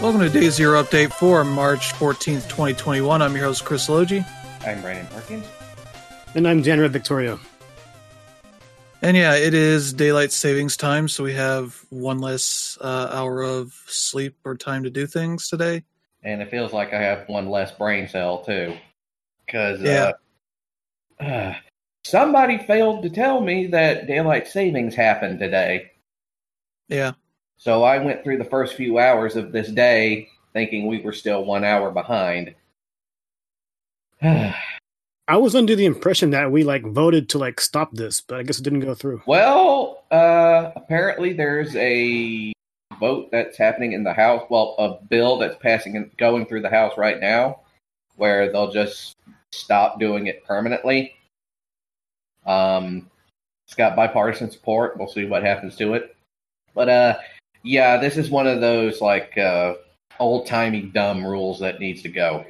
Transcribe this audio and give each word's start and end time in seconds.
Welcome 0.00 0.20
to 0.20 0.28
Day 0.28 0.48
Zero 0.48 0.80
Update 0.82 1.12
for 1.12 1.44
March 1.44 1.92
14th, 1.94 2.48
2021. 2.48 3.20
I'm 3.20 3.34
your 3.34 3.46
host, 3.46 3.64
Chris 3.64 3.88
Logi. 3.88 4.24
I'm 4.64 4.80
Brandon 4.80 5.06
Perkins. 5.08 5.44
And 6.36 6.46
I'm 6.46 6.62
January 6.62 6.88
Victoria. 6.88 7.36
And 9.02 9.16
yeah, 9.16 9.34
it 9.34 9.54
is 9.54 9.92
daylight 9.92 10.30
savings 10.30 10.76
time, 10.76 11.08
so 11.08 11.24
we 11.24 11.32
have 11.34 11.84
one 11.90 12.18
less 12.18 12.78
uh, 12.80 13.10
hour 13.12 13.42
of 13.42 13.72
sleep 13.86 14.36
or 14.44 14.56
time 14.56 14.84
to 14.84 14.90
do 14.90 15.04
things 15.06 15.48
today. 15.48 15.82
And 16.22 16.42
it 16.42 16.50
feels 16.50 16.72
like 16.72 16.92
I 16.92 17.02
have 17.02 17.28
one 17.28 17.48
less 17.48 17.72
brain 17.72 18.06
cell, 18.08 18.44
too. 18.44 18.76
Because 19.46 19.80
Yeah. 19.80 20.12
uh, 21.20 21.24
uh, 21.24 21.54
somebody 22.04 22.58
failed 22.58 23.02
to 23.02 23.10
tell 23.10 23.40
me 23.40 23.66
that 23.68 24.06
daylight 24.06 24.46
savings 24.46 24.94
happened 24.94 25.40
today. 25.40 25.90
Yeah, 26.88 27.12
So 27.58 27.82
I 27.82 27.98
went 27.98 28.22
through 28.22 28.38
the 28.38 28.44
first 28.44 28.74
few 28.74 28.98
hours 28.98 29.36
of 29.36 29.52
this 29.52 29.68
day 29.68 30.28
thinking 30.52 30.86
we 30.86 31.00
were 31.00 31.12
still 31.12 31.44
one 31.44 31.64
hour 31.64 31.90
behind. 31.90 32.54
I 34.22 35.36
was 35.36 35.54
under 35.54 35.76
the 35.76 35.84
impression 35.84 36.30
that 36.30 36.50
we 36.50 36.64
like 36.64 36.84
voted 36.84 37.28
to 37.30 37.38
like 37.38 37.60
stop 37.60 37.92
this, 37.92 38.20
but 38.20 38.38
I 38.38 38.42
guess 38.44 38.58
it 38.58 38.62
didn't 38.62 38.80
go 38.80 38.94
through. 38.94 39.22
well, 39.26 40.04
uh, 40.10 40.70
apparently 40.74 41.34
there's 41.34 41.76
a 41.76 42.52
vote 42.98 43.28
that's 43.30 43.58
happening 43.58 43.92
in 43.92 44.04
the 44.04 44.12
House. 44.12 44.42
Well, 44.48 44.74
a 44.78 45.04
bill 45.06 45.36
that's 45.38 45.56
passing 45.56 45.96
and 45.96 46.16
going 46.16 46.46
through 46.46 46.62
the 46.62 46.70
House 46.70 46.96
right 46.96 47.20
now, 47.20 47.60
where 48.16 48.50
they'll 48.50 48.72
just 48.72 49.16
stop 49.52 50.00
doing 50.00 50.28
it 50.28 50.44
permanently. 50.44 51.14
Um, 52.46 53.10
it's 53.66 53.74
got 53.74 53.96
bipartisan 53.96 54.50
support. 54.50 54.96
We'll 54.96 55.08
see 55.08 55.26
what 55.26 55.42
happens 55.42 55.76
to 55.76 55.92
it. 55.94 56.16
But 56.74 56.88
uh, 56.88 57.18
yeah, 57.68 57.98
this 57.98 58.16
is 58.16 58.30
one 58.30 58.46
of 58.46 58.62
those 58.62 59.02
like 59.02 59.36
uh, 59.36 59.74
old 60.18 60.46
timey 60.46 60.80
dumb 60.80 61.22
rules 61.24 61.60
that 61.60 61.80
needs 61.80 62.00
to 62.02 62.08
go. 62.08 62.46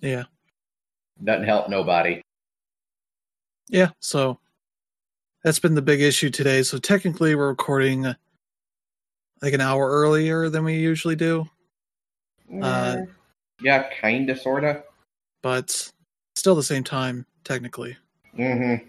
yeah, 0.00 0.24
Doesn't 1.24 1.46
help 1.46 1.70
nobody. 1.70 2.20
yeah. 3.68 3.88
So 4.00 4.38
that's 5.42 5.58
been 5.58 5.74
the 5.74 5.80
big 5.82 6.02
issue 6.02 6.28
today. 6.28 6.62
So 6.62 6.76
technically, 6.76 7.34
we're 7.34 7.48
recording 7.48 8.04
uh, 8.04 8.14
like 9.40 9.54
an 9.54 9.62
hour 9.62 9.88
earlier 9.88 10.50
than 10.50 10.62
we 10.64 10.74
usually 10.76 11.16
do, 11.16 11.48
Uh, 12.60 12.96
Mm, 12.96 13.08
yeah, 13.62 13.88
kinda, 14.00 14.36
sorta. 14.36 14.84
but 15.42 15.90
still 16.36 16.54
the 16.54 16.62
same 16.62 16.84
time, 16.84 17.24
technically. 17.44 17.96
Mm-hmm. 18.36 18.86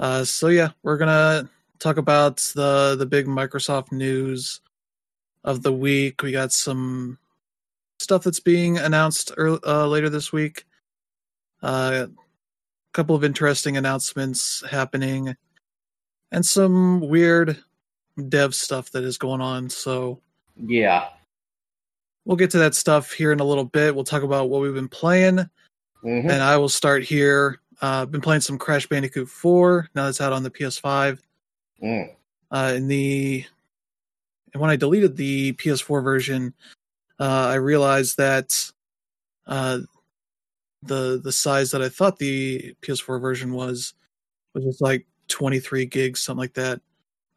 Uh, 0.00 0.24
so 0.24 0.48
yeah, 0.48 0.70
we're 0.82 0.96
gonna 0.96 1.48
talk 1.82 1.96
about 1.96 2.36
the 2.54 2.94
the 2.98 3.06
big 3.06 3.26
Microsoft 3.26 3.92
news 3.92 4.60
of 5.44 5.62
the 5.62 5.72
week. 5.72 6.22
We 6.22 6.32
got 6.32 6.52
some 6.52 7.18
stuff 7.98 8.24
that's 8.24 8.40
being 8.40 8.78
announced 8.78 9.32
earl 9.36 9.58
uh, 9.66 9.86
later 9.86 10.08
this 10.08 10.32
week. 10.32 10.64
Uh, 11.62 12.06
a 12.08 12.92
couple 12.92 13.16
of 13.16 13.24
interesting 13.24 13.76
announcements 13.76 14.62
happening, 14.70 15.34
and 16.30 16.44
some 16.46 17.00
weird 17.00 17.58
dev 18.28 18.54
stuff 18.54 18.90
that 18.92 19.04
is 19.04 19.18
going 19.18 19.40
on. 19.40 19.70
So 19.70 20.20
Yeah. 20.56 21.08
we'll 22.24 22.36
get 22.36 22.50
to 22.50 22.58
that 22.58 22.74
stuff 22.74 23.12
here 23.12 23.32
in 23.32 23.40
a 23.40 23.44
little 23.44 23.64
bit. 23.64 23.94
We'll 23.94 24.04
talk 24.04 24.22
about 24.22 24.50
what 24.50 24.60
we've 24.60 24.74
been 24.74 24.88
playing, 24.88 25.38
Mm-hmm. 26.04 26.30
and 26.30 26.42
I 26.42 26.56
will 26.56 26.68
start 26.68 27.04
here. 27.04 27.60
Uh, 27.80 28.02
I've 28.02 28.10
been 28.10 28.20
playing 28.20 28.40
some 28.42 28.58
Crash 28.58 28.86
Bandicoot 28.88 29.28
4 29.28 29.88
now 29.94 30.04
that's 30.06 30.20
out 30.20 30.32
on 30.32 30.42
the 30.42 30.50
PS5. 30.50 31.18
Mm. 31.82 32.14
uh, 32.50 32.72
in 32.76 32.88
the 32.88 33.44
and 34.52 34.60
when 34.60 34.70
I 34.70 34.76
deleted 34.76 35.16
the 35.16 35.52
PS4 35.54 36.02
version, 36.02 36.54
uh, 37.18 37.48
I 37.50 37.54
realized 37.54 38.16
that 38.18 38.70
uh, 39.46 39.80
the 40.82 41.20
the 41.22 41.32
size 41.32 41.70
that 41.70 41.82
I 41.82 41.88
thought 41.88 42.18
the 42.18 42.74
PS4 42.82 43.20
version 43.20 43.52
was 43.52 43.94
was 44.54 44.64
just 44.64 44.82
like 44.82 45.06
23 45.28 45.86
gigs, 45.86 46.20
something 46.22 46.40
like 46.40 46.54
that. 46.54 46.80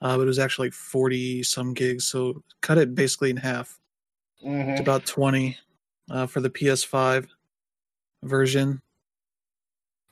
Uh, 0.02 0.18
but 0.18 0.24
it 0.24 0.28
was 0.28 0.40
actually 0.40 0.68
like 0.68 0.74
40 0.74 1.44
some 1.44 1.74
gigs, 1.74 2.06
so 2.06 2.44
cut 2.62 2.78
it 2.78 2.96
basically 2.96 3.30
in 3.30 3.38
half. 3.38 3.80
It's 4.42 4.48
Mm-hmm. 4.50 4.82
about 4.82 5.06
20 5.06 5.58
uh, 6.12 6.28
for 6.28 6.42
the 6.42 6.50
PS5 6.50 7.28
version. 8.24 8.82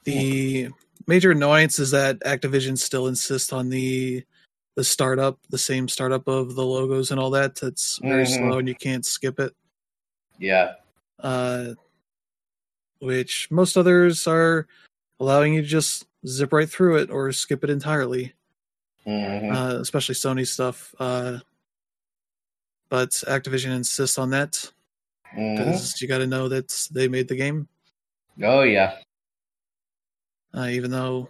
The 0.06 0.70
major 1.08 1.32
annoyance 1.32 1.80
is 1.80 1.92
that 1.92 2.20
Activision 2.22 2.78
still 2.78 3.08
insists 3.08 3.54
on 3.54 3.70
the 3.70 4.24
the 4.76 4.84
startup, 4.84 5.38
the 5.50 5.58
same 5.58 5.88
startup 5.88 6.28
of 6.28 6.56
the 6.56 6.66
logos 6.66 7.12
and 7.12 7.20
all 7.20 7.30
that. 7.30 7.54
That's 7.56 8.00
very 8.00 8.24
Mhm. 8.24 8.38
slow 8.38 8.58
and 8.58 8.68
you 8.68 8.74
can't 8.74 9.06
skip 9.06 9.40
it. 9.40 9.54
Yeah. 10.40 10.74
Uh, 11.20 11.76
which 13.00 13.48
most 13.52 13.78
others 13.78 14.26
are 14.26 14.68
allowing 15.20 15.54
you 15.54 15.62
to 15.62 15.68
just 15.68 16.08
zip 16.26 16.52
right 16.54 16.68
through 16.70 16.98
it 16.98 17.12
or 17.12 17.32
skip 17.32 17.64
it 17.64 17.70
entirely. 17.70 18.34
Mm-hmm. 19.06 19.52
Uh, 19.52 19.76
especially 19.76 20.16
Sony 20.16 20.48
stuff. 20.48 20.96
Uh, 21.00 21.38
but 22.90 23.10
Activision 23.28 23.76
insists 23.76 24.18
on 24.18 24.32
that 24.32 24.72
because 25.36 26.02
you 26.02 26.08
got 26.08 26.20
to 26.20 26.28
know 26.28 26.48
that 26.48 26.88
they 26.92 27.08
made 27.08 27.28
the 27.28 27.36
game. 27.36 27.68
Oh 28.42 28.64
yeah. 28.64 28.98
Uh, 30.56 30.68
even 30.68 30.92
though 30.92 31.30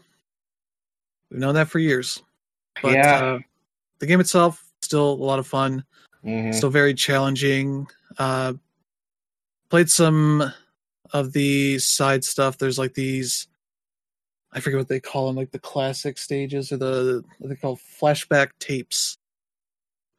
we've 1.29 1.39
known 1.39 1.55
that 1.55 1.69
for 1.69 1.79
years. 1.79 2.21
But 2.81 2.93
yeah. 2.93 3.15
uh, 3.15 3.39
the 3.99 4.05
game 4.05 4.19
itself 4.19 4.63
still 4.81 5.13
a 5.13 5.23
lot 5.23 5.39
of 5.39 5.47
fun, 5.47 5.83
Mhm. 6.23 6.53
still 6.53 6.69
very 6.69 6.93
challenging. 6.93 7.87
Uh, 8.17 8.53
played 9.69 9.89
some 9.89 10.51
of 11.13 11.33
the 11.33 11.79
side 11.79 12.23
stuff. 12.23 12.57
There's 12.57 12.77
like 12.77 12.93
these, 12.93 13.47
I 14.51 14.59
forget 14.59 14.77
what 14.77 14.87
they 14.87 14.99
call 14.99 15.27
them, 15.27 15.35
like 15.35 15.51
the 15.51 15.59
classic 15.59 16.17
stages 16.17 16.71
or 16.71 16.77
the 16.77 17.23
what 17.39 17.49
they 17.49 17.55
call 17.55 17.77
flashback 17.77 18.49
tapes. 18.59 19.17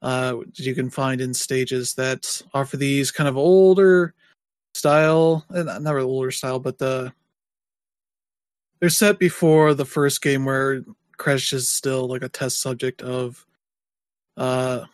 Uh, 0.03 0.41
you 0.55 0.75
can 0.75 0.91
find 0.91 1.21
in 1.21 1.33
stages 1.33 1.95
that 1.95 2.43
offer 2.53 2.77
these 2.77 3.11
kind 3.11 3.29
of 3.29 3.37
older 3.39 4.13
style, 4.75 5.47
eh, 5.55 5.63
not 5.63 5.95
really 5.95 6.07
older 6.07 6.31
style, 6.31 6.59
but 6.59 6.79
the 6.79 7.13
they're 8.81 8.91
set 8.91 9.19
before 9.19 9.75
the 9.75 9.85
first 9.85 10.21
game 10.23 10.45
where 10.45 10.83
Crash 11.17 11.53
is 11.53 11.69
still 11.69 12.07
like 12.09 12.23
a 12.23 12.29
test 12.29 12.61
subject 12.61 13.03
of 13.03 13.45
uh 14.37 14.85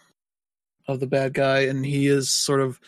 of 0.89 1.01
the 1.01 1.07
bad 1.07 1.33
guy 1.35 1.61
and 1.61 1.85
he 1.87 2.07
is 2.09 2.31
sort 2.31 2.61
of 2.61 2.79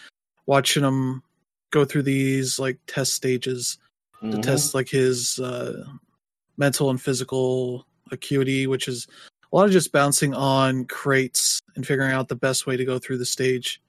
watching 0.47 0.83
him 0.85 1.23
go 1.71 1.85
through 1.85 2.03
these 2.03 2.59
like 2.59 2.79
test 2.87 3.15
stages 3.15 3.79
to 4.21 4.37
Mhm. 4.37 4.43
test 4.43 4.75
like 4.75 4.89
his 4.89 5.39
uh 5.39 5.85
mental 6.59 6.91
and 6.91 7.01
physical 7.01 7.87
acuity 8.11 8.67
which 8.67 8.87
is 8.89 9.07
a 9.53 9.57
lot 9.57 9.67
of 9.67 9.73
just 9.73 9.93
bouncing 9.93 10.35
on 10.35 10.85
crates 10.85 11.61
and 11.77 11.87
figuring 11.87 12.13
out 12.13 12.29
the 12.29 12.37
best 12.37 12.67
way 12.67 12.77
to 12.77 12.85
go 12.85 12.99
through 12.99 13.19
the 13.19 13.25
stage 13.27 13.81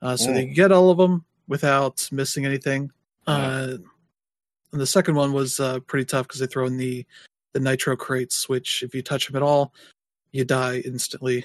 uh 0.00 0.16
so 0.16 0.30
Mm. 0.30 0.34
they 0.34 0.46
get 0.46 0.72
all 0.72 0.90
of 0.90 0.96
them 0.98 1.24
without 1.48 2.08
missing 2.10 2.46
anything 2.46 2.90
uh 3.26 3.76
and 4.72 4.80
the 4.80 4.86
second 4.86 5.14
one 5.14 5.32
was 5.32 5.58
uh, 5.60 5.80
pretty 5.80 6.04
tough 6.04 6.26
because 6.28 6.40
they 6.40 6.46
throw 6.46 6.66
in 6.66 6.76
the 6.76 7.04
the 7.52 7.60
nitro 7.60 7.96
crates, 7.96 8.48
which 8.48 8.82
if 8.82 8.94
you 8.94 9.02
touch 9.02 9.26
them 9.26 9.36
at 9.36 9.42
all, 9.42 9.74
you 10.32 10.44
die 10.44 10.78
instantly. 10.84 11.44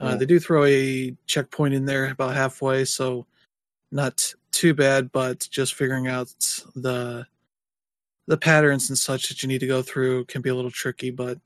Uh. 0.00 0.16
They 0.16 0.26
do 0.26 0.38
throw 0.38 0.64
a 0.64 1.16
checkpoint 1.26 1.72
in 1.72 1.86
there 1.86 2.10
about 2.10 2.34
halfway, 2.34 2.84
so 2.84 3.26
not 3.92 4.34
too 4.52 4.74
bad, 4.74 5.10
but 5.12 5.48
just 5.50 5.74
figuring 5.74 6.08
out 6.08 6.28
the 6.76 7.26
the 8.26 8.36
patterns 8.36 8.88
and 8.88 8.98
such 8.98 9.28
that 9.28 9.42
you 9.42 9.48
need 9.48 9.60
to 9.60 9.66
go 9.66 9.82
through 9.82 10.24
can 10.26 10.42
be 10.42 10.48
a 10.50 10.54
little 10.54 10.70
tricky. 10.70 11.10
But 11.10 11.38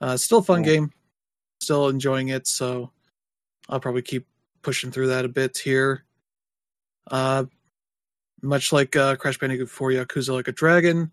uh, 0.00 0.16
still 0.16 0.38
a 0.38 0.42
fun 0.42 0.62
Mm. 0.62 0.64
game, 0.64 0.92
still 1.60 1.88
enjoying 1.88 2.28
it. 2.28 2.46
So 2.46 2.90
I'll 3.68 3.80
probably 3.80 4.02
keep 4.02 4.26
pushing 4.62 4.90
through 4.90 5.08
that 5.08 5.24
a 5.24 5.28
bit 5.28 5.58
here. 5.58 6.04
Uh, 7.10 7.44
much 8.42 8.72
like 8.72 8.96
uh, 8.96 9.16
Crash 9.16 9.38
Bandicoot 9.38 9.68
4 9.68 9.90
Yakuza 9.90 10.32
Like 10.34 10.48
a 10.48 10.52
Dragon, 10.52 11.10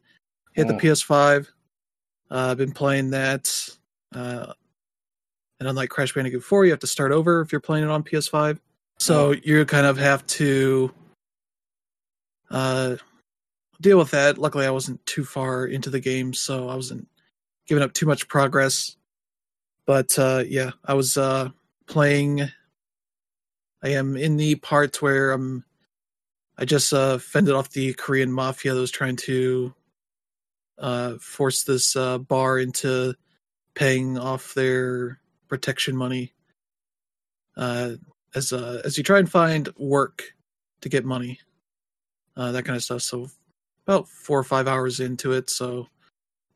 hit 0.54 0.68
the 0.68 0.74
Mm. 0.74 0.82
PS5. 0.82 1.48
Uh, 2.32 2.52
I've 2.52 2.58
been 2.58 2.72
playing 2.72 3.10
that. 3.12 3.50
Uh, 4.14 4.54
and 5.60 5.70
unlike 5.70 5.90
Crash 5.90 6.14
Bandicoot 6.14 6.44
4, 6.44 6.66
you 6.66 6.72
have 6.72 6.80
to 6.80 6.88
start 6.88 7.12
over 7.12 7.42
if 7.42 7.52
you're 7.52 7.62
playing 7.62 7.84
it 7.86 7.90
on 7.90 8.04
PS5. 8.04 8.60
So 9.00 9.32
you 9.44 9.66
kind 9.66 9.86
of 9.86 9.98
have 9.98 10.26
to 10.28 10.94
uh, 12.50 12.96
deal 13.82 13.98
with 13.98 14.12
that. 14.12 14.38
Luckily, 14.38 14.66
I 14.66 14.70
wasn't 14.72 15.06
too 15.06 15.26
far 15.26 15.66
into 15.66 15.90
the 15.90 16.00
game, 16.00 16.34
so 16.34 16.70
I 16.70 16.76
wasn't 16.76 17.08
giving 17.68 17.84
up 17.84 17.94
too 17.94 18.06
much 18.06 18.28
progress. 18.30 18.96
But 19.86 20.18
uh, 20.18 20.44
yeah, 20.48 20.72
I 20.86 20.94
was 20.94 21.18
uh, 21.18 21.50
playing. 21.88 22.50
I 23.84 23.90
am 23.90 24.16
in 24.16 24.38
the 24.38 24.56
part 24.56 25.02
where 25.02 25.32
I'm. 25.34 25.65
I 26.58 26.66
just 26.66 26.94
uh, 26.94 27.18
fended 27.18 27.54
off 27.54 27.72
the 27.72 27.94
Korean 27.94 28.32
mafia 28.32 28.74
that 28.74 28.80
was 28.80 28.92
trying 28.92 29.18
to 29.18 29.74
uh, 30.78 31.16
force 31.20 31.64
this 31.64 31.96
uh, 31.96 32.18
bar 32.18 32.60
into 32.60 33.16
paying 33.74 34.18
off 34.18 34.54
their 34.54 35.20
protection 35.48 35.96
money. 35.96 36.34
Uh, 37.58 37.92
as 38.34 38.52
uh, 38.52 38.82
as 38.84 38.98
you 38.98 39.04
try 39.04 39.20
and 39.20 39.30
find 39.30 39.70
work 39.78 40.34
to 40.82 40.90
get 40.90 41.06
money, 41.06 41.40
uh, 42.36 42.52
that 42.52 42.64
kind 42.64 42.76
of 42.76 42.84
stuff. 42.84 43.02
So 43.02 43.28
about 43.86 44.08
four 44.08 44.40
or 44.40 44.44
five 44.44 44.68
hours 44.68 45.00
into 45.00 45.32
it, 45.34 45.50
so 45.50 45.88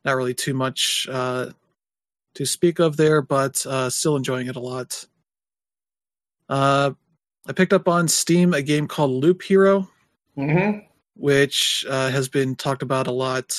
not 0.04 0.16
really 0.16 0.34
too 0.34 0.54
much 0.54 1.06
to 1.06 2.46
speak 2.46 2.78
of 2.78 2.96
there, 2.96 3.22
but 3.22 3.56
still 3.90 4.16
enjoying 4.16 4.46
it 4.46 4.56
a 4.56 4.60
lot. 4.60 5.06
I 7.46 7.52
picked 7.52 7.72
up 7.72 7.88
on 7.88 8.06
Steam 8.08 8.54
a 8.54 8.62
game 8.62 8.86
called 8.86 9.10
Loop 9.10 9.42
Hero, 9.42 9.88
Mm-hmm. 10.38 10.78
which 11.16 11.84
uh, 11.88 12.08
has 12.10 12.28
been 12.28 12.54
talked 12.54 12.82
about 12.82 13.06
a 13.06 13.12
lot. 13.12 13.52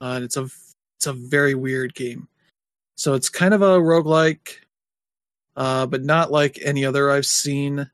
Uh, 0.00 0.14
and 0.16 0.24
it's 0.24 0.36
a 0.36 0.48
it's 0.96 1.06
a 1.06 1.12
very 1.12 1.54
weird 1.54 1.94
game. 1.94 2.28
So 2.96 3.14
it's 3.14 3.28
kind 3.28 3.52
of 3.54 3.62
a 3.62 3.78
roguelike, 3.78 4.56
uh, 5.56 5.86
but 5.86 6.02
not 6.02 6.32
like 6.32 6.58
any 6.62 6.84
other 6.84 7.10
I've 7.10 7.26
seen. 7.26 7.90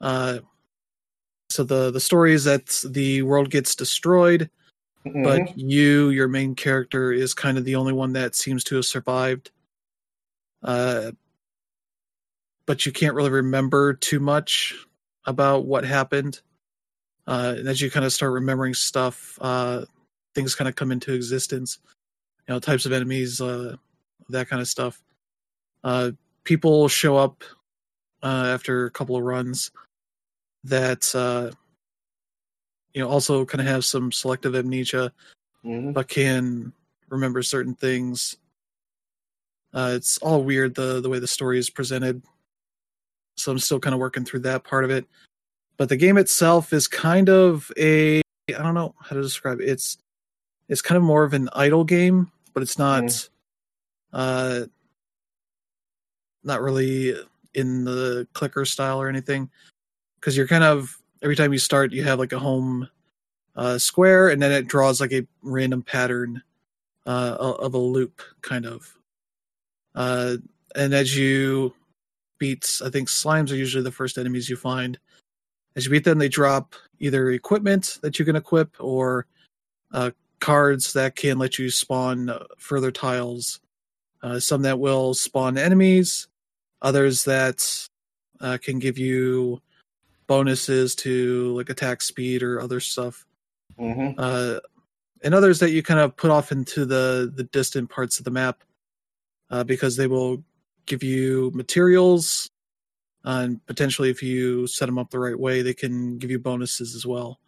Uh, 0.00 0.38
so 1.50 1.64
the 1.64 1.90
the 1.90 2.00
story 2.00 2.32
is 2.32 2.44
that 2.44 2.66
the 2.86 3.22
world 3.22 3.50
gets 3.50 3.74
destroyed, 3.74 4.48
Mm-hmm. 5.06 5.22
but 5.22 5.58
you, 5.58 6.10
your 6.10 6.28
main 6.28 6.54
character, 6.54 7.10
is 7.12 7.32
kind 7.32 7.56
of 7.56 7.64
the 7.64 7.74
only 7.74 7.94
one 7.94 8.12
that 8.12 8.34
seems 8.34 8.62
to 8.64 8.76
have 8.76 8.84
survived. 8.84 9.50
Uh, 10.62 11.12
but 12.70 12.86
you 12.86 12.92
can't 12.92 13.16
really 13.16 13.30
remember 13.30 13.94
too 13.94 14.20
much 14.20 14.76
about 15.24 15.64
what 15.64 15.84
happened. 15.84 16.40
Uh, 17.26 17.56
and 17.58 17.68
as 17.68 17.80
you 17.80 17.90
kind 17.90 18.06
of 18.06 18.12
start 18.12 18.30
remembering 18.30 18.74
stuff, 18.74 19.36
uh, 19.40 19.84
things 20.36 20.54
kind 20.54 20.68
of 20.68 20.76
come 20.76 20.92
into 20.92 21.12
existence. 21.12 21.80
You 22.46 22.54
know, 22.54 22.60
types 22.60 22.86
of 22.86 22.92
enemies, 22.92 23.40
uh, 23.40 23.74
that 24.28 24.48
kind 24.48 24.62
of 24.62 24.68
stuff. 24.68 25.02
Uh, 25.82 26.12
people 26.44 26.86
show 26.86 27.16
up 27.16 27.42
uh, 28.22 28.52
after 28.54 28.86
a 28.86 28.90
couple 28.92 29.16
of 29.16 29.24
runs 29.24 29.72
that 30.62 31.12
uh, 31.12 31.50
you 32.94 33.02
know 33.02 33.08
also 33.08 33.44
kind 33.44 33.60
of 33.60 33.66
have 33.66 33.84
some 33.84 34.12
selective 34.12 34.54
amnesia 34.54 35.12
Mhm. 35.64 35.92
but 35.92 36.06
can 36.06 36.72
remember 37.08 37.42
certain 37.42 37.74
things. 37.74 38.36
Uh, 39.74 39.94
it's 39.96 40.18
all 40.18 40.44
weird 40.44 40.76
the 40.76 41.00
the 41.00 41.08
way 41.08 41.18
the 41.18 41.26
story 41.26 41.58
is 41.58 41.68
presented, 41.68 42.22
so 43.40 43.52
I'm 43.52 43.58
still 43.58 43.80
kind 43.80 43.94
of 43.94 44.00
working 44.00 44.24
through 44.24 44.40
that 44.40 44.64
part 44.64 44.84
of 44.84 44.90
it. 44.90 45.06
But 45.76 45.88
the 45.88 45.96
game 45.96 46.18
itself 46.18 46.72
is 46.72 46.86
kind 46.86 47.28
of 47.28 47.70
a 47.78 48.20
I 48.48 48.62
don't 48.62 48.74
know 48.74 48.94
how 49.00 49.16
to 49.16 49.22
describe 49.22 49.60
it. 49.60 49.68
It's 49.68 49.98
it's 50.68 50.82
kind 50.82 50.96
of 50.96 51.02
more 51.02 51.24
of 51.24 51.34
an 51.34 51.48
idle 51.52 51.84
game, 51.84 52.30
but 52.52 52.62
it's 52.62 52.78
not 52.78 53.28
uh 54.12 54.62
not 56.42 56.62
really 56.62 57.14
in 57.54 57.84
the 57.84 58.26
clicker 58.32 58.64
style 58.64 59.00
or 59.00 59.08
anything 59.08 59.50
because 60.18 60.36
you're 60.36 60.46
kind 60.46 60.64
of 60.64 60.98
every 61.22 61.36
time 61.36 61.52
you 61.52 61.58
start 61.58 61.92
you 61.92 62.02
have 62.02 62.18
like 62.18 62.32
a 62.32 62.38
home 62.38 62.88
uh, 63.56 63.78
square, 63.78 64.28
and 64.28 64.40
then 64.40 64.52
it 64.52 64.68
draws 64.68 65.00
like 65.00 65.12
a 65.12 65.26
random 65.42 65.82
pattern 65.82 66.42
uh, 67.06 67.36
of 67.38 67.74
a 67.74 67.78
loop, 67.78 68.22
kind 68.42 68.66
of. 68.66 68.96
Uh, 69.94 70.36
and 70.74 70.94
as 70.94 71.16
you 71.16 71.74
beat, 72.40 72.80
I 72.84 72.90
think 72.90 73.08
slimes 73.08 73.52
are 73.52 73.56
usually 73.56 73.84
the 73.84 73.92
first 73.92 74.18
enemies 74.18 74.50
you 74.50 74.56
find. 74.56 74.98
As 75.76 75.84
you 75.84 75.92
beat 75.92 76.02
them, 76.02 76.18
they 76.18 76.28
drop 76.28 76.74
either 76.98 77.30
equipment 77.30 78.00
that 78.02 78.18
you 78.18 78.24
can 78.24 78.34
equip 78.34 78.74
or 78.80 79.26
uh, 79.92 80.10
cards 80.40 80.92
that 80.94 81.14
can 81.14 81.38
let 81.38 81.60
you 81.60 81.70
spawn 81.70 82.28
uh, 82.30 82.44
further 82.58 82.90
tiles. 82.90 83.60
Uh, 84.22 84.40
some 84.40 84.62
that 84.62 84.80
will 84.80 85.14
spawn 85.14 85.56
enemies, 85.56 86.26
others 86.82 87.24
that 87.24 87.88
uh, 88.40 88.58
can 88.60 88.78
give 88.80 88.98
you 88.98 89.62
bonuses 90.26 90.94
to 90.94 91.54
like 91.56 91.70
attack 91.70 92.02
speed 92.02 92.42
or 92.42 92.60
other 92.60 92.80
stuff 92.80 93.26
Mhm. 93.78 94.14
uh, 94.18 94.60
and 95.22 95.34
others 95.34 95.58
that 95.58 95.70
you 95.72 95.82
kind 95.82 95.98
of 96.00 96.16
put 96.16 96.30
off 96.30 96.52
into 96.52 96.84
the 96.84 97.32
the 97.34 97.44
distant 97.44 97.90
parts 97.90 98.18
of 98.18 98.24
the 98.24 98.30
map 98.30 98.62
uh, 99.50 99.64
because 99.64 99.96
they 99.96 100.06
will 100.06 100.44
give 100.90 101.02
you 101.04 101.52
materials 101.54 102.50
uh, 103.24 103.42
and 103.44 103.64
potentially 103.66 104.10
if 104.10 104.22
you 104.22 104.66
set 104.66 104.86
them 104.86 104.98
up 104.98 105.10
the 105.10 105.18
right 105.18 105.38
way 105.38 105.62
they 105.62 105.72
can 105.72 106.18
give 106.18 106.30
you 106.30 106.38
bonuses 106.38 106.96
as 106.96 107.06
well. 107.06 107.38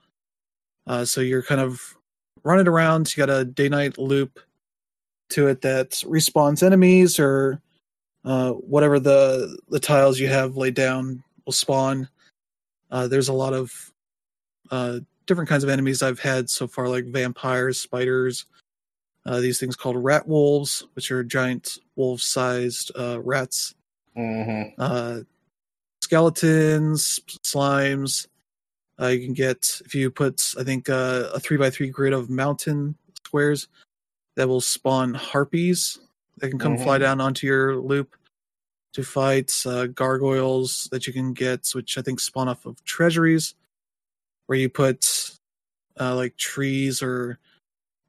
Uh, 0.86 1.04
so 1.04 1.20
you're 1.20 1.42
kind 1.42 1.60
of 1.60 1.80
running 2.44 2.68
around 2.68 3.14
you 3.14 3.26
got 3.26 3.34
a 3.34 3.44
day 3.44 3.68
night 3.68 3.98
loop 3.98 4.38
to 5.28 5.48
it 5.48 5.60
that 5.62 5.90
respawns 6.06 6.62
enemies 6.62 7.18
or 7.18 7.60
uh, 8.24 8.50
whatever 8.52 9.00
the 9.00 9.58
the 9.68 9.80
tiles 9.80 10.20
you 10.20 10.28
have 10.28 10.56
laid 10.56 10.74
down 10.74 11.22
will 11.44 11.52
spawn. 11.52 12.08
Uh, 12.90 13.08
there's 13.08 13.28
a 13.28 13.32
lot 13.32 13.52
of 13.52 13.92
uh, 14.70 15.00
different 15.26 15.48
kinds 15.48 15.64
of 15.64 15.70
enemies 15.70 16.02
I've 16.02 16.20
had 16.20 16.48
so 16.48 16.68
far, 16.68 16.88
like 16.88 17.06
vampires, 17.06 17.80
spiders, 17.80 18.46
uh, 19.26 19.40
these 19.40 19.58
things 19.60 19.76
called 19.76 19.96
rat 19.96 20.26
wolves, 20.26 20.86
which 20.94 21.10
are 21.10 21.22
giant 21.22 21.78
wolf-sized 21.96 22.90
uh, 22.98 23.20
rats, 23.22 23.74
Mhm. 24.16 24.74
uh, 24.78 25.20
skeletons, 26.02 27.20
slimes. 27.44 28.26
Uh, 29.00 29.06
you 29.08 29.24
can 29.24 29.32
get 29.34 29.80
if 29.84 29.94
you 29.94 30.10
put, 30.10 30.54
I 30.58 30.64
think, 30.64 30.88
uh, 30.88 31.30
a 31.34 31.40
three 31.40 31.56
by 31.56 31.70
three 31.70 31.88
grid 31.88 32.12
of 32.12 32.28
mountain 32.28 32.96
squares 33.24 33.68
that 34.36 34.48
will 34.48 34.60
spawn 34.60 35.14
harpies 35.14 35.98
that 36.38 36.50
can 36.50 36.58
come 36.58 36.76
fly 36.76 36.96
Mhm. 36.96 37.00
down 37.00 37.20
onto 37.20 37.46
your 37.46 37.76
loop 37.76 38.16
to 38.92 39.02
fight 39.02 39.62
uh, 39.64 39.86
gargoyles 39.86 40.88
that 40.92 41.06
you 41.06 41.12
can 41.12 41.32
get, 41.32 41.70
which 41.72 41.96
I 41.96 42.02
think 42.02 42.20
spawn 42.20 42.48
off 42.48 42.66
of 42.66 42.82
treasuries, 42.84 43.54
where 44.46 44.58
you 44.58 44.68
put 44.68 45.30
uh, 46.00 46.14
like 46.16 46.36
trees 46.36 47.02
or 47.02 47.38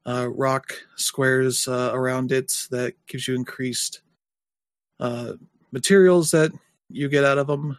uh, 0.06 0.28
rock 0.30 0.74
squares 0.96 1.66
uh, 1.68 1.90
around 1.94 2.32
it 2.32 2.66
that 2.70 2.94
gives 3.06 3.26
you 3.26 3.34
increased 3.34 4.02
uh, 5.00 5.32
materials 5.72 6.30
that 6.30 6.52
you 6.90 7.08
get 7.08 7.24
out 7.24 7.38
of 7.38 7.46
them. 7.46 7.78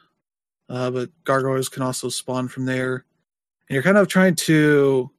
Uh, 0.70 0.90
but 0.90 1.10
gargoyles 1.24 1.70
can 1.70 1.84
also 1.84 2.10
spawn 2.10 2.48
from 2.48 2.66
there, 2.66 3.06
and 3.70 3.74
you're 3.76 3.84
kind 3.84 3.98
of 3.98 4.08
trying 4.08 4.34
to 4.34 5.10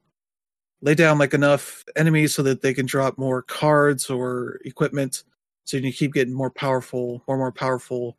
lay 0.81 0.93
down 0.93 1.17
like 1.17 1.33
enough 1.33 1.85
enemies 1.95 2.35
so 2.35 2.43
that 2.43 2.61
they 2.61 2.73
can 2.73 2.85
drop 2.85 3.17
more 3.17 3.41
cards 3.41 4.09
or 4.09 4.59
equipment, 4.65 5.23
so 5.63 5.77
you 5.77 5.83
can 5.83 5.91
keep 5.93 6.13
getting 6.13 6.33
more 6.33 6.51
powerful, 6.51 7.23
more 7.27 7.35
and 7.35 7.39
more 7.39 7.51
powerful 7.51 8.17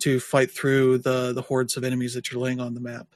to 0.00 0.18
fight 0.18 0.50
through 0.50 0.96
the 0.98 1.34
the 1.34 1.42
hordes 1.42 1.76
of 1.76 1.84
enemies 1.84 2.14
that 2.14 2.30
you're 2.32 2.40
laying 2.40 2.60
on 2.60 2.72
the 2.72 2.80
map 2.80 3.08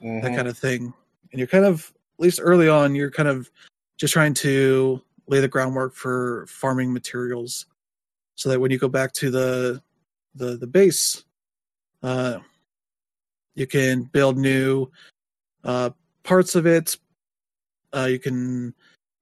that 0.00 0.32
Mhm. 0.32 0.36
kind 0.36 0.48
of 0.48 0.58
thing. 0.58 0.92
And 1.30 1.38
you're 1.38 1.46
kind 1.46 1.64
of, 1.64 1.92
at 2.18 2.22
least 2.22 2.40
early 2.42 2.68
on, 2.68 2.94
you're 2.96 3.10
kind 3.12 3.28
of 3.28 3.50
just 3.98 4.12
trying 4.12 4.32
to 4.32 5.02
lay 5.26 5.40
the 5.40 5.48
groundwork 5.48 5.94
for 5.94 6.46
farming 6.48 6.92
materials, 6.92 7.66
so 8.36 8.48
that 8.48 8.60
when 8.60 8.70
you 8.70 8.78
go 8.78 8.88
back 8.88 9.12
to 9.12 9.30
the 9.30 9.82
the 10.34 10.56
the 10.56 10.66
base, 10.66 11.24
uh, 12.02 12.38
you 13.54 13.66
can 13.66 14.04
build 14.04 14.38
new 14.38 14.90
uh, 15.64 15.90
parts 16.22 16.54
of 16.54 16.64
it. 16.66 16.96
Uh, 17.94 18.06
you 18.10 18.18
can 18.18 18.72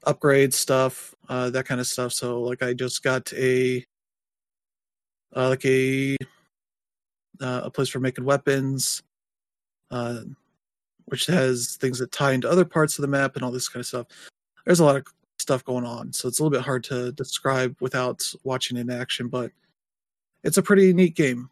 upgrade 0.04 0.52
stuff, 0.52 1.14
uh, 1.28 1.50
that 1.50 1.66
kind 1.66 1.80
of 1.80 1.87
stuff. 1.87 2.12
So, 2.12 2.42
like, 2.42 2.62
I 2.62 2.75
just 2.75 3.02
got 3.02 3.33
a 3.33 3.85
uh, 5.35 5.49
like 5.49 5.64
a 5.64 6.16
uh, 7.40 7.62
a 7.64 7.71
place 7.71 7.88
for 7.88 8.00
making 8.00 8.25
weapons. 8.25 9.02
Which 11.09 11.26
has 11.26 11.76
things 11.76 12.00
that 12.00 12.11
tie 12.11 12.33
into 12.33 12.50
other 12.50 12.64
parts 12.64 12.99
of 12.99 13.02
the 13.02 13.09
map 13.09 13.37
and 13.37 13.45
all 13.45 13.52
this 13.52 13.68
kind 13.68 13.80
of 13.80 13.87
stuff. 13.87 14.06
There's 14.67 14.81
a 14.81 14.85
lot 14.85 14.97
of 14.97 15.07
stuff 15.39 15.65
going 15.65 15.85
on, 15.87 16.13
so 16.13 16.29
it's 16.29 16.39
a 16.39 16.43
little 16.43 16.57
bit 16.59 16.65
hard 16.65 16.85
to 16.85 17.13
describe 17.13 17.77
without 17.81 18.23
watching 18.45 18.77
in 18.77 18.91
action, 18.91 19.29
but 19.29 19.53
it's 20.43 20.59
a 20.59 20.63
pretty 20.63 20.93
neat 20.93 21.15
game. 21.15 21.49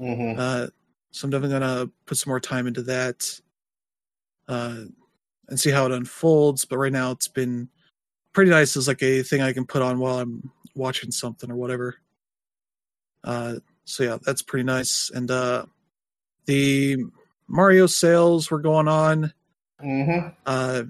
Mhm. 0.00 0.38
Uh, 0.38 0.68
so 1.10 1.24
I'm 1.26 1.30
definitely 1.30 1.58
gonna 1.58 1.90
put 2.06 2.16
some 2.18 2.30
more 2.30 2.40
time 2.40 2.66
into 2.66 2.82
that 2.82 3.40
uh, 4.48 4.84
and 5.48 5.58
see 5.60 5.70
how 5.70 5.86
it 5.86 5.92
unfolds. 5.92 6.64
But 6.64 6.78
right 6.78 6.92
now, 6.92 7.10
it's 7.12 7.28
been 7.28 7.68
pretty 8.32 8.50
nice 8.50 8.76
as 8.76 8.86
like 8.88 9.02
a 9.02 9.22
thing 9.22 9.42
I 9.42 9.52
can 9.52 9.66
put 9.66 9.82
on 9.82 9.98
while 9.98 10.18
I'm 10.18 10.50
watching 10.74 11.10
something 11.10 11.50
or 11.50 11.56
whatever. 11.56 11.96
Uh, 13.24 13.56
so 13.84 14.04
yeah, 14.04 14.18
that's 14.24 14.42
pretty 14.42 14.64
nice. 14.64 15.10
And 15.12 15.30
uh, 15.30 15.66
the 16.44 16.98
Mario 17.48 17.86
sales 17.86 18.50
were 18.50 18.60
going 18.60 18.88
on. 18.88 19.32
Mhm. 19.82 20.34
Uh, 20.44 20.84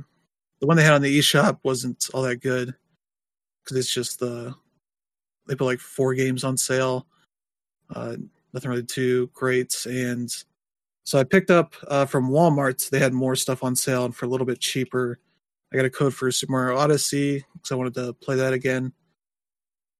the 0.66 0.68
one 0.68 0.76
they 0.76 0.82
had 0.82 0.94
on 0.94 1.02
the 1.02 1.18
eShop 1.20 1.60
wasn't 1.62 2.10
all 2.12 2.22
that 2.22 2.42
good 2.42 2.74
because 3.62 3.76
it's 3.76 3.94
just 3.94 4.18
the 4.18 4.52
they 5.46 5.54
put 5.54 5.64
like 5.64 5.78
four 5.78 6.12
games 6.12 6.42
on 6.42 6.56
sale. 6.56 7.06
Uh, 7.94 8.16
nothing 8.52 8.70
really 8.70 8.82
too 8.82 9.30
great, 9.32 9.86
and 9.88 10.28
so 11.04 11.20
I 11.20 11.22
picked 11.22 11.52
up 11.52 11.76
uh, 11.86 12.04
from 12.04 12.30
Walmart. 12.30 12.90
They 12.90 12.98
had 12.98 13.12
more 13.12 13.36
stuff 13.36 13.62
on 13.62 13.76
sale 13.76 14.06
and 14.06 14.16
for 14.16 14.26
a 14.26 14.28
little 14.28 14.44
bit 14.44 14.58
cheaper. 14.58 15.20
I 15.72 15.76
got 15.76 15.84
a 15.84 15.90
code 15.90 16.14
for 16.14 16.32
Super 16.32 16.50
Mario 16.50 16.76
Odyssey 16.78 17.44
because 17.52 17.70
I 17.70 17.76
wanted 17.76 17.94
to 17.94 18.12
play 18.14 18.34
that 18.34 18.52
again, 18.52 18.92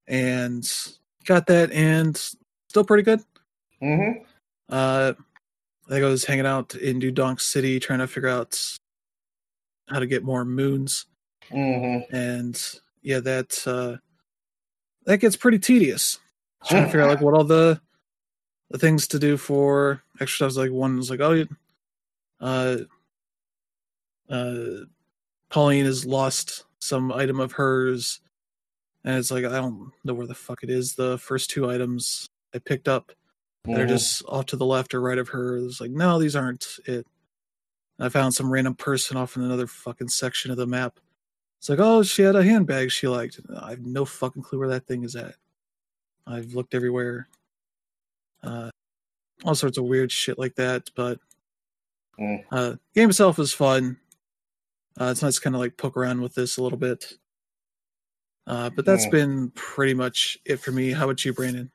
and 0.08 0.68
got 1.26 1.46
that, 1.46 1.70
and 1.70 2.16
still 2.68 2.84
pretty 2.84 3.04
good. 3.04 3.20
Mhm. 3.80 4.24
Uh, 4.68 5.12
I 5.86 5.88
think 5.88 6.04
I 6.04 6.08
was 6.08 6.24
hanging 6.24 6.44
out 6.46 6.74
in 6.74 6.98
New 6.98 7.12
Donk 7.12 7.38
City 7.38 7.78
trying 7.78 8.00
to 8.00 8.08
figure 8.08 8.28
out 8.28 8.60
how 9.88 9.98
to 10.00 10.06
get 10.06 10.24
more 10.24 10.44
moons, 10.44 11.06
Mm-hmm. 11.50 12.14
and 12.14 12.60
yeah, 13.02 13.20
that 13.20 13.62
uh, 13.66 13.96
that 15.04 15.18
gets 15.18 15.36
pretty 15.36 15.58
tedious. 15.60 16.18
Trying 16.66 16.82
to 16.84 16.86
figure 16.88 17.02
out 17.02 17.08
like 17.10 17.20
what 17.22 17.34
all 17.34 17.44
the 17.44 17.80
the 18.70 18.78
things 18.78 19.06
to 19.08 19.18
do 19.20 19.36
for 19.36 20.02
exercise. 20.20 20.56
Like 20.56 20.72
one 20.72 20.96
was 20.96 21.08
like, 21.10 21.20
oh, 21.20 21.32
you- 21.32 21.48
uh, 22.40 22.78
uh, 24.28 24.84
Pauline 25.50 25.84
has 25.84 26.04
lost 26.04 26.64
some 26.80 27.12
item 27.12 27.38
of 27.40 27.52
hers, 27.52 28.20
and 29.04 29.16
it's 29.16 29.30
like 29.30 29.44
I 29.44 29.50
don't 29.50 29.92
know 30.04 30.14
where 30.14 30.26
the 30.26 30.34
fuck 30.34 30.62
it 30.62 30.70
is. 30.70 30.94
The 30.94 31.18
first 31.18 31.50
two 31.50 31.70
items 31.70 32.28
I 32.54 32.58
picked 32.58 32.88
up 32.88 33.12
that 33.64 33.80
are 33.80 33.86
just 33.86 34.24
off 34.28 34.46
to 34.46 34.56
the 34.56 34.66
left 34.66 34.94
or 34.94 35.00
right 35.00 35.18
of 35.18 35.28
her. 35.28 35.56
It's 35.58 35.80
like, 35.80 35.90
no, 35.92 36.18
these 36.18 36.34
aren't 36.36 36.66
it. 36.86 37.06
I 37.98 38.08
found 38.08 38.34
some 38.34 38.50
random 38.52 38.74
person 38.74 39.16
off 39.16 39.36
in 39.36 39.42
another 39.42 39.66
fucking 39.66 40.08
section 40.08 40.50
of 40.50 40.56
the 40.56 40.66
map. 40.66 40.98
It's 41.58 41.68
like, 41.70 41.78
oh, 41.80 42.02
she 42.02 42.22
had 42.22 42.36
a 42.36 42.42
handbag 42.44 42.90
she 42.90 43.08
liked. 43.08 43.40
I 43.58 43.70
have 43.70 43.86
no 43.86 44.04
fucking 44.04 44.42
clue 44.42 44.58
where 44.58 44.68
that 44.68 44.86
thing 44.86 45.02
is 45.04 45.16
at. 45.16 45.34
I've 46.26 46.54
looked 46.54 46.74
everywhere. 46.74 47.28
Uh, 48.42 48.70
all 49.44 49.54
sorts 49.54 49.78
of 49.78 49.84
weird 49.84 50.12
shit 50.12 50.38
like 50.38 50.54
that. 50.56 50.90
But 50.94 51.18
Mm. 52.18 52.44
uh, 52.50 52.76
game 52.94 53.10
itself 53.10 53.38
is 53.38 53.52
fun. 53.52 53.98
Uh, 54.98 55.06
it's 55.06 55.22
nice 55.22 55.34
to 55.36 55.40
kind 55.42 55.54
of 55.54 55.60
like 55.60 55.76
poke 55.76 55.96
around 55.96 56.22
with 56.22 56.34
this 56.34 56.56
a 56.56 56.62
little 56.62 56.78
bit. 56.78 57.12
Uh, 58.46 58.70
but 58.70 58.84
that's 58.86 59.06
Mm. 59.06 59.10
been 59.10 59.50
pretty 59.50 59.92
much 59.94 60.38
it 60.46 60.56
for 60.58 60.72
me. 60.72 60.92
How 60.92 61.04
about 61.04 61.24
you, 61.24 61.32
Brandon? 61.34 61.70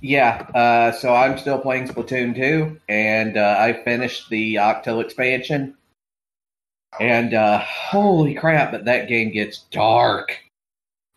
Yeah, 0.00 0.46
uh, 0.54 0.92
so 0.92 1.14
I'm 1.14 1.38
still 1.38 1.58
playing 1.58 1.88
Splatoon 1.88 2.34
2, 2.34 2.80
and 2.88 3.36
uh, 3.36 3.56
I 3.58 3.72
finished 3.84 4.28
the 4.30 4.58
Octo 4.58 5.00
expansion. 5.00 5.76
And 7.00 7.34
uh, 7.34 7.58
holy 7.60 8.34
crap, 8.34 8.72
but 8.72 8.84
that 8.84 9.08
game 9.08 9.32
gets 9.32 9.60
dark 9.70 10.38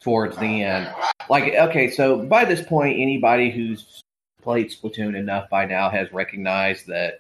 towards 0.02 0.38
the 0.38 0.64
end. 0.64 0.88
Like, 1.30 1.54
okay, 1.54 1.90
so 1.90 2.24
by 2.24 2.46
this 2.46 2.62
point, 2.62 3.00
anybody 3.00 3.50
who's 3.50 4.02
played 4.42 4.72
Splatoon 4.72 5.18
enough 5.18 5.50
by 5.50 5.66
now 5.66 5.90
has 5.90 6.14
recognized 6.14 6.88
that 6.88 7.18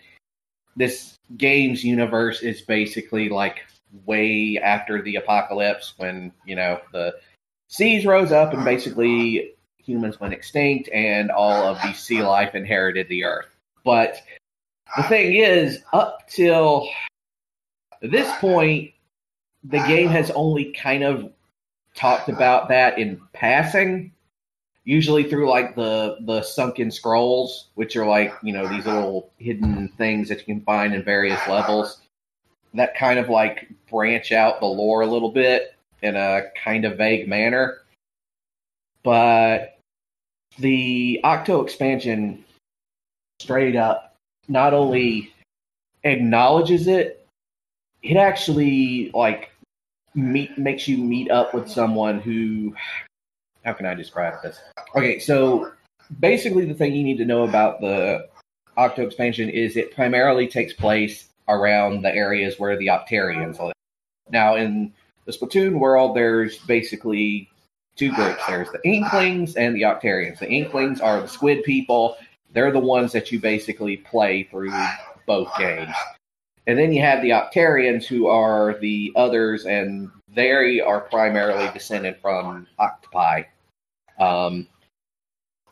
this 0.75 1.17
game's 1.35 1.83
universe 1.83 2.43
is 2.43 2.61
basically 2.61 3.29
like 3.29 3.65
way 4.05 4.59
after 4.61 5.01
the 5.01 5.15
apocalypse 5.15 5.95
when, 5.97 6.31
you 6.45 6.55
know, 6.55 6.79
the 6.93 7.15
seas 7.67 8.05
rose 8.05 8.31
up 8.31 8.53
and 8.53 8.63
basically 8.63 9.54
humans 9.85 10.19
went 10.19 10.33
extinct 10.33 10.89
and 10.93 11.31
all 11.31 11.67
of 11.67 11.81
the 11.81 11.93
sea 11.93 12.23
life 12.23 12.55
inherited 12.55 13.07
the 13.09 13.23
earth. 13.23 13.47
But 13.83 14.21
the 14.97 15.03
thing 15.03 15.35
is, 15.35 15.83
up 15.93 16.27
till 16.27 16.87
this 18.01 18.31
point, 18.39 18.91
the 19.63 19.79
game 19.79 20.09
has 20.09 20.31
only 20.31 20.73
kind 20.73 21.03
of 21.03 21.31
talked 21.95 22.29
about 22.29 22.69
that 22.69 22.97
in 22.97 23.19
passing, 23.33 24.11
usually 24.83 25.23
through 25.23 25.49
like 25.49 25.75
the 25.75 26.17
the 26.21 26.41
sunken 26.41 26.91
scrolls, 26.91 27.69
which 27.75 27.95
are 27.95 28.05
like 28.05 28.33
you 28.43 28.53
know 28.53 28.67
these 28.67 28.85
little 28.85 29.31
hidden 29.37 29.89
things 29.97 30.29
that 30.29 30.39
you 30.39 30.45
can 30.45 30.61
find 30.61 30.93
in 30.93 31.03
various 31.03 31.39
levels 31.47 32.01
that 32.75 32.95
kind 32.95 33.17
of 33.17 33.29
like 33.29 33.69
branch 33.89 34.31
out 34.31 34.59
the 34.59 34.65
lore 34.65 35.01
a 35.01 35.07
little 35.07 35.31
bit 35.31 35.75
in 36.01 36.15
a 36.15 36.43
kind 36.61 36.85
of 36.85 36.97
vague 36.97 37.27
manner. 37.27 37.79
But 39.03 39.74
the 40.59 41.19
Octo 41.23 41.61
expansion 41.61 42.43
straight 43.39 43.75
up 43.75 44.15
not 44.47 44.73
only 44.73 45.33
acknowledges 46.03 46.87
it, 46.87 47.25
it 48.01 48.17
actually 48.17 49.11
like 49.13 49.51
meet 50.13 50.57
makes 50.57 50.87
you 50.87 50.97
meet 50.97 51.29
up 51.29 51.53
with 51.53 51.69
someone 51.69 52.19
who 52.19 52.73
how 53.65 53.73
can 53.73 53.85
I 53.85 53.95
describe 53.95 54.41
this? 54.43 54.59
Okay, 54.95 55.19
so 55.19 55.71
basically 56.19 56.65
the 56.65 56.75
thing 56.75 56.93
you 56.93 57.03
need 57.03 57.17
to 57.17 57.25
know 57.25 57.43
about 57.43 57.81
the 57.81 58.27
Octo 58.77 59.03
expansion 59.03 59.49
is 59.49 59.75
it 59.75 59.95
primarily 59.95 60.47
takes 60.47 60.73
place 60.73 61.29
around 61.47 62.03
the 62.03 62.13
areas 62.13 62.59
where 62.59 62.77
the 62.77 62.87
Octarians 62.87 63.59
live. 63.59 63.73
Now 64.29 64.55
in 64.55 64.93
the 65.25 65.31
Splatoon 65.31 65.79
world 65.79 66.15
there's 66.15 66.59
basically 66.59 67.49
two 67.95 68.11
groups. 68.13 68.41
There's 68.47 68.69
the 68.71 68.79
Inklings 68.83 69.55
and 69.55 69.75
the 69.75 69.83
Octarians. 69.83 70.39
The 70.39 70.49
Inklings 70.49 71.01
are 71.01 71.21
the 71.21 71.27
squid 71.27 71.63
people. 71.63 72.17
They're 72.53 72.71
the 72.71 72.79
ones 72.79 73.11
that 73.11 73.31
you 73.31 73.39
basically 73.39 73.97
play 73.97 74.43
through 74.43 74.73
both 75.25 75.49
games. 75.57 75.93
And 76.67 76.77
then 76.77 76.93
you 76.93 77.01
have 77.01 77.21
the 77.21 77.29
Octarians, 77.29 78.05
who 78.05 78.27
are 78.27 78.77
the 78.79 79.11
others, 79.15 79.65
and 79.65 80.09
they 80.33 80.81
are 80.81 81.01
primarily 81.01 81.69
descended 81.73 82.17
from 82.21 82.67
octopi. 82.79 83.43
Um, 84.19 84.67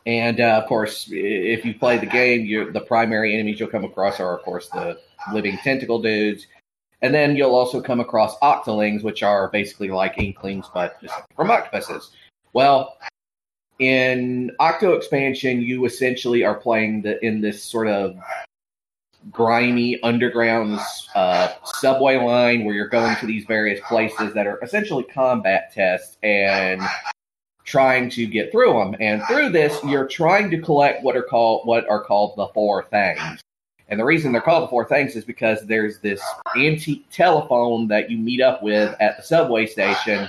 and 0.06 0.40
uh, 0.40 0.60
of 0.62 0.68
course, 0.68 1.08
if 1.10 1.64
you 1.64 1.74
play 1.74 1.98
the 1.98 2.06
game, 2.06 2.72
the 2.72 2.80
primary 2.80 3.34
enemies 3.34 3.58
you'll 3.58 3.70
come 3.70 3.84
across 3.84 4.20
are, 4.20 4.36
of 4.36 4.44
course, 4.44 4.68
the 4.68 5.00
living 5.32 5.56
tentacle 5.58 6.00
dudes. 6.00 6.46
And 7.04 7.14
then 7.14 7.36
you'll 7.36 7.54
also 7.54 7.82
come 7.82 8.00
across 8.00 8.34
octolings, 8.38 9.02
which 9.02 9.22
are 9.22 9.50
basically 9.50 9.90
like 9.90 10.16
inklings, 10.16 10.70
but 10.72 10.98
just 11.02 11.12
from 11.36 11.50
octopuses. 11.50 12.10
Well, 12.54 12.96
in 13.78 14.50
Octo 14.58 14.94
expansion, 14.94 15.60
you 15.60 15.84
essentially 15.84 16.44
are 16.44 16.54
playing 16.54 17.02
the 17.02 17.22
in 17.22 17.42
this 17.42 17.62
sort 17.62 17.88
of 17.88 18.16
grimy 19.30 20.02
underground 20.02 20.80
uh, 21.14 21.52
subway 21.64 22.16
line 22.16 22.64
where 22.64 22.74
you're 22.74 22.88
going 22.88 23.16
to 23.16 23.26
these 23.26 23.44
various 23.44 23.80
places 23.86 24.32
that 24.32 24.46
are 24.46 24.58
essentially 24.62 25.04
combat 25.04 25.74
tests 25.74 26.16
and 26.22 26.80
trying 27.64 28.08
to 28.08 28.24
get 28.24 28.50
through 28.50 28.72
them. 28.72 28.96
And 28.98 29.22
through 29.24 29.50
this, 29.50 29.78
you're 29.84 30.08
trying 30.08 30.50
to 30.52 30.58
collect 30.58 31.02
what 31.02 31.18
are 31.18 31.22
called 31.22 31.66
what 31.66 31.86
are 31.86 32.02
called 32.02 32.32
the 32.38 32.48
four 32.54 32.84
things. 32.84 33.42
And 33.88 34.00
the 34.00 34.04
reason 34.04 34.32
they're 34.32 34.40
called 34.40 34.64
the 34.64 34.68
four 34.68 34.86
things 34.86 35.14
is 35.14 35.24
because 35.24 35.66
there's 35.66 35.98
this 35.98 36.22
antique 36.56 37.06
telephone 37.10 37.86
that 37.88 38.10
you 38.10 38.16
meet 38.16 38.40
up 38.40 38.62
with 38.62 38.96
at 39.00 39.16
the 39.16 39.22
subway 39.22 39.66
station 39.66 40.28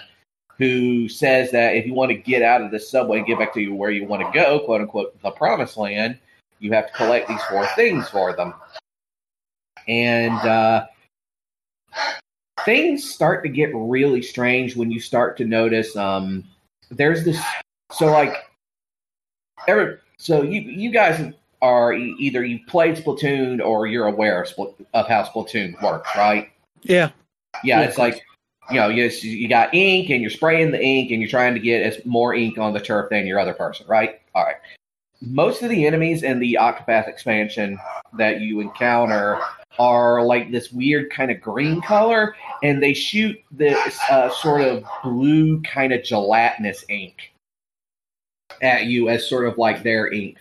who 0.58 1.08
says 1.10 1.52
that 1.52 1.76
if 1.76 1.86
you 1.86 1.94
want 1.94 2.12
to 2.12 2.18
get 2.18 2.42
out 2.42 2.62
of 2.62 2.72
this 2.72 2.90
subway 2.90 3.18
and 3.18 3.28
get 3.28 3.40
back 3.40 3.54
to 3.54 3.70
where 3.72 3.92
you 3.92 4.06
want 4.06 4.22
to 4.22 4.32
go, 4.38 4.60
quote 4.60 4.82
unquote, 4.82 5.22
the 5.22 5.32
promised 5.32 5.78
land, 5.78 6.18
you 6.60 6.72
have 6.72 6.88
to 6.88 6.94
collect 6.94 7.28
these 7.28 7.42
four 7.44 7.66
things 7.76 8.10
for 8.10 8.36
them. 8.36 8.54
And 9.88 10.34
uh, 10.34 10.88
things 12.64 13.10
start 13.10 13.44
to 13.44 13.50
get 13.50 13.72
really 13.74 14.22
strange 14.22 14.76
when 14.76 14.92
you 14.92 15.00
start 15.00 15.38
to 15.38 15.46
notice 15.46 15.96
um, 15.96 16.44
there's 16.90 17.24
this. 17.24 17.42
So, 17.92 18.08
like, 18.08 18.36
every, 19.68 19.98
so 20.18 20.42
you 20.42 20.62
you 20.62 20.90
guys 20.90 21.34
are 21.62 21.94
e- 21.94 22.16
either 22.20 22.44
you've 22.44 22.66
played 22.68 22.96
Splatoon 22.96 23.64
or 23.64 23.88
you're 23.88 24.08
aware 24.08 24.42
of, 24.42 24.50
Spl- 24.50 24.76
of 24.94 25.08
how 25.08 25.24
Splatoon 25.24 25.82
works, 25.82 26.10
right? 26.16 26.52
Yeah, 26.84 27.12
Yeah, 27.64 27.82
Yeah, 27.82 27.88
it's 27.88 27.98
like 27.98 28.22
you 28.72 28.80
know, 28.80 28.90
you, 28.90 29.06
you 29.06 29.48
got 29.48 29.74
ink 29.74 30.10
and 30.10 30.22
you're 30.22 30.32
spraying 30.32 30.72
the 30.72 30.82
ink 30.82 31.12
and 31.12 31.22
you're 31.22 31.30
trying 31.30 31.54
to 31.54 31.60
get 31.60 31.84
as 31.84 32.04
more 32.06 32.34
ink 32.34 32.58
on 32.58 32.74
the 32.74 32.80
turf 32.80 33.10
than 33.10 33.28
your 33.28 33.40
other 33.40 33.54
person, 33.54 33.86
right? 33.88 34.22
All 34.34 34.44
right. 34.44 34.56
Most 35.22 35.62
of 35.62 35.70
the 35.70 35.86
enemies 35.86 36.24
in 36.24 36.40
the 36.40 36.58
Octopath 36.60 37.08
expansion 37.08 37.80
that 38.18 38.42
you 38.42 38.60
encounter 38.60 39.40
are 39.78 40.24
like 40.24 40.52
this 40.52 40.72
weird 40.72 41.12
kind 41.12 41.32
of 41.32 41.42
green 41.42 41.82
color, 41.82 42.36
and 42.64 42.82
they 42.82 42.94
shoot 42.94 43.38
this 43.52 44.00
uh, 44.10 44.30
sort 44.30 44.62
of 44.62 44.84
blue 45.04 45.62
kind 45.62 45.94
of 45.94 46.04
gelatinous 46.04 46.86
ink 46.90 47.34
at 48.62 48.86
you 48.86 49.10
as 49.10 49.28
sort 49.28 49.48
of 49.48 49.58
like 49.58 49.84
their 49.84 50.12
ink 50.12 50.38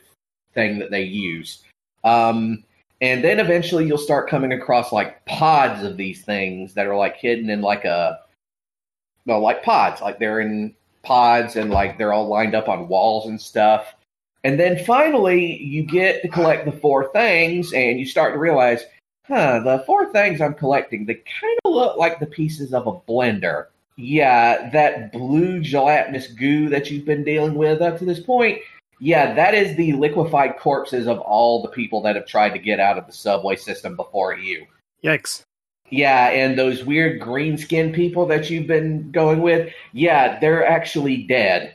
thing 0.55 0.79
that 0.79 0.91
they 0.91 1.03
use. 1.03 1.63
Um, 2.05 2.65
and 3.01 3.23
then 3.23 3.41
eventually 3.41 3.87
you'll 3.87 3.99
start 3.99 4.31
coming 4.31 4.53
across 4.53 4.93
like 4.93 5.25
pods 5.27 5.83
of 5.83 5.97
these 5.97 6.23
things 6.23 6.75
that 6.75 6.87
are 6.87 6.97
like 6.97 7.17
hidden 7.17 7.51
in 7.51 7.61
like 7.61 7.85
a 7.85 8.21
well 9.27 9.41
like 9.41 9.63
pods. 9.63 10.01
Like 10.01 10.19
they're 10.19 10.41
in 10.41 10.75
pods 11.03 11.57
and 11.57 11.71
like 11.71 11.99
they're 11.99 12.13
all 12.13 12.29
lined 12.29 12.55
up 12.55 12.69
on 12.69 12.89
walls 12.89 13.27
and 13.27 13.41
stuff. 13.41 13.95
And 14.43 14.61
then 14.61 14.83
finally 14.85 15.63
you 15.63 15.83
get 15.83 16.23
to 16.23 16.29
collect 16.29 16.65
the 16.67 16.73
four 16.73 17.11
things 17.13 17.73
and 17.73 17.99
you 17.99 18.07
start 18.07 18.35
to 18.35 18.39
realize 18.39 18.85
huh 19.27 19.59
the 19.61 19.83
four 19.87 20.13
things 20.13 20.43
i'm 20.43 20.53
collecting 20.53 21.07
they 21.07 21.15
kind 21.41 21.59
of 21.65 21.73
look 21.73 21.97
like 21.97 22.21
the 22.21 22.27
pieces 22.27 22.75
of 22.75 22.87
a 22.87 22.93
blender. 22.93 23.67
Yeah 23.97 24.71
that 24.71 25.13
blue 25.13 25.61
gelatinous 25.61 26.27
goo 26.27 26.69
that 26.69 26.91
you've 26.91 27.07
been 27.07 27.25
dealing 27.25 27.55
with 27.55 27.81
up 27.81 27.99
to 27.99 28.05
this 28.05 28.21
point 28.21 28.59
yeah, 29.05 29.35
that 29.35 29.53
is 29.53 29.77
the 29.77 29.93
liquefied 29.93 30.57
corpses 30.59 31.07
of 31.07 31.19
all 31.19 31.61
the 31.61 31.69
people 31.69 32.01
that 32.01 32.17
have 32.17 32.25
tried 32.25 32.55
to 32.55 32.59
get 32.59 32.81
out 32.81 32.97
of 32.97 33.07
the 33.07 33.13
subway 33.13 33.55
system 33.55 33.97
before 33.97 34.35
you. 34.35 34.67
Yikes. 35.05 35.43
Yeah, 35.91 36.31
and 36.31 36.59
those 36.59 36.87
weird 36.87 37.21
green 37.21 37.59
skinned 37.59 37.95
people 37.95 38.25
that 38.29 38.49
you've 38.49 38.67
been 38.67 39.11
going 39.11 39.43
with, 39.43 39.71
yeah, 39.93 40.41
they're 40.41 40.67
actually 40.67 41.25
dead. 41.25 41.75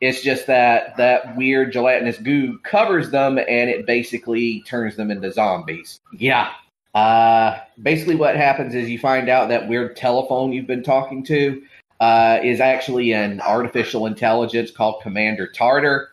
It's 0.00 0.22
just 0.22 0.46
that 0.46 0.96
that 0.98 1.36
weird 1.36 1.72
gelatinous 1.72 2.18
goo 2.18 2.60
covers 2.60 3.10
them 3.10 3.38
and 3.38 3.68
it 3.68 3.84
basically 3.84 4.62
turns 4.62 4.94
them 4.94 5.10
into 5.10 5.32
zombies. 5.32 5.98
Yeah. 6.16 6.52
Uh, 6.94 7.58
basically, 7.82 8.14
what 8.14 8.36
happens 8.36 8.76
is 8.76 8.88
you 8.88 9.00
find 9.00 9.28
out 9.28 9.48
that 9.48 9.66
weird 9.66 9.96
telephone 9.96 10.52
you've 10.52 10.68
been 10.68 10.84
talking 10.84 11.24
to 11.24 11.60
uh, 11.98 12.38
is 12.44 12.60
actually 12.60 13.12
an 13.14 13.40
artificial 13.40 14.06
intelligence 14.06 14.70
called 14.70 15.02
Commander 15.02 15.48
Tartar, 15.48 16.11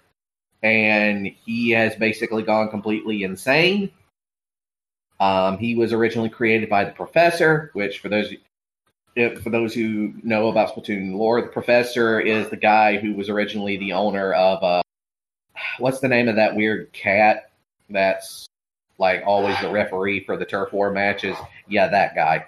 and 0.61 1.27
he 1.45 1.71
has 1.71 1.95
basically 1.95 2.43
gone 2.43 2.69
completely 2.69 3.23
insane. 3.23 3.91
Um, 5.19 5.57
he 5.57 5.75
was 5.75 5.91
originally 5.91 6.29
created 6.29 6.69
by 6.69 6.85
the 6.85 6.91
Professor, 6.91 7.71
which 7.73 7.99
for 7.99 8.09
those 8.09 8.33
for 9.41 9.49
those 9.49 9.73
who 9.73 10.13
know 10.23 10.47
about 10.47 10.73
Splatoon 10.73 11.15
lore, 11.15 11.41
the 11.41 11.47
professor 11.47 12.19
is 12.19 12.49
the 12.49 12.55
guy 12.55 12.97
who 12.97 13.13
was 13.13 13.29
originally 13.29 13.77
the 13.77 13.93
owner 13.93 14.33
of 14.33 14.63
uh, 14.63 14.81
what's 15.79 15.99
the 15.99 16.07
name 16.07 16.27
of 16.27 16.35
that 16.35 16.55
weird 16.55 16.91
cat 16.93 17.51
that's 17.89 18.47
like 18.97 19.23
always 19.25 19.59
the 19.61 19.69
referee 19.69 20.23
for 20.23 20.37
the 20.37 20.45
turf 20.45 20.71
war 20.71 20.91
matches? 20.91 21.35
Yeah, 21.67 21.87
that 21.87 22.15
guy. 22.15 22.45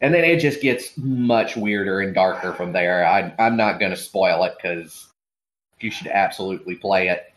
And 0.00 0.14
then 0.14 0.24
it 0.24 0.40
just 0.40 0.62
gets 0.62 0.96
much 0.96 1.56
weirder 1.56 2.00
and 2.00 2.14
darker 2.14 2.52
from 2.54 2.72
there. 2.72 3.06
I, 3.06 3.34
I'm 3.38 3.56
not 3.56 3.78
going 3.78 3.90
to 3.90 3.98
spoil 3.98 4.44
it 4.44 4.54
because 4.56 5.09
you 5.82 5.90
should 5.90 6.08
absolutely 6.08 6.76
play 6.76 7.08
it. 7.08 7.32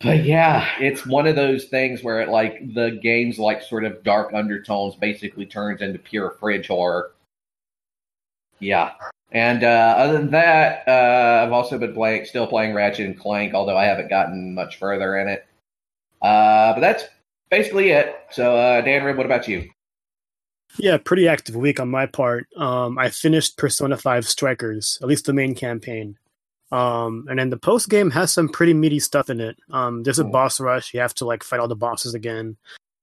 But 0.00 0.24
yeah, 0.24 0.68
it's 0.80 1.06
one 1.06 1.26
of 1.26 1.36
those 1.36 1.64
things 1.66 2.02
where 2.02 2.20
it 2.20 2.28
like 2.28 2.74
the 2.74 2.98
game's 3.02 3.38
like 3.38 3.62
sort 3.62 3.84
of 3.84 4.02
dark 4.02 4.34
undertones 4.34 4.96
basically 4.96 5.46
turns 5.46 5.80
into 5.80 5.98
pure 5.98 6.36
fridge 6.40 6.68
horror. 6.68 7.12
Yeah. 8.58 8.92
And 9.32 9.64
uh, 9.64 9.94
other 9.96 10.12
than 10.14 10.30
that, 10.30 10.86
uh, 10.86 11.44
I've 11.44 11.52
also 11.52 11.78
been 11.78 11.94
playing, 11.94 12.24
still 12.26 12.46
playing 12.46 12.74
Ratchet 12.74 13.06
and 13.06 13.18
Clank, 13.18 13.54
although 13.54 13.76
I 13.76 13.84
haven't 13.84 14.08
gotten 14.08 14.54
much 14.54 14.78
further 14.78 15.16
in 15.16 15.28
it. 15.28 15.46
Uh, 16.22 16.72
but 16.74 16.80
that's 16.80 17.04
basically 17.50 17.90
it. 17.90 18.14
So, 18.30 18.56
uh, 18.56 18.80
Dan 18.82 19.04
Rib, 19.04 19.16
what 19.16 19.26
about 19.26 19.48
you? 19.48 19.70
Yeah, 20.78 20.98
pretty 20.98 21.28
active 21.28 21.56
week 21.56 21.80
on 21.80 21.88
my 21.88 22.06
part. 22.06 22.46
Um, 22.56 22.98
I 22.98 23.10
finished 23.10 23.56
Persona 23.56 23.96
5 23.96 24.26
Strikers, 24.26 24.98
at 25.02 25.08
least 25.08 25.26
the 25.26 25.32
main 25.32 25.54
campaign. 25.54 26.16
Um, 26.72 27.26
and 27.28 27.38
then 27.38 27.50
the 27.50 27.56
post 27.56 27.88
game 27.88 28.10
has 28.10 28.32
some 28.32 28.48
pretty 28.48 28.74
meaty 28.74 28.98
stuff 29.00 29.30
in 29.30 29.40
it. 29.40 29.56
Um, 29.70 30.02
there's 30.02 30.18
a 30.18 30.24
boss 30.24 30.60
rush. 30.60 30.92
You 30.94 31.00
have 31.00 31.14
to 31.14 31.24
like 31.24 31.44
fight 31.44 31.60
all 31.60 31.68
the 31.68 31.76
bosses 31.76 32.14
again 32.14 32.56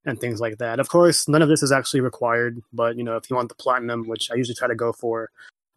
and 0.05 0.19
things 0.19 0.41
like 0.41 0.57
that. 0.57 0.79
Of 0.79 0.89
course, 0.89 1.27
none 1.27 1.41
of 1.41 1.49
this 1.49 1.63
is 1.63 1.71
actually 1.71 2.01
required, 2.01 2.61
but 2.73 2.97
you 2.97 3.03
know, 3.03 3.15
if 3.17 3.29
you 3.29 3.35
want 3.35 3.49
the 3.49 3.55
platinum, 3.55 4.07
which 4.07 4.31
I 4.31 4.35
usually 4.35 4.55
try 4.55 4.67
to 4.67 4.75
go 4.75 4.91
for, 4.91 5.29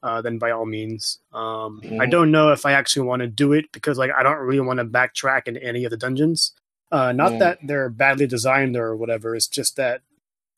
uh, 0.03 0.21
then 0.23 0.39
by 0.39 0.51
all 0.51 0.67
means. 0.67 1.19
Um, 1.33 1.81
mm-hmm. 1.83 2.01
I 2.01 2.07
don't 2.07 2.31
know 2.31 2.53
if 2.53 2.67
I 2.67 2.73
actually 2.73 3.07
want 3.07 3.21
to 3.21 3.27
do 3.27 3.53
it 3.53 3.71
because 3.73 3.99
like 3.99 4.11
I 4.17 4.23
don't 4.23 4.39
really 4.39 4.61
want 4.61 4.79
to 4.79 4.85
backtrack 4.85 5.47
in 5.47 5.57
any 5.57 5.85
of 5.85 5.91
the 5.91 5.97
dungeons. 5.97 6.53
Uh, 6.93 7.13
not 7.13 7.33
mm. 7.33 7.39
that 7.41 7.59
they're 7.63 7.89
badly 7.89 8.27
designed 8.27 8.77
or 8.77 8.95
whatever. 8.95 9.35
It's 9.35 9.49
just 9.49 9.77
that 9.77 10.03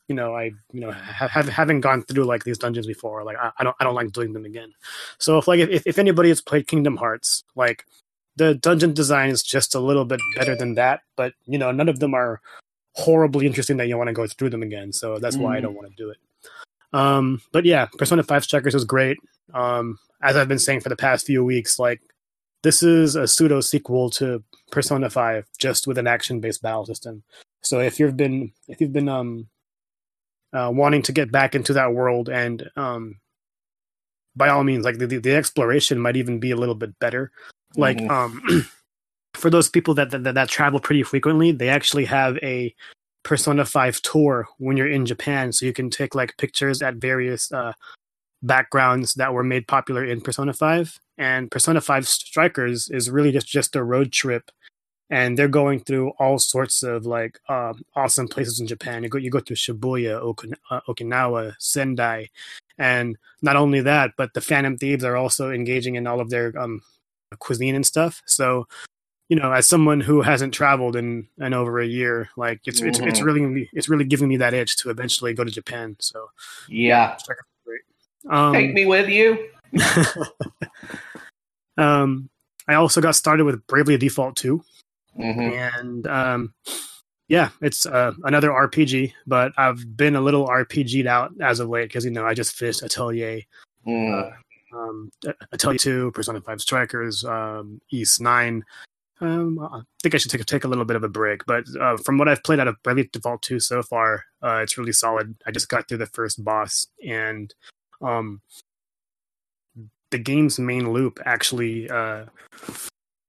you 0.08 0.14
know, 0.14 0.34
I 0.34 0.52
you 0.72 0.80
know 0.80 0.90
have, 0.90 1.30
have 1.30 1.48
having 1.48 1.80
gone 1.80 2.02
through 2.02 2.24
like 2.24 2.44
these 2.44 2.58
dungeons 2.58 2.86
before, 2.86 3.24
like 3.24 3.36
I, 3.36 3.50
I, 3.58 3.64
don't 3.64 3.76
I 3.80 3.84
don't 3.84 3.94
like 3.94 4.12
doing 4.12 4.32
them 4.32 4.44
again. 4.44 4.72
So 5.18 5.38
if 5.38 5.48
like 5.48 5.60
if, 5.60 5.86
if 5.86 5.98
anybody 5.98 6.28
has 6.28 6.40
played 6.40 6.68
Kingdom 6.68 6.96
Hearts, 6.96 7.44
like 7.54 7.84
the 8.36 8.54
dungeon 8.54 8.92
design 8.94 9.30
is 9.30 9.42
just 9.42 9.74
a 9.74 9.80
little 9.80 10.04
bit 10.04 10.20
better 10.36 10.54
than 10.54 10.74
that, 10.74 11.00
but 11.16 11.32
you 11.46 11.58
know 11.58 11.72
none 11.72 11.88
of 11.88 11.98
them 11.98 12.14
are 12.14 12.40
horribly 12.92 13.46
interesting 13.46 13.76
that 13.76 13.88
you 13.88 13.96
want 13.98 14.08
to 14.08 14.14
go 14.14 14.26
through 14.26 14.50
them 14.50 14.62
again. 14.62 14.92
So 14.92 15.18
that's 15.18 15.36
mm. 15.36 15.40
why 15.40 15.56
I 15.56 15.60
don't 15.60 15.72
mm. 15.72 15.76
want 15.76 15.88
to 15.88 16.02
do 16.02 16.10
it. 16.10 16.18
Um, 16.92 17.42
but 17.52 17.64
yeah, 17.64 17.86
Persona 17.98 18.22
Five 18.22 18.44
Strikers 18.44 18.74
was 18.74 18.84
great. 18.84 19.18
Um, 19.52 19.98
as 20.22 20.36
I've 20.36 20.48
been 20.48 20.58
saying 20.58 20.80
for 20.80 20.88
the 20.88 20.96
past 20.96 21.26
few 21.26 21.44
weeks, 21.44 21.78
like 21.78 22.00
this 22.62 22.82
is 22.82 23.16
a 23.16 23.26
pseudo 23.26 23.60
sequel 23.60 24.10
to 24.10 24.42
Persona 24.70 25.10
Five, 25.10 25.46
just 25.58 25.86
with 25.86 25.98
an 25.98 26.06
action 26.06 26.40
based 26.40 26.62
battle 26.62 26.86
system. 26.86 27.22
So 27.62 27.80
if 27.80 27.98
you've 27.98 28.16
been 28.16 28.52
if 28.68 28.80
you've 28.80 28.92
been 28.92 29.08
um 29.08 29.48
uh, 30.56 30.70
wanting 30.70 31.02
to 31.02 31.12
get 31.12 31.30
back 31.30 31.54
into 31.54 31.74
that 31.74 31.92
world 31.92 32.28
and 32.30 32.70
um, 32.76 33.16
by 34.34 34.48
all 34.48 34.64
means 34.64 34.84
like 34.84 34.98
the, 34.98 35.06
the, 35.06 35.34
exploration 35.34 35.98
might 35.98 36.16
even 36.16 36.40
be 36.40 36.50
a 36.50 36.56
little 36.56 36.74
bit 36.74 36.98
better. 36.98 37.30
Like 37.76 37.98
mm-hmm. 37.98 38.10
um, 38.10 38.68
for 39.34 39.50
those 39.50 39.68
people 39.68 39.92
that, 39.94 40.10
that 40.10 40.34
that 40.34 40.48
travel 40.48 40.80
pretty 40.80 41.02
frequently 41.02 41.52
they 41.52 41.68
actually 41.68 42.06
have 42.06 42.38
a 42.38 42.74
persona 43.22 43.66
5 43.66 44.00
tour 44.00 44.48
when 44.58 44.78
you're 44.78 44.90
in 44.90 45.04
japan. 45.04 45.52
So 45.52 45.66
you 45.66 45.74
can 45.74 45.90
take 45.90 46.14
like 46.14 46.38
pictures 46.38 46.80
at 46.80 46.94
various 46.94 47.52
uh, 47.52 47.74
backgrounds 48.42 49.14
that 49.14 49.34
were 49.34 49.44
made 49.44 49.68
popular 49.68 50.04
in 50.04 50.22
persona 50.22 50.54
5 50.54 50.98
and 51.18 51.50
persona 51.50 51.80
5 51.82 52.08
strikers 52.08 52.88
is 52.88 53.10
really 53.10 53.32
just 53.32 53.46
just 53.46 53.76
a 53.76 53.84
road 53.84 54.12
trip 54.12 54.50
and 55.10 55.38
they're 55.38 55.48
going 55.48 55.80
through 55.80 56.10
all 56.18 56.38
sorts 56.38 56.82
of 56.82 57.06
like 57.06 57.38
um, 57.48 57.84
awesome 57.94 58.28
places 58.28 58.60
in 58.60 58.66
Japan. 58.66 59.02
You 59.02 59.08
go 59.08 59.18
you 59.18 59.30
go 59.30 59.40
through 59.40 59.56
Shibuya, 59.56 60.20
Okin- 60.20 60.56
uh, 60.70 60.80
Okinawa, 60.88 61.54
Sendai, 61.58 62.28
and 62.78 63.16
not 63.42 63.56
only 63.56 63.80
that, 63.82 64.12
but 64.16 64.34
the 64.34 64.40
Phantom 64.40 64.76
Thieves 64.76 65.04
are 65.04 65.16
also 65.16 65.50
engaging 65.50 65.94
in 65.94 66.06
all 66.06 66.20
of 66.20 66.30
their 66.30 66.52
um, 66.58 66.82
cuisine 67.38 67.74
and 67.74 67.86
stuff. 67.86 68.22
So, 68.26 68.66
you 69.28 69.36
know, 69.36 69.52
as 69.52 69.68
someone 69.68 70.00
who 70.00 70.22
hasn't 70.22 70.54
traveled 70.54 70.96
in, 70.96 71.28
in 71.38 71.54
over 71.54 71.78
a 71.78 71.86
year, 71.86 72.30
like 72.36 72.60
it's 72.66 72.80
mm-hmm. 72.80 72.88
it's 72.88 72.98
it's 72.98 73.18
mm-hmm. 73.18 73.26
really 73.26 73.70
it's 73.72 73.88
really 73.88 74.04
giving 74.04 74.28
me 74.28 74.36
that 74.38 74.54
itch 74.54 74.76
to 74.78 74.90
eventually 74.90 75.34
go 75.34 75.44
to 75.44 75.50
Japan. 75.50 75.96
So, 76.00 76.30
yeah, 76.68 77.16
um, 78.28 78.52
take 78.52 78.72
me 78.72 78.86
with 78.86 79.08
you. 79.08 79.48
um, 81.76 82.28
I 82.68 82.74
also 82.74 83.00
got 83.00 83.14
started 83.14 83.44
with 83.44 83.66
Bravely 83.66 83.96
Default 83.96 84.36
2. 84.36 84.62
Mm-hmm. 85.18 85.80
And 85.80 86.06
um, 86.06 86.54
yeah, 87.28 87.50
it's 87.60 87.86
uh, 87.86 88.12
another 88.24 88.50
RPG, 88.50 89.12
but 89.26 89.52
I've 89.56 89.96
been 89.96 90.16
a 90.16 90.20
little 90.20 90.46
RPG'd 90.46 91.06
out 91.06 91.32
as 91.40 91.60
of 91.60 91.68
late 91.68 91.88
because 91.88 92.04
you 92.04 92.10
know 92.10 92.24
I 92.24 92.34
just 92.34 92.54
finished 92.54 92.82
Atelier, 92.82 93.42
mm. 93.86 94.32
uh, 94.32 94.76
um, 94.76 95.10
Atelier 95.52 95.78
Two, 95.78 96.10
Persona 96.12 96.40
Five 96.40 96.60
Strikers, 96.60 97.24
um, 97.24 97.80
Ys 97.90 98.20
Nine. 98.20 98.64
Um, 99.20 99.58
I 99.58 99.80
think 100.02 100.14
I 100.14 100.18
should 100.18 100.30
take 100.30 100.42
a, 100.42 100.44
take 100.44 100.64
a 100.64 100.68
little 100.68 100.84
bit 100.84 100.96
of 100.96 101.02
a 101.02 101.08
break, 101.08 101.46
but 101.46 101.64
uh, 101.80 101.96
from 101.96 102.18
what 102.18 102.28
I've 102.28 102.44
played 102.44 102.60
out 102.60 102.68
of 102.68 102.80
Bravely 102.82 103.08
Default 103.12 103.42
Two 103.42 103.58
so 103.58 103.82
far, 103.82 104.24
uh, 104.42 104.60
it's 104.62 104.76
really 104.78 104.92
solid. 104.92 105.34
I 105.46 105.50
just 105.50 105.68
got 105.68 105.88
through 105.88 105.98
the 105.98 106.06
first 106.06 106.44
boss, 106.44 106.86
and 107.04 107.52
um, 108.02 108.40
the 110.10 110.18
game's 110.18 110.58
main 110.58 110.92
loop 110.92 111.18
actually 111.24 111.90
uh, 111.90 112.26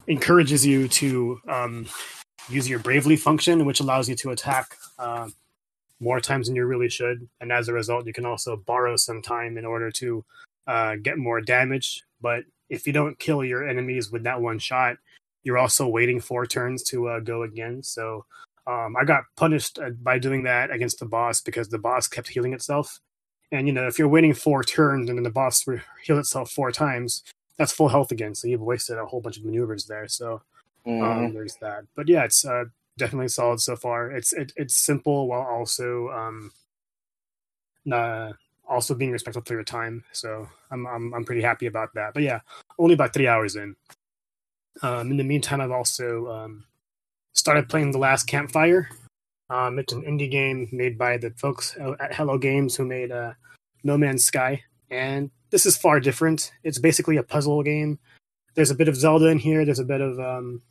encourages 0.08 0.66
you 0.66 0.88
to 0.88 1.40
um, 1.48 1.86
use 2.50 2.70
your 2.70 2.80
bravely 2.80 3.16
function, 3.16 3.66
which 3.66 3.80
allows 3.80 4.08
you 4.10 4.16
to 4.16 4.32
attack 4.32 4.76
uh, 4.98 5.30
more 6.00 6.20
times 6.20 6.48
than 6.48 6.56
you 6.56 6.66
really 6.66 6.90
should. 6.90 7.28
And 7.42 7.52
as 7.52 7.68
a 7.68 7.74
result, 7.74 8.06
you 8.06 8.14
can 8.14 8.26
also 8.26 8.58
borrow 8.58 8.96
some 8.96 9.22
time 9.22 9.58
in 9.58 9.66
order 9.66 9.92
to 9.92 10.26
uh, 10.66 10.96
get 11.02 11.18
more 11.18 11.42
damage. 11.42 12.04
But 12.22 12.44
if 12.70 12.88
you 12.88 12.94
don't 12.94 13.20
kill 13.20 13.44
your 13.44 13.68
enemies 13.68 14.12
with 14.12 14.24
that 14.24 14.42
one 14.42 14.60
shot, 14.60 14.98
you're 15.44 15.58
also 15.58 15.88
waiting 15.88 16.20
four 16.20 16.46
turns 16.46 16.84
to 16.84 17.08
uh, 17.08 17.20
go 17.20 17.44
again. 17.44 17.82
So 17.84 18.26
um, 18.66 18.96
I 19.00 19.06
got 19.06 19.24
punished 19.36 19.80
uh, 19.80 19.92
by 19.92 20.20
doing 20.20 20.44
that 20.44 20.72
against 20.72 21.00
the 21.00 21.06
boss 21.06 21.42
because 21.42 21.70
the 21.70 21.80
boss 21.80 22.08
kept 22.08 22.28
healing 22.28 22.54
itself. 22.54 23.00
And 23.52 23.66
you 23.66 23.74
know, 23.74 23.88
if 23.88 23.98
you're 23.98 24.10
waiting 24.10 24.34
four 24.34 24.64
turns 24.64 25.10
and 25.10 25.18
then 25.18 25.24
the 25.24 25.30
boss 25.30 25.66
heal 26.04 26.20
itself 26.20 26.52
four 26.52 26.72
times, 26.72 27.24
that's 27.58 27.72
full 27.72 27.90
health 27.90 28.12
again. 28.12 28.36
So 28.36 28.48
you've 28.48 28.62
wasted 28.62 28.98
a 28.98 29.06
whole 29.06 29.22
bunch 29.22 29.38
of 29.38 29.46
maneuvers 29.46 29.86
there. 29.86 30.08
So 30.08 30.42
mm. 30.86 31.02
um, 31.02 31.26
mm-hmm. 31.26 31.34
there's 31.34 31.56
that. 31.62 31.86
But 31.96 32.08
yeah, 32.08 32.24
it's 32.24 32.46
uh, 32.46 32.66
definitely 32.98 33.28
solid 33.30 33.60
so 33.60 33.76
far. 33.76 34.12
It's 34.12 34.34
it, 34.34 34.54
it's 34.56 34.76
simple 34.76 35.28
while 35.28 35.42
also 35.42 36.10
um, 36.10 36.52
uh, 37.92 38.34
also 38.68 38.94
being 38.94 39.12
respectful 39.12 39.44
for 39.46 39.54
your 39.54 39.64
time. 39.64 40.04
So 40.12 40.48
I'm 40.72 40.86
I'm 40.86 41.14
I'm 41.14 41.26
pretty 41.26 41.42
happy 41.42 41.66
about 41.66 41.94
that. 41.96 42.14
But 42.14 42.24
yeah, 42.24 42.42
only 42.78 42.94
about 42.94 43.14
three 43.14 43.28
hours 43.28 43.56
in. 43.56 43.76
Um, 44.84 45.12
in 45.12 45.18
the 45.18 45.24
meantime, 45.24 45.60
I've 45.60 45.72
also 45.72 46.28
um, 46.28 46.66
started 47.34 47.70
playing 47.70 47.92
The 47.92 47.98
Last 47.98 48.28
Campfire. 48.28 48.90
Um, 49.50 49.80
it's 49.80 49.94
an 49.94 50.04
indie 50.04 50.30
game 50.30 50.68
made 50.72 50.98
by 50.98 51.18
the 51.18 51.32
folks 51.32 51.76
at 52.00 52.14
Hello 52.14 52.38
Games 52.38 52.76
who 52.76 52.86
made 52.86 53.12
uh, 53.12 53.34
No 53.84 53.98
Man's 53.98 54.26
Sky, 54.26 54.62
and 54.92 55.32
this 55.50 55.66
is 55.66 55.78
far 55.78 56.00
different. 56.00 56.52
It's 56.64 56.80
basically 56.80 57.18
a 57.18 57.24
puzzle 57.24 57.64
game. 57.64 58.00
There's 58.56 58.72
a 58.72 58.76
bit 58.76 58.88
of 58.88 58.96
Zelda 58.96 59.28
in 59.28 59.40
here. 59.40 59.66
There's 59.66 59.80
a 59.80 59.86
bit 59.86 60.02
of 60.02 60.20
um, 60.20 60.62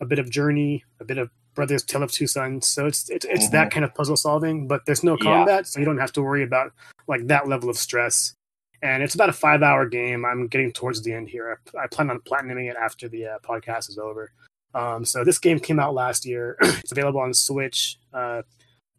a 0.00 0.06
bit 0.06 0.18
of 0.18 0.30
Journey, 0.30 0.84
a 1.00 1.04
bit 1.04 1.18
of 1.18 1.30
Brothers 1.54 1.82
Tale 1.82 2.02
of 2.02 2.12
Two 2.12 2.26
Sons. 2.26 2.66
So 2.66 2.86
it's 2.86 3.10
it's, 3.10 3.24
it's 3.24 3.44
mm-hmm. 3.44 3.52
that 3.52 3.70
kind 3.70 3.84
of 3.84 3.94
puzzle 3.94 4.16
solving, 4.16 4.68
but 4.68 4.86
there's 4.86 5.04
no 5.04 5.16
combat, 5.16 5.60
yeah. 5.60 5.62
so 5.62 5.80
you 5.80 5.86
don't 5.86 5.98
have 5.98 6.12
to 6.12 6.22
worry 6.22 6.42
about 6.42 6.72
like 7.06 7.26
that 7.26 7.48
level 7.48 7.68
of 7.68 7.76
stress. 7.76 8.34
And 8.80 9.02
it's 9.02 9.16
about 9.16 9.28
a 9.28 9.32
five 9.32 9.62
hour 9.62 9.86
game. 9.86 10.24
I'm 10.24 10.46
getting 10.46 10.72
towards 10.72 11.02
the 11.02 11.12
end 11.12 11.28
here. 11.28 11.58
I, 11.74 11.84
I 11.84 11.86
plan 11.88 12.10
on 12.10 12.20
platinuming 12.20 12.70
it 12.70 12.76
after 12.80 13.08
the 13.08 13.26
uh, 13.26 13.38
podcast 13.40 13.88
is 13.88 13.98
over. 13.98 14.30
Um, 14.74 15.04
so 15.04 15.24
this 15.24 15.38
game 15.38 15.58
came 15.58 15.80
out 15.80 15.94
last 15.94 16.24
year. 16.24 16.56
it's 16.60 16.92
available 16.92 17.20
on 17.20 17.34
Switch, 17.34 17.98
uh, 18.14 18.42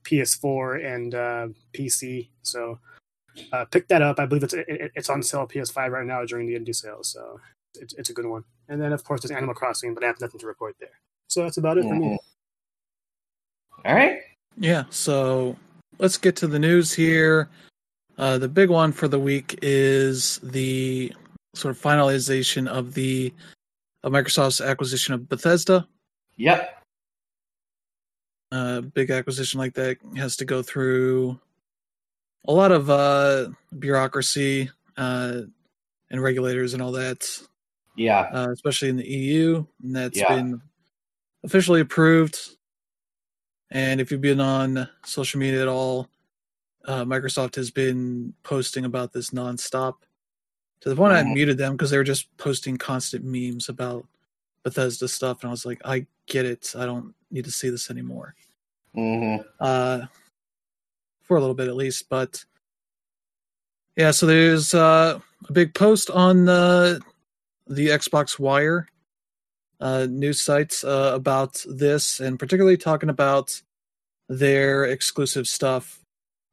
PS4, 0.04 0.86
and 0.86 1.16
uh, 1.16 1.48
PC. 1.74 2.30
So 2.42 2.80
uh, 3.52 3.66
pick 3.66 3.88
that 3.88 4.02
up. 4.02 4.20
I 4.20 4.26
believe 4.26 4.44
it's 4.44 4.54
it, 4.54 4.92
it's 4.96 5.10
on 5.10 5.24
sale 5.24 5.48
PS5 5.48 5.90
right 5.90 6.06
now 6.06 6.26
during 6.26 6.48
the 6.48 6.56
indie 6.56 6.76
sale. 6.76 7.04
So 7.04 7.40
it's, 7.76 7.94
it's 7.96 8.10
a 8.10 8.14
good 8.14 8.26
one. 8.26 8.44
And 8.68 8.82
then 8.82 8.94
of 8.94 9.04
course 9.04 9.22
there's 9.22 9.32
Animal 9.32 9.56
Crossing, 9.56 9.94
but 9.94 10.04
I 10.04 10.08
have 10.08 10.22
nothing 10.22 10.40
to 10.40 10.48
report 10.48 10.76
there. 10.80 10.90
So 11.28 11.44
that's 11.44 11.58
about 11.58 11.78
it 11.78 11.84
for 11.84 11.96
me. 11.96 12.18
All 13.86 13.96
right. 13.96 14.20
Yeah. 14.58 14.84
So 14.90 15.56
let's 16.00 16.18
get 16.18 16.36
to 16.38 16.48
the 16.48 16.60
news 16.60 16.94
here. 16.94 17.50
Uh, 18.18 18.38
the 18.38 18.50
big 18.50 18.70
one 18.70 18.92
for 18.92 19.08
the 19.08 19.20
week 19.20 19.58
is 19.62 20.40
the 20.44 21.14
sort 21.56 21.76
of 21.76 21.82
finalization 21.82 22.68
of 22.68 22.94
the 22.94 23.34
of 24.04 24.12
Microsoft's 24.12 24.62
acquisition 24.62 25.14
of 25.14 25.30
Bethesda. 25.30 25.88
Yep. 26.38 26.84
A 28.52 28.56
uh, 28.56 28.82
big 28.82 29.12
acquisition 29.12 29.60
like 29.60 29.74
that 29.76 29.98
has 30.16 30.36
to 30.38 30.46
go 30.46 30.62
through 30.62 31.40
a 32.48 32.54
lot 32.54 32.72
of 32.72 32.90
uh, 32.90 33.50
bureaucracy 33.78 34.70
uh, 34.98 35.42
and 36.10 36.22
regulators 36.22 36.74
and 36.74 36.82
all 36.82 36.92
that. 36.94 37.28
Yeah. 37.96 38.30
Uh, 38.34 38.52
especially 38.52 38.90
in 38.90 38.98
the 38.98 39.08
EU, 39.08 39.66
and 39.84 39.96
that's 39.96 40.18
yeah. 40.18 40.36
been 40.36 40.62
officially 41.44 41.82
approved. 41.82 42.40
And 43.72 44.02
if 44.02 44.10
you've 44.10 44.22
been 44.22 44.40
on 44.40 44.88
social 45.06 45.40
media 45.40 45.62
at 45.62 45.68
all, 45.68 46.08
uh, 46.86 47.04
Microsoft 47.04 47.56
has 47.56 47.72
been 47.72 48.34
posting 48.44 48.86
about 48.86 49.14
this 49.14 49.32
nonstop. 49.32 49.96
To 50.82 50.90
the 50.90 50.96
point 50.96 51.14
mm-hmm. 51.14 51.30
I 51.30 51.34
muted 51.34 51.58
them 51.58 51.74
because 51.74 51.92
they 51.92 51.98
were 51.98 52.04
just 52.04 52.36
posting 52.38 52.78
constant 52.78 53.26
memes 53.26 53.68
about 53.70 54.08
Bethesda 54.64 55.08
stuff, 55.08 55.42
and 55.42 55.50
I 55.50 55.52
was 55.52 55.66
like, 55.66 55.82
I 55.84 56.06
get 56.26 56.46
it. 56.46 56.74
I 56.78 56.86
don't 56.86 57.14
need 57.32 57.46
to 57.46 57.52
see 57.52 57.70
this 57.70 57.92
anymore. 57.92 58.36
Mm-hmm. 58.96 59.46
Uh, 59.60 60.06
for 61.30 61.38
a 61.38 61.40
little 61.40 61.56
bit 61.56 61.68
at 61.68 61.76
least, 61.76 62.10
but 62.10 62.44
yeah. 63.96 64.10
So 64.10 64.26
there's 64.26 64.74
uh, 64.74 65.20
a 65.48 65.54
big 65.54 65.76
post 65.76 66.10
on 66.10 66.46
the 66.46 67.00
the 67.68 67.90
Xbox 67.90 68.40
Wire 68.40 68.88
uh, 69.80 70.08
news 70.10 70.42
sites 70.42 70.84
uh, 70.84 71.12
about 71.14 71.64
this, 71.70 72.20
and 72.20 72.40
particularly 72.40 72.78
talking 72.78 73.10
about 73.10 73.62
their 74.28 74.86
exclusive 74.86 75.48
stuff. 75.48 76.04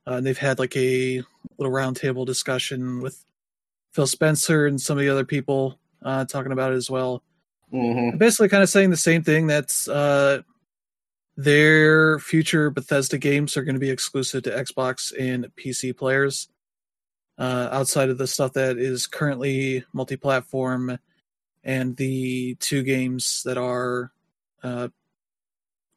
Uh, 0.07 0.21
they've 0.21 0.37
had 0.37 0.59
like 0.59 0.77
a 0.77 1.23
little 1.57 1.73
roundtable 1.73 2.27
discussion 2.27 3.01
with 3.01 3.25
Phil 3.95 4.07
Spencer 4.07 4.67
and 4.67 4.79
some 4.79 4.99
of 4.99 5.03
the 5.03 5.09
other 5.09 5.25
people 5.25 5.79
uh, 6.03 6.27
talking 6.27 6.53
about 6.53 6.73
it 6.73 6.77
as 6.77 6.91
well. 6.91 7.23
Mm-hmm. 7.73 8.19
Basically, 8.19 8.51
kind 8.51 8.63
of 8.63 8.69
saying 8.69 8.91
the 8.91 8.97
same 8.99 9.23
thing. 9.23 9.47
That's 9.47 9.89
uh, 9.89 10.43
their 11.37 12.19
future 12.19 12.71
Bethesda 12.71 13.19
games 13.19 13.57
are 13.57 13.65
going 13.65 13.75
to 13.75 13.81
be 13.81 13.91
exclusive 13.91 14.43
to 14.45 14.51
Xbox 14.51 15.13
and 15.19 15.47
PC 15.57 15.97
players. 15.97 16.49
Uh, 17.39 17.69
outside 17.71 18.09
of 18.09 18.17
the 18.17 18.27
stuff 18.27 18.55
that 18.55 18.79
is 18.79 19.07
currently 19.07 19.85
multi-platform 19.93 20.99
and 21.65 21.95
the 21.97 22.55
two 22.61 22.83
games 22.83 23.43
that 23.45 23.59
are 23.59 24.11
uh, 24.63 24.89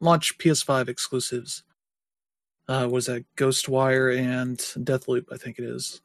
launch 0.02 0.38
PS5 0.38 0.89
exclusives. 0.89 1.63
Uh, 2.67 2.89
was 2.91 3.06
that 3.06 3.23
Ghostwire 3.38 4.17
and 4.17 4.58
Deathloop? 4.86 5.32
I 5.32 5.38
think 5.38 5.60
it 5.60 5.63
is. 5.63 6.02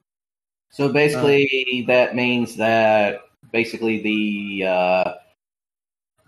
So 0.70 0.92
basically, 0.92 1.84
uh, 1.84 1.86
that 1.88 2.14
means 2.14 2.56
that 2.56 3.20
basically 3.52 4.02
the 4.02 4.66
uh, 4.66 5.14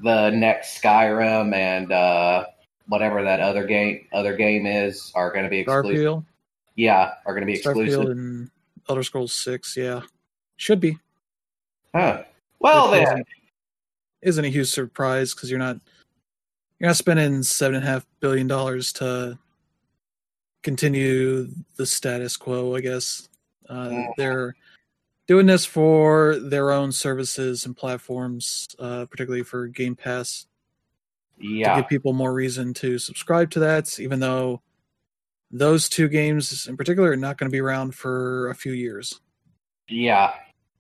the 0.03 0.31
next 0.31 0.83
Skyrim 0.83 1.55
and 1.55 1.90
uh, 1.92 2.45
whatever 2.88 3.22
that 3.22 3.40
other 3.40 3.66
game 3.66 4.07
other 4.12 4.37
game 4.37 4.66
is 4.66 5.12
are 5.14 5.33
going 5.33 5.44
to 5.44 5.51
be 5.51 5.61
exclusive. 5.61 5.96
Starfield. 5.96 6.25
Yeah, 6.75 7.12
are 7.25 7.33
going 7.33 7.42
to 7.42 7.46
be 7.46 7.55
exclusive. 7.55 8.09
And 8.09 8.51
Elder 8.88 9.03
Scrolls 9.03 9.33
Six. 9.33 9.77
Yeah, 9.77 10.03
should 10.57 10.81
be. 10.81 10.99
Huh. 11.94 12.25
Well 12.59 12.90
Which 12.90 13.01
then, 13.01 13.12
isn't, 13.12 13.27
isn't 14.22 14.44
a 14.44 14.49
huge 14.49 14.68
surprise 14.68 15.35
because 15.35 15.51
you're 15.51 15.59
not 15.59 15.79
you're 16.79 16.88
not 16.88 16.96
spending 16.96 17.42
seven 17.42 17.77
and 17.77 17.85
a 17.85 17.88
half 17.88 18.07
billion 18.20 18.46
dollars 18.46 18.92
to 18.94 19.38
continue 20.62 21.49
the 21.77 21.87
status 21.87 22.37
quo. 22.37 22.75
I 22.75 22.81
guess 22.81 23.29
uh, 23.68 23.88
mm. 23.88 24.09
they're 24.16 24.55
doing 25.27 25.46
this 25.46 25.64
for 25.64 26.37
their 26.37 26.70
own 26.70 26.92
services 26.92 27.66
and 27.66 27.77
platforms, 27.77 28.68
uh, 28.79 29.07
particularly 29.07 29.42
for 29.42 29.68
Game 29.68 29.96
Pass. 29.96 30.46
Yeah, 31.38 31.75
to 31.75 31.83
give 31.83 31.88
people 31.88 32.12
more 32.12 32.33
reason 32.33 32.75
to 32.75 32.99
subscribe 32.99 33.51
to 33.53 33.61
that, 33.61 33.99
even 34.01 34.20
though 34.20 34.62
those 35.51 35.88
two 35.88 36.09
games 36.09 36.66
in 36.66 36.77
particular 36.77 37.12
are 37.12 37.16
not 37.16 37.38
going 37.38 37.51
to 37.51 37.55
be 37.55 37.61
around 37.61 37.94
for 37.94 38.49
a 38.51 38.55
few 38.55 38.72
years. 38.72 39.20
Yeah, 39.88 40.33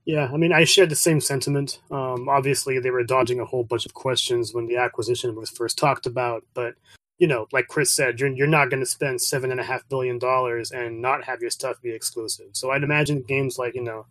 yeah, 0.06 0.30
I 0.32 0.36
mean, 0.36 0.52
I 0.52 0.62
shared 0.62 0.90
the 0.90 0.96
same 0.96 1.20
sentiment. 1.20 1.80
Um, 1.90 2.28
obviously, 2.28 2.78
they 2.78 2.90
were 2.90 3.02
dodging 3.02 3.40
a 3.40 3.44
whole 3.44 3.64
bunch 3.64 3.86
of 3.86 3.94
questions 3.94 4.54
when 4.54 4.68
the 4.68 4.76
acquisition 4.76 5.34
was 5.34 5.50
first 5.50 5.76
talked 5.76 6.06
about, 6.06 6.44
but 6.54 6.74
you 7.18 7.26
know, 7.26 7.48
like 7.52 7.66
Chris 7.66 7.92
said, 7.92 8.20
you're 8.20 8.30
you're 8.30 8.46
not 8.46 8.70
going 8.70 8.80
to 8.80 8.86
spend 8.86 9.20
seven 9.20 9.50
and 9.50 9.58
a 9.58 9.64
half 9.64 9.88
billion 9.88 10.18
dollars 10.18 10.70
and 10.70 11.02
not 11.02 11.24
have 11.24 11.40
your 11.40 11.50
stuff 11.50 11.82
be 11.82 11.90
exclusive. 11.90 12.50
So 12.52 12.70
I'd 12.70 12.84
imagine 12.84 13.22
games 13.22 13.58
like 13.58 13.74
you 13.74 13.82
know, 13.82 14.06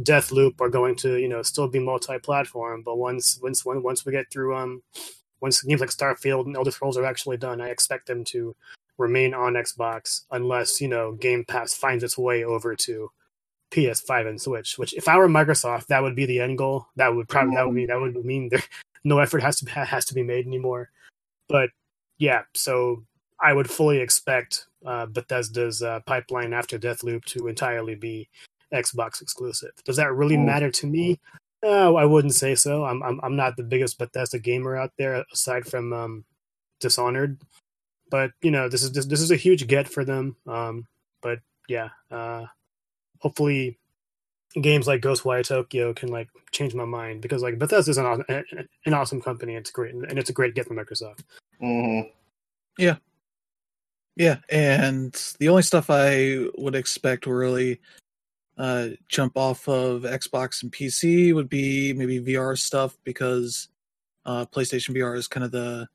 Deathloop 0.00 0.60
are 0.60 0.70
going 0.70 0.96
to 0.96 1.18
you 1.18 1.28
know 1.28 1.42
still 1.42 1.68
be 1.68 1.80
multi-platform, 1.80 2.82
but 2.82 2.96
once 2.96 3.38
once 3.42 3.62
once 3.66 4.06
we 4.06 4.12
get 4.12 4.30
through 4.32 4.56
um, 4.56 4.82
once 5.40 5.62
games 5.62 5.80
like 5.80 5.90
Starfield 5.90 6.46
and 6.46 6.56
Elder 6.56 6.70
Scrolls 6.70 6.96
are 6.96 7.04
actually 7.04 7.36
done, 7.36 7.60
I 7.60 7.68
expect 7.68 8.06
them 8.06 8.24
to 8.24 8.54
remain 8.98 9.34
on 9.34 9.54
Xbox 9.54 10.24
unless 10.30 10.80
you 10.80 10.88
know 10.88 11.12
Game 11.12 11.44
Pass 11.44 11.74
finds 11.74 12.02
its 12.02 12.16
way 12.16 12.44
over 12.44 12.74
to 12.76 13.10
PS5 13.70 14.28
and 14.28 14.40
Switch. 14.40 14.78
Which, 14.78 14.94
if 14.94 15.08
I 15.08 15.18
were 15.18 15.28
Microsoft, 15.28 15.86
that 15.86 16.02
would 16.02 16.16
be 16.16 16.26
the 16.26 16.40
end 16.40 16.58
goal. 16.58 16.86
That 16.96 17.14
would 17.14 17.28
probably 17.28 17.56
that 17.56 17.66
would 17.66 17.74
mean 17.74 17.88
that 17.88 18.00
would 18.00 18.24
mean 18.24 18.48
there 18.48 18.62
no 19.04 19.18
effort 19.18 19.42
has 19.42 19.60
to 19.60 19.70
has 19.70 20.04
to 20.06 20.14
be 20.14 20.22
made 20.22 20.46
anymore. 20.46 20.90
But 21.48 21.70
yeah, 22.18 22.42
so 22.54 23.04
I 23.40 23.52
would 23.52 23.70
fully 23.70 23.98
expect 23.98 24.66
uh, 24.84 25.06
Bethesda's 25.06 25.82
uh, 25.82 26.00
pipeline 26.06 26.52
after 26.52 26.78
Deathloop 26.78 27.24
to 27.26 27.48
entirely 27.48 27.94
be 27.94 28.28
Xbox 28.72 29.20
exclusive. 29.20 29.72
Does 29.84 29.96
that 29.96 30.12
really 30.12 30.36
matter 30.36 30.70
to 30.70 30.86
me? 30.86 31.20
No, 31.62 31.96
I 31.96 32.04
wouldn't 32.04 32.34
say 32.34 32.54
so. 32.54 32.84
I'm 32.84 33.02
I'm 33.02 33.20
I'm 33.22 33.36
not 33.36 33.56
the 33.56 33.62
biggest 33.62 33.98
Bethesda 33.98 34.38
gamer 34.38 34.76
out 34.76 34.92
there 34.98 35.24
aside 35.32 35.66
from 35.66 35.92
um, 35.92 36.24
Dishonored, 36.80 37.40
but 38.10 38.30
you 38.42 38.50
know 38.50 38.68
this 38.68 38.82
is 38.82 38.92
this, 38.92 39.06
this 39.06 39.20
is 39.20 39.30
a 39.30 39.36
huge 39.36 39.66
get 39.66 39.88
for 39.88 40.04
them. 40.04 40.36
Um, 40.46 40.86
but 41.22 41.40
yeah, 41.68 41.88
uh, 42.10 42.44
hopefully 43.20 43.78
games 44.60 44.86
like 44.86 45.02
Ghostwire 45.02 45.46
Tokyo 45.46 45.92
can 45.92 46.10
like 46.10 46.28
change 46.52 46.74
my 46.74 46.84
mind 46.84 47.20
because 47.20 47.42
like 47.42 47.58
Bethesda 47.58 47.90
is 47.90 47.98
an, 47.98 48.24
an 48.84 48.94
awesome 48.94 49.20
company. 49.20 49.54
It's 49.54 49.70
great 49.70 49.94
and 49.94 50.18
it's 50.18 50.30
a 50.30 50.34
great 50.34 50.54
get 50.54 50.66
from 50.66 50.76
Microsoft. 50.76 51.24
Mm-hmm. 51.62 52.08
Yeah, 52.78 52.96
yeah, 54.16 54.38
and 54.48 55.12
the 55.38 55.50
only 55.50 55.62
stuff 55.62 55.86
I 55.90 56.46
would 56.56 56.74
expect 56.74 57.26
really 57.26 57.80
uh, 58.58 58.88
jump 59.08 59.36
off 59.36 59.68
of 59.68 60.02
Xbox 60.02 60.62
and 60.62 60.72
PC 60.72 61.34
would 61.34 61.48
be 61.48 61.92
maybe 61.92 62.20
VR 62.20 62.58
stuff 62.58 62.96
because 63.04 63.68
uh, 64.24 64.46
PlayStation 64.46 64.96
VR 64.96 65.16
is 65.16 65.28
kind 65.28 65.44
of 65.44 65.52
the 65.52 65.88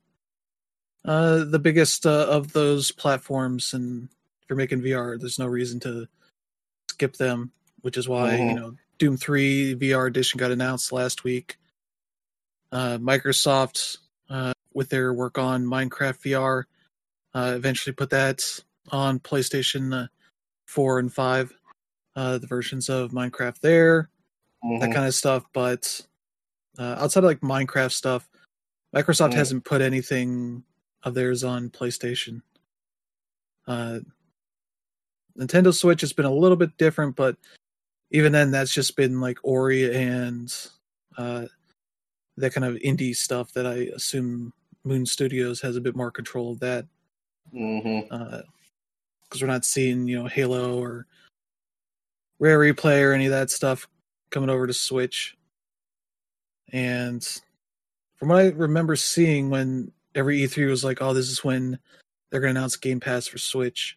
uh, 1.04 1.44
the 1.44 1.58
biggest 1.58 2.06
uh, 2.06 2.26
of 2.28 2.52
those 2.52 2.92
platforms, 2.92 3.74
and 3.74 4.04
if 4.04 4.48
you're 4.48 4.56
making 4.56 4.82
VR, 4.82 5.18
there's 5.18 5.38
no 5.38 5.46
reason 5.46 5.80
to 5.80 6.06
skip 6.90 7.16
them, 7.16 7.50
which 7.80 7.96
is 7.96 8.08
why 8.08 8.32
mm-hmm. 8.32 8.48
you 8.50 8.54
know 8.54 8.74
Doom 8.98 9.16
Three 9.16 9.74
VR 9.74 10.06
Edition 10.06 10.38
got 10.38 10.52
announced 10.52 10.92
last 10.92 11.24
week. 11.24 11.56
Uh, 12.70 12.98
Microsoft, 12.98 13.98
uh, 14.30 14.52
with 14.72 14.88
their 14.88 15.12
work 15.12 15.38
on 15.38 15.64
Minecraft 15.64 16.22
VR, 16.22 16.64
uh, 17.34 17.52
eventually 17.56 17.92
put 17.92 18.10
that 18.10 18.42
on 18.90 19.18
PlayStation 19.18 20.04
uh, 20.04 20.06
Four 20.66 21.00
and 21.00 21.12
Five, 21.12 21.52
uh, 22.16 22.38
the 22.38 22.46
versions 22.46 22.88
of 22.88 23.12
Minecraft 23.12 23.60
there, 23.60 24.10
mm-hmm. 24.64 24.80
that 24.80 24.92
kind 24.92 25.06
of 25.06 25.14
stuff. 25.14 25.44
But 25.52 26.00
uh, 26.78 26.96
outside 26.98 27.24
of 27.24 27.30
like 27.30 27.40
Minecraft 27.40 27.92
stuff, 27.92 28.28
Microsoft 28.94 29.30
mm-hmm. 29.30 29.38
hasn't 29.38 29.64
put 29.64 29.80
anything 29.80 30.62
of 31.02 31.14
theirs 31.14 31.44
on 31.44 31.70
PlayStation. 31.70 32.42
Uh, 33.66 34.00
Nintendo 35.38 35.74
Switch 35.74 36.00
has 36.02 36.12
been 36.12 36.26
a 36.26 36.32
little 36.32 36.56
bit 36.56 36.76
different, 36.76 37.16
but 37.16 37.36
even 38.10 38.32
then, 38.32 38.50
that's 38.50 38.72
just 38.72 38.96
been 38.96 39.20
like 39.20 39.38
Ori 39.42 39.94
and 39.94 40.54
uh, 41.16 41.46
that 42.36 42.52
kind 42.52 42.64
of 42.64 42.74
indie 42.76 43.16
stuff 43.16 43.52
that 43.52 43.66
I 43.66 43.90
assume 43.94 44.52
Moon 44.84 45.06
Studios 45.06 45.60
has 45.62 45.76
a 45.76 45.80
bit 45.80 45.96
more 45.96 46.10
control 46.10 46.52
of 46.52 46.60
that. 46.60 46.86
Because 47.50 47.84
mm-hmm. 47.84 48.14
uh, 48.14 48.42
we're 49.40 49.46
not 49.46 49.64
seeing, 49.64 50.06
you 50.06 50.18
know, 50.18 50.26
Halo 50.26 50.78
or 50.78 51.06
Rare 52.42 52.58
Replay 52.58 53.08
or 53.08 53.12
any 53.12 53.26
of 53.26 53.30
that 53.30 53.52
stuff 53.52 53.86
coming 54.30 54.50
over 54.50 54.66
to 54.66 54.72
Switch. 54.72 55.36
And 56.72 57.22
from 58.16 58.30
what 58.30 58.38
I 58.40 58.48
remember 58.48 58.96
seeing 58.96 59.48
when 59.48 59.92
every 60.16 60.40
E3 60.40 60.68
was 60.68 60.82
like, 60.82 61.00
oh, 61.00 61.14
this 61.14 61.30
is 61.30 61.44
when 61.44 61.78
they're 62.30 62.40
going 62.40 62.52
to 62.52 62.58
announce 62.58 62.74
Game 62.74 62.98
Pass 62.98 63.28
for 63.28 63.38
Switch 63.38 63.96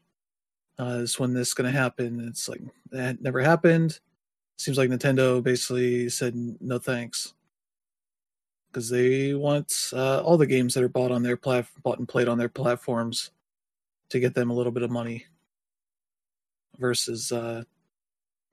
uh, 0.80 1.00
is 1.00 1.20
when 1.20 1.34
this 1.34 1.48
is 1.48 1.54
going 1.56 1.74
to 1.74 1.76
happen. 1.76 2.24
It's 2.28 2.48
like 2.48 2.62
that 2.92 3.20
never 3.20 3.42
happened. 3.42 4.00
Seems 4.60 4.78
like 4.78 4.92
Nintendo 4.92 5.42
basically 5.42 6.08
said 6.10 6.36
no 6.62 6.78
thanks. 6.78 7.34
because 8.68 8.90
they 8.90 9.34
want 9.34 9.90
uh, 9.92 10.22
all 10.22 10.38
the 10.38 10.46
games 10.46 10.76
that 10.76 10.84
are 10.84 10.90
bought 10.90 11.12
on 11.12 11.24
their 11.24 11.38
plat- 11.38 11.66
bought 11.82 11.98
and 11.98 12.08
played 12.08 12.28
on 12.28 12.38
their 12.38 12.50
platforms 12.50 13.32
to 14.10 14.20
get 14.20 14.36
them 14.36 14.52
a 14.52 14.54
little 14.54 14.72
bit 14.72 14.84
of 14.84 14.92
money 14.92 15.26
versus 16.78 17.32
uh, 17.32 17.64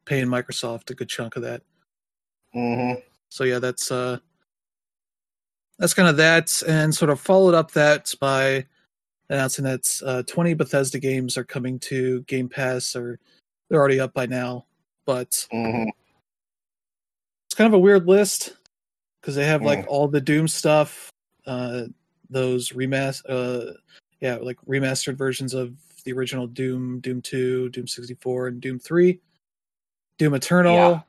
paying 0.05 0.27
Microsoft 0.27 0.91
a 0.91 0.95
good 0.95 1.09
chunk 1.09 1.37
of 1.37 1.43
that. 1.43 1.63
Mm-hmm. 2.55 3.01
So 3.31 3.45
yeah, 3.45 3.59
that's 3.59 3.91
uh, 3.91 4.19
that's 5.79 5.95
kind 5.95 6.09
of 6.09 6.17
that, 6.19 6.63
and 6.67 6.95
sort 6.95 7.11
of 7.11 7.21
followed 7.21 7.55
up 7.55 7.71
that 7.73 8.13
by 8.21 8.67
announcing 9.31 9.65
that 9.65 9.89
uh, 10.05 10.23
20 10.25 10.55
Bethesda 10.55 10.99
games 10.99 11.39
are 11.39 11.45
coming 11.45 11.79
to 11.79 12.21
Game 12.23 12.49
Pass, 12.49 12.95
or 12.95 13.19
they're 13.69 13.81
already 13.81 14.01
up 14.01 14.13
by 14.13 14.27
now. 14.27 14.67
But 15.07 15.31
Mm-hmm. 15.53 15.89
it's 17.47 17.55
kind 17.55 17.67
of 17.67 17.75
a 17.75 17.79
weird 17.79 18.07
list 18.07 18.57
because 19.21 19.35
they 19.35 19.47
have 19.47 19.63
like 19.63 19.81
Mm. 19.81 19.89
all 19.89 20.09
the 20.09 20.21
Doom 20.21 20.47
stuff, 20.49 21.11
uh, 21.47 21.85
those 22.29 22.71
remaster, 22.71 23.23
uh, 23.29 23.73
yeah, 24.21 24.37
like 24.37 24.59
remastered 24.67 25.17
versions 25.17 25.55
of 25.55 25.75
the 26.05 26.13
original 26.13 26.47
Doom, 26.47 27.01
Doom 27.01 27.23
2, 27.23 27.71
Doom 27.71 27.87
64, 27.87 28.49
and 28.49 28.61
Doom 28.61 28.79
3, 28.79 29.19
Doom 30.23 30.35
Eternal, 30.35 30.75
Yeah. 30.77 31.01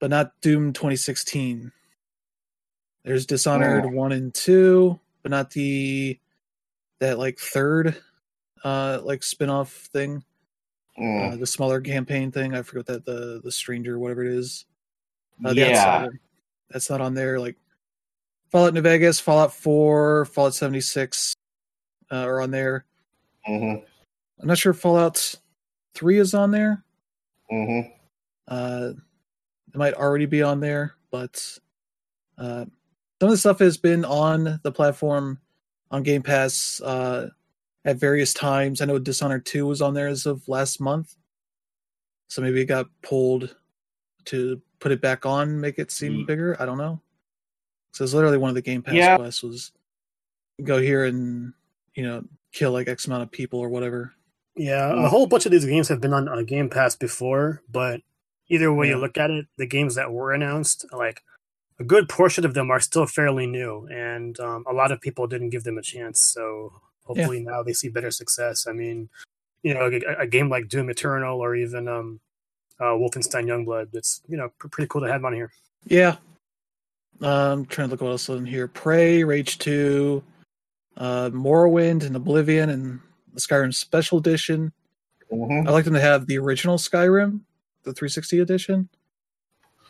but 0.00 0.10
not 0.10 0.32
Doom 0.40 0.72
2016. 0.72 1.70
There's 3.04 3.24
Dishonored 3.24 3.84
Mm. 3.84 3.94
1 3.94 4.10
and 4.10 4.34
2, 4.34 4.98
but 5.22 5.30
not 5.30 5.52
the 5.52 6.18
that 6.98 7.18
like 7.20 7.38
third 7.38 7.96
uh 8.64 9.00
like 9.04 9.22
spin-off 9.22 9.72
thing 9.92 10.24
Mm. 10.98 11.32
uh, 11.32 11.36
the 11.36 11.46
smaller 11.46 11.80
campaign 11.80 12.32
thing. 12.32 12.52
I 12.56 12.62
forget 12.62 12.86
that 12.86 13.04
the 13.04 13.40
the 13.44 13.52
stranger, 13.52 13.96
whatever 14.00 14.24
it 14.24 14.32
is. 14.32 14.66
Uh, 15.44 15.54
that's, 15.54 15.70
yeah. 15.70 16.08
that's 16.68 16.90
not 16.90 17.00
on 17.00 17.14
there. 17.14 17.38
Like 17.38 17.56
Fallout 18.50 18.74
New 18.74 18.80
Vegas, 18.82 19.20
Fallout 19.20 19.52
Four, 19.54 20.24
Fallout 20.24 20.54
seventy 20.54 20.80
six 20.80 21.32
uh, 22.10 22.16
are 22.26 22.40
on 22.40 22.50
there. 22.50 22.86
Mm-hmm. 23.48 23.84
I'm 24.40 24.48
not 24.48 24.58
sure 24.58 24.72
if 24.72 24.80
Fallout 24.80 25.32
Three 25.94 26.18
is 26.18 26.34
on 26.34 26.50
there. 26.50 26.82
Mm-hmm. 27.52 27.88
Uh, 28.48 28.92
it 29.72 29.78
might 29.78 29.94
already 29.94 30.26
be 30.26 30.42
on 30.42 30.60
there, 30.60 30.94
but 31.10 31.42
uh, 32.38 32.64
some 33.20 33.28
of 33.28 33.30
the 33.30 33.36
stuff 33.36 33.58
has 33.60 33.76
been 33.76 34.04
on 34.04 34.60
the 34.62 34.72
platform 34.72 35.38
on 35.90 36.02
Game 36.02 36.22
Pass 36.22 36.80
uh, 36.82 37.28
at 37.84 37.96
various 37.96 38.34
times. 38.34 38.80
I 38.80 38.84
know 38.86 38.98
Dishonored 38.98 39.46
2 39.46 39.66
was 39.66 39.80
on 39.82 39.94
there 39.94 40.08
as 40.08 40.26
of 40.26 40.46
last 40.48 40.80
month. 40.80 41.16
So 42.28 42.42
maybe 42.42 42.60
it 42.60 42.66
got 42.66 42.86
pulled 43.02 43.54
to 44.26 44.60
put 44.80 44.92
it 44.92 45.00
back 45.00 45.26
on, 45.26 45.60
make 45.60 45.78
it 45.78 45.90
seem 45.90 46.14
Ye- 46.20 46.24
bigger. 46.24 46.56
I 46.60 46.64
don't 46.66 46.78
know. 46.78 47.00
So 47.92 48.04
it's 48.04 48.14
literally 48.14 48.38
one 48.38 48.48
of 48.48 48.54
the 48.54 48.62
Game 48.62 48.82
Pass 48.82 48.94
Yeah. 48.94 49.16
quests 49.16 49.42
was 49.42 49.72
go 50.64 50.80
here 50.80 51.04
and, 51.04 51.52
you 51.94 52.02
know, 52.04 52.24
kill 52.52 52.72
like 52.72 52.88
X 52.88 53.06
amount 53.06 53.22
of 53.22 53.30
people 53.30 53.58
or 53.60 53.68
whatever. 53.68 54.12
Yeah, 54.56 54.90
Mm. 54.92 55.04
a 55.04 55.08
whole 55.08 55.26
bunch 55.26 55.44
of 55.46 55.52
these 55.52 55.64
games 55.64 55.88
have 55.88 56.00
been 56.00 56.12
on, 56.12 56.28
on 56.28 56.44
Game 56.44 56.68
Pass 56.70 56.96
before, 56.96 57.62
but 57.70 58.00
either 58.52 58.72
way 58.72 58.86
Yeah. 58.88 58.94
you 58.94 59.00
look 59.00 59.16
at 59.16 59.30
it, 59.30 59.46
the 59.56 59.66
games 59.66 59.94
that 59.94 60.12
were 60.12 60.32
announced, 60.32 60.84
like 60.92 61.22
a 61.80 61.84
good 61.84 62.08
portion 62.08 62.44
of 62.44 62.54
them 62.54 62.70
are 62.70 62.80
still 62.80 63.06
fairly 63.06 63.46
new, 63.46 63.88
and 63.90 64.38
um, 64.40 64.64
a 64.68 64.72
lot 64.72 64.92
of 64.92 65.00
people 65.00 65.26
didn't 65.26 65.50
give 65.50 65.64
them 65.64 65.78
a 65.78 65.82
chance. 65.82 66.20
So 66.22 66.72
hopefully 67.04 67.40
now 67.40 67.62
they 67.62 67.72
see 67.72 67.88
better 67.88 68.10
success. 68.10 68.66
I 68.68 68.72
mean, 68.72 69.08
you 69.62 69.74
know, 69.74 69.90
a, 69.90 70.22
a 70.22 70.26
game 70.26 70.48
like 70.48 70.68
Doom 70.68 70.90
Eternal 70.90 71.40
or 71.40 71.56
even 71.56 71.88
um, 71.88 72.20
uh, 72.78 72.94
Wolfenstein 72.94 73.46
Youngblood, 73.46 73.88
it's 73.94 74.20
you 74.28 74.36
know 74.36 74.50
pr- 74.58 74.68
pretty 74.68 74.88
cool 74.88 75.00
to 75.00 75.10
have 75.10 75.24
on 75.24 75.32
here. 75.32 75.50
Yeah. 75.86 76.16
I'm 77.20 77.66
trying 77.66 77.88
to 77.88 77.92
look 77.92 78.00
what 78.00 78.10
else 78.10 78.28
is 78.28 78.36
in 78.38 78.46
here. 78.46 78.66
Prey, 78.66 79.22
Rage 79.22 79.58
2, 79.58 80.22
uh, 80.96 81.30
Morrowind, 81.30 82.04
and 82.04 82.16
Oblivion, 82.16 82.70
and 82.70 82.98
the 83.32 83.40
Skyrim 83.40 83.72
Special 83.72 84.18
Edition. 84.18 84.72
Mm-hmm. 85.32 85.68
I 85.68 85.70
like 85.70 85.84
them 85.84 85.94
to 85.94 86.00
have 86.00 86.26
the 86.26 86.38
original 86.38 86.78
Skyrim, 86.78 87.40
the 87.84 87.92
360 87.92 88.40
edition. 88.40 88.88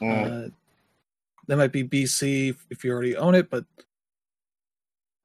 Mm. 0.00 0.46
Uh, 0.46 0.50
that 1.48 1.56
might 1.56 1.72
be 1.72 1.84
BC 1.84 2.56
if 2.70 2.84
you 2.84 2.92
already 2.92 3.16
own 3.16 3.34
it, 3.34 3.50
but 3.50 3.64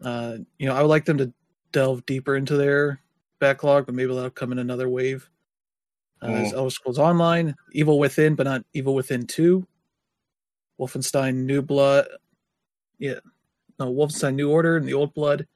uh, 0.03 0.37
you 0.59 0.67
know, 0.67 0.75
I 0.75 0.81
would 0.81 0.89
like 0.89 1.05
them 1.05 1.17
to 1.17 1.31
delve 1.71 2.05
deeper 2.05 2.35
into 2.35 2.57
their 2.57 3.01
backlog, 3.39 3.85
but 3.85 3.95
maybe 3.95 4.13
that'll 4.13 4.29
come 4.29 4.51
in 4.51 4.59
another 4.59 4.89
wave. 4.89 5.29
Uh, 6.21 6.27
There's 6.27 6.53
Elder 6.53 6.69
Scrolls 6.69 6.99
Online, 6.99 7.55
Evil 7.73 7.99
Within, 7.99 8.35
but 8.35 8.45
not 8.45 8.63
Evil 8.73 8.95
Within 8.95 9.27
2, 9.27 9.65
Wolfenstein 10.79 11.35
New 11.45 11.61
Blood, 11.61 12.07
yeah, 12.99 13.19
no, 13.79 13.93
Wolfenstein 13.93 14.35
New 14.35 14.49
Order 14.49 14.77
and 14.77 14.87
the 14.87 14.93
Old 14.93 15.13
Blood, 15.13 15.47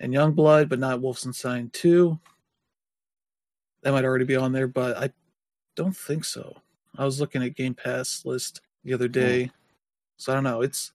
and 0.00 0.12
Young 0.12 0.32
Blood, 0.32 0.68
but 0.68 0.80
not 0.80 1.00
Wolfenstein 1.00 1.72
2. 1.72 2.18
That 3.82 3.92
might 3.92 4.04
already 4.04 4.24
be 4.24 4.36
on 4.36 4.52
there, 4.52 4.66
but 4.66 4.96
I 4.96 5.10
don't 5.74 5.96
think 5.96 6.24
so. 6.24 6.56
I 6.96 7.04
was 7.04 7.20
looking 7.20 7.42
at 7.42 7.56
Game 7.56 7.74
Pass 7.74 8.24
list 8.24 8.60
the 8.84 8.92
other 8.94 9.08
day, 9.08 9.50
so 10.16 10.32
I 10.32 10.34
don't 10.34 10.44
know. 10.44 10.60
It's 10.62 10.92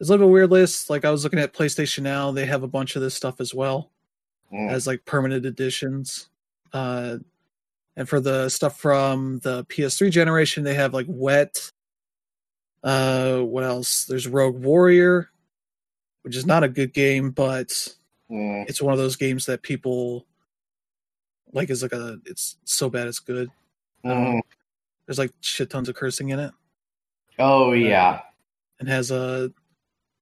it's 0.00 0.08
a 0.08 0.12
little 0.12 0.26
bit 0.26 0.32
weird 0.32 0.50
list. 0.50 0.90
Like 0.90 1.04
I 1.04 1.10
was 1.10 1.22
looking 1.24 1.38
at 1.38 1.52
PlayStation 1.52 2.02
Now, 2.02 2.32
they 2.32 2.46
have 2.46 2.62
a 2.62 2.68
bunch 2.68 2.96
of 2.96 3.02
this 3.02 3.14
stuff 3.14 3.40
as 3.40 3.54
well 3.54 3.90
Mm. 4.52 4.70
as 4.70 4.86
like 4.86 5.04
permanent 5.06 5.46
editions. 5.46 6.28
Uh, 6.72 7.18
and 7.96 8.08
for 8.08 8.20
the 8.20 8.48
stuff 8.48 8.78
from 8.78 9.38
the 9.40 9.64
PS3 9.66 10.10
generation, 10.10 10.64
they 10.64 10.74
have 10.74 10.92
like 10.94 11.06
Wet. 11.08 11.72
Uh, 12.82 13.38
what 13.40 13.64
else? 13.64 14.04
There's 14.06 14.26
Rogue 14.26 14.62
Warrior, 14.62 15.30
which 16.22 16.36
is 16.36 16.44
not 16.46 16.64
a 16.64 16.68
good 16.68 16.92
game, 16.92 17.30
but 17.30 17.68
Mm. 18.30 18.68
it's 18.68 18.80
one 18.82 18.92
of 18.92 18.98
those 18.98 19.16
games 19.16 19.46
that 19.46 19.62
people 19.62 20.26
like 21.52 21.68
is 21.70 21.82
like 21.82 21.92
a 21.92 22.18
it's 22.24 22.56
so 22.64 22.88
bad 22.90 23.06
it's 23.06 23.18
good. 23.18 23.50
Mhm. 24.04 24.40
There's 25.06 25.18
like 25.18 25.32
shit 25.40 25.70
tons 25.70 25.88
of 25.88 25.94
cursing 25.94 26.30
in 26.30 26.38
it 26.38 26.52
Oh 27.38 27.72
yeah. 27.72 28.20
and 28.80 28.88
has 28.88 29.10
a 29.10 29.52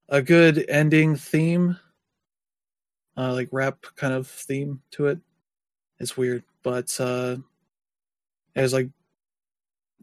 a 0.09 0.21
good 0.23 0.65
ending 0.69 1.17
theme. 1.17 1.79
Uh 3.17 3.33
like 3.35 3.49
rap 3.53 3.85
kind 3.97 4.13
of 4.15 4.27
theme 4.27 4.81
to 4.93 5.07
it. 5.09 5.19
It's 5.99 6.17
weird, 6.17 6.45
but 6.63 6.95
uh 7.01 7.37
it 8.55 8.61
has 8.61 8.73
like 8.73 8.89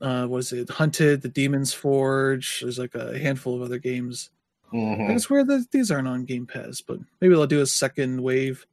uh 0.01 0.25
what 0.27 0.37
is 0.39 0.53
it? 0.53 0.69
Hunted, 0.69 1.21
The 1.21 1.29
Demon's 1.29 1.73
Forge, 1.73 2.61
there's 2.61 2.79
like 2.79 2.95
a 2.95 3.17
handful 3.17 3.55
of 3.55 3.61
other 3.61 3.79
games. 3.79 4.29
And 4.71 5.07
hmm 5.07 5.11
it's 5.11 5.29
weird 5.29 5.47
that 5.47 5.71
these 5.71 5.91
aren't 5.91 6.07
on 6.07 6.25
Game 6.25 6.45
Pass, 6.45 6.81
but 6.81 6.99
maybe 7.21 7.33
they'll 7.33 7.47
do 7.47 7.61
a 7.61 7.65
second 7.65 8.21
wave 8.21 8.65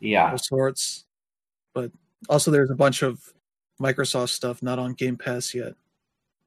Yeah. 0.00 0.32
of 0.32 0.40
sorts. 0.40 1.06
But 1.72 1.90
also, 2.28 2.50
there's 2.52 2.70
a 2.70 2.74
bunch 2.76 3.02
of 3.02 3.33
Microsoft 3.80 4.30
stuff 4.30 4.62
not 4.62 4.78
on 4.78 4.92
Game 4.94 5.16
Pass 5.16 5.54
yet 5.54 5.74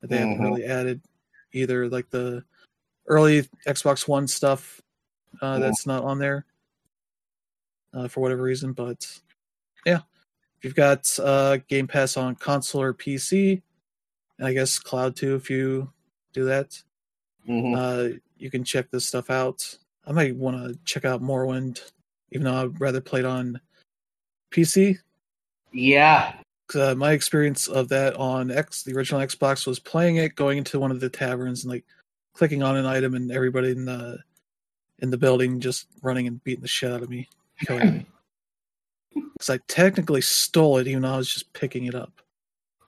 they 0.01 0.17
haven't 0.19 0.37
Mhm. 0.37 0.43
really 0.43 0.63
added 0.63 1.01
either, 1.53 1.89
like 1.89 2.09
the 2.09 2.43
early 3.07 3.41
Xbox 3.65 4.07
One 4.07 4.27
stuff 4.27 4.81
uh, 5.41 5.57
Mhm. 5.57 5.61
that's 5.61 5.85
not 5.85 6.03
on 6.03 6.19
there 6.19 6.45
uh, 7.93 8.07
for 8.07 8.21
whatever 8.21 8.43
reason. 8.43 8.73
But 8.73 9.19
yeah, 9.85 10.01
if 10.57 10.63
you've 10.63 10.75
got 10.75 11.07
uh, 11.19 11.57
Game 11.67 11.87
Pass 11.87 12.15
on 12.15 12.35
console 12.35 12.81
or 12.81 12.93
PC, 12.93 13.61
and 14.37 14.47
I 14.47 14.53
guess 14.53 14.79
cloud 14.79 15.15
too, 15.15 15.35
if 15.35 15.49
you 15.49 15.91
do 16.33 16.45
that, 16.45 16.81
hmm 17.45 17.73
uh, 17.73 18.09
you 18.37 18.51
can 18.51 18.63
check 18.63 18.89
this 18.91 19.07
stuff 19.07 19.29
out. 19.29 19.77
I 20.05 20.11
might 20.11 20.35
want 20.35 20.57
to 20.57 20.79
check 20.85 21.05
out 21.05 21.21
Morrowind, 21.21 21.81
even 22.31 22.45
though 22.45 22.63
I'd 22.63 22.79
rather 22.79 23.01
play 23.01 23.19
it 23.21 23.25
on 23.25 23.59
PC. 24.51 24.99
Yeah. 25.73 26.39
'Cause, 26.67 26.81
Uh, 26.81 26.95
my 26.95 27.13
experience 27.13 27.67
of 27.67 27.87
that 27.89 28.15
on 28.15 28.51
X, 28.51 28.83
the 28.83 28.93
original 28.93 29.21
Xbox, 29.21 29.65
was 29.65 29.79
playing 29.79 30.17
it, 30.17 30.35
going 30.35 30.57
into 30.57 30.79
one 30.79 30.91
of 30.91 30.99
the 30.99 31.09
taverns 31.09 31.63
and 31.63 31.71
like 31.71 31.85
clicking 32.33 32.61
on 32.61 32.75
an 32.75 32.85
item, 32.85 33.15
and 33.15 33.31
everybody 33.31 33.71
in 33.71 33.85
the 33.85 34.19
in 34.99 35.09
the 35.11 35.17
building 35.17 35.59
just 35.59 35.87
running 36.01 36.27
and 36.27 36.43
beating 36.43 36.61
the 36.63 36.67
shit 36.67 36.91
out 36.91 37.03
of 37.03 37.09
me, 37.09 37.29
killing 37.65 37.93
me. 37.93 38.05
Because 39.33 39.49
I 39.51 39.57
technically 39.67 40.21
stole 40.21 40.77
it, 40.79 40.87
even 40.87 41.03
though 41.03 41.13
I 41.13 41.17
was 41.17 41.31
just 41.31 41.53
picking 41.53 41.85
it 41.85 41.95
up. 41.95 42.11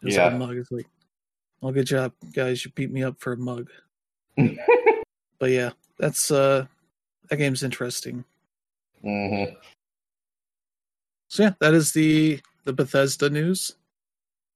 It 0.02 0.14
Yeah. 0.14 0.30
mug. 0.30 0.58
It's 0.58 0.72
like, 0.72 0.88
well, 1.62 1.72
good 1.72 1.86
job, 1.86 2.14
guys. 2.34 2.66
You 2.66 2.72
beat 2.72 2.92
me 2.92 3.04
up 3.04 3.20
for 3.20 3.34
a 3.34 3.38
mug. 3.38 3.70
But 5.40 5.52
yeah, 5.52 5.72
that's 5.98 6.32
uh 6.32 6.66
that 7.30 7.38
game's 7.38 7.64
interesting. 7.64 8.26
hmm 9.02 9.44
So 11.30 11.44
yeah, 11.44 11.54
that 11.62 11.74
is 11.74 11.94
the 11.94 12.42
the 12.66 12.74
Bethesda 12.74 13.30
news 13.30 13.76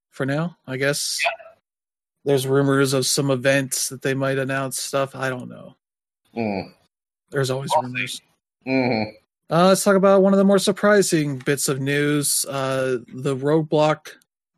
for 0.10 0.26
now. 0.26 0.58
I 0.68 0.78
guess 0.78 1.20
there's 2.26 2.48
rumors 2.48 2.94
of 2.94 3.06
some 3.06 3.32
events 3.32 3.90
that 3.90 4.02
they 4.02 4.14
might 4.14 4.38
announce 4.38 4.80
stuff. 4.80 5.16
I 5.16 5.30
don't 5.30 5.50
know. 5.50 5.76
Mm. 6.36 6.74
There's 7.32 7.50
always 7.50 7.72
We'll 7.76 7.84
rumors. 7.84 8.22
hmm 8.66 9.04
Uh, 9.50 9.68
let's 9.68 9.84
talk 9.84 9.96
about 9.96 10.22
one 10.22 10.34
of 10.34 10.38
the 10.38 10.44
more 10.46 10.60
surprising 10.60 11.38
bits 11.40 11.68
of 11.68 11.80
news. 11.82 12.46
Uh, 12.46 13.00
the 13.14 13.36
Roblox 13.36 14.12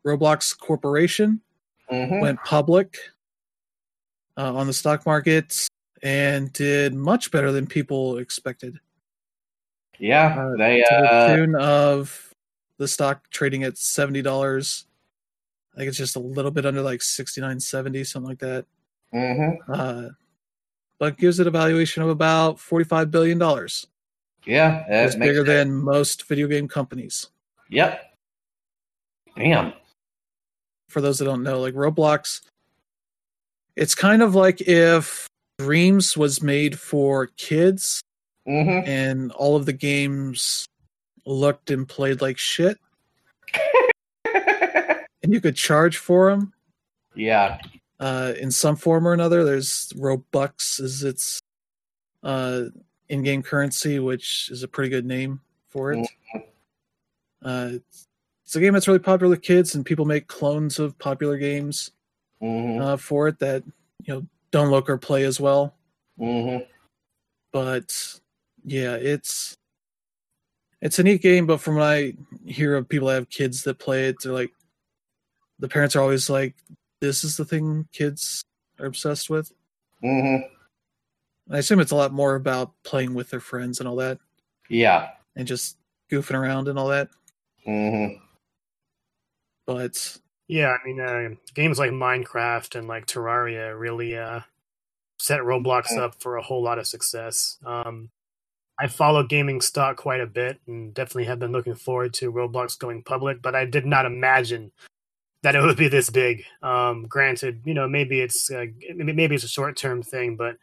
Roblox 0.06 0.56
Corporation 0.56 1.40
hmm 1.88 2.20
went 2.20 2.42
public 2.44 2.96
uh, 4.36 4.54
on 4.54 4.66
the 4.66 4.72
stock 4.72 5.04
market 5.06 5.66
and 6.02 6.52
did 6.52 6.94
much 6.94 7.30
better 7.30 7.50
than 7.52 7.66
people 7.66 8.18
expected. 8.18 8.78
Yeah, 9.98 10.36
Uh, 10.38 10.56
they 10.56 10.82
to 10.82 10.84
the 10.90 11.10
uh, 11.10 11.26
tune 11.36 11.54
of 11.56 12.25
the 12.78 12.88
stock 12.88 13.28
trading 13.30 13.62
at 13.64 13.78
seventy 13.78 14.22
dollars. 14.22 14.86
I 15.74 15.78
think 15.78 15.88
it's 15.88 15.98
just 15.98 16.16
a 16.16 16.20
little 16.20 16.50
bit 16.50 16.64
under 16.66 16.82
like 16.82 17.02
sixty 17.02 17.40
nine 17.40 17.60
seventy, 17.60 18.04
something 18.04 18.28
like 18.28 18.38
that. 18.40 18.64
mhm. 19.14 19.56
Uh, 19.68 20.08
but 20.98 21.18
gives 21.18 21.38
it 21.40 21.46
a 21.46 21.50
valuation 21.50 22.02
of 22.02 22.08
about 22.08 22.58
forty 22.58 22.84
five 22.84 23.10
billion 23.10 23.38
dollars. 23.38 23.86
yeah, 24.44 24.84
It's 24.88 25.14
bigger 25.16 25.44
sense. 25.44 25.46
than 25.48 25.74
most 25.74 26.26
video 26.28 26.46
game 26.48 26.68
companies. 26.68 27.28
Yep. 27.70 28.00
Damn. 29.36 29.72
For 30.88 31.00
those 31.00 31.18
that 31.18 31.24
don't 31.26 31.42
know, 31.42 31.60
like 31.60 31.74
Roblox, 31.74 32.40
it's 33.74 33.94
kind 33.94 34.22
of 34.22 34.34
like 34.34 34.60
if 34.62 35.26
Dreams 35.58 36.16
was 36.16 36.42
made 36.42 36.78
for 36.78 37.26
kids 37.36 38.00
Mm-hmm. 38.48 38.88
and 38.88 39.32
all 39.32 39.56
of 39.56 39.66
the 39.66 39.72
games 39.72 40.66
looked 41.26 41.70
and 41.70 41.86
played 41.88 42.20
like 42.22 42.38
shit, 42.38 42.78
and 45.22 45.32
you 45.32 45.40
could 45.40 45.56
charge 45.56 45.98
for 45.98 46.30
them. 46.30 46.52
yeah. 47.14 47.58
uh, 48.00 48.32
in 48.38 48.50
some 48.50 48.76
form 48.76 49.06
or 49.06 49.12
another. 49.12 49.44
There's 49.44 49.92
Robux 49.96 50.80
is 50.80 51.02
its 51.02 51.40
uh, 52.22 52.64
in-game 53.08 53.42
currency, 53.42 53.98
which 53.98 54.48
is 54.50 54.62
a 54.62 54.68
pretty 54.68 54.90
good 54.90 55.06
name 55.06 55.40
for 55.68 55.92
it. 55.92 56.08
Uh, 57.44 57.68
it's- 57.74 58.06
it's 58.44 58.54
a 58.54 58.60
game 58.60 58.74
that's 58.74 58.86
really 58.86 59.00
popular 59.00 59.30
with 59.30 59.42
kids, 59.42 59.74
and 59.74 59.84
people 59.84 60.04
make 60.04 60.28
clones 60.28 60.78
of 60.78 60.96
popular 60.98 61.36
games 61.36 61.90
Mm-hmm. 62.40 62.80
uh, 62.80 62.96
for 62.98 63.26
it 63.28 63.38
that 63.40 63.64
you 64.04 64.14
know 64.14 64.26
don't 64.52 64.70
look 64.70 64.88
or 64.88 64.98
play 64.98 65.24
as 65.24 65.40
well. 65.40 65.74
Mm-hmm. 66.20 66.62
But 67.50 68.20
yeah, 68.64 68.94
it's 68.94 69.56
it's 70.80 70.98
a 70.98 71.02
neat 71.02 71.22
game. 71.22 71.46
But 71.46 71.60
from 71.60 71.76
what 71.76 71.84
I 71.84 72.14
hear 72.44 72.76
of 72.76 72.88
people 72.88 73.08
that 73.08 73.14
have 73.14 73.30
kids 73.30 73.62
that 73.64 73.78
play 73.78 74.08
it, 74.08 74.16
they're 74.22 74.32
like 74.32 74.50
the 75.58 75.68
parents 75.68 75.96
are 75.96 76.00
always 76.02 76.28
like, 76.28 76.54
"This 77.00 77.24
is 77.24 77.36
the 77.36 77.44
thing 77.44 77.88
kids 77.92 78.42
are 78.78 78.86
obsessed 78.86 79.30
with." 79.30 79.52
Mm-hmm. 80.04 80.44
I 81.52 81.58
assume 81.58 81.80
it's 81.80 81.92
a 81.92 81.96
lot 81.96 82.12
more 82.12 82.34
about 82.34 82.72
playing 82.82 83.14
with 83.14 83.30
their 83.30 83.40
friends 83.40 83.78
and 83.78 83.88
all 83.88 83.96
that, 83.96 84.18
Yeah. 84.68 85.10
and 85.36 85.46
just 85.46 85.76
goofing 86.10 86.34
around 86.38 86.66
and 86.68 86.78
all 86.78 86.88
that. 86.88 87.08
Mm-hmm. 87.66 88.18
But 89.66 90.18
Yeah, 90.48 90.70
I 90.80 90.86
mean, 90.86 91.00
uh, 91.00 91.36
games 91.54 91.78
like 91.78 91.90
Minecraft 91.92 92.76
and 92.76 92.88
like 92.88 93.06
Terraria 93.06 93.78
really 93.78 94.16
uh, 94.16 94.40
set 95.18 95.40
Roblox 95.40 95.96
up 95.96 96.20
for 96.20 96.36
a 96.36 96.42
whole 96.42 96.62
lot 96.62 96.78
of 96.78 96.86
success. 96.86 97.58
Um, 97.64 98.10
I 98.78 98.88
follow 98.88 99.22
gaming 99.22 99.60
stock 99.60 99.96
quite 99.96 100.20
a 100.20 100.26
bit 100.26 100.60
and 100.66 100.92
definitely 100.92 101.24
have 101.24 101.38
been 101.38 101.52
looking 101.52 101.74
forward 101.74 102.12
to 102.14 102.30
Roblox 102.30 102.78
going 102.78 103.02
public, 103.02 103.40
but 103.40 103.54
I 103.54 103.64
did 103.64 103.86
not 103.86 104.04
imagine 104.04 104.70
that 105.42 105.54
it 105.54 105.62
would 105.62 105.76
be 105.78 105.88
this 105.88 106.10
big. 106.10 106.44
Um, 106.62 107.06
granted, 107.06 107.62
you 107.64 107.72
know, 107.72 107.88
maybe 107.88 108.20
it's 108.20 108.50
uh, 108.50 108.66
maybe 108.94 109.34
it's 109.34 109.44
a 109.44 109.48
short 109.48 109.76
term 109.76 110.02
thing, 110.02 110.36
but 110.36 110.56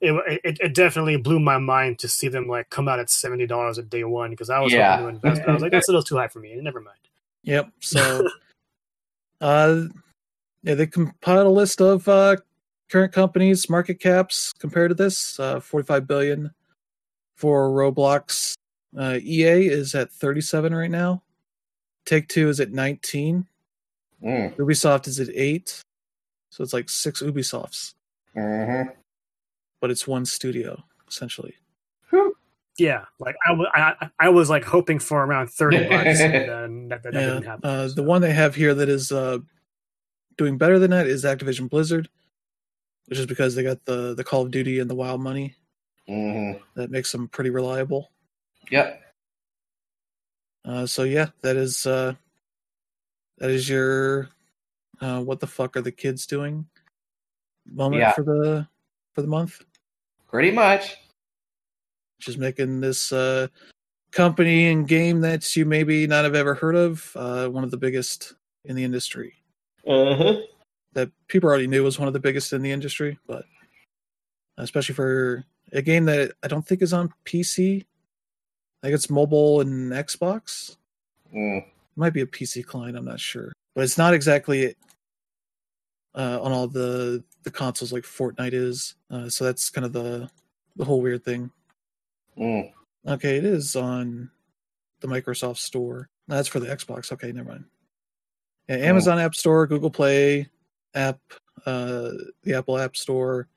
it, 0.00 0.40
it 0.44 0.58
it 0.60 0.74
definitely 0.74 1.16
blew 1.16 1.38
my 1.40 1.58
mind 1.58 1.98
to 2.00 2.08
see 2.08 2.28
them 2.28 2.48
like 2.48 2.70
come 2.70 2.88
out 2.88 2.98
at 3.00 3.10
seventy 3.10 3.46
dollars 3.46 3.78
at 3.78 3.90
day 3.90 4.04
one 4.04 4.30
because 4.30 4.48
I 4.48 4.58
was 4.58 4.72
Yeah. 4.72 4.96
hoping 4.96 5.04
to 5.04 5.08
invest. 5.16 5.42
But 5.44 5.50
I 5.50 5.54
was 5.54 5.62
like, 5.62 5.72
that's 5.72 5.88
a 5.88 5.92
little 5.92 6.02
too 6.02 6.16
high 6.16 6.28
for 6.28 6.38
me. 6.40 6.54
Never 6.56 6.80
mind. 6.80 6.98
yep. 7.42 7.70
So, 7.80 8.28
uh, 9.40 9.82
yeah, 10.62 10.74
they 10.74 10.86
compiled 10.86 11.46
a 11.46 11.50
list 11.50 11.80
of 11.80 12.08
uh, 12.08 12.36
current 12.88 13.12
companies' 13.12 13.68
market 13.68 14.00
caps 14.00 14.52
compared 14.58 14.90
to 14.90 14.94
this. 14.94 15.38
Uh, 15.38 15.60
Forty-five 15.60 16.06
billion 16.06 16.50
for 17.42 17.70
Roblox. 17.70 18.54
Uh, 18.96 19.18
EA 19.20 19.66
is 19.66 19.96
at 19.96 20.12
thirty-seven 20.12 20.72
right 20.72 20.90
now. 20.90 21.22
Take 22.06 22.28
Two 22.28 22.48
is 22.48 22.60
at 22.60 22.70
nineteen. 22.70 23.46
Mm. 24.22 24.54
Ubisoft 24.56 25.08
is 25.08 25.18
at 25.18 25.28
eight. 25.34 25.80
So 26.50 26.62
it's 26.62 26.72
like 26.72 26.88
six 26.88 27.20
Ubisofts, 27.20 27.94
Mm-hmm. 28.36 28.90
but 29.80 29.90
it's 29.90 30.06
one 30.06 30.24
studio 30.24 30.80
essentially. 31.08 31.54
Yeah, 32.78 33.04
like 33.18 33.34
I 33.46 33.52
I, 33.74 34.10
I 34.20 34.28
was 34.28 34.48
like 34.48 34.62
hoping 34.64 34.98
for 35.00 35.24
around 35.24 35.48
thirty 35.48 35.78
bucks, 35.88 36.20
and 36.20 36.90
that, 36.92 37.02
that, 37.02 37.12
that 37.12 37.14
Yeah, 37.14 37.20
didn't 37.26 37.44
happen. 37.44 37.68
uh, 37.68 37.88
so. 37.88 37.94
the 37.94 38.02
one 38.04 38.22
they 38.22 38.32
have 38.32 38.54
here 38.54 38.72
that 38.74 38.88
is 38.88 39.10
uh, 39.10 39.38
doing 40.36 40.58
better 40.58 40.78
than 40.78 40.90
that 40.92 41.06
is 41.08 41.24
Activision 41.24 41.68
Blizzard, 41.68 42.08
which 43.06 43.18
is 43.18 43.26
because 43.26 43.54
they 43.56 43.62
got 43.64 43.84
the 43.84 44.14
the 44.14 44.24
Call 44.24 44.42
of 44.42 44.50
Duty 44.52 44.78
and 44.78 44.88
the 44.88 44.94
WoW 44.94 45.16
money 45.16 45.54
Mm-hmm. 46.08 46.58
that 46.74 46.90
makes 46.90 47.12
them 47.12 47.28
pretty 47.28 47.50
reliable. 47.50 48.10
Yep. 48.70 49.00
Uh, 50.64 50.86
so 50.86 51.02
yeah, 51.04 51.26
that 51.42 51.56
is 51.56 51.86
uh, 51.86 52.14
that 53.38 53.50
is 53.50 53.68
your 53.68 54.28
uh, 55.00 55.20
what 55.20 55.40
the 55.40 55.46
fuck 55.46 55.76
are 55.76 55.80
the 55.82 55.92
kids 55.92 56.26
doing 56.26 56.66
moment 57.70 58.00
Yeah. 58.00 58.12
for 58.12 58.22
the 58.22 58.66
for 59.14 59.22
the 59.22 59.28
month, 59.28 59.62
Pretty 60.28 60.50
much. 60.50 60.96
which 62.18 62.28
is 62.28 62.38
making 62.38 62.80
this 62.80 63.12
uh, 63.12 63.48
company 64.12 64.68
and 64.70 64.86
game 64.88 65.20
that 65.20 65.54
you 65.56 65.64
maybe 65.66 66.06
not 66.06 66.24
have 66.24 66.34
ever 66.34 66.54
heard 66.54 66.76
of 66.76 67.10
uh, 67.16 67.48
one 67.48 67.64
of 67.64 67.70
the 67.70 67.76
biggest 67.76 68.34
in 68.64 68.76
the 68.76 68.84
industry. 68.84 69.34
Uh-huh. 69.86 70.36
that 70.92 71.10
people 71.26 71.48
already 71.48 71.66
knew 71.66 71.82
was 71.82 71.98
one 71.98 72.06
of 72.06 72.14
the 72.14 72.20
biggest 72.20 72.52
in 72.52 72.62
the 72.62 72.70
industry, 72.70 73.18
but 73.26 73.44
especially 74.58 74.94
for 74.94 75.44
a 75.72 75.82
game 75.82 76.04
that 76.06 76.32
I 76.42 76.48
don't 76.48 76.66
think 76.66 76.82
is 76.82 76.92
on 76.92 77.12
PC. 77.24 77.84
I 78.82 78.86
think 78.86 78.94
it's 78.94 79.10
mobile 79.10 79.60
and 79.60 79.92
Xbox. 79.92 80.76
Mm. 81.34 81.58
It 81.58 81.66
might 81.96 82.12
be 82.12 82.20
a 82.20 82.26
PC 82.26 82.64
client, 82.64 82.96
I'm 82.96 83.04
not 83.04 83.20
sure. 83.20 83.52
But 83.74 83.84
it's 83.84 83.98
not 83.98 84.14
exactly 84.14 84.74
uh, 86.14 86.38
on 86.42 86.52
all 86.52 86.68
the 86.68 87.24
the 87.42 87.50
consoles 87.50 87.92
like 87.92 88.04
Fortnite 88.04 88.52
is. 88.52 88.94
Uh, 89.10 89.28
so 89.28 89.44
that's 89.44 89.70
kind 89.70 89.84
of 89.84 89.92
the 89.92 90.28
the 90.76 90.84
whole 90.84 91.00
weird 91.00 91.24
thing. 91.24 91.50
Mm. 92.38 92.72
Okay, 93.06 93.36
it 93.36 93.44
is 93.44 93.76
on 93.76 94.30
the 95.00 95.08
Microsoft 95.08 95.58
Store. 95.58 96.08
No, 96.28 96.36
that's 96.36 96.48
for 96.48 96.60
the 96.60 96.68
Xbox. 96.68 97.12
Okay, 97.12 97.32
never 97.32 97.50
mind. 97.50 97.64
Yeah, 98.68 98.76
Amazon 98.76 99.18
App 99.18 99.34
Store, 99.34 99.66
Google 99.66 99.90
Play 99.90 100.48
app, 100.94 101.18
uh, 101.66 102.10
the 102.42 102.54
Apple 102.54 102.78
App 102.78 102.96
Store, 102.96 103.48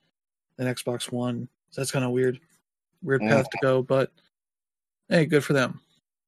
and 0.57 0.67
Xbox 0.67 1.11
One. 1.11 1.47
So 1.75 1.81
that's 1.81 1.91
kind 1.91 2.05
of 2.05 2.11
weird, 2.11 2.39
weird 3.03 3.21
Mm. 3.21 3.27
path 3.27 3.49
to 3.49 3.57
go. 3.61 3.81
But 3.81 4.09
hey, 5.09 5.25
good 5.25 5.43
for 5.43 5.51
them. 5.51 5.81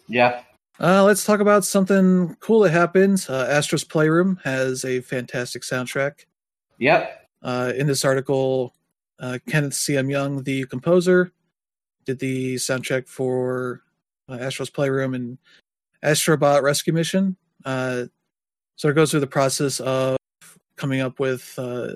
Yeah. 0.09 0.43
Uh, 0.77 1.05
let's 1.05 1.23
talk 1.23 1.39
about 1.39 1.63
something 1.63 2.35
cool 2.41 2.59
that 2.59 2.71
happened. 2.71 3.25
Uh, 3.29 3.45
Astro's 3.47 3.85
Playroom 3.85 4.41
has 4.43 4.83
a 4.83 4.99
fantastic 4.99 5.61
soundtrack. 5.61 6.25
Yep. 6.79 7.29
Uh, 7.41 7.71
in 7.77 7.87
this 7.87 8.03
article, 8.03 8.73
uh, 9.19 9.39
Kenneth 9.47 9.73
C.M. 9.73 10.09
Young, 10.09 10.43
the 10.43 10.65
composer, 10.65 11.31
did 12.03 12.19
the 12.19 12.55
soundtrack 12.55 13.07
for 13.07 13.83
uh, 14.27 14.33
Astro's 14.41 14.69
Playroom 14.69 15.13
and 15.13 15.37
Astrobot 16.03 16.61
Rescue 16.61 16.91
Mission. 16.91 17.37
Uh, 17.63 18.07
so 18.75 18.89
it 18.89 18.95
goes 18.95 19.11
through 19.11 19.21
the 19.21 19.27
process 19.27 19.79
of 19.79 20.17
coming 20.75 20.99
up 20.99 21.21
with 21.21 21.57
uh, 21.57 21.93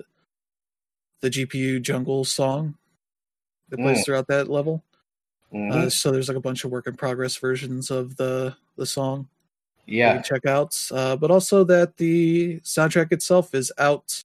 the 1.20 1.30
GPU 1.30 1.82
Jungle 1.82 2.24
song 2.24 2.78
that 3.72 3.80
plays 3.80 4.00
Mm. 4.00 4.06
throughout 4.06 4.28
that 4.28 4.48
level. 4.50 4.84
Mhm. 5.52 5.72
Uh, 5.74 5.90
so 5.90 6.12
there's 6.12 6.28
like 6.30 6.38
a 6.38 6.42
bunch 6.42 6.64
of 6.64 6.72
work 6.72 6.86
in 6.88 6.96
progress 6.96 7.36
versions 7.38 7.90
of 7.92 8.16
the 8.18 8.56
the 8.78 8.86
song 8.86 9.28
yeah. 9.86 10.22
checkouts. 10.22 10.96
Uh, 10.96 11.16
but 11.18 11.30
also 11.32 11.64
that 11.66 11.98
the 11.98 12.60
soundtrack 12.62 13.12
itself 13.12 13.54
is 13.56 13.72
out 13.78 14.22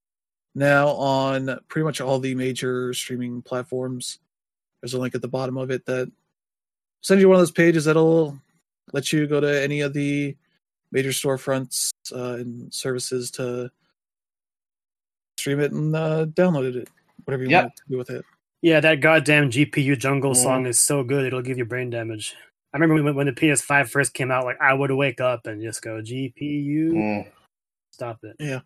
now 0.54 0.88
on 0.90 1.58
pretty 1.68 1.84
much 1.84 2.00
all 2.00 2.18
the 2.20 2.34
major 2.34 2.92
streaming 2.94 3.42
platforms. 3.42 4.18
There's 4.80 4.94
a 4.94 4.98
link 5.00 5.14
at 5.14 5.22
the 5.22 5.28
bottom 5.28 5.56
of 5.58 5.70
it 5.70 5.84
that 5.86 6.10
sends 7.02 7.20
you 7.22 7.28
one 7.28 7.36
of 7.36 7.40
those 7.40 7.50
pages 7.50 7.84
that'll 7.86 8.38
let 8.92 9.12
you 9.12 9.26
go 9.26 9.40
to 9.40 9.62
any 9.62 9.80
of 9.80 9.92
the 9.92 10.36
major 10.92 11.10
storefronts 11.10 11.90
uh, 12.12 12.34
and 12.40 12.72
services 12.72 13.30
to 13.32 13.70
stream 15.38 15.60
it 15.60 15.72
and 15.72 15.94
uh, 15.94 16.26
download 16.26 16.74
it, 16.76 16.88
whatever 17.24 17.42
you 17.42 17.50
Yep. 17.50 17.62
want 17.64 17.76
to 17.76 17.82
do 17.88 17.98
with 17.98 18.10
it. 18.10 18.24
Yeah, 18.66 18.80
that 18.80 19.00
goddamn 19.00 19.50
GPU 19.50 19.96
jungle 19.96 20.34
song 20.34 20.66
is 20.66 20.76
so 20.76 21.04
good 21.04 21.24
it'll 21.24 21.40
give 21.40 21.56
you 21.56 21.64
brain 21.64 21.88
damage. 21.88 22.34
I 22.74 22.78
remember 22.78 23.00
when, 23.00 23.14
when 23.14 23.26
the 23.26 23.32
PS5 23.32 23.88
first 23.88 24.12
came 24.12 24.32
out, 24.32 24.44
like 24.44 24.60
I 24.60 24.74
would 24.74 24.90
wake 24.90 25.20
up 25.20 25.46
and 25.46 25.62
just 25.62 25.82
go 25.82 26.02
GPU, 26.02 26.90
Mm. 26.90 27.28
stop 27.92 28.18
it. 28.24 28.34
Yeah, 28.40 28.62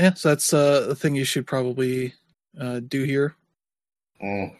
yeah. 0.00 0.14
so 0.14 0.30
that's 0.30 0.52
uh, 0.52 0.88
a 0.90 0.96
thing 0.96 1.14
you 1.14 1.24
should 1.24 1.46
probably 1.46 2.12
uh, 2.60 2.80
do 2.80 3.04
here. 3.04 3.36
Mm. 4.20 4.56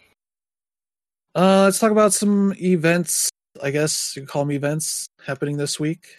Uh, 1.34 1.62
let's 1.64 1.80
talk 1.80 1.90
about 1.90 2.12
some 2.12 2.54
events. 2.62 3.28
I 3.60 3.72
guess 3.72 4.14
you 4.14 4.22
can 4.22 4.28
call 4.28 4.44
them 4.44 4.52
events 4.52 5.08
happening 5.26 5.56
this 5.56 5.80
week. 5.80 6.16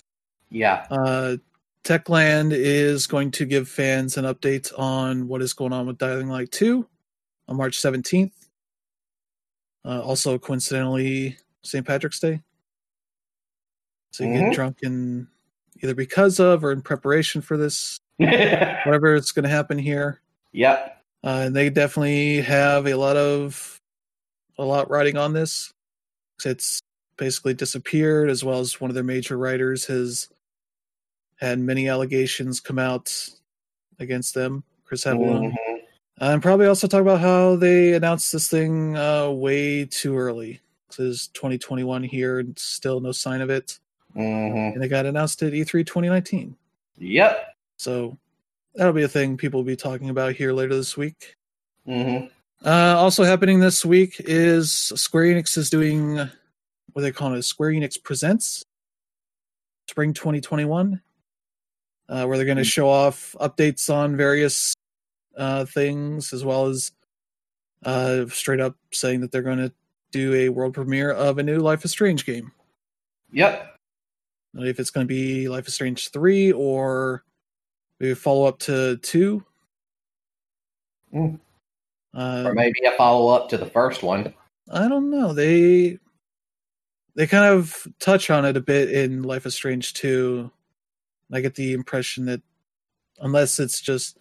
Yeah. 0.49 0.85
Uh, 0.91 1.38
Techland 1.85 2.51
is 2.51 3.07
going 3.07 3.31
to 3.31 3.45
give 3.45 3.69
fans 3.69 4.17
an 4.17 4.25
update 4.25 4.77
on 4.77 5.29
what 5.29 5.41
is 5.41 5.53
going 5.53 5.71
on 5.71 5.88
with 5.88 5.97
Dying 5.97 6.27
Light 6.27 6.51
2. 6.51 6.85
On 7.48 7.56
March 7.58 7.80
17th. 7.80 8.32
Uh, 9.86 10.02
also, 10.02 10.38
coincidentally, 10.38 11.38
St. 11.64 11.86
Patrick's 11.86 12.20
Day. 12.20 12.41
So 14.12 14.24
you 14.24 14.30
Mhm. 14.32 14.39
get 14.50 14.54
drunk 14.54 14.80
in 14.84 15.28
either 15.82 15.93
because 15.95 16.39
of 16.39 16.64
or 16.64 16.72
in 16.72 16.82
preparation 16.82 17.41
for 17.41 17.56
this, 17.58 17.98
whatever 18.18 19.16
is 19.16 19.32
going 19.32 19.43
to 19.43 19.50
happen 19.50 19.78
here. 19.78 20.22
yep. 20.52 20.93
Uh, 21.24 21.43
and 21.48 21.56
they 21.56 21.70
definitely 21.70 22.41
have 22.41 22.86
a 22.88 22.93
lot 22.95 23.18
of 23.18 23.80
a 24.60 24.64
lot 24.64 24.89
riding 24.89 25.18
on 25.18 25.34
this. 25.34 25.72
It's 26.45 26.80
basically 27.18 27.54
disappeared, 27.54 28.30
as 28.30 28.43
well 28.43 28.60
as 28.60 28.80
one 28.80 28.89
of 28.91 28.95
their 28.95 29.04
major 29.04 29.38
writers 29.38 29.86
has 29.86 30.30
had 31.39 31.60
many 31.60 31.88
allegations 31.89 32.60
come 32.60 32.80
out 32.80 33.12
against 34.00 34.34
them. 34.36 34.64
Chris 34.86 35.04
Avellone. 35.06 35.52
Mhm. 35.52 35.66
And 36.20 36.41
probably 36.41 36.65
also 36.65 36.88
talk 36.88 37.01
about 37.01 37.20
how 37.20 37.55
they 37.55 37.93
announced 37.93 38.32
this 38.32 38.47
thing 38.47 38.97
uh, 38.97 39.30
way 39.30 39.86
too 39.86 40.18
early. 40.18 40.61
This 40.89 40.99
is 40.99 41.28
2021 41.30 42.03
here, 42.03 42.39
and 42.39 42.57
still 42.57 42.99
no 42.99 43.11
sign 43.11 43.41
of 43.41 43.49
it. 43.49 43.80
Mhm. 44.15 44.74
And 44.74 44.84
it 44.84 44.88
got 44.88 45.05
announced 45.05 45.43
at 45.43 45.53
E 45.53 45.61
E3 45.61 45.84
2019. 45.84 46.55
Yep. 46.97 47.55
So 47.78 48.18
that'll 48.74 48.93
be 48.93 49.03
a 49.03 49.07
thing 49.07 49.38
people 49.38 49.59
will 49.59 49.65
be 49.65 49.76
talking 49.76 50.09
about 50.09 50.34
here 50.34 50.53
later 50.53 50.76
this 50.76 50.97
week. 50.97 51.36
Mhm. 51.88 52.32
Uh, 52.65 52.95
also 52.97 53.24
happening 53.24 53.59
this 53.59 53.86
week 53.86 54.15
is 54.20 54.72
Square 54.72 55.26
Enix 55.26 55.55
is 55.57 55.70
doing 55.70 56.18
what 56.93 57.01
they 57.03 57.11
call 57.11 57.36
it, 57.36 57.43
Square 57.43 57.74
Enix 57.74 58.01
Presents 58.01 58.63
Spring 59.88 60.13
2021, 60.13 60.99
uh, 62.09 62.26
where 62.26 62.38
they're 62.38 62.45
going 62.45 62.57
to 62.57 62.63
show 62.63 62.89
off 62.89 63.36
updates 63.39 63.93
on 63.93 64.18
various 64.18 64.74
uh, 65.38 65.65
things, 65.65 66.33
as 66.33 66.43
well 66.43 66.65
as 66.65 66.91
uh, 67.83 68.25
straight 68.27 68.59
up 68.59 68.75
saying 68.91 69.21
that 69.21 69.31
they're 69.31 69.41
going 69.41 69.57
to 69.57 69.71
do 70.11 70.33
a 70.33 70.49
world 70.49 70.73
premiere 70.73 71.11
of 71.11 71.38
a 71.38 71.43
new 71.43 71.59
Life 71.59 71.85
is 71.85 71.91
Strange 71.91 72.25
game. 72.25 72.51
Yep. 73.31 73.75
Not 74.53 74.67
if 74.67 74.79
it's 74.79 74.89
going 74.89 75.05
to 75.05 75.13
be 75.13 75.47
Life 75.47 75.67
is 75.67 75.73
Strange 75.73 76.09
3 76.09 76.51
or 76.53 77.23
maybe 77.99 78.13
follow 78.13 78.45
up 78.45 78.59
to 78.59 78.97
2. 78.97 79.43
Mm. 81.13 81.39
Uh, 82.15 82.43
Or 82.45 82.53
maybe 82.53 82.79
a 82.85 82.91
follow 82.91 83.33
up 83.33 83.49
to 83.49 83.57
the 83.57 83.65
first 83.65 84.03
one. 84.03 84.33
I 84.71 84.88
don't 84.88 85.09
know. 85.09 85.33
They 85.33 85.99
they 87.15 87.25
kind 87.25 87.45
of 87.45 87.88
touch 87.99 88.29
on 88.29 88.45
it 88.45 88.57
a 88.57 88.61
bit 88.61 88.91
in 88.91 89.23
Life 89.23 89.45
is 89.45 89.55
Strange 89.55 89.93
2. 89.93 90.51
I 91.33 91.41
get 91.41 91.55
the 91.55 91.73
impression 91.73 92.25
that 92.25 92.41
unless 93.19 93.59
it's 93.59 93.81
just 93.81 94.17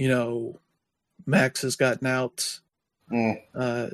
you 0.00 0.08
know 0.08 0.58
Max 1.26 1.62
has 1.62 1.76
gotten 1.76 2.06
out, 2.06 2.60
Mm. 3.12 3.40
uh, 3.54 3.88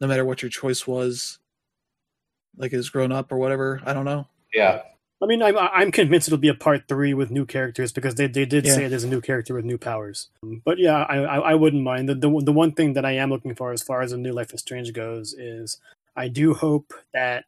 no 0.00 0.06
matter 0.06 0.24
what 0.24 0.42
your 0.42 0.50
choice 0.50 0.86
was, 0.86 1.38
like 2.56 2.72
is 2.72 2.88
grown 2.90 3.12
up 3.12 3.30
or 3.32 3.38
whatever. 3.38 3.80
I 3.84 3.92
don't 3.92 4.04
know. 4.04 4.26
Yeah. 4.54 4.82
I 5.22 5.26
mean, 5.26 5.42
I'm 5.42 5.58
I'm 5.58 5.92
convinced 5.92 6.28
it'll 6.28 6.38
be 6.38 6.48
a 6.48 6.54
part 6.54 6.88
three 6.88 7.12
with 7.12 7.30
new 7.30 7.44
characters 7.44 7.92
because 7.92 8.14
they, 8.14 8.26
they 8.26 8.46
did 8.46 8.64
Yeah. 8.66 8.74
say 8.74 8.88
there's 8.88 9.04
a 9.04 9.08
new 9.08 9.20
character 9.20 9.54
with 9.54 9.64
new 9.66 9.76
powers. 9.76 10.28
But 10.64 10.78
yeah, 10.78 11.04
I 11.08 11.16
I, 11.18 11.36
I 11.50 11.54
wouldn't 11.54 11.82
mind. 11.82 12.08
The, 12.08 12.14
the 12.14 12.30
the 12.42 12.52
one 12.52 12.72
thing 12.72 12.94
that 12.94 13.04
I 13.04 13.12
am 13.12 13.28
looking 13.28 13.54
for 13.54 13.70
as 13.72 13.82
far 13.82 14.00
as 14.00 14.12
a 14.12 14.16
new 14.16 14.32
Life 14.32 14.54
is 14.54 14.60
Strange 14.60 14.92
goes 14.94 15.34
is 15.34 15.78
I 16.16 16.28
do 16.28 16.54
hope 16.54 16.94
that 17.12 17.44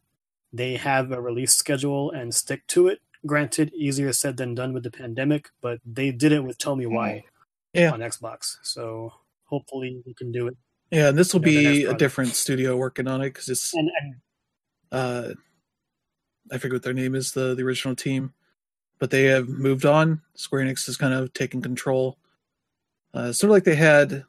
they 0.53 0.77
have 0.77 1.13
a 1.13 1.21
release 1.21 1.55
schedule 1.55 2.11
and 2.11 2.35
stick 2.35 2.67
to 2.69 2.89
it. 2.89 3.01
Granted, 3.25 3.73
easier 3.73 4.13
said 4.13 4.37
than 4.37 4.55
done 4.55 4.73
with 4.75 4.83
the 4.83 4.91
pandemic, 4.91 5.49
but 5.63 5.79
they 5.87 6.11
did 6.11 6.33
it 6.33 6.45
with 6.45 6.59
Tell 6.59 6.77
Me 6.77 6.85
Why 6.87 7.25
Yeah. 7.73 7.93
on 7.93 8.01
Xbox. 8.01 8.57
So 8.63 9.13
hopefully 9.45 10.03
we 10.07 10.15
can 10.15 10.33
do 10.33 10.47
it. 10.49 10.57
Yeah, 10.91 11.09
and 11.09 11.17
this 11.19 11.33
will 11.33 11.41
be 11.41 11.85
a 11.85 11.95
different 11.95 12.35
studio 12.35 12.77
working 12.77 13.09
on 13.09 13.23
it 13.23 13.31
because 13.31 13.49
it's 13.49 13.73
And, 13.75 13.91
and 14.01 14.15
uh, 14.93 15.35
I 16.51 16.59
forget 16.59 16.75
what 16.75 16.83
their 16.83 16.93
name 16.93 17.15
is, 17.15 17.33
the 17.33 17.55
the 17.55 17.63
original 17.63 17.97
team, 17.97 18.35
but 18.99 19.11
they 19.11 19.25
have 19.25 19.49
moved 19.49 19.87
on. 19.87 20.21
Square 20.35 20.67
Enix 20.67 20.85
has 20.87 20.99
kind 20.99 21.15
of 21.15 21.33
taken 21.33 21.63
control. 21.63 22.19
Uh, 23.15 23.33
sort 23.33 23.49
of 23.49 23.55
like 23.55 23.65
they 23.65 23.75
had, 23.75 24.25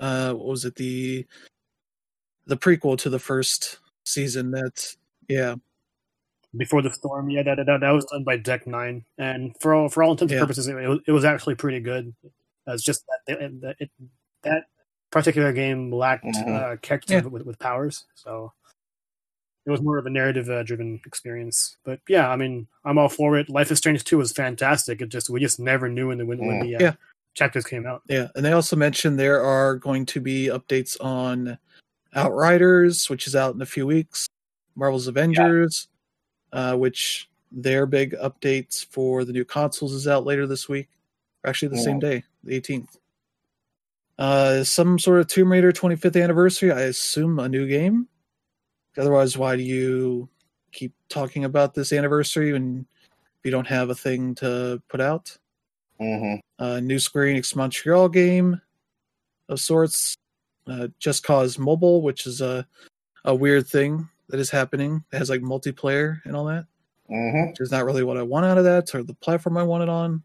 uh, 0.00 0.32
what 0.32 0.46
was 0.48 0.64
it 0.64 0.74
the 0.74 1.24
the 2.46 2.56
prequel 2.56 2.98
to 2.98 3.10
the 3.10 3.18
first 3.20 3.78
season? 4.04 4.50
That 4.50 4.96
yeah, 5.28 5.54
before 6.56 6.82
the 6.82 6.90
storm. 6.90 7.30
Yeah, 7.30 7.44
that, 7.44 7.58
that 7.66 7.80
that 7.80 7.90
was 7.90 8.04
done 8.06 8.24
by 8.24 8.36
Deck 8.36 8.66
Nine, 8.66 9.04
and 9.18 9.54
for 9.60 9.74
all 9.74 9.88
for 9.88 10.02
all 10.02 10.10
intents 10.12 10.32
and 10.32 10.38
Yeah. 10.40 10.44
purposes, 10.44 10.66
it, 10.66 11.00
it 11.06 11.12
was 11.12 11.24
actually 11.24 11.54
pretty 11.54 11.78
good. 11.78 12.12
It's 12.74 12.82
just 12.84 13.04
that 13.06 13.20
they, 13.38 13.46
that, 13.60 13.76
it, 13.78 13.90
that 14.42 14.64
particular 15.10 15.52
game 15.52 15.92
lacked 15.92 16.24
Mhm. 16.24 16.48
uh, 16.74 16.76
characters 16.78 17.22
Yeah. 17.22 17.28
with, 17.28 17.42
with 17.46 17.58
powers, 17.58 18.04
so 18.14 18.52
it 19.66 19.70
was 19.70 19.82
more 19.82 19.98
of 19.98 20.06
a 20.06 20.10
narrative 20.10 20.48
uh, 20.48 20.62
driven 20.62 21.00
experience. 21.06 21.76
But 21.84 22.00
yeah, 22.08 22.28
I 22.30 22.36
mean, 22.36 22.66
I'm 22.84 22.98
all 22.98 23.08
for 23.08 23.36
it. 23.38 23.48
Life 23.50 23.70
is 23.70 23.78
Strange 23.78 24.04
Two 24.04 24.18
was 24.18 24.32
fantastic. 24.32 25.00
It 25.02 25.08
just 25.10 25.28
we 25.30 25.40
just 25.40 25.60
never 25.60 25.88
knew 25.88 26.08
when 26.08 26.18
the 26.18 26.26
when, 26.26 26.38
when 26.38 26.60
Mm. 26.60 26.62
the 26.62 26.76
uh, 26.76 26.78
Yeah. 26.80 26.94
chapters 27.34 27.64
came 27.64 27.86
out. 27.86 28.02
yeah, 28.08 28.28
and 28.34 28.44
they 28.44 28.52
also 28.52 28.76
mentioned 28.76 29.18
there 29.18 29.42
are 29.42 29.76
going 29.76 30.06
to 30.06 30.20
be 30.20 30.46
updates 30.46 30.96
on 31.02 31.58
Outriders, 32.14 33.10
which 33.10 33.26
is 33.26 33.36
out 33.36 33.54
in 33.54 33.60
a 33.62 33.66
few 33.66 33.86
weeks. 33.86 34.26
Marvel's 34.74 35.06
Avengers, 35.08 35.88
uh, 36.52 36.74
which 36.76 37.28
their 37.52 37.84
big 37.86 38.14
updates 38.16 38.84
for 38.86 39.24
the 39.24 39.32
new 39.32 39.44
consoles 39.44 39.92
is 39.92 40.08
out 40.08 40.24
later 40.24 40.46
this 40.46 40.68
week. 40.68 40.88
Actually, 41.46 41.68
the 41.68 41.78
same 41.78 41.98
day, 41.98 42.24
the 42.44 42.60
18th. 42.60 42.96
Uh, 44.18 44.64
some 44.64 44.98
sort 44.98 45.20
of 45.20 45.28
Tomb 45.28 45.52
Raider 45.52 45.70
25th 45.72 46.20
anniversary. 46.22 46.72
I 46.72 46.82
assume 46.82 47.38
a 47.38 47.48
new 47.48 47.68
game. 47.68 48.08
Otherwise, 48.96 49.38
why 49.38 49.54
do 49.56 49.62
you 49.62 50.28
keep 50.72 50.92
talking 51.08 51.44
about 51.44 51.74
this 51.74 51.92
anniversary 51.92 52.52
when 52.52 52.84
you 53.44 53.50
don't 53.52 53.66
have 53.68 53.90
a 53.90 53.94
thing 53.94 54.34
to 54.36 54.82
put 54.88 55.00
out? 55.00 55.36
Mhm. 56.00 56.38
uh, 56.60 56.78
new 56.80 56.98
Square 57.00 57.26
Enix 57.26 57.54
Montreal 57.56 58.08
game 58.08 58.60
of 59.48 59.58
sorts. 59.60 60.16
Uh, 60.66 60.88
Just 61.00 61.24
Cause 61.24 61.58
Mobile, 61.58 62.02
which 62.02 62.26
is 62.26 62.40
a 62.40 62.66
a 63.24 63.34
weird 63.34 63.66
thing 63.66 64.08
that 64.28 64.38
is 64.38 64.48
happening. 64.50 65.04
It 65.12 65.18
has 65.18 65.28
like 65.30 65.40
multiplayer 65.40 66.20
and 66.24 66.36
all 66.36 66.44
that, 66.46 66.66
Mhm. 67.10 67.48
which 67.50 67.60
is 67.60 67.70
not 67.72 67.84
really 67.84 68.04
what 68.04 68.16
I 68.16 68.22
want 68.22 68.46
out 68.46 68.58
of 68.58 68.64
that 68.64 68.94
or 68.94 69.02
the 69.02 69.14
platform 69.14 69.56
I 69.56 69.62
want 69.64 69.82
it 69.82 69.88
on. 69.88 70.22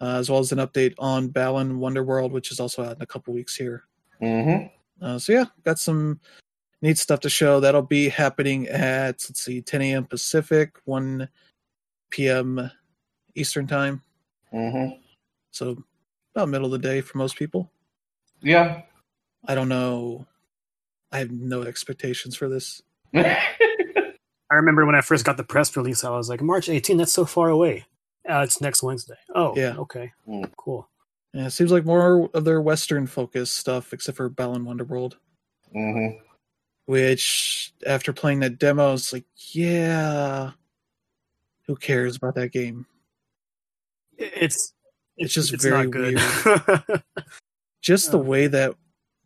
Uh, 0.00 0.16
as 0.18 0.30
well 0.30 0.38
as 0.38 0.52
an 0.52 0.58
update 0.58 0.94
on 0.98 1.28
Balan 1.28 1.78
Wonderworld, 1.80 2.30
which 2.30 2.52
is 2.52 2.60
also 2.60 2.84
out 2.84 2.96
in 2.96 3.02
a 3.02 3.06
couple 3.06 3.34
weeks 3.34 3.56
here. 3.56 3.84
Mhm. 4.22 4.70
Uh, 5.02 5.18
so 5.18 5.32
yeah, 5.32 5.46
got 5.64 5.78
some 5.78 6.20
neat 6.82 6.98
stuff 6.98 7.20
to 7.20 7.28
show. 7.30 7.58
That'll 7.58 7.82
be 7.82 8.08
happening 8.08 8.68
at 8.68 9.24
let's 9.28 9.42
see, 9.44 9.60
10 9.60 9.82
a.m. 9.82 10.04
Pacific, 10.04 10.76
1 10.84 11.28
p.m. 12.10 12.70
Eastern 13.34 13.66
time. 13.66 14.02
Mhm. 14.52 15.00
So 15.50 15.82
about 16.34 16.48
middle 16.48 16.66
of 16.66 16.72
the 16.72 16.78
day 16.88 17.00
for 17.00 17.18
most 17.18 17.36
people. 17.36 17.70
Yeah. 18.40 18.82
I 19.46 19.54
don't 19.56 19.68
know. 19.68 20.26
I 21.10 21.18
have 21.18 21.30
no 21.32 21.62
expectations 21.62 22.36
for 22.36 22.48
this. 22.48 22.82
I 23.14 24.54
remember 24.54 24.86
when 24.86 24.94
I 24.94 25.00
first 25.00 25.24
got 25.24 25.36
the 25.36 25.44
press 25.44 25.76
release, 25.76 26.04
I 26.04 26.10
was 26.10 26.28
like, 26.28 26.40
March 26.40 26.68
18, 26.68 26.96
that's 26.98 27.12
so 27.12 27.24
far 27.24 27.48
away. 27.48 27.86
Uh, 28.28 28.42
it's 28.42 28.60
next 28.60 28.82
Wednesday. 28.82 29.16
Oh, 29.34 29.56
Yeah. 29.56 29.76
okay, 29.78 30.12
Mm. 30.28 30.50
cool. 30.56 30.88
Yeah, 31.32 31.46
it 31.46 31.50
seems 31.50 31.70
like 31.72 31.84
more 31.84 32.28
of 32.34 32.44
their 32.44 32.60
Western 32.60 33.06
focused 33.06 33.56
stuff, 33.56 33.92
except 33.92 34.16
for 34.16 34.28
Balan 34.28 34.64
Wonderworld, 34.64 35.14
mhm. 35.74 36.20
which 36.86 37.72
after 37.86 38.12
playing 38.12 38.40
that 38.40 38.58
demo, 38.58 38.94
it's 38.94 39.12
like, 39.12 39.24
yeah, 39.52 40.52
who 41.66 41.76
cares 41.76 42.16
about 42.16 42.34
that 42.36 42.50
game? 42.52 42.86
It's 44.16 44.72
It's 45.16 45.34
just 45.34 45.52
it's 45.52 45.64
very 45.64 45.86
not 45.86 45.90
good. 45.90 46.14
Just 47.82 48.10
the 48.12 48.18
Oh. 48.18 48.22
way 48.22 48.46
that 48.48 48.74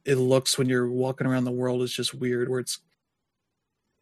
it 0.04 0.16
looks 0.16 0.56
when 0.58 0.68
you're 0.68 0.88
walking 0.90 1.26
around 1.26 1.44
the 1.44 1.50
world 1.50 1.82
is 1.82 1.92
just 1.92 2.14
weird. 2.14 2.48
Where 2.48 2.60
it's, 2.60 2.78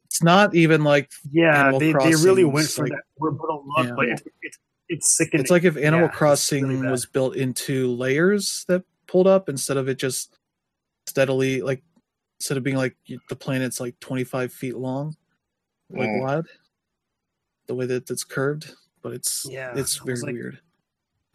it's 0.05 0.23
not 0.23 0.55
even 0.55 0.83
like 0.85 1.11
yeah, 1.31 1.61
Animal 1.69 1.81
they, 1.81 1.93
they 1.93 2.15
really 2.25 2.45
went 2.45 2.69
for 2.69 2.83
like- 2.85 2.93
that 2.93 3.03
orbital 3.17 3.65
look, 3.77 3.87
Yeah. 3.87 3.95
but 3.97 4.09
it's 4.09 4.23
it's 4.43 4.59
it's 4.91 5.17
sickening. 5.17 5.41
it's 5.41 5.51
like 5.51 5.65
if 5.65 5.77
Animal 5.77 6.07
Yeah, 6.09 6.13
Crossing 6.13 6.67
really 6.69 6.89
was 6.91 7.07
built 7.07 7.37
into 7.37 7.91
layers 7.95 8.65
that 8.69 8.83
pulled 9.07 9.27
up 9.27 9.49
instead 9.49 9.77
of 9.77 9.89
it 9.89 9.99
just 9.99 10.37
steadily 11.07 11.63
like 11.63 11.83
instead 12.39 12.57
of 12.57 12.63
being 12.63 12.77
like 12.77 12.97
the 13.29 13.37
planet's 13.37 13.81
like 13.81 13.99
25 14.01 14.53
feet 14.53 14.77
long 14.77 15.17
like 15.91 16.09
Mm. 16.09 16.21
wide 16.23 16.45
the 17.67 17.75
way 17.75 17.87
that 17.87 18.11
it's 18.11 18.25
curved 18.25 18.75
but 19.03 19.13
it's 19.13 19.47
Yeah, 19.49 19.73
it's 19.77 19.97
very 19.97 20.19
like- 20.21 20.33
weird 20.35 20.61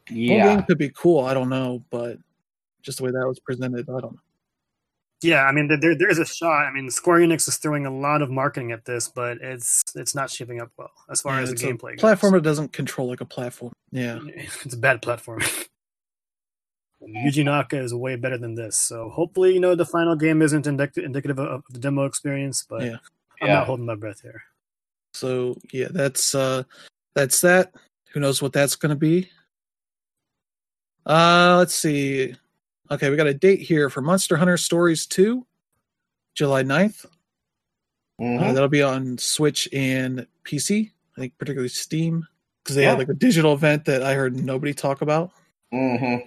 Whole 0.10 0.18
Yeah. 0.18 0.56
game 0.56 0.64
could 0.66 0.78
be 0.78 0.90
cool 0.90 1.20
i 1.26 1.34
don't 1.34 1.50
know 1.50 1.84
but 1.90 2.18
just 2.84 3.00
the 3.00 3.04
way 3.06 3.12
that 3.12 3.28
was 3.28 3.40
presented 3.40 3.90
i 3.90 4.00
don't 4.00 4.14
know 4.14 4.20
Yeah, 5.22 5.44
I 5.46 5.52
mean, 5.52 5.68
there 5.68 5.96
there 5.96 6.10
is 6.10 6.20
a 6.20 6.26
shot. 6.26 6.66
I 6.66 6.72
mean, 6.72 6.90
Square 6.92 7.20
Enix 7.22 7.48
is 7.48 7.58
throwing 7.58 7.86
a 7.86 7.92
lot 7.96 8.22
of 8.22 8.30
marketing 8.30 8.72
at 8.72 8.86
this, 8.86 9.08
but 9.08 9.38
it's 9.42 9.82
it's 9.96 10.14
not 10.14 10.30
shaping 10.30 10.60
up 10.62 10.72
well 10.78 10.92
as 11.10 11.22
far 11.22 11.36
Yeah, 11.36 11.42
as 11.42 11.50
the 11.50 11.54
it's 11.54 11.64
a 11.64 11.68
gameplay. 11.68 11.92
goes. 11.92 12.02
platform 12.02 12.34
that 12.34 12.44
doesn't 12.44 12.74
control 12.74 13.08
like 13.08 13.22
a 13.22 13.26
platform 13.26 13.72
yeah 13.92 14.20
It's 14.66 14.74
a 14.74 14.78
bad 14.78 15.02
platform. 15.02 15.42
Yuji 17.02 17.44
Naka 17.46 17.78
is 17.78 17.94
way 17.94 18.16
better 18.16 18.38
than 18.38 18.56
this. 18.56 18.76
So 18.78 19.10
hopefully, 19.10 19.54
you 19.54 19.60
know, 19.60 19.76
the 19.76 19.86
final 19.86 20.16
game 20.16 20.42
isn't 20.42 20.66
indic- 20.66 20.98
indicative 20.98 21.38
of 21.40 21.64
the 21.70 21.78
demo 21.80 22.06
experience, 22.06 22.66
but 22.68 22.82
Yeah. 22.84 22.98
I'm 23.42 23.48
Yeah. 23.48 23.54
not 23.56 23.68
holding 23.68 23.86
my 23.86 23.96
breath 23.96 24.22
here. 24.22 24.44
So 25.14 25.58
yeah, 25.72 25.88
that's 25.92 26.34
uh 26.36 26.64
that's 27.16 27.42
that. 27.42 27.74
Who 28.14 28.20
knows 28.20 28.42
what 28.42 28.54
that's 28.54 28.76
gonna 28.76 28.96
be? 28.96 29.30
Uh 31.06 31.56
let's 31.60 31.76
see. 31.76 32.36
Okay, 32.92 33.10
we 33.10 33.16
got 33.16 33.28
a 33.28 33.34
date 33.34 33.62
here 33.62 33.90
for 33.90 34.02
Monster 34.02 34.38
Hunter 34.38 34.58
Stories 34.58 35.06
2, 35.08 35.46
July 36.36 36.64
9th. 36.64 37.06
Uh, 38.20 38.24
Mhm. 38.24 38.54
that'll 38.54 38.70
be 38.70 38.84
on 38.84 39.18
Switch 39.18 39.68
and 39.74 40.28
PC. 40.44 40.92
I 41.18 41.22
think 41.22 41.38
particularly 41.38 41.70
Steam. 41.70 42.28
Because 42.64 42.76
they 42.76 42.84
Yeah. 42.84 42.92
had 42.92 43.00
like 43.00 43.10
a 43.10 43.14
digital 43.14 43.54
event 43.54 43.86
that 43.86 44.02
I 44.04 44.14
heard 44.16 44.36
nobody 44.36 44.74
talk 44.74 45.02
about. 45.02 45.32
Because 45.72 46.22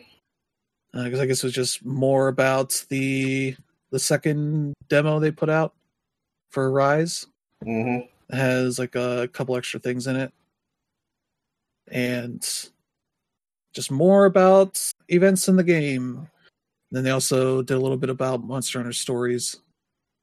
I 1.21 1.27
guess 1.27 1.39
it 1.39 1.45
was 1.45 1.53
just 1.53 1.85
more 1.85 2.29
about 2.29 2.85
the 2.89 3.57
the 3.91 3.99
second 3.99 4.75
demo 4.89 5.19
they 5.19 5.31
put 5.31 5.49
out 5.49 5.75
for 6.51 6.71
Rise. 6.71 7.27
Mhm. 7.65 8.07
It 8.29 8.35
has 8.37 8.79
like 8.79 8.95
a 8.95 9.29
couple 9.33 9.57
extra 9.57 9.81
things 9.81 10.07
in 10.07 10.15
it 10.17 10.31
and 11.91 12.43
just 13.73 13.91
more 13.91 14.27
about 14.27 14.93
events 15.09 15.49
in 15.49 15.57
the 15.57 15.65
game 15.65 16.29
then 16.91 17.05
they 17.05 17.11
also 17.11 17.62
did 17.62 17.74
a 17.74 17.80
little 17.80 17.97
bit 17.97 18.11
about 18.11 18.43
monster 18.45 18.78
hunter 18.78 18.93
stories 18.93 19.57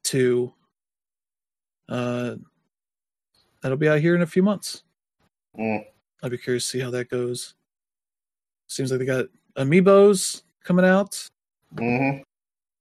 2. 0.04 0.52
uh 1.90 2.36
that'll 3.62 3.78
be 3.78 3.90
out 3.90 4.00
here 4.00 4.16
in 4.16 4.22
a 4.22 4.28
few 4.28 4.44
months 4.44 4.84
Mm. 5.58 5.86
i'll 6.24 6.30
be 6.30 6.38
curious 6.38 6.66
to 6.66 6.70
see 6.72 6.80
how 6.80 6.90
that 6.92 7.10
goes 7.10 7.54
seems 8.68 8.92
like 8.92 9.00
they 9.00 9.06
got 9.06 9.26
amiibos 9.58 10.44
coming 10.64 10.84
out 10.86 11.30
Mhm. 11.76 12.24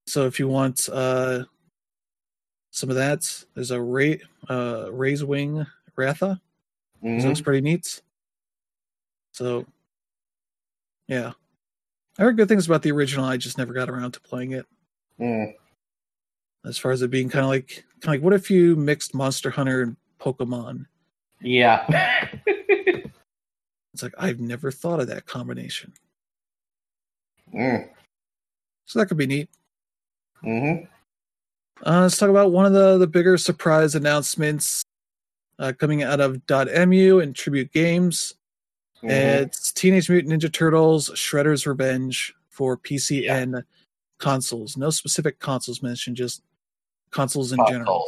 so 0.06 0.26
if 0.26 0.38
you 0.40 0.48
want 0.48 0.88
uh 0.90 1.44
some 2.70 2.90
of 2.90 2.96
that 2.96 3.44
there's 3.54 3.70
a 3.70 3.80
Ray, 3.80 4.20
uh 4.48 4.88
Ray's 4.92 5.22
wing 5.24 5.64
ratha 5.96 6.40
It 7.02 7.24
looks 7.28 7.40
pretty 7.42 7.60
neat. 7.60 8.02
So, 9.32 9.66
yeah, 11.06 11.32
I 12.18 12.22
heard 12.22 12.36
good 12.36 12.48
things 12.48 12.66
about 12.66 12.82
the 12.82 12.92
original. 12.92 13.24
I 13.24 13.36
just 13.36 13.58
never 13.58 13.72
got 13.72 13.90
around 13.90 14.12
to 14.12 14.20
playing 14.20 14.52
it. 14.52 14.66
Mm. 15.20 15.52
As 16.64 16.78
far 16.78 16.92
as 16.92 17.02
it 17.02 17.10
being 17.10 17.28
kind 17.28 17.44
of 17.44 17.50
like, 17.50 17.84
kind 18.00 18.14
of 18.14 18.20
like, 18.20 18.22
what 18.22 18.32
if 18.32 18.50
you 18.50 18.76
mixed 18.76 19.14
Monster 19.14 19.50
Hunter 19.50 19.82
and 19.82 19.96
Pokemon? 20.20 20.86
Yeah. 21.40 21.86
It's 23.94 24.02
like 24.02 24.14
I've 24.18 24.40
never 24.40 24.72
thought 24.72 24.98
of 24.98 25.06
that 25.06 25.24
combination. 25.24 25.92
Mm. 27.54 27.88
So 28.86 28.98
that 28.98 29.06
could 29.06 29.16
be 29.16 29.28
neat. 29.28 29.48
Mhm. 30.42 30.88
Uh, 31.86 32.00
let's 32.02 32.18
talk 32.18 32.28
about 32.28 32.50
one 32.50 32.66
of 32.66 32.72
the 32.72 32.98
the 32.98 33.06
bigger 33.06 33.38
surprise 33.38 33.94
announcements 33.94 34.82
uh, 35.60 35.72
coming 35.78 36.02
out 36.02 36.18
of 36.18 36.44
Dotemu 36.46 37.22
and 37.22 37.36
Tribute 37.36 37.72
Games. 37.72 38.34
Mhm. 39.04 39.42
It's 39.42 39.72
Teenage 39.72 40.08
Mutant 40.10 40.32
Ninja 40.32 40.52
Turtles: 40.52 41.10
Shredder's 41.10 41.66
Revenge 41.66 42.34
for 42.48 42.76
PC 42.76 43.24
Yeah. 43.24 43.36
and 43.38 43.64
consoles. 44.18 44.76
No 44.76 44.90
specific 44.90 45.38
consoles 45.38 45.82
mentioned, 45.82 46.16
just 46.16 46.42
consoles 47.10 47.52
in 47.52 47.58
general. 47.68 48.06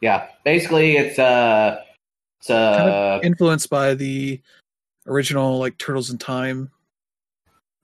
Yeah. 0.00 0.28
Basically, 0.44 0.96
it's 0.96 1.18
uh, 1.18 1.80
it's 2.40 2.50
uh, 2.50 3.20
Influenced 3.22 3.70
by 3.70 3.94
the 3.94 4.40
original 5.06 5.58
like 5.58 5.76
Turtles 5.78 6.10
in 6.10 6.18
Time 6.18 6.70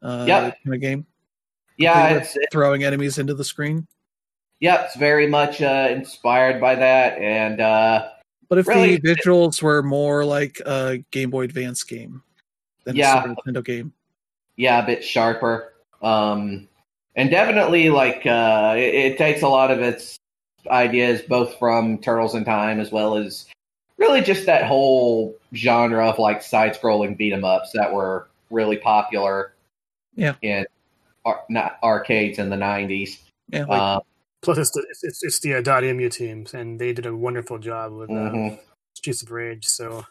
uh, 0.03 0.24
Yep. 0.26 0.57
kind 0.64 0.74
of 0.74 0.80
game, 0.80 1.07
yeah, 1.76 2.11
it's 2.11 2.36
throwing 2.53 2.84
enemies 2.84 3.18
into 3.18 3.34
the 3.34 3.44
screen. 3.44 3.86
yeah, 4.61 4.84
it's 4.84 4.94
very 4.96 5.26
much 5.26 5.61
uh, 5.61 5.88
inspired 5.90 6.61
by 6.61 6.74
that, 6.76 7.18
and 7.18 7.61
uh, 7.61 8.09
But 8.49 8.59
if 8.59 8.66
Really- 8.68 8.96
the 8.99 9.14
visuals 9.16 9.61
were 9.62 9.82
more 9.82 10.24
like 10.24 10.61
a 10.66 10.99
Game 11.11 11.30
Boy 11.30 11.42
Advance 11.42 11.82
game 11.84 12.22
than 12.89 12.97
Yeah. 12.97 13.18
a 13.24 13.28
Super 13.28 13.43
Nintendo 13.47 13.64
game, 13.64 13.93
yeah, 14.57 14.82
a 14.82 14.86
bit 14.86 15.05
sharper. 15.05 15.72
Um, 16.03 16.68
and 17.16 17.30
definitely 17.30 17.91
like 17.91 18.26
uh, 18.26 18.74
it, 18.76 18.95
it 18.95 19.18
takes 19.18 19.43
a 19.43 19.49
lot 19.49 19.70
of 19.70 19.80
its 19.80 20.18
ideas 20.68 21.22
both 21.22 21.59
from 21.59 21.99
Turtles 21.99 22.34
in 22.34 22.45
Time 22.45 22.80
as 22.80 22.91
well 22.93 23.16
as 23.16 23.47
really 23.97 24.20
just 24.20 24.47
that 24.47 24.64
whole 24.64 25.36
genre 25.55 26.09
of 26.09 26.18
like 26.18 26.43
side-scrolling 26.43 27.16
beat 27.16 27.32
'em 27.32 27.45
ups 27.45 27.70
that 27.74 27.93
were 27.93 28.28
really 28.51 28.76
popular. 28.76 29.53
Yeah. 30.14 30.34
in 30.43 30.66
ar- 31.24 31.45
not 31.49 31.78
arcades 31.82 32.39
in 32.41 32.51
the 32.51 32.57
nineties. 32.57 33.18
yeah, 33.51 33.64
like, 33.66 33.80
Uh, 33.80 34.01
Plus, 34.41 34.59
it's 34.59 34.70
the, 34.70 34.86
it's, 34.91 35.03
it's, 35.05 35.22
it's 35.24 35.41
the 35.41 35.55
uh, 35.55 35.62
Dotemu 35.62 36.11
teams, 36.12 36.55
and 36.55 36.78
they 36.80 36.93
did 36.93 37.07
a 37.07 37.14
wonderful 37.16 37.59
job 37.59 37.93
with 37.93 38.09
uh, 38.11 38.12
mhm. 38.14 38.59
Streets 38.95 39.22
of 39.22 39.30
Rage. 39.32 39.66
So 39.66 40.07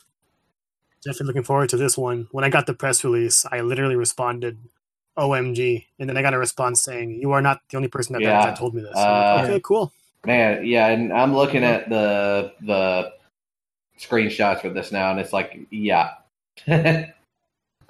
definitely 1.04 1.28
looking 1.28 1.43
forward 1.43 1.70
to 1.70 1.78
this 1.78 1.98
one. 1.98 2.28
When 2.32 2.43
I 2.43 2.50
got 2.50 2.66
the 2.68 2.74
press 2.74 3.04
release, 3.04 3.45
I 3.52 3.62
literally 3.62 3.95
responded, 3.95 4.58
"OMG!" 5.18 5.86
and 6.00 6.10
then 6.10 6.18
I 6.18 6.22
got 6.22 6.34
a 6.34 6.38
response 6.39 6.82
saying, 6.82 7.20
"You 7.22 7.32
are 7.32 7.41
not 7.41 7.62
the 7.70 7.78
only 7.78 7.89
person 7.89 8.14
that, 8.14 8.22
Yeah. 8.22 8.45
that 8.45 8.58
told 8.58 8.74
me 8.76 8.82
this." 8.82 8.95
I'm 8.95 9.14
like, 9.14 9.39
Uh, 9.41 9.43
okay, 9.54 9.62
cool. 9.64 9.91
Man, 10.26 10.66
yeah, 10.66 10.88
and 10.88 11.14
I'm 11.14 11.34
looking 11.36 11.64
at 11.64 11.89
the 11.89 12.54
the 12.62 13.14
screenshots 14.00 14.62
for 14.62 14.70
this 14.70 14.91
now, 14.91 15.12
and 15.12 15.20
it's 15.20 15.34
like, 15.34 15.58
yeah, 15.72 16.16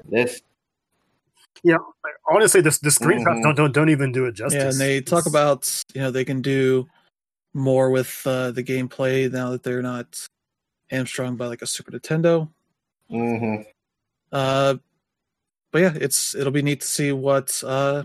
this, 0.09 0.41
Yeah, 1.63 1.77
like, 2.03 2.13
honestly, 2.29 2.61
this 2.61 2.77
the 2.79 2.89
screenshots 2.89 3.39
Mhm. 3.39 3.43
don't 3.43 3.55
don't 3.55 3.73
don't 3.73 3.89
even 3.89 4.11
do 4.11 4.25
it 4.25 4.33
justice. 4.33 4.61
yeah, 4.61 4.69
and 4.69 4.79
they 4.79 5.01
talk 5.01 5.25
It's- 5.25 5.27
about 5.33 5.83
you 5.95 6.01
know 6.01 6.11
they 6.11 6.23
can 6.25 6.41
do 6.41 6.87
more 7.53 7.89
with 7.89 8.21
uh, 8.27 8.51
the 8.51 8.63
gameplay 8.63 9.31
now 9.31 9.49
that 9.49 9.63
they're 9.63 9.81
not 9.81 10.27
hamstrung 10.91 11.35
by 11.35 11.47
like 11.47 11.61
a 11.61 11.65
Super 11.65 11.91
Nintendo. 11.91 12.49
Hmm 13.09 13.55
Uh, 14.31 14.75
but 15.71 15.79
yeah, 15.79 15.93
it's 15.95 16.35
it'll 16.35 16.51
be 16.51 16.61
neat 16.61 16.81
to 16.81 16.87
see 16.87 17.11
what 17.11 17.61
uh 17.65 18.03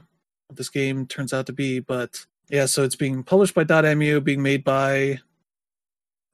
this 0.50 0.68
game 0.68 1.06
turns 1.06 1.32
out 1.32 1.46
to 1.46 1.52
be. 1.52 1.80
But 1.80 2.24
yeah, 2.48 2.66
so 2.66 2.82
it's 2.84 2.96
being 2.96 3.22
published 3.22 3.54
by 3.54 3.64
Dotemu, 3.64 4.22
being 4.22 4.42
made 4.42 4.64
by 4.64 5.20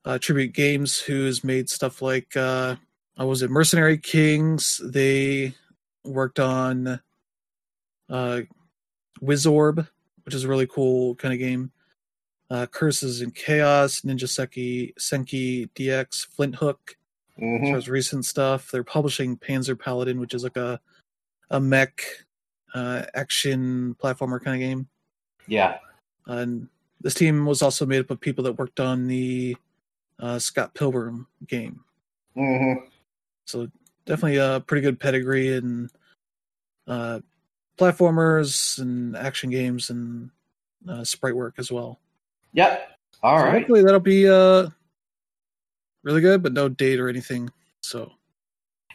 uh, 0.04 0.18
Tribute 0.18 0.52
Games, 0.52 0.98
who's 0.98 1.44
made 1.44 1.68
stuff 1.68 2.02
like 2.02 2.36
uh, 2.36 2.76
was 3.18 3.42
it 3.42 3.50
Mercenary 3.50 3.98
Kings? 3.98 4.80
They 4.84 5.54
worked 6.04 6.38
on 6.40 7.00
uh, 8.08 8.40
Wizorb, 9.22 9.86
which 10.24 10.34
is 10.34 10.44
a 10.44 10.48
really 10.48 10.66
cool 10.66 11.14
kind 11.16 11.34
of 11.34 11.40
game. 11.40 11.72
Uh, 12.50 12.66
Curses 12.66 13.20
and 13.20 13.34
Chaos, 13.34 14.00
Ninja 14.00 14.28
Seki, 14.28 14.94
Senki 14.98 15.68
DX, 15.74 16.26
Flinthook, 16.34 16.96
as 17.38 17.44
hmm 17.44 17.64
far 17.68 17.76
as 17.76 17.88
recent 17.88 18.24
stuff. 18.24 18.70
They're 18.70 18.84
publishing 18.84 19.36
Panzer 19.36 19.78
Paladin, 19.78 20.20
which 20.20 20.34
is 20.34 20.42
like 20.42 20.56
a 20.56 20.80
a 21.50 21.60
mech 21.60 22.02
uh, 22.74 23.04
action 23.14 23.96
platformer 24.02 24.42
kind 24.42 24.62
of 24.62 24.68
game. 24.68 24.88
yeah, 25.46 25.78
And 26.26 26.68
this 27.00 27.14
team 27.14 27.46
was 27.46 27.62
also 27.62 27.86
made 27.86 28.00
up 28.00 28.10
of 28.10 28.20
people 28.20 28.44
that 28.44 28.58
worked 28.58 28.80
on 28.80 29.06
the 29.06 29.56
uh, 30.20 30.38
Scott 30.38 30.74
Pilgrim 30.74 31.26
game. 31.46 31.80
hmm 32.34 32.74
So 33.46 33.68
definitely 34.04 34.36
a 34.36 34.60
pretty 34.66 34.82
good 34.82 35.00
pedigree 35.00 35.54
in 35.54 35.88
uh, 36.86 37.20
platformers 37.78 38.78
and 38.78 39.16
action 39.16 39.48
games 39.50 39.88
and 39.90 40.30
uh, 40.88 41.04
sprite 41.04 41.36
work 41.36 41.54
as 41.58 41.72
well. 41.72 41.98
yep. 42.52 42.90
All 43.22 43.38
so 43.38 43.44
right. 43.44 43.52
hopefully 43.52 43.82
that'll 43.82 44.00
be 44.00 44.28
uh, 44.28 44.68
really 46.02 46.20
good, 46.20 46.42
but 46.42 46.52
no 46.52 46.68
date 46.68 47.00
or 47.00 47.08
anything. 47.08 47.50
So 47.82 48.12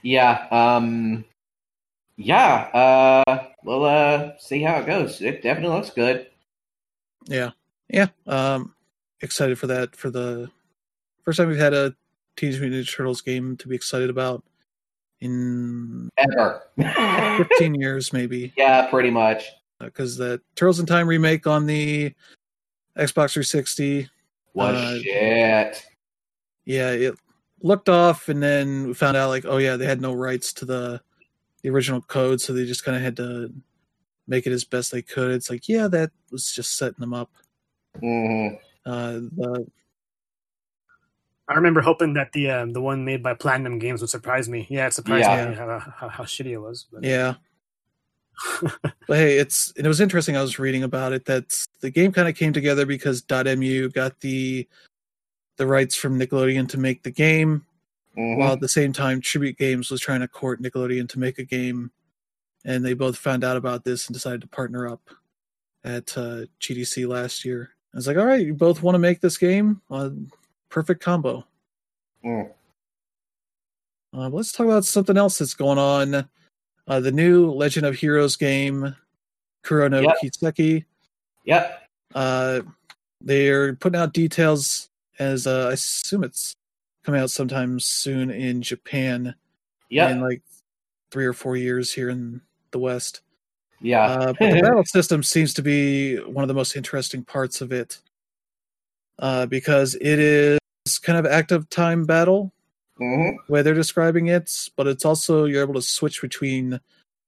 Yeah. 0.02 0.48
Um. 0.52 1.26
Yeah. 2.18 3.24
Uh. 3.28 3.48
We'll 3.64 3.86
uh 3.86 4.32
see 4.40 4.62
how 4.62 4.76
it 4.80 4.86
goes. 4.86 5.22
It 5.22 5.42
definitely 5.42 5.76
looks 5.78 5.90
good. 5.90 6.28
Yeah, 7.28 7.52
yeah. 7.90 8.08
Um, 8.28 8.76
excited 9.22 9.58
for 9.58 9.68
that. 9.68 9.96
For 9.96 10.10
the 10.10 10.50
first 11.24 11.38
time 11.38 11.48
we've 11.48 11.58
had 11.58 11.74
a 11.74 11.96
Teenage 12.36 12.60
Mutant 12.60 12.86
Ninja 12.86 12.94
Turtles 12.96 13.22
game 13.22 13.56
to 13.58 13.68
be 13.70 13.76
excited 13.76 14.10
about 14.10 14.44
in 15.22 16.10
Ever. 16.18 16.64
15 17.50 17.76
years, 17.76 18.12
maybe. 18.12 18.52
yeah. 18.58 18.88
Pretty 18.88 19.10
much. 19.10 19.46
Because 19.80 20.18
the 20.18 20.42
Turtles 20.56 20.82
in 20.82 20.86
Time 20.86 21.08
remake 21.08 21.48
on 21.48 21.66
the 21.66 22.14
Xbox 22.98 23.32
360, 23.34 24.10
Was 24.54 24.76
Uh, 24.76 25.00
shit. 25.02 25.86
Yeah, 26.66 26.92
it 26.92 27.16
looked 27.62 27.90
off, 27.90 28.30
and 28.30 28.42
then 28.42 28.88
we 28.88 28.94
found 28.94 29.18
out 29.18 29.30
like, 29.30 29.46
oh 29.46 29.58
yeah, 29.58 29.76
they 29.76 29.86
had 29.86 30.02
no 30.02 30.14
rights 30.14 30.54
to 30.54 30.66
the 30.66 31.02
the 31.62 31.70
original 31.70 32.02
code, 32.02 32.42
so 32.42 32.54
they 32.54 32.66
just 32.66 32.84
kind 32.84 32.98
of 32.98 33.04
had 33.04 33.16
to 33.18 33.54
make 34.28 34.48
it 34.48 34.52
as 34.54 34.64
best 34.66 34.92
they 34.92 35.02
could. 35.02 35.32
It's 35.32 35.50
like, 35.50 35.68
yeah, 35.68 35.88
that 35.88 36.12
was 36.32 36.52
just 36.52 36.78
setting 36.78 37.00
them 37.00 37.14
up. 37.14 37.32
hmm 38.00 38.48
Uh, 38.86 39.20
the 39.36 39.66
I 41.50 41.56
remember 41.56 41.82
hoping 41.82 42.14
that 42.14 42.32
the 42.32 42.50
um, 42.52 42.72
the 42.72 42.82
one 42.82 43.04
made 43.04 43.22
by 43.22 43.34
Platinum 43.34 43.78
Games 43.78 44.00
would 44.02 44.10
surprise 44.10 44.48
me. 44.48 44.66
Yeah, 44.70 44.88
it 44.88 44.94
surprised 44.94 45.28
Yeah. 45.28 45.50
me 45.50 45.56
how, 45.56 45.80
how, 45.80 46.08
how 46.10 46.24
shitty 46.24 46.52
it 46.52 46.58
was. 46.58 46.88
But 46.92 47.04
Yeah. 47.04 47.36
but 48.62 49.18
hey, 49.18 49.38
it's 49.38 49.72
it 49.76 49.86
was 49.86 50.00
interesting. 50.00 50.38
I 50.38 50.42
was 50.42 50.58
reading 50.58 50.84
about 50.84 51.12
it 51.12 51.26
that 51.26 51.66
the 51.82 51.90
game 51.92 52.12
kind 52.12 52.28
of 52.30 52.36
came 52.36 52.54
together 52.54 52.86
because 52.86 53.22
Dotemu 53.22 53.94
got 53.94 54.20
the 54.22 54.68
the 55.58 55.68
rights 55.68 55.96
from 55.96 56.20
Nickelodeon 56.20 56.68
to 56.70 56.80
make 56.80 57.04
the 57.04 57.12
game, 57.12 57.66
mm-hmm. 58.18 58.40
while 58.40 58.54
at 58.54 58.60
the 58.60 58.68
same 58.68 58.94
time 58.94 59.22
Tribute 59.22 59.58
Games 59.58 59.92
was 59.92 60.02
trying 60.02 60.22
to 60.22 60.28
court 60.28 60.62
Nickelodeon 60.62 61.10
to 61.10 61.20
make 61.20 61.40
a 61.40 61.44
game, 61.44 61.92
and 62.66 62.84
they 62.84 62.94
both 62.94 63.18
found 63.18 63.44
out 63.44 63.58
about 63.58 63.84
this 63.84 64.08
and 64.08 64.14
decided 64.14 64.42
to 64.42 64.48
partner 64.48 64.88
up 64.88 65.02
at 65.84 66.18
uh, 66.18 66.46
GDC 66.60 67.08
last 67.08 67.46
year. 67.46 67.72
I 67.94 67.98
was 67.98 68.08
like, 68.08 68.18
all 68.18 68.26
right, 68.26 68.46
you 68.46 68.54
both 68.54 68.82
want 68.82 68.96
to 68.96 69.00
make 69.00 69.22
this 69.22 69.38
game? 69.38 69.82
Uh, 69.92 70.10
perfect 70.70 71.04
combo. 71.04 71.46
Mm. 72.26 72.50
Uh, 74.16 74.30
let's 74.30 74.52
talk 74.52 74.66
about 74.66 74.86
something 74.86 75.18
else 75.18 75.38
that's 75.38 75.54
going 75.54 75.78
on. 75.78 76.28
Uh, 76.88 77.00
the 77.00 77.12
new 77.12 77.52
Legend 77.52 77.86
of 77.86 77.96
Heroes 77.96 78.36
game, 78.36 78.96
Kuro 79.64 79.88
no 79.88 80.02
yep. 80.02 80.18
Kiseki. 80.24 80.86
Yep. 81.46 81.84
Uh, 82.14 82.62
they're 83.22 83.76
putting 83.76 84.00
out 84.00 84.14
details 84.14 84.90
as 85.20 85.48
uh, 85.48 85.70
I 85.70 85.74
assume 85.74 86.24
it's 86.24 86.56
coming 87.04 87.22
out 87.22 87.32
sometime 87.32 87.80
soon 87.80 88.30
in 88.30 88.62
Japan. 88.62 89.36
Yeah. 89.90 90.10
In 90.10 90.22
like 90.22 90.42
three 91.12 91.26
or 91.26 91.34
four 91.34 91.56
years 91.56 91.94
here 91.94 92.10
in 92.10 92.42
the 92.72 92.80
West. 92.80 93.22
Yeah. 93.80 94.06
Uh, 94.06 94.34
but 94.40 94.54
the 94.54 94.62
battle 94.62 94.86
system 94.86 95.22
seems 95.22 95.54
to 95.56 95.62
be 95.62 96.18
one 96.18 96.44
of 96.44 96.48
the 96.48 96.54
most 96.54 96.76
interesting 96.76 97.24
parts 97.24 97.62
of 97.62 97.72
it 97.72 98.00
uh, 99.20 99.46
because 99.46 99.96
it 99.96 100.20
is 100.20 100.60
kind 101.02 101.20
of 101.20 101.26
active 101.26 101.70
time 101.70 102.06
battle 102.06 102.54
mm-hmm. 103.00 103.52
way 103.52 103.62
they're 103.62 103.74
describing 103.74 104.28
it, 104.28 104.70
but 104.76 104.88
it's 104.88 105.06
also 105.06 105.46
you're 105.46 105.62
able 105.62 105.74
to 105.74 105.82
switch 105.82 106.22
between 106.22 106.80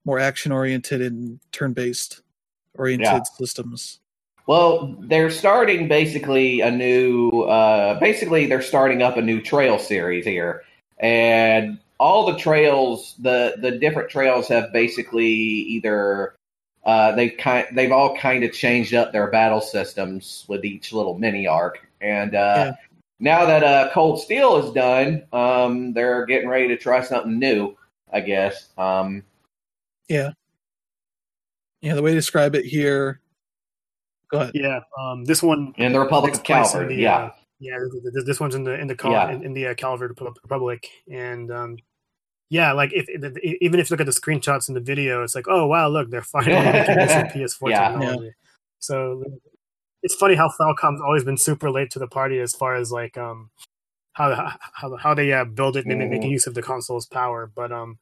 more 0.06 0.20
action 0.20 0.52
oriented 0.52 1.02
and 1.02 1.40
turn 1.52 1.74
based 1.74 2.22
oriented 2.76 3.06
yeah. 3.06 3.24
systems. 3.24 4.00
Well, 4.48 4.96
they're 5.00 5.32
starting 5.32 5.88
basically 5.88 6.62
a 6.62 6.70
new, 6.70 7.30
uh, 7.42 8.00
basically 8.00 8.46
they're 8.46 8.62
starting 8.62 9.02
up 9.02 9.18
a 9.18 9.22
new 9.22 9.42
trail 9.42 9.80
series 9.80 10.26
here, 10.26 10.64
and 11.00 11.80
all 12.00 12.32
the 12.32 12.38
trails, 12.38 13.16
the 13.20 13.56
the 13.60 13.72
different 13.72 14.10
trails 14.10 14.48
have 14.50 14.72
basically 14.72 15.26
either 15.26 16.36
uh, 16.84 17.16
they 17.16 17.30
kind 17.30 17.68
they've 17.74 17.92
all 17.92 18.16
kind 18.18 18.44
of 18.44 18.54
changed 18.54 18.94
up 18.94 19.12
their 19.12 19.32
battle 19.32 19.62
systems 19.62 20.46
with 20.48 20.64
each 20.64 20.94
little 20.94 21.18
mini 21.18 21.48
arc, 21.48 21.88
and 22.02 22.36
uh, 22.36 22.54
yeah 22.58 22.72
now 23.20 23.46
that 23.46 23.64
uh, 23.64 23.90
Cold 23.94 24.22
Steel 24.22 24.58
is 24.58 24.74
done, 24.74 25.24
um, 25.32 25.94
they're 25.94 26.26
getting 26.26 26.50
ready 26.50 26.68
to 26.70 26.78
try 26.78 27.02
something 27.02 27.40
new. 27.40 27.76
I 28.12 28.22
guess. 28.22 28.70
Um, 28.78 29.24
yeah. 30.08 30.32
Yeah, 31.82 31.96
the 31.96 32.02
way 32.02 32.12
to 32.12 32.16
describe 32.16 32.56
it 32.56 32.66
here. 32.66 33.20
Go 34.36 34.42
ahead. 34.42 34.52
Yeah, 34.56 34.80
um, 35.00 35.26
this 35.26 35.42
one 35.42 35.74
in 35.78 35.94
the 35.94 36.00
Republic 36.00 36.34
of 36.34 36.44
Calvard. 36.44 36.90
The, 36.90 36.96
yeah, 36.96 37.16
uh, 37.16 37.32
yeah. 37.60 37.78
This 38.26 38.40
one's 38.40 38.56
in 38.56 38.64
the 38.64 38.80
in 38.80 38.88
the 38.88 38.96
Cal- 38.96 39.12
yeah. 39.12 39.32
in, 39.32 39.44
in, 39.44 39.54
the 39.54 39.68
uh, 39.68 39.74
Calvard 39.76 40.20
Republic, 40.20 40.88
and 41.12 41.52
um, 41.52 41.78
yeah, 42.50 42.72
like 42.74 42.92
if, 42.94 43.06
if, 43.08 43.38
even 43.62 43.80
if 43.80 43.90
you 43.90 43.94
look 43.94 44.02
at 44.02 44.06
the 44.06 44.12
screenshots 44.20 44.68
in 44.68 44.74
the 44.74 44.82
video, 44.82 45.24
it's 45.24 45.36
like, 45.36 45.48
oh 45.48 45.68
wow, 45.68 45.88
look, 45.88 46.10
they're 46.10 46.22
finally 46.22 46.54
making 46.72 46.96
PS4 46.96 47.70
yeah. 47.70 47.90
technology. 47.90 48.26
Yeah. 48.26 48.32
So 48.80 49.24
it's 50.04 50.16
funny 50.16 50.36
how 50.36 50.50
Falcom's 50.60 51.02
always 51.02 51.24
been 51.24 51.38
super 51.38 51.72
late 51.72 51.90
to 51.92 52.00
the 52.00 52.08
party 52.08 52.40
as 52.40 52.54
far 52.54 52.76
as 52.76 52.92
like 52.92 53.18
um 53.18 53.50
how 54.14 54.54
how 54.74 54.96
how 54.98 55.14
they 55.14 55.34
uh, 55.34 55.46
build 55.46 55.78
it 55.78 55.86
and 55.86 56.00
mm. 56.00 56.10
making 56.10 56.30
use 56.30 56.48
of 56.48 56.54
the 56.54 56.62
console's 56.62 57.08
power. 57.08 57.52
But 57.54 57.72
um 57.72 57.98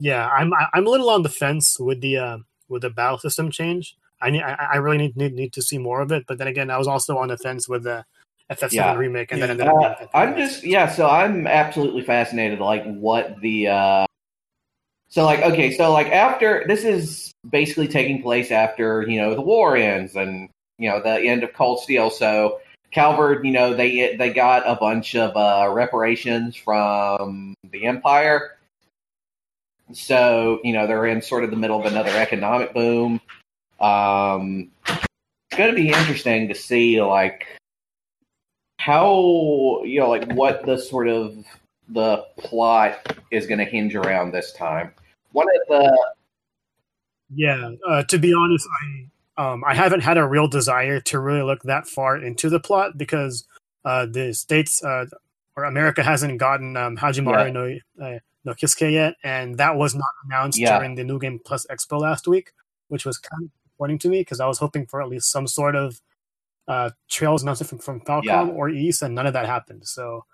yeah, 0.00 0.28
I'm 0.28 0.52
I'm 0.72 0.86
a 0.86 0.90
little 0.90 1.10
on 1.10 1.22
the 1.22 1.28
fence 1.28 1.78
with 1.78 2.00
the 2.00 2.16
uh, 2.16 2.38
with 2.68 2.82
the 2.82 2.90
battle 2.90 3.18
system 3.18 3.50
change. 3.50 3.96
I 4.24 4.30
need 4.30 4.42
I 4.42 4.76
really 4.76 4.98
need, 4.98 5.16
need 5.16 5.34
need 5.34 5.52
to 5.54 5.62
see 5.62 5.78
more 5.78 6.00
of 6.00 6.12
it. 6.12 6.24
But 6.26 6.38
then 6.38 6.48
again, 6.48 6.70
I 6.70 6.78
was 6.78 6.86
also 6.86 7.18
on 7.18 7.28
the 7.28 7.36
fence 7.36 7.68
with 7.68 7.84
the 7.84 8.04
FF7 8.50 8.72
yeah. 8.72 8.94
remake, 8.94 9.32
and 9.32 9.40
yeah. 9.40 9.46
then 9.46 9.68
uh, 9.68 10.06
I'm 10.14 10.36
just 10.36 10.64
yeah. 10.64 10.90
So 10.90 11.08
I'm 11.08 11.46
absolutely 11.46 12.02
fascinated, 12.02 12.58
like 12.58 12.84
what 12.84 13.40
the 13.40 13.68
uh 13.68 14.06
so 15.08 15.24
like 15.24 15.42
okay, 15.42 15.70
so 15.70 15.92
like 15.92 16.08
after 16.08 16.64
this 16.66 16.84
is 16.84 17.32
basically 17.48 17.88
taking 17.88 18.22
place 18.22 18.50
after 18.50 19.04
you 19.08 19.20
know 19.20 19.34
the 19.34 19.42
war 19.42 19.76
ends 19.76 20.16
and 20.16 20.48
you 20.78 20.90
know, 20.90 21.00
the 21.00 21.20
end 21.20 21.42
of 21.42 21.52
Cold 21.52 21.80
Steel. 21.80 22.10
So 22.10 22.60
Calvard, 22.92 23.44
you 23.44 23.52
know, 23.52 23.74
they 23.74 24.16
they 24.16 24.32
got 24.32 24.62
a 24.66 24.74
bunch 24.74 25.14
of 25.14 25.36
uh, 25.36 25.70
reparations 25.72 26.56
from 26.56 27.54
the 27.70 27.86
Empire. 27.86 28.56
So 29.92 30.60
you 30.64 30.72
know 30.72 30.86
they're 30.86 31.06
in 31.06 31.22
sort 31.22 31.44
of 31.44 31.50
the 31.50 31.56
middle 31.56 31.78
of 31.78 31.86
another 31.86 32.10
economic 32.10 32.72
boom. 32.72 33.20
Um, 33.80 34.70
it's 34.86 35.56
going 35.56 35.70
to 35.70 35.76
be 35.76 35.88
interesting 35.88 36.48
to 36.48 36.54
see 36.54 37.00
like 37.02 37.46
how 38.78 39.82
you 39.84 40.00
know 40.00 40.10
like 40.10 40.30
what 40.32 40.64
the 40.66 40.76
sort 40.76 41.08
of 41.08 41.44
the 41.88 42.24
plot 42.38 43.18
is 43.30 43.46
going 43.46 43.58
to 43.58 43.64
hinge 43.64 43.94
around 43.94 44.32
this 44.32 44.52
time. 44.52 44.92
One 45.32 45.46
of 45.48 45.68
the 45.68 46.14
yeah, 47.34 47.70
uh, 47.88 48.02
to 48.04 48.18
be 48.18 48.34
honest, 48.34 48.68
I 48.82 49.52
um, 49.52 49.64
I 49.66 49.74
haven't 49.74 50.00
had 50.00 50.16
a 50.16 50.26
real 50.26 50.48
desire 50.48 51.00
to 51.00 51.18
really 51.18 51.42
look 51.42 51.62
that 51.62 51.88
far 51.88 52.16
into 52.16 52.48
the 52.48 52.60
plot 52.60 52.96
because 52.96 53.46
uh, 53.84 54.06
the 54.06 54.32
states 54.32 54.84
uh, 54.84 55.06
or 55.56 55.64
America 55.64 56.02
hasn't 56.02 56.38
gotten 56.38 56.76
um, 56.76 56.96
Hajimaru 56.96 57.52
no 57.52 58.04
uh, 58.04 58.18
no 58.44 58.52
Kiseki 58.52 58.92
yet, 58.92 59.14
and 59.24 59.56
that 59.58 59.76
was 59.76 59.94
not 59.94 60.08
announced 60.26 60.58
yeah. 60.58 60.78
during 60.78 60.94
the 60.94 61.04
New 61.04 61.18
Game 61.18 61.40
Plus 61.44 61.66
Expo 61.70 62.00
last 62.00 62.28
week, 62.28 62.52
which 62.88 63.04
was 63.04 63.18
kind 63.18 63.44
of 63.44 63.50
disappointing 63.74 63.98
to 64.00 64.08
me 64.08 64.20
because 64.20 64.40
I 64.40 64.46
was 64.46 64.58
hoping 64.58 64.86
for 64.86 65.02
at 65.02 65.08
least 65.08 65.30
some 65.30 65.46
sort 65.46 65.76
of 65.76 66.00
uh, 66.68 66.90
trails 67.10 67.42
announcement 67.42 67.68
from, 67.68 67.78
from 67.78 68.00
Falcom 68.00 68.24
yeah. 68.24 68.46
or 68.46 68.68
East, 68.68 69.02
and 69.02 69.14
none 69.14 69.26
of 69.26 69.32
that 69.32 69.46
happened. 69.46 69.86
So 69.86 70.24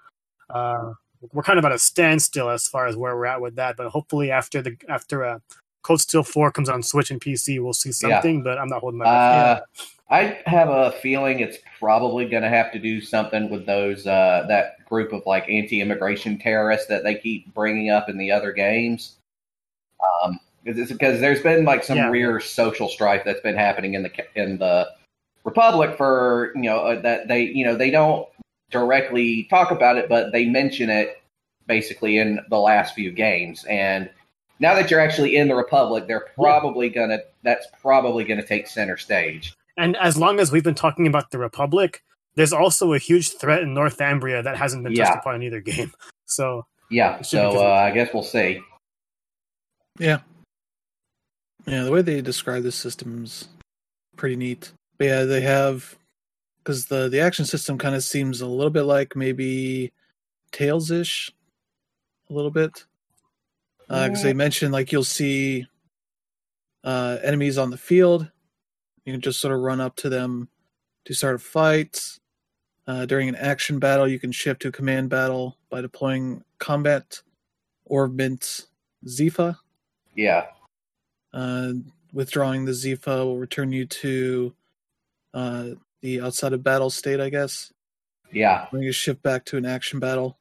uh, 0.51 0.93
we're 1.33 1.43
kind 1.43 1.59
of 1.59 1.65
at 1.65 1.73
a 1.73 1.79
standstill 1.79 2.51
as 2.51 2.69
far 2.69 2.87
as 2.87 2.97
where 2.97 3.17
we're 3.17 3.27
at 3.27 3.41
with 3.41 3.57
that. 3.57 3.77
But 3.77 3.89
hopefully, 3.89 4.31
after 4.31 4.63
the 4.63 4.77
after 4.89 5.25
uh, 5.25 5.39
Cold 5.83 6.01
Steel 6.01 6.23
4 6.23 6.53
comes 6.53 6.69
on 6.69 6.83
Switch 6.83 7.11
and 7.11 7.21
PC, 7.21 7.63
we'll 7.63 7.73
see 7.73 7.93
something, 7.93 8.37
yeah. 8.37 8.43
but 8.45 8.59
I'm 8.59 8.69
not 8.69 8.81
holding 8.81 8.99
my 8.99 9.05
breath. 9.05 9.63
Uh, 9.63 9.85
I 10.13 10.41
have 10.47 10.69
a 10.69 10.91
feeling 11.01 11.39
it's 11.39 11.59
probably 11.79 12.29
going 12.29 12.43
to 12.43 12.49
have 12.49 12.73
to 12.73 12.81
do 12.81 13.01
something 13.01 13.49
with 13.49 13.65
those 13.65 14.07
uh, 14.07 14.45
that 14.49 14.85
group 14.85 15.13
of 15.13 15.23
like 15.25 15.49
anti-immigration 15.49 16.39
terrorists 16.39 16.89
that 16.89 17.05
they 17.05 17.15
keep 17.15 17.53
bringing 17.55 17.91
up 17.91 18.09
in 18.09 18.19
the 18.19 18.31
other 18.31 18.53
games. 18.53 19.17
Um, 20.25 20.41
because 20.65 21.21
there's 21.21 21.43
been 21.43 21.65
like 21.65 21.85
some 21.85 21.97
yeah. 21.97 22.09
real 22.11 22.41
social 22.41 22.89
strife 22.89 23.23
that's 23.25 23.41
been 23.41 23.57
happening 23.57 23.95
in 23.95 24.03
the 24.03 24.11
in 24.35 24.59
the 24.59 24.89
Republic 25.45 25.97
for 25.97 26.53
you 26.55 26.63
know 26.63 26.79
uh, 26.79 27.01
that 27.01 27.29
they 27.29 27.43
you 27.43 27.65
know 27.65 27.77
they 27.77 27.91
don't 27.91 28.29
directly 28.71 29.45
talk 29.51 29.71
about 29.71 29.97
it, 29.97 30.09
but 30.09 30.33
they 30.33 30.47
mention 30.47 30.91
it 30.91 31.23
basically 31.67 32.19
in 32.19 32.41
the 32.49 32.59
last 32.59 32.95
few 32.95 33.11
games 33.13 33.65
and 33.65 34.11
now 34.61 34.75
that 34.75 34.91
you're 34.91 35.01
actually 35.01 35.37
in 35.37 35.49
the 35.49 35.55
Republic, 35.55 36.07
they're 36.07 36.29
probably 36.37 36.89
yeah. 36.89 36.95
gonna 36.95 37.19
that's 37.43 37.67
probably 37.81 38.25
gonna 38.25 38.47
take 38.47 38.69
center 38.69 38.97
stage. 38.97 39.55
And 39.77 39.97
as 39.97 40.17
long 40.17 40.39
as 40.39 40.53
we've 40.53 40.63
been 40.63 40.75
talking 40.75 41.07
about 41.07 41.31
the 41.31 41.39
Republic, 41.39 42.03
there's 42.35 42.53
also 42.53 42.93
a 42.93 42.99
huge 42.99 43.31
threat 43.31 43.63
in 43.63 43.75
Northumbria 43.75 44.43
that 44.43 44.57
hasn't 44.57 44.85
been 44.85 44.93
yeah. 44.93 45.07
touched 45.07 45.19
upon 45.19 45.37
in 45.37 45.43
either 45.43 45.61
game. 45.63 45.93
So 46.27 46.67
yeah, 46.91 47.23
so 47.23 47.59
uh, 47.59 47.73
I 47.73 47.91
guess 47.91 48.11
we'll 48.13 48.23
see. 48.23 48.61
Yeah, 49.99 50.21
yeah. 51.67 51.85
The 51.85 51.91
way 51.91 52.03
they 52.03 52.21
describe 52.21 52.63
the 52.63 52.73
system's 52.73 53.49
pretty 54.17 54.37
neat. 54.37 54.73
But 54.99 55.07
yeah, 55.07 55.25
they 55.25 55.41
have 55.43 55.97
because 56.59 56.87
the 56.87 57.09
the 57.09 57.21
action 57.21 57.45
system 57.45 57.79
kind 57.79 57.95
of 57.95 58.03
seems 58.03 58.41
a 58.41 58.47
little 58.47 58.71
bit 58.71 58.83
like 58.83 59.17
maybe 59.17 59.93
Tales 60.53 60.91
ish, 60.91 61.33
a 62.29 62.33
little 62.33 62.51
bit 62.51 62.85
because 63.91 64.21
uh, 64.21 64.29
they 64.29 64.33
mentioned 64.33 64.73
like 64.73 64.93
you'll 64.93 65.03
see 65.03 65.67
uh, 66.85 67.19
enemies 67.23 67.59
on 67.59 67.71
the 67.71 67.77
field. 67.77 68.31
You 69.05 69.13
can 69.13 69.21
just 69.21 69.41
sort 69.41 69.55
of 69.55 69.61
run 69.61 69.81
up 69.81 69.97
to 69.97 70.09
them 70.09 70.49
to 71.07 71.15
start 71.15 71.35
a 71.37 71.39
fight. 71.39 72.19
Uh, 72.87 73.07
during 73.07 73.29
an 73.29 73.37
action 73.37 73.79
battle, 73.79 74.09
you 74.09 74.19
can 74.19 74.33
shift 74.33 74.63
to 74.63 74.69
a 74.69 74.73
command 74.73 75.11
battle 75.11 75.57
by 75.71 75.81
deploying 75.81 76.43
combat 76.59 77.21
orbment 77.85 78.67
Xipha. 79.07 79.57
Yeah. 80.15 80.47
Uh, 81.33 81.73
withdrawing 82.13 82.65
the 82.65 82.73
Xipha 82.73 83.25
will 83.25 83.39
return 83.39 83.73
you 83.73 83.87
to 83.87 84.53
uh, 85.35 85.65
the 86.03 86.21
outside 86.21 86.53
of 86.53 86.63
battle 86.63 86.91
state, 86.91 87.21
I 87.21 87.31
guess. 87.31 87.73
Yeah. 88.33 88.67
When 88.71 88.83
you 88.83 88.93
shift 88.93 89.23
back 89.23 89.45
to 89.47 89.57
an 89.57 89.67
action 89.67 90.01
battle, 90.01 90.39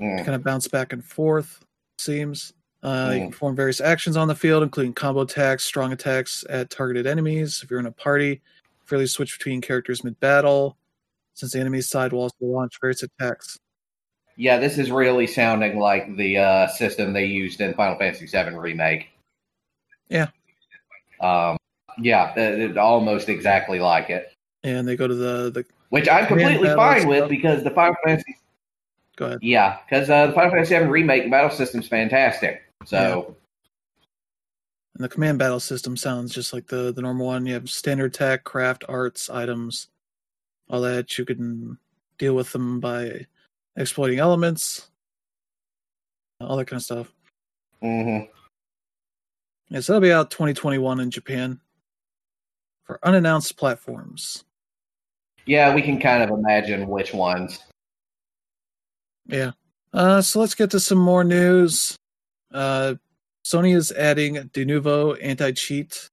mm. 0.00 0.18
kind 0.18 0.34
of 0.34 0.42
bounce 0.42 0.68
back 0.68 0.92
and 0.92 1.04
forth. 1.04 1.64
Seems. 1.98 2.52
Uh, 2.82 3.10
You 3.12 3.20
can 3.22 3.30
perform 3.30 3.56
various 3.56 3.80
actions 3.80 4.16
on 4.16 4.28
the 4.28 4.34
field, 4.34 4.62
including 4.62 4.92
combo 4.92 5.22
attacks, 5.22 5.64
strong 5.64 5.92
attacks 5.92 6.44
at 6.48 6.70
targeted 6.70 7.06
enemies. 7.06 7.60
If 7.62 7.70
you're 7.70 7.80
in 7.80 7.86
a 7.86 7.92
party, 7.92 8.40
freely 8.84 9.06
switch 9.06 9.36
between 9.36 9.60
characters 9.60 10.04
mid 10.04 10.18
battle, 10.20 10.76
since 11.34 11.52
the 11.52 11.60
enemy 11.60 11.80
side 11.80 12.12
will 12.12 12.22
also 12.22 12.36
launch 12.40 12.78
various 12.80 13.02
attacks. 13.02 13.58
Yeah, 14.36 14.58
this 14.58 14.78
is 14.78 14.92
really 14.92 15.26
sounding 15.26 15.80
like 15.80 16.16
the 16.16 16.38
uh, 16.38 16.66
system 16.68 17.12
they 17.12 17.24
used 17.24 17.60
in 17.60 17.74
Final 17.74 17.98
Fantasy 17.98 18.26
VII 18.26 18.56
Remake. 18.56 19.08
Yeah. 20.08 20.28
Um, 21.20 21.56
yeah, 21.98 22.32
it, 22.34 22.60
it, 22.60 22.78
almost 22.78 23.28
exactly 23.28 23.80
like 23.80 24.10
it. 24.10 24.32
And 24.62 24.86
they 24.86 24.96
go 24.96 25.06
to 25.06 25.14
the 25.14 25.50
the 25.50 25.64
which 25.90 26.08
I'm 26.08 26.26
completely 26.26 26.68
fine 26.74 27.06
with 27.06 27.28
because 27.28 27.64
the 27.64 27.70
Final 27.70 27.96
Fantasy. 28.04 28.36
Go 29.16 29.26
ahead. 29.26 29.38
Yeah, 29.42 29.78
because 29.88 30.10
uh, 30.10 30.28
the 30.28 30.32
Final 30.32 30.50
Fantasy 30.50 30.78
VII 30.78 30.84
remake 30.84 31.30
battle 31.30 31.50
system's 31.50 31.88
fantastic. 31.88 32.62
So. 32.84 33.26
Yeah. 33.28 33.34
And 34.94 35.04
the 35.04 35.08
command 35.08 35.38
battle 35.38 35.60
system 35.60 35.96
sounds 35.96 36.34
just 36.34 36.52
like 36.52 36.66
the 36.66 36.92
the 36.92 37.02
normal 37.02 37.26
one. 37.26 37.46
You 37.46 37.54
have 37.54 37.70
standard 37.70 38.12
tech, 38.12 38.42
craft, 38.42 38.82
arts, 38.88 39.30
items, 39.30 39.88
all 40.68 40.80
that. 40.80 41.16
You 41.16 41.24
can 41.24 41.78
deal 42.18 42.34
with 42.34 42.52
them 42.52 42.80
by 42.80 43.26
exploiting 43.76 44.18
elements, 44.18 44.90
all 46.40 46.56
that 46.56 46.66
kind 46.66 46.78
of 46.78 46.84
stuff. 46.84 47.14
Mm-hmm. 47.80 48.28
Yeah, 49.70 49.80
so 49.80 49.92
that'll 49.92 50.06
be 50.06 50.12
out 50.12 50.30
2021 50.30 51.00
in 51.00 51.10
Japan 51.10 51.60
for 52.84 52.98
unannounced 53.02 53.56
platforms. 53.56 54.44
Yeah, 55.46 55.74
we 55.74 55.82
can 55.82 56.00
kind 56.00 56.22
of 56.22 56.30
imagine 56.30 56.88
which 56.88 57.12
ones. 57.12 57.58
Yeah. 59.26 59.52
Uh, 59.92 60.20
so 60.20 60.40
let's 60.40 60.54
get 60.54 60.70
to 60.70 60.80
some 60.80 60.98
more 60.98 61.24
news. 61.24 61.96
Uh, 62.52 62.94
Sony 63.44 63.74
is 63.74 63.92
adding 63.92 64.34
Denuvo 64.34 65.16
anti 65.22 65.52
cheat 65.52 66.08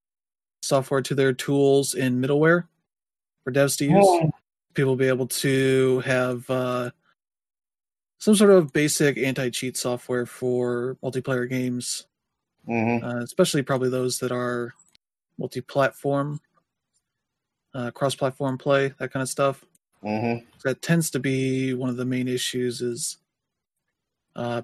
software 0.61 1.01
to 1.01 1.15
their 1.15 1.33
tools 1.33 1.93
in 1.93 2.21
middleware 2.21 2.67
for 3.43 3.51
devs 3.51 3.77
to 3.77 3.85
use. 3.85 4.05
Oh. 4.05 4.31
People 4.73 4.91
will 4.91 4.97
be 4.97 5.07
able 5.07 5.27
to 5.27 5.99
have 6.01 6.49
uh, 6.49 6.91
some 8.19 8.35
sort 8.35 8.51
of 8.51 8.73
basic 8.73 9.17
anti 9.17 9.49
cheat 9.49 9.77
software 9.77 10.25
for 10.25 10.97
multiplayer 11.03 11.49
games, 11.49 12.07
mm-hmm. 12.67 13.05
uh, 13.05 13.21
especially 13.21 13.61
probably 13.61 13.89
those 13.89 14.19
that 14.19 14.31
are 14.31 14.73
multi 15.37 15.61
platform, 15.61 16.39
uh, 17.73 17.91
cross 17.91 18.15
platform 18.15 18.57
play, 18.57 18.93
that 18.99 19.11
kind 19.11 19.21
of 19.21 19.29
stuff. 19.29 19.63
Mm-hmm. 20.03 20.45
That 20.63 20.81
tends 20.81 21.09
to 21.11 21.19
be 21.19 21.73
one 21.73 21.89
of 21.89 21.97
the 21.97 22.05
main 22.05 22.27
issues 22.27 22.81
is 22.81 23.17
uh, 24.35 24.61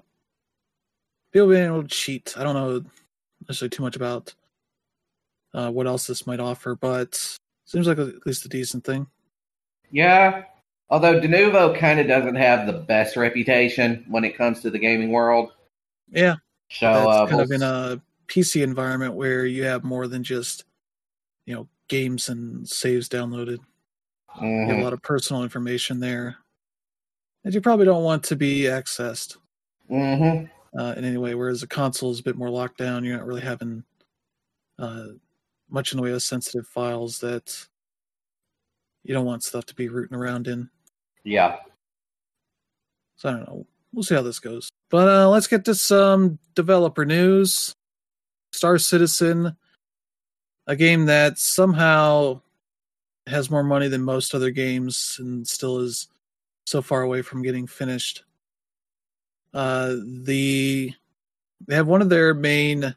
people 1.32 1.48
being 1.48 1.66
able 1.66 1.82
to 1.82 1.88
cheat. 1.88 2.34
I 2.36 2.44
don't 2.44 2.54
know 2.54 2.84
necessarily 3.48 3.70
too 3.70 3.82
much 3.82 3.96
about 3.96 4.34
uh, 5.54 5.70
what 5.70 5.86
else 5.86 6.06
this 6.06 6.26
might 6.26 6.40
offer, 6.40 6.76
but 6.76 7.14
seems 7.64 7.86
like 7.86 7.98
at 7.98 8.26
least 8.26 8.44
a 8.44 8.48
decent 8.48 8.84
thing. 8.84 9.06
Yeah, 9.90 10.44
although 10.88 11.20
Denuvo 11.20 11.76
kind 11.76 12.00
of 12.00 12.06
doesn't 12.06 12.36
have 12.36 12.66
the 12.66 12.72
best 12.72 13.16
reputation 13.16 14.04
when 14.08 14.24
it 14.24 14.36
comes 14.36 14.60
to 14.60 14.70
the 14.70 14.78
gaming 14.78 15.10
world. 15.10 15.52
Yeah, 16.10 16.36
so 16.72 16.88
uh, 16.88 17.26
kind 17.26 17.40
of 17.40 17.50
in 17.50 17.62
a 17.62 18.00
PC 18.28 18.62
environment 18.62 19.14
where 19.14 19.46
you 19.46 19.64
have 19.64 19.84
more 19.84 20.06
than 20.06 20.22
just 20.22 20.64
you 21.46 21.54
know 21.54 21.68
games 21.88 22.28
and 22.28 22.66
saves 22.66 23.08
downloaded. 23.08 23.58
Mm-hmm. 24.36 24.46
You 24.46 24.66
have 24.68 24.78
a 24.78 24.84
lot 24.84 24.92
of 24.92 25.02
personal 25.02 25.42
information 25.42 26.00
there 26.00 26.36
that 27.44 27.52
you 27.52 27.60
probably 27.60 27.84
don't 27.84 28.04
want 28.04 28.24
to 28.24 28.36
be 28.36 28.62
accessed 28.62 29.36
mm-hmm. 29.90 30.46
uh, 30.78 30.92
in 30.92 31.04
any 31.04 31.18
way. 31.18 31.34
Whereas 31.34 31.62
a 31.62 31.66
console 31.66 32.10
is 32.10 32.20
a 32.20 32.22
bit 32.22 32.36
more 32.36 32.50
locked 32.50 32.78
down. 32.78 33.04
You're 33.04 33.18
not 33.18 33.26
really 33.26 33.42
having 33.42 33.84
uh, 34.78 35.08
much 35.68 35.92
in 35.92 35.96
the 35.96 36.02
way 36.02 36.12
of 36.12 36.22
sensitive 36.22 36.66
files 36.66 37.18
that 37.18 37.66
you 39.04 39.12
don't 39.12 39.26
want 39.26 39.42
stuff 39.42 39.66
to 39.66 39.74
be 39.74 39.88
rooting 39.88 40.16
around 40.16 40.48
in. 40.48 40.70
Yeah. 41.24 41.56
So 43.16 43.28
I 43.28 43.32
don't 43.32 43.48
know. 43.48 43.66
We'll 43.92 44.04
see 44.04 44.14
how 44.14 44.22
this 44.22 44.38
goes. 44.38 44.70
But 44.92 45.08
uh, 45.08 45.28
let's 45.30 45.46
get 45.46 45.64
to 45.64 45.74
some 45.74 46.38
developer 46.54 47.06
news. 47.06 47.74
Star 48.52 48.76
Citizen, 48.76 49.56
a 50.66 50.76
game 50.76 51.06
that 51.06 51.38
somehow 51.38 52.42
has 53.26 53.50
more 53.50 53.62
money 53.62 53.88
than 53.88 54.02
most 54.02 54.34
other 54.34 54.50
games 54.50 55.16
and 55.18 55.48
still 55.48 55.78
is 55.78 56.08
so 56.66 56.82
far 56.82 57.00
away 57.00 57.22
from 57.22 57.40
getting 57.40 57.66
finished. 57.66 58.24
Uh, 59.54 59.96
the 60.24 60.92
they 61.66 61.74
have 61.74 61.88
one 61.88 62.02
of 62.02 62.10
their 62.10 62.34
main 62.34 62.94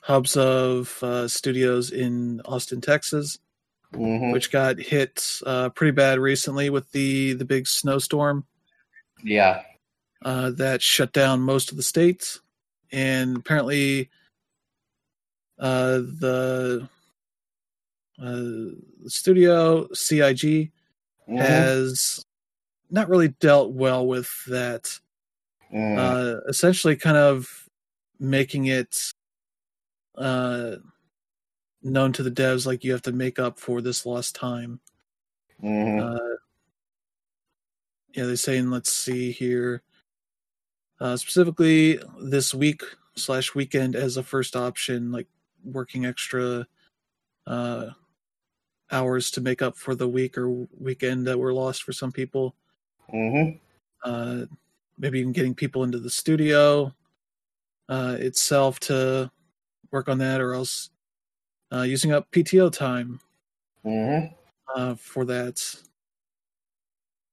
hubs 0.00 0.36
of 0.36 1.02
uh, 1.02 1.26
studios 1.28 1.92
in 1.92 2.42
Austin, 2.44 2.82
Texas, 2.82 3.38
mm-hmm. 3.94 4.32
which 4.32 4.52
got 4.52 4.78
hit 4.78 5.40
uh, 5.46 5.70
pretty 5.70 5.92
bad 5.92 6.18
recently 6.18 6.68
with 6.68 6.92
the 6.92 7.32
the 7.32 7.44
big 7.46 7.66
snowstorm. 7.66 8.44
Yeah, 9.24 9.62
uh, 10.24 10.50
that 10.50 10.82
shut 10.82 11.12
down 11.12 11.40
most 11.40 11.70
of 11.70 11.76
the 11.76 11.82
states, 11.82 12.40
and 12.90 13.36
apparently, 13.36 14.10
uh, 15.58 15.98
the 15.98 16.88
uh, 18.22 19.08
studio 19.08 19.88
CIG 19.92 20.38
mm-hmm. 20.40 21.36
has 21.36 22.24
not 22.90 23.08
really 23.08 23.28
dealt 23.28 23.72
well 23.72 24.06
with 24.06 24.44
that. 24.46 24.98
Mm. 25.72 25.98
Uh, 25.98 26.40
essentially, 26.48 26.96
kind 26.96 27.16
of 27.16 27.68
making 28.20 28.66
it 28.66 29.12
uh, 30.16 30.76
known 31.82 32.12
to 32.12 32.22
the 32.22 32.30
devs 32.30 32.66
like 32.66 32.84
you 32.84 32.92
have 32.92 33.02
to 33.02 33.12
make 33.12 33.38
up 33.38 33.58
for 33.58 33.80
this 33.80 34.04
lost 34.04 34.34
time. 34.34 34.80
Mm-hmm. 35.62 36.00
Uh, 36.00 36.36
yeah, 38.14 38.26
they're 38.26 38.36
saying, 38.36 38.70
let's 38.70 38.92
see 38.92 39.32
here. 39.32 39.82
Uh, 41.00 41.16
specifically, 41.16 41.98
this 42.20 42.54
week 42.54 42.82
slash 43.14 43.54
weekend 43.54 43.96
as 43.96 44.16
a 44.16 44.22
first 44.22 44.56
option, 44.56 45.12
like 45.12 45.26
working 45.64 46.06
extra 46.06 46.66
uh, 47.46 47.86
hours 48.90 49.30
to 49.32 49.40
make 49.40 49.62
up 49.62 49.76
for 49.76 49.94
the 49.94 50.08
week 50.08 50.36
or 50.38 50.66
weekend 50.78 51.26
that 51.26 51.38
were 51.38 51.52
lost 51.52 51.82
for 51.82 51.92
some 51.92 52.12
people. 52.12 52.54
Mm-hmm. 53.12 53.56
Uh, 54.04 54.46
maybe 54.98 55.20
even 55.20 55.32
getting 55.32 55.54
people 55.54 55.84
into 55.84 55.98
the 55.98 56.10
studio 56.10 56.94
uh, 57.88 58.16
itself 58.18 58.78
to 58.80 59.30
work 59.90 60.08
on 60.08 60.18
that, 60.18 60.40
or 60.40 60.54
else 60.54 60.90
uh, 61.72 61.82
using 61.82 62.12
up 62.12 62.30
PTO 62.30 62.72
time 62.72 63.20
mm-hmm. 63.84 64.32
uh, 64.74 64.94
for 64.94 65.24
that. 65.24 65.62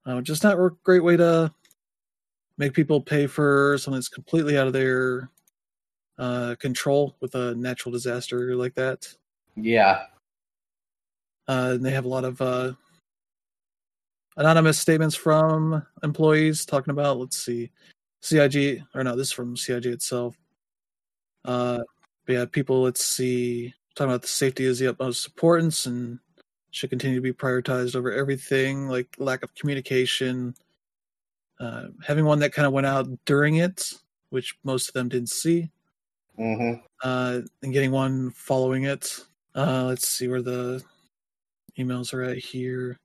Uh, 0.05 0.21
just 0.21 0.43
not 0.43 0.57
a 0.57 0.69
great 0.83 1.03
way 1.03 1.17
to 1.17 1.53
make 2.59 2.73
people 2.73 3.01
pay 3.01 3.25
for 3.25 3.77
something 3.79 3.97
that's 3.97 4.09
completely 4.09 4.57
out 4.57 4.67
of 4.67 4.73
their 4.73 5.31
uh, 6.19 6.55
control 6.59 7.15
with 7.21 7.33
a 7.33 7.55
natural 7.55 7.91
disaster 7.91 8.55
like 8.55 8.75
that. 8.75 9.07
Yeah. 9.55 10.03
Uh, 11.47 11.71
and 11.73 11.85
they 11.85 11.91
have 11.91 12.05
a 12.05 12.09
lot 12.09 12.25
of 12.25 12.39
uh, 12.41 12.73
anonymous 14.35 14.77
statements 14.77 15.15
from 15.15 15.83
employees 16.03 16.65
talking 16.65 16.91
about, 16.91 17.17
let's 17.17 17.37
see, 17.37 17.71
CIG, 18.21 18.83
or 18.93 19.03
no, 19.03 19.15
this 19.15 19.27
is 19.27 19.33
from 19.33 19.55
CIG 19.55 19.85
itself. 19.85 20.35
Uh, 21.45 21.79
but 22.25 22.33
yeah, 22.33 22.45
people, 22.45 22.83
let's 22.83 23.05
see, 23.05 23.73
talking 23.95 24.11
about 24.11 24.21
the 24.21 24.27
safety 24.27 24.65
is 24.65 24.79
the 24.79 24.89
utmost 24.89 25.25
importance 25.25 25.85
and 25.85 26.19
should 26.71 26.89
continue 26.89 27.17
to 27.17 27.21
be 27.21 27.33
prioritized 27.33 27.95
over 27.95 28.11
everything, 28.11 28.89
like 28.89 29.07
lack 29.17 29.43
of 29.43 29.55
communication. 29.55 30.53
Uh, 31.59 31.87
having 32.05 32.25
one 32.25 32.39
that 32.39 32.53
kind 32.53 32.65
of 32.65 32.73
went 32.73 32.87
out 32.87 33.07
during 33.25 33.55
it, 33.55 33.93
which 34.29 34.55
most 34.63 34.87
of 34.87 34.93
them 34.93 35.09
didn't 35.09 35.29
see, 35.29 35.69
mm-hmm. 36.37 36.79
uh, 37.03 37.41
and 37.61 37.73
getting 37.73 37.91
one 37.91 38.31
following 38.31 38.85
it. 38.85 39.19
Uh, 39.55 39.85
let's 39.85 40.07
see 40.07 40.27
where 40.27 40.41
the 40.41 40.81
emails 41.77 42.13
are 42.13 42.23
at 42.23 42.37
here. 42.37 42.97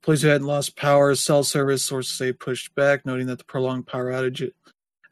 Employees 0.00 0.22
who 0.22 0.28
hadn't 0.28 0.46
lost 0.46 0.76
power, 0.76 1.14
cell 1.14 1.44
service 1.44 1.84
sources 1.84 2.12
say 2.12 2.32
pushed 2.32 2.74
back, 2.74 3.04
noting 3.04 3.26
that 3.26 3.38
the 3.38 3.44
prolonged 3.44 3.86
power 3.86 4.10
outage, 4.10 4.50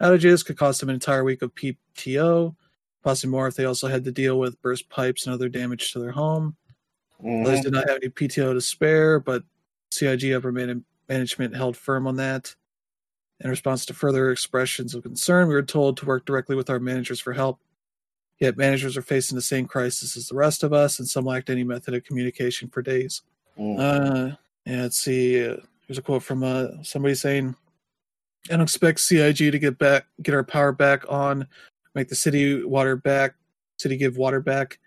outages 0.01 0.45
could 0.45 0.57
cost 0.57 0.81
them 0.81 0.89
an 0.89 0.95
entire 0.95 1.25
week 1.25 1.43
of 1.43 1.55
PTO 1.55 2.55
possibly 3.03 3.31
more 3.31 3.47
if 3.47 3.57
they 3.57 3.65
also 3.65 3.89
had 3.89 4.05
to 4.05 4.13
deal 4.13 4.39
with 4.39 4.61
burst 4.63 4.89
pipes 4.89 5.27
and 5.27 5.35
other 5.35 5.49
damage 5.49 5.93
to 5.93 5.99
their 5.99 6.13
home. 6.13 6.57
Mm-hmm. 7.23 7.47
Others 7.47 7.61
did 7.61 7.73
not 7.73 7.89
have 7.89 7.99
any 8.03 8.09
PTO 8.09 8.55
to 8.55 8.61
spare, 8.61 9.21
but 9.21 9.43
CIG 9.91 10.33
upper 10.33 10.53
man- 10.53 10.85
management 11.11 11.55
held 11.55 11.77
firm 11.77 12.07
on 12.07 12.17
that. 12.17 12.55
In 13.41 13.51
response 13.51 13.85
to 13.87 13.95
further 13.95 14.31
expressions 14.31 14.95
of 14.95 15.03
concern, 15.03 15.49
we 15.49 15.55
were 15.55 15.63
told 15.63 15.99
to 15.99 16.07
work 16.07 16.25
directly 16.25 16.57
with 16.57 16.71
our 16.71 16.81
managers 16.81 17.21
for 17.21 17.35
help. 17.35 17.61
Yet 18.39 18.57
managers 18.57 18.97
are 18.97 19.03
facing 19.03 19.37
the 19.37 19.43
same 19.43 19.67
crisis 19.67 20.17
as 20.17 20.29
the 20.29 20.35
rest 20.35 20.63
of 20.63 20.73
us, 20.73 20.99
and 20.99 21.07
some 21.07 21.27
lacked 21.27 21.51
any 21.51 21.65
method 21.65 21.93
of 21.93 22.05
communication 22.05 22.69
for 22.71 22.81
days. 22.81 23.21
Uh, 23.59 24.31
yeah, 24.65 24.83
let's 24.83 24.99
see. 24.99 25.45
Uh, 25.45 25.57
here's 25.87 25.99
a 25.99 26.03
quote 26.03 26.23
from 26.23 26.43
uh, 26.43 26.83
somebody 26.83 27.15
saying, 27.15 27.55
"I 28.49 28.53
don't 28.53 28.63
expect 28.63 29.01
CIG 29.01 29.53
to 29.53 29.59
get 29.59 29.77
back, 29.79 30.07
get 30.23 30.35
our 30.35 30.45
power 30.45 30.73
back 30.73 31.05
on 31.11 31.47
make 31.95 32.09
the 32.09 32.15
city 32.15 32.65
water 32.65 32.97
back, 32.97 33.35
city 33.79 33.97
give 33.97 34.17
water 34.17 34.41
back. 34.41 34.79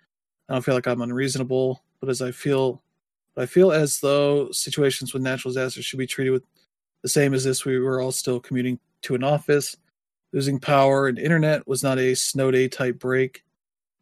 I 0.48 0.54
don't 0.54 0.62
feel 0.62 0.74
like 0.74 0.86
I'm 0.86 1.02
unreasonable, 1.02 1.82
but 2.00 2.08
as 2.08 2.22
I 2.22 2.30
feel, 2.30 2.82
but 3.34 3.42
I 3.42 3.46
feel 3.46 3.72
as 3.72 4.00
though 4.00 4.50
situations 4.50 5.12
with 5.12 5.22
natural 5.22 5.52
disasters 5.52 5.84
should 5.84 5.98
be 5.98 6.06
treated 6.06 6.30
with 6.30 6.44
the 7.02 7.08
same 7.08 7.34
as 7.34 7.44
this. 7.44 7.64
We 7.64 7.78
were 7.78 8.00
all 8.00 8.12
still 8.12 8.40
commuting 8.40 8.78
to 9.02 9.14
an 9.14 9.24
office. 9.24 9.76
Losing 10.32 10.58
power 10.58 11.06
and 11.06 11.18
internet 11.18 11.66
was 11.66 11.82
not 11.82 11.98
a 11.98 12.14
snow 12.14 12.50
day 12.50 12.68
type 12.68 12.98
break. 12.98 13.44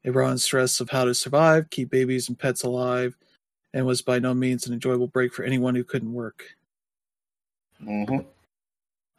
It 0.05 0.13
brought 0.13 0.31
and 0.31 0.41
stress 0.41 0.81
of 0.81 0.91
how 0.91 1.05
to 1.05 1.15
survive, 1.15 1.71
keep 1.71 1.91
babies 1.91 2.29
and 2.29 2.39
pets 2.39 2.63
alive, 2.65 3.17
and 3.73 3.87
was 3.87 4.03
by 4.03 4.19
no 4.19 4.35
means 4.35 4.67
an 4.67 4.73
enjoyable 4.73 5.09
break 5.09 5.33
for 5.33 5.45
anyone 5.45 5.75
who 5.75 5.85
couldn't 5.85 6.13
work. 6.13 6.45
hmm 7.79 8.19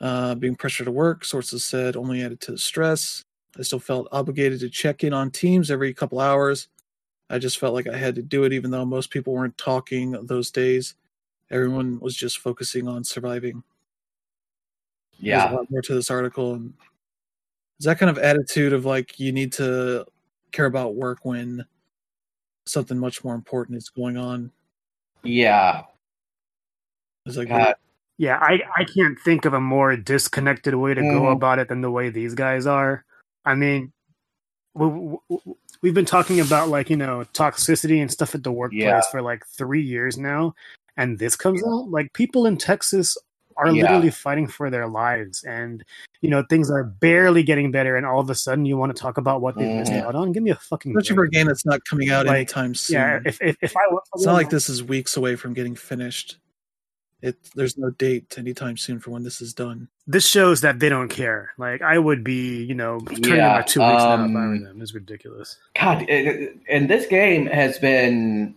Uh, 0.01 0.35
being 0.35 0.55
pressured 0.55 0.85
to 0.85 0.91
work, 0.91 1.23
sources 1.23 1.63
said, 1.63 1.95
only 1.95 2.21
added 2.21 2.41
to 2.41 2.51
the 2.51 2.57
stress. 2.57 3.23
I 3.57 3.61
still 3.61 3.79
felt 3.79 4.07
obligated 4.11 4.59
to 4.61 4.69
check 4.69 5.03
in 5.03 5.13
on 5.13 5.31
teams 5.31 5.71
every 5.71 5.93
couple 5.93 6.19
hours. 6.19 6.67
I 7.29 7.39
just 7.39 7.57
felt 7.59 7.73
like 7.73 7.87
I 7.87 7.97
had 7.97 8.15
to 8.15 8.21
do 8.21 8.43
it, 8.43 8.53
even 8.53 8.71
though 8.71 8.85
most 8.85 9.09
people 9.09 9.33
weren't 9.33 9.57
talking 9.57 10.11
those 10.25 10.51
days. 10.51 10.95
Everyone 11.49 11.99
was 11.99 12.15
just 12.15 12.39
focusing 12.39 12.87
on 12.87 13.03
surviving. 13.03 13.63
There's 15.19 15.27
Yeah. 15.27 15.51
a 15.51 15.55
lot 15.55 15.71
more 15.71 15.81
to 15.81 15.93
this 15.93 16.11
article, 16.11 16.53
and 16.55 16.73
is 17.79 17.85
that 17.85 17.99
kind 17.99 18.09
of 18.09 18.17
attitude 18.17 18.73
of 18.73 18.85
like 18.85 19.19
you 19.19 19.31
need 19.31 19.53
to 19.53 20.05
care 20.51 20.65
about 20.65 20.95
work 20.95 21.19
when 21.23 21.65
something 22.65 22.97
much 22.97 23.23
more 23.23 23.35
important 23.35 23.77
is 23.77 23.89
going 23.89 24.17
on. 24.17 24.51
Yeah. 25.23 25.83
It's 27.25 27.37
like 27.37 27.49
God. 27.49 27.75
Yeah, 28.17 28.37
I, 28.39 28.59
I 28.77 28.83
can't 28.85 29.17
think 29.19 29.45
of 29.45 29.53
a 29.53 29.59
more 29.59 29.95
disconnected 29.97 30.75
way 30.75 30.93
to 30.93 31.01
go 31.01 31.21
Mhm. 31.23 31.33
about 31.33 31.57
it 31.59 31.67
than 31.67 31.81
the 31.81 31.89
way 31.91 32.09
these 32.09 32.35
guys 32.35 32.67
are. 32.67 33.03
I 33.43 33.55
mean, 33.55 33.91
we, 34.75 34.87
we, 34.87 35.17
we've 35.83 35.93
been 35.93 36.05
talking 36.05 36.39
about 36.39 36.69
like 36.69 36.89
you 36.89 36.97
know 36.97 37.23
toxicity 37.33 38.01
and 38.01 38.09
stuff 38.11 38.33
at 38.33 38.43
the 38.43 38.51
workplace 38.51 38.81
Yeah. 38.81 39.01
for 39.11 39.21
like 39.21 39.45
three 39.55 39.83
years 39.83 40.17
now, 40.17 40.55
and 40.97 41.19
this 41.19 41.35
comes 41.35 41.61
out 41.63 41.91
like 41.91 42.11
people 42.13 42.47
in 42.47 42.57
Texas 42.57 43.15
are 43.55 43.67
Yeah. 43.69 43.83
literally 43.83 44.09
fighting 44.09 44.47
for 44.47 44.71
their 44.71 44.87
lives, 44.87 45.43
and 45.43 45.83
you 46.21 46.29
know 46.31 46.43
things 46.49 46.71
are 46.71 46.83
barely 46.83 47.43
getting 47.43 47.69
better, 47.69 47.95
and 47.95 48.03
all 48.05 48.19
of 48.19 48.27
a 48.31 48.35
sudden 48.35 48.65
you 48.65 48.77
want 48.77 48.95
to 48.95 48.99
talk 48.99 49.19
about 49.19 49.41
what 49.41 49.55
they've 49.55 49.75
missed 49.77 49.91
Mhm. 49.91 50.01
out 50.05 50.15
on. 50.15 50.31
Give 50.31 50.41
me 50.41 50.49
a 50.49 50.55
fucking 50.55 50.91
especially 50.97 51.15
for 51.15 51.21
a 51.25 51.27
break. 51.27 51.33
game 51.33 51.47
that's 51.47 51.65
not 51.65 51.85
coming 51.85 52.09
out 52.09 52.25
Like, 52.25 52.35
anytime 52.35 52.73
soon. 52.73 52.95
yeah. 52.95 53.19
If 53.25 53.39
if, 53.43 53.55
if 53.61 53.77
I 53.77 53.81
it's 54.15 54.25
not 54.25 54.33
like 54.33 54.49
this 54.49 54.69
is 54.69 54.81
weeks 54.81 55.17
away 55.17 55.35
from 55.35 55.53
getting 55.53 55.75
finished. 55.75 56.37
It 57.23 57.37
there's 57.55 57.77
no 57.77 57.89
date 57.89 58.37
anytime 58.37 58.75
soon 58.75 58.99
for 58.99 59.11
when 59.11 59.23
this 59.23 59.39
is 59.41 59.53
done. 59.53 59.87
this 60.05 60.27
shows 60.27 60.59
that 60.61 60.79
they 60.79 60.89
don't 60.89 61.07
care. 61.07 61.53
Like 61.57 61.81
I 61.81 61.97
would 61.97 62.21
be, 62.23 62.63
you 62.65 62.75
know, 62.75 62.99
turning 62.99 63.37
Yeah, 63.37 63.53
my 63.53 63.61
two 63.61 63.79
weeks 63.79 64.03
now 64.03 64.15
if 64.15 64.19
I 64.19 64.23
um, 64.25 64.63
them. 64.63 64.81
It's 64.81 64.93
ridiculous. 64.93 65.57
God, 65.79 66.03
it- 66.09 66.57
and 66.69 66.89
this 66.89 67.07
game 67.07 67.45
has 67.47 67.79
been. 67.79 68.55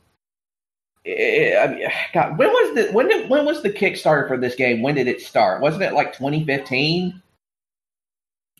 eh, 1.06 1.56
I 1.56 1.66
mean, 1.68 1.88
God, 2.12 2.36
when 2.38 2.48
was 2.48 2.74
the 2.74 2.92
when 2.92 3.06
did, 3.06 3.30
when 3.30 3.44
was 3.44 3.62
the 3.62 3.70
Kickstarter 3.70 4.26
for 4.26 4.36
this 4.36 4.56
game? 4.56 4.82
When 4.82 4.96
did 4.96 5.06
it 5.06 5.20
start? 5.22 5.62
Wasn't 5.62 5.82
it 5.84 5.92
like 5.92 6.12
2015? 6.12 7.22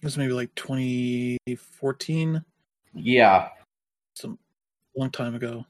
It 0.02 0.04
was 0.04 0.16
maybe 0.16 0.32
like 0.34 0.54
2014, 0.54 2.44
Yeah, 2.94 3.48
some 4.14 4.38
long 4.94 5.10
time 5.10 5.34
ago. 5.34 5.66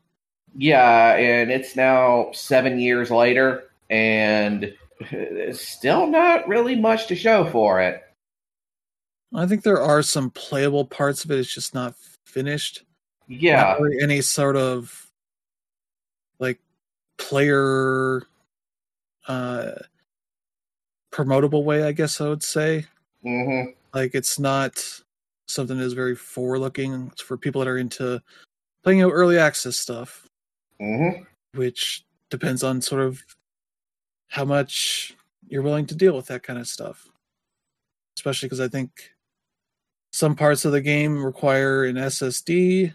yeah, 0.59 1.15
and 1.15 1.51
it's 1.51 1.75
now 1.75 2.31
seven 2.33 2.79
years 2.79 3.11
later, 3.11 3.71
and 3.91 4.75
there's 5.11 5.61
still 5.61 6.07
not 6.07 6.49
really 6.49 6.77
much 6.77 7.07
to 7.09 7.15
show 7.17 7.45
for 7.51 7.81
it. 7.81 8.03
I 9.35 9.47
think 9.47 9.63
there 9.63 9.81
are 9.83 10.03
some 10.03 10.31
playable 10.31 10.85
parts 10.85 11.25
of 11.25 11.31
it. 11.31 11.39
It's 11.39 11.53
just 11.53 11.75
not 11.75 11.95
finished. 12.25 12.85
Yeah, 13.29 13.75
really 13.75 14.03
any 14.03 14.21
sort 14.21 14.57
of 14.57 15.11
like 16.39 16.61
player 17.19 18.23
uh 19.27 19.73
promotable 21.13 21.65
way, 21.65 21.83
I 21.83 21.93
guess 21.93 22.21
I 22.21 22.29
would 22.29 22.43
say. 22.43 22.87
hmm 23.23 23.63
Like 23.95 24.15
it's 24.15 24.39
not 24.39 24.85
something 25.49 25.79
that 25.79 25.85
is 25.85 25.93
very 25.93 26.15
forward 26.15 26.61
looking. 26.61 27.11
It's 27.13 27.23
for 27.23 27.37
people 27.37 27.61
that 27.61 27.69
are 27.69 27.79
into 27.79 28.23
playing 28.85 29.03
out 29.03 29.13
early 29.13 29.39
access 29.39 29.77
stuff, 29.77 30.27
hmm 30.81 31.23
which 31.55 32.05
depends 32.31 32.63
on 32.63 32.81
sort 32.83 33.03
of 33.03 33.25
how 34.29 34.45
much 34.45 35.15
you're 35.49 35.63
willing 35.63 35.87
to 35.87 35.95
deal 35.95 36.15
with 36.17 36.27
that 36.27 36.43
kind 36.43 36.59
of 36.59 36.67
stuff. 36.69 37.09
Especially 38.17 38.47
because 38.47 38.61
I 38.61 38.69
think 38.69 39.13
some 40.13 40.35
parts 40.35 40.65
of 40.65 40.73
the 40.73 40.81
game 40.81 41.23
require 41.25 41.85
an 41.85 41.97
SSD 41.97 42.93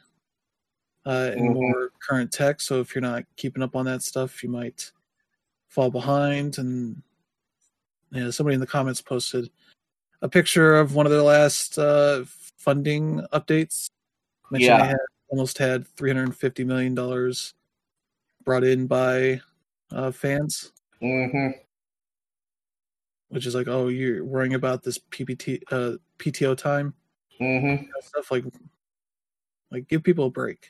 uh, 1.05 1.32
and 1.34 1.41
Mhm. 1.41 1.53
more 1.53 1.91
current 1.99 2.32
tech. 2.32 2.61
So 2.61 2.79
if 2.79 2.93
you're 2.93 3.01
not 3.01 3.23
keeping 3.36 3.63
up 3.63 3.75
on 3.75 3.86
that 3.86 4.01
stuff, 4.03 4.43
you 4.43 4.49
might 4.49 4.91
fall 5.67 5.89
behind. 5.89 6.57
And 6.57 7.01
yeah, 8.11 8.29
somebody 8.32 8.55
in 8.55 8.59
the 8.59 8.67
comments 8.67 9.01
posted 9.01 9.49
a 10.21 10.29
picture 10.29 10.75
of 10.75 10.93
one 10.95 11.05
of 11.05 11.11
their 11.11 11.21
last 11.21 11.77
uh, 11.79 12.25
funding 12.57 13.21
updates. 13.34 13.88
Mentioned 14.51 14.77
Yeah. 14.77 14.82
they 14.84 14.88
had 14.89 14.97
almost 15.29 15.57
had 15.57 15.88
350 15.88 16.63
million 16.65 16.93
dollars 16.93 17.53
brought 18.43 18.63
in 18.63 18.86
by 18.86 19.41
uh, 19.91 20.11
fans, 20.11 20.71
hmm 21.01 21.47
which 23.29 23.45
is 23.45 23.55
like, 23.55 23.69
oh, 23.69 23.87
you're 23.87 24.25
worrying 24.25 24.55
about 24.55 24.83
this 24.83 24.97
PPT 25.09 25.61
uh, 25.71 25.97
PTO 26.19 26.55
time 26.57 26.93
hmm 27.39 27.75
stuff 28.01 28.29
like 28.29 28.43
like 29.71 29.87
give 29.87 30.03
people 30.03 30.25
a 30.25 30.29
break. 30.29 30.69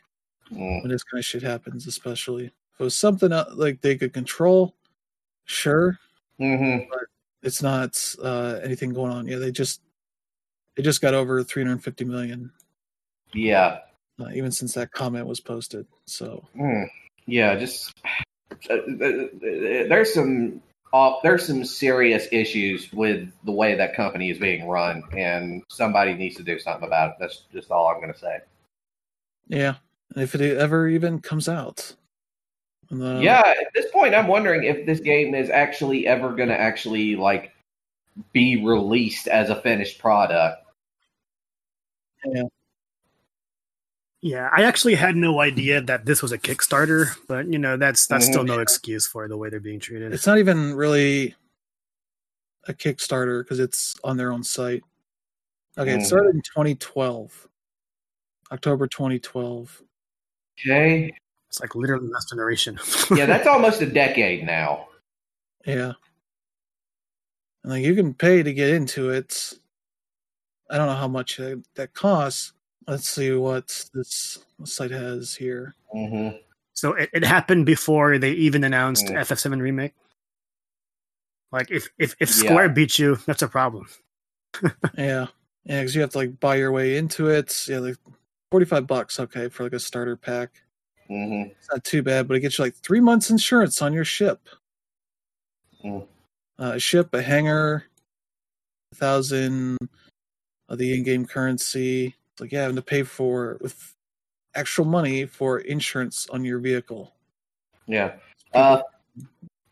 mm 0.52 0.82
when 0.82 0.90
this 0.92 1.04
kind 1.04 1.20
of 1.20 1.26
shit 1.26 1.42
happens, 1.44 1.88
especially 1.88 2.46
if 2.46 2.52
it 2.80 2.84
was 2.84 2.98
something 2.98 3.32
uh, 3.32 3.46
like 3.54 3.82
they 3.82 3.98
could 3.98 4.14
control. 4.14 4.76
Sure, 5.46 5.98
hmm 6.38 6.78
but 6.90 7.00
it's 7.42 7.62
not 7.64 7.98
uh, 8.24 8.60
anything 8.64 8.94
going 8.94 9.12
on. 9.12 9.28
Yeah, 9.28 9.38
they 9.38 9.52
just 9.52 9.82
they 10.76 10.84
just 10.84 11.02
got 11.02 11.14
over 11.16 11.44
350 11.44 12.06
million, 12.06 12.52
Yeah. 13.34 13.80
uh, 14.20 14.30
even 14.34 14.52
since 14.52 14.74
that 14.76 14.92
comment 14.92 15.26
was 15.26 15.40
posted. 15.42 15.88
So 16.06 16.48
Mm. 16.56 16.88
Yeah, 17.26 17.56
just 17.56 17.92
there's 18.68 20.14
some 20.14 20.62
uh, 20.94 21.14
there's 21.24 21.46
some 21.46 21.64
serious 21.64 22.28
issues 22.32 22.92
with 22.92 23.30
the 23.46 23.52
way 23.52 23.76
that 23.76 23.96
company 23.96 24.30
is 24.30 24.38
being 24.38 24.68
run, 24.68 25.04
and 25.18 25.64
somebody 25.70 26.14
needs 26.14 26.36
to 26.36 26.44
do 26.44 26.60
something 26.60 26.86
about 26.86 27.12
it. 27.12 27.16
That's 27.20 27.44
just 27.54 27.72
all 27.72 27.88
I'm 27.88 28.02
going 28.02 28.14
to 28.14 28.20
say. 28.20 28.40
yeah, 29.48 29.76
if 30.16 30.36
it 30.36 30.42
ever 30.58 30.88
even 30.88 31.20
comes 31.20 31.48
out, 31.48 31.96
the- 32.90 33.20
yeah, 33.22 33.42
at 33.46 33.68
this 33.74 33.90
point, 33.92 34.14
I'm 34.14 34.28
wondering 34.28 34.64
if 34.64 34.86
this 34.86 35.00
game 35.00 35.34
is 35.34 35.50
actually 35.50 36.06
ever 36.08 36.34
going 36.36 36.50
to 36.50 36.60
actually 36.60 37.16
like 37.16 37.54
be 38.34 38.64
released 38.64 39.28
as 39.28 39.50
a 39.50 39.62
finished 39.62 40.00
product. 40.00 40.66
Yeah, 42.26 42.44
I 44.24 44.64
actually 44.64 44.96
had 44.96 45.16
no 45.16 45.42
idea 45.42 45.82
that 45.82 46.06
this 46.06 46.22
was 46.22 46.32
a 46.32 46.38
Kickstarter, 46.38 47.08
but 47.28 47.48
you 47.48 47.58
know 47.58 47.76
that's 47.78 48.06
that's 48.06 48.26
still 48.28 48.44
no 48.44 48.60
excuse 48.60 49.08
for 49.08 49.28
the 49.28 49.36
way 49.38 49.50
they're 49.50 49.60
being 49.60 49.80
treated. 49.80 50.14
it's 50.14 50.28
not 50.28 50.38
even 50.38 50.76
really 50.76 51.36
a 52.68 52.74
Kickstarter 52.74 53.44
because 53.44 53.60
it's 53.60 53.96
on 54.04 54.18
their 54.18 54.32
own 54.32 54.44
site. 54.44 54.84
Okay, 55.78 55.94
it 55.94 56.02
Mm. 56.02 56.06
started 56.06 56.36
in 56.36 56.42
2012, 56.42 57.48
October 58.52 58.86
2012. 58.88 59.82
Okay, 60.60 61.12
It's 61.50 61.60
like 61.60 61.74
literally 61.74 62.08
last 62.10 62.30
generation. 62.30 62.78
yeah, 63.16 63.26
that's 63.26 63.48
almost 63.48 63.82
a 63.82 63.88
decade 63.88 64.46
now. 64.46 64.90
Yeah. 65.66 65.94
And 67.64 67.74
like 67.74 67.84
you 67.84 67.96
can 67.96 68.14
pay 68.14 68.44
to 68.44 68.54
get 68.54 68.70
into 68.70 69.10
it. 69.10 69.54
I 70.70 70.78
don't 70.78 70.88
know 70.88 70.96
how 70.96 71.08
much 71.08 71.38
that, 71.38 71.64
that 71.76 71.94
costs. 71.94 72.54
Let's 72.88 73.08
see 73.10 73.32
what 73.34 73.86
this 73.94 74.40
site 74.66 74.92
has 74.92 75.36
here. 75.36 75.76
hmm 75.92 76.30
so 76.74 76.94
it, 76.94 77.10
it 77.14 77.24
happened 77.24 77.66
before 77.68 78.18
they 78.18 78.32
even 78.32 78.64
announced 78.64 79.08
Mm. 79.08 79.18
FF7 79.18 79.62
remake. 79.62 79.94
Like 81.52 81.70
if 81.70 81.90
if 82.00 82.16
if 82.20 82.30
Yeah. 82.30 82.36
Square 82.50 82.70
beat 82.70 82.98
you, 82.98 83.18
that's 83.28 83.42
a 83.44 83.48
problem. 83.48 83.88
Yeah. 84.98 85.28
Yeah, 85.66 85.82
because 85.82 85.94
you 85.94 86.02
have 86.02 86.10
to 86.12 86.18
like 86.18 86.40
buy 86.40 86.56
your 86.56 86.72
way 86.72 86.98
into 86.98 87.28
it. 87.30 87.68
Yeah, 87.68 87.80
like 87.80 87.98
45 88.50 88.88
bucks, 88.88 89.20
okay, 89.20 89.48
for 89.50 89.64
like 89.64 89.74
a 89.74 89.80
starter 89.80 90.16
pack. 90.16 90.50
hmm 91.08 91.44
It's 91.54 91.70
not 91.72 91.84
too 91.84 92.02
bad, 92.02 92.28
but 92.28 92.36
it 92.38 92.40
gets 92.40 92.58
you 92.58 92.64
like 92.64 92.76
three 92.76 93.00
months 93.02 93.30
insurance 93.30 93.82
on 93.82 93.94
your 93.94 94.06
ship. 94.06 94.40
Mm. 95.86 96.08
Uh, 96.58 96.72
a 96.76 96.80
ship, 96.80 97.14
a 97.14 97.22
hangar, 97.22 97.86
a 98.92 98.96
thousand 98.96 99.78
of 100.68 100.78
the 100.80 100.96
in-game 100.96 101.26
currency. 101.28 102.16
It's 102.42 102.46
like 102.48 102.54
yeah, 102.54 102.62
having 102.62 102.76
to 102.76 102.82
pay 102.82 103.04
for 103.04 103.60
with 103.62 103.96
actual 104.56 104.86
money 104.86 105.28
for 105.28 105.60
insurance 105.60 106.28
on 106.32 106.44
your 106.44 106.58
vehicle. 106.58 107.14
Yeah. 107.86 108.14
Uh, 108.52 108.82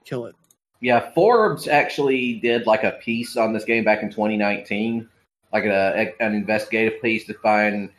Kill 0.06 0.28
it. 0.28 0.36
Yeah, 0.80 1.12
Forbes 1.12 1.68
actually 1.68 2.36
did 2.36 2.68
like 2.68 2.84
a 2.84 2.92
piece 2.92 3.36
on 3.38 3.54
this 3.54 3.66
game 3.66 3.84
back 3.84 4.04
in 4.04 4.12
2019, 4.12 5.10
like 5.52 5.66
a, 5.66 6.14
an 6.20 6.36
investigative 6.36 7.02
piece 7.02 7.26
to 7.26 7.34
find, 7.34 7.90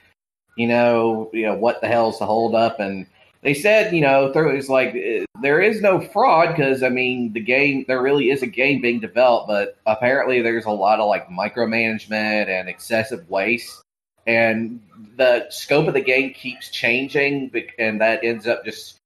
you 0.56 0.68
know, 0.68 1.30
you 1.32 1.46
know 1.46 1.54
what 1.54 1.80
the 1.80 1.88
hell's 1.88 2.20
the 2.20 2.26
holdup, 2.26 2.78
and 2.78 3.06
they 3.42 3.54
said, 3.54 3.92
you 3.92 4.00
know, 4.00 4.30
there 4.30 4.44
was 4.44 4.68
like 4.68 4.94
eh, 4.94 5.24
there 5.42 5.60
is 5.60 5.82
no 5.82 6.00
fraud 6.00 6.54
because 6.54 6.84
I 6.84 6.90
mean 6.90 7.32
the 7.32 7.40
game 7.40 7.84
there 7.88 8.00
really 8.00 8.30
is 8.30 8.42
a 8.42 8.46
game 8.46 8.80
being 8.80 9.00
developed, 9.00 9.48
but 9.48 9.76
apparently 9.86 10.40
there's 10.40 10.64
a 10.64 10.70
lot 10.70 11.00
of 11.00 11.08
like 11.08 11.28
micromanagement 11.28 12.48
and 12.48 12.68
excessive 12.68 13.28
waste 13.28 13.82
and 14.30 14.80
the 15.16 15.46
scope 15.50 15.88
of 15.88 15.94
the 15.94 16.00
game 16.00 16.32
keeps 16.32 16.70
changing, 16.70 17.50
and 17.78 18.00
that 18.00 18.22
ends 18.22 18.46
up 18.46 18.64
just 18.64 18.96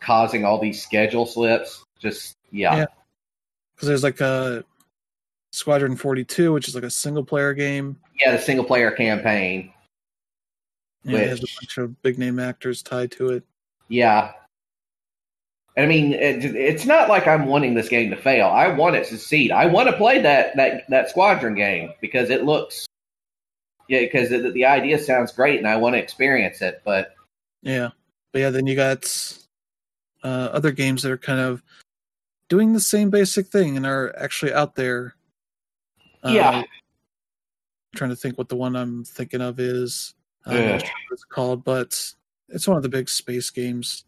causing 0.00 0.44
all 0.44 0.60
these 0.60 0.80
schedule 0.80 1.26
slips. 1.26 1.84
Just 1.98 2.36
yeah, 2.52 2.70
because 2.70 2.88
yeah. 3.82 3.88
there's 3.88 4.04
like 4.04 4.20
a 4.20 4.64
Squadron 5.50 5.96
42, 5.96 6.52
which 6.52 6.68
is 6.68 6.74
like 6.76 6.84
a 6.84 6.90
single 6.90 7.24
player 7.24 7.52
game. 7.52 7.98
Yeah, 8.20 8.32
the 8.32 8.38
single 8.38 8.64
player 8.64 8.92
campaign. 8.92 9.72
Yeah, 11.02 11.14
which, 11.14 11.22
it 11.22 11.28
has 11.28 11.38
a 11.40 11.46
bunch 11.60 11.78
of 11.78 12.02
big 12.02 12.18
name 12.18 12.38
actors 12.38 12.82
tied 12.82 13.10
to 13.12 13.30
it. 13.30 13.44
Yeah. 13.88 14.32
I 15.76 15.86
mean, 15.86 16.12
it, 16.12 16.44
it's 16.44 16.84
not 16.84 17.08
like 17.08 17.26
I'm 17.26 17.46
wanting 17.46 17.74
this 17.74 17.88
game 17.88 18.10
to 18.10 18.16
fail. 18.16 18.48
I 18.48 18.68
want 18.68 18.96
it 18.96 19.04
to 19.06 19.16
succeed. 19.16 19.50
I 19.50 19.66
want 19.66 19.88
to 19.88 19.96
play 19.96 20.20
that 20.20 20.56
that 20.56 20.88
that 20.90 21.10
Squadron 21.10 21.54
game 21.54 21.92
because 22.00 22.30
it 22.30 22.44
looks, 22.44 22.86
yeah, 23.90 24.00
because 24.00 24.30
the, 24.30 24.52
the 24.52 24.64
idea 24.64 24.98
sounds 25.00 25.32
great 25.32 25.58
and 25.58 25.66
I 25.66 25.76
want 25.76 25.94
to 25.94 25.98
experience 25.98 26.62
it. 26.62 26.80
But 26.84 27.16
yeah, 27.60 27.90
but 28.32 28.38
yeah, 28.38 28.50
then 28.50 28.68
you 28.68 28.76
got 28.76 29.36
uh, 30.22 30.48
other 30.52 30.70
games 30.70 31.02
that 31.02 31.10
are 31.10 31.18
kind 31.18 31.40
of 31.40 31.60
doing 32.48 32.72
the 32.72 32.80
same 32.80 33.10
basic 33.10 33.48
thing 33.48 33.76
and 33.76 33.84
are 33.84 34.14
actually 34.16 34.52
out 34.52 34.76
there 34.76 35.14
yeah. 36.24 36.50
Uh, 36.50 36.62
trying 37.96 38.10
to 38.10 38.16
think 38.16 38.38
what 38.38 38.48
the 38.48 38.56
one 38.56 38.76
I'm 38.76 39.04
thinking 39.04 39.40
of 39.40 39.58
is. 39.58 40.14
I 40.46 40.54
don't 40.54 40.66
know 40.66 40.72
what 40.74 40.84
it's 41.10 41.24
called, 41.24 41.64
but 41.64 42.14
it's 42.48 42.68
one 42.68 42.76
of 42.76 42.82
the 42.82 42.88
big 42.88 43.08
space 43.08 43.50
games. 43.50 44.04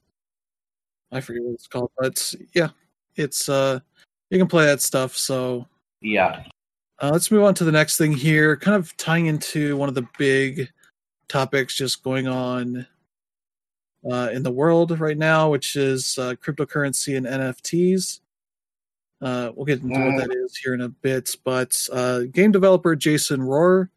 I 1.10 1.20
forget 1.20 1.42
what 1.42 1.54
it's 1.54 1.66
called, 1.66 1.90
but 1.98 2.34
yeah, 2.54 2.68
it's 3.16 3.48
uh, 3.48 3.80
you 4.30 4.38
can 4.38 4.46
play 4.46 4.66
that 4.66 4.80
stuff. 4.80 5.16
So 5.16 5.66
yeah, 6.00 6.44
uh, 7.02 7.10
let's 7.10 7.32
move 7.32 7.42
on 7.42 7.54
to 7.54 7.64
the 7.64 7.72
next 7.72 7.98
thing 7.98 8.12
here. 8.12 8.56
Kind 8.56 8.76
of 8.76 8.96
tying 8.96 9.26
into 9.26 9.76
one 9.76 9.88
of 9.88 9.96
the 9.96 10.06
big 10.18 10.70
topics 11.28 11.74
just 11.74 12.04
going 12.04 12.28
on 12.28 12.86
uh, 14.08 14.30
in 14.32 14.44
the 14.44 14.52
world 14.52 14.98
right 15.00 15.18
now, 15.18 15.50
which 15.50 15.74
is 15.74 16.16
uh, 16.18 16.34
cryptocurrency 16.34 17.16
and 17.16 17.26
NFTs. 17.26 18.20
Uh, 19.20 19.50
we'll 19.54 19.66
get 19.66 19.82
into 19.82 19.98
what 19.98 20.16
that 20.16 20.32
is 20.32 20.56
here 20.56 20.74
in 20.74 20.80
a 20.80 20.88
bit. 20.88 21.34
But 21.44 21.76
uh, 21.92 22.20
game 22.30 22.52
developer 22.52 22.94
Jason 22.94 23.40
Schreier, 23.40 23.88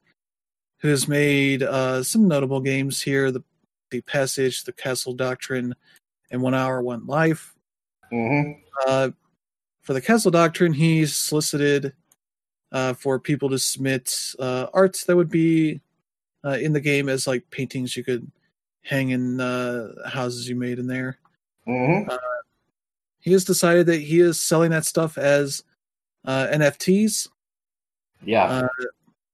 who 0.79 0.87
has 0.87 1.07
made 1.07 1.61
uh, 1.61 2.01
some 2.01 2.27
notable 2.27 2.59
games 2.59 3.01
here 3.01 3.31
the, 3.31 3.43
the 3.91 4.01
Passage, 4.01 4.63
The 4.63 4.73
Castle 4.73 5.13
Doctrine, 5.13 5.75
and 6.31 6.41
One 6.41 6.55
Hour, 6.55 6.81
One 6.81 7.05
Life. 7.05 7.53
Mm-hmm. 8.11 8.61
Uh, 8.87 9.09
for 9.83 9.93
The 9.93 10.01
Castle 10.01 10.31
Doctrine, 10.31 10.73
he 10.73 11.05
solicited 11.05 11.93
uh, 12.71 12.93
for 12.93 13.19
people 13.19 13.49
to 13.49 13.59
submit 13.59 14.33
uh, 14.39 14.67
arts 14.73 15.05
that 15.05 15.15
would 15.15 15.29
be 15.29 15.81
in 16.43 16.73
the 16.73 16.81
game 16.81 17.09
as 17.09 17.25
like 17.25 17.49
paintings 17.49 17.97
you 17.97 18.03
could 18.03 18.29
hang 18.83 19.09
in 19.09 19.39
houses 20.07 20.47
you 20.47 20.55
made 20.55 20.77
in 20.77 20.87
there. 20.87 21.17
Mm-hmm 21.67 22.13
he 23.25 23.31
has 23.31 23.43
decided 23.43 23.87
that 23.87 24.01
he 24.01 24.19
is 24.19 24.39
selling 24.39 24.69
that 24.69 24.85
stuff 24.85 25.17
as 25.17 25.63
uh, 26.25 26.45
NFTs. 26.53 27.27
Yeah. 28.23 28.43
Uh, 28.45 28.67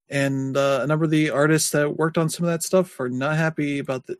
and 0.09 0.55
uh, 0.55 0.79
a 0.83 0.87
number 0.87 1.03
of 1.03 1.11
the 1.11 1.29
artists 1.29 1.71
that 1.71 1.97
worked 1.97 2.17
on 2.17 2.29
some 2.29 2.45
of 2.45 2.51
that 2.51 2.63
stuff 2.63 2.97
are 3.01 3.09
not 3.09 3.35
happy 3.35 3.79
about 3.79 4.07
the, 4.07 4.15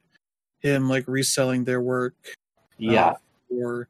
him 0.60 0.90
like 0.90 1.08
reselling 1.08 1.64
their 1.64 1.80
work. 1.80 2.16
Uh, 2.26 2.36
yeah. 2.78 3.14
for 3.48 3.88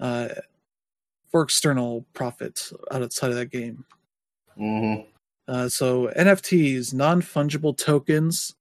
uh, 0.00 0.28
for 1.30 1.42
external 1.42 2.04
profit 2.14 2.70
outside 2.90 3.30
of 3.30 3.36
that 3.36 3.50
game. 3.50 3.84
Mm-hmm. 4.58 5.02
Uh, 5.46 5.68
so 5.68 6.08
NFTs, 6.08 6.92
non 6.92 7.22
fungible 7.22 7.76
tokens. 7.76 8.54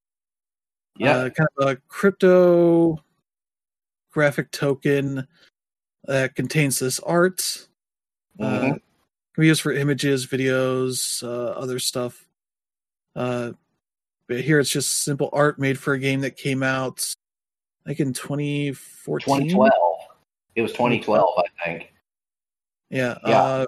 Yeah. 0.98 1.30
kind 1.30 1.50
of 1.60 1.68
a 1.68 1.76
crypto 1.88 3.04
graphic 4.12 4.50
token 4.52 5.28
that 6.06 6.36
contains 6.36 6.80
this 6.80 7.00
art. 7.00 7.68
Uh, 8.40 8.44
mm-hmm. 8.44 8.72
Uh, 8.72 8.74
can 8.74 9.42
be 9.42 9.48
used 9.48 9.62
for 9.62 9.72
images, 9.72 10.26
videos, 10.26 11.22
uh, 11.24 11.52
other 11.52 11.78
stuff. 11.78 12.28
Uh, 13.16 13.52
but 14.28 14.42
here 14.42 14.60
it's 14.60 14.72
just 14.72 15.04
simple 15.04 15.30
art 15.34 15.60
made 15.60 15.78
for 15.78 15.94
a 15.94 16.00
game 16.00 16.22
that 16.22 16.38
came 16.38 16.64
out 16.64 17.14
like 17.86 18.00
in 18.00 18.14
2014. 18.14 19.50
2012. 19.50 19.72
It 20.56 20.62
was 20.62 20.72
2012, 20.72 21.26
I 21.38 21.64
think. 21.64 21.94
Yeah. 22.90 23.18
yeah. 23.26 23.42
Uh, 23.42 23.66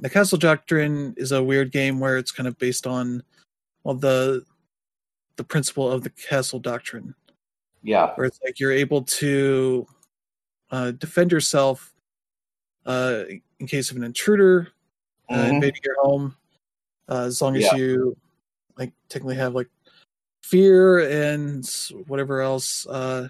the 0.00 0.10
Castle 0.10 0.38
Doctrine 0.38 1.14
is 1.16 1.32
a 1.32 1.42
weird 1.42 1.72
game 1.72 2.00
where 2.00 2.16
it's 2.16 2.32
kind 2.32 2.46
of 2.46 2.58
based 2.58 2.86
on 2.86 3.22
well 3.84 3.94
the 3.94 4.44
the 5.36 5.44
principle 5.44 5.90
of 5.90 6.02
the 6.02 6.10
Castle 6.10 6.58
Doctrine. 6.58 7.14
Yeah. 7.82 8.12
Where 8.14 8.26
it's 8.26 8.38
like 8.44 8.60
you're 8.60 8.72
able 8.72 9.02
to 9.02 9.86
uh, 10.70 10.90
defend 10.92 11.32
yourself 11.32 11.92
uh, 12.86 13.24
in 13.58 13.66
case 13.66 13.90
of 13.90 13.96
an 13.96 14.04
intruder 14.04 14.68
uh, 15.28 15.34
mm-hmm. 15.34 15.54
invading 15.54 15.80
your 15.84 16.02
home. 16.02 16.36
Uh, 17.08 17.22
as 17.22 17.42
long 17.42 17.56
as 17.56 17.64
yeah. 17.64 17.76
you 17.76 18.16
like 18.78 18.92
technically 19.08 19.36
have 19.36 19.54
like 19.54 19.68
fear 20.42 21.00
and 21.00 21.68
whatever 22.06 22.40
else 22.40 22.86
uh, 22.86 23.28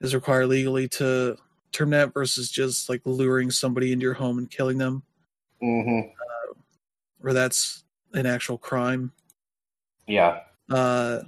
is 0.00 0.14
required 0.14 0.46
legally 0.46 0.88
to 0.88 1.36
term 1.72 1.90
that 1.90 2.12
versus 2.12 2.50
just 2.50 2.88
like 2.88 3.02
luring 3.04 3.50
somebody 3.50 3.92
into 3.92 4.04
your 4.04 4.14
home 4.14 4.38
and 4.38 4.50
killing 4.50 4.78
them. 4.78 5.02
Mm-hmm. 5.62 6.08
Uh, 6.08 6.54
or 7.22 7.32
that's 7.32 7.84
an 8.12 8.26
actual 8.26 8.58
crime. 8.58 9.12
Yeah. 10.06 10.40
Uh, 10.70 11.20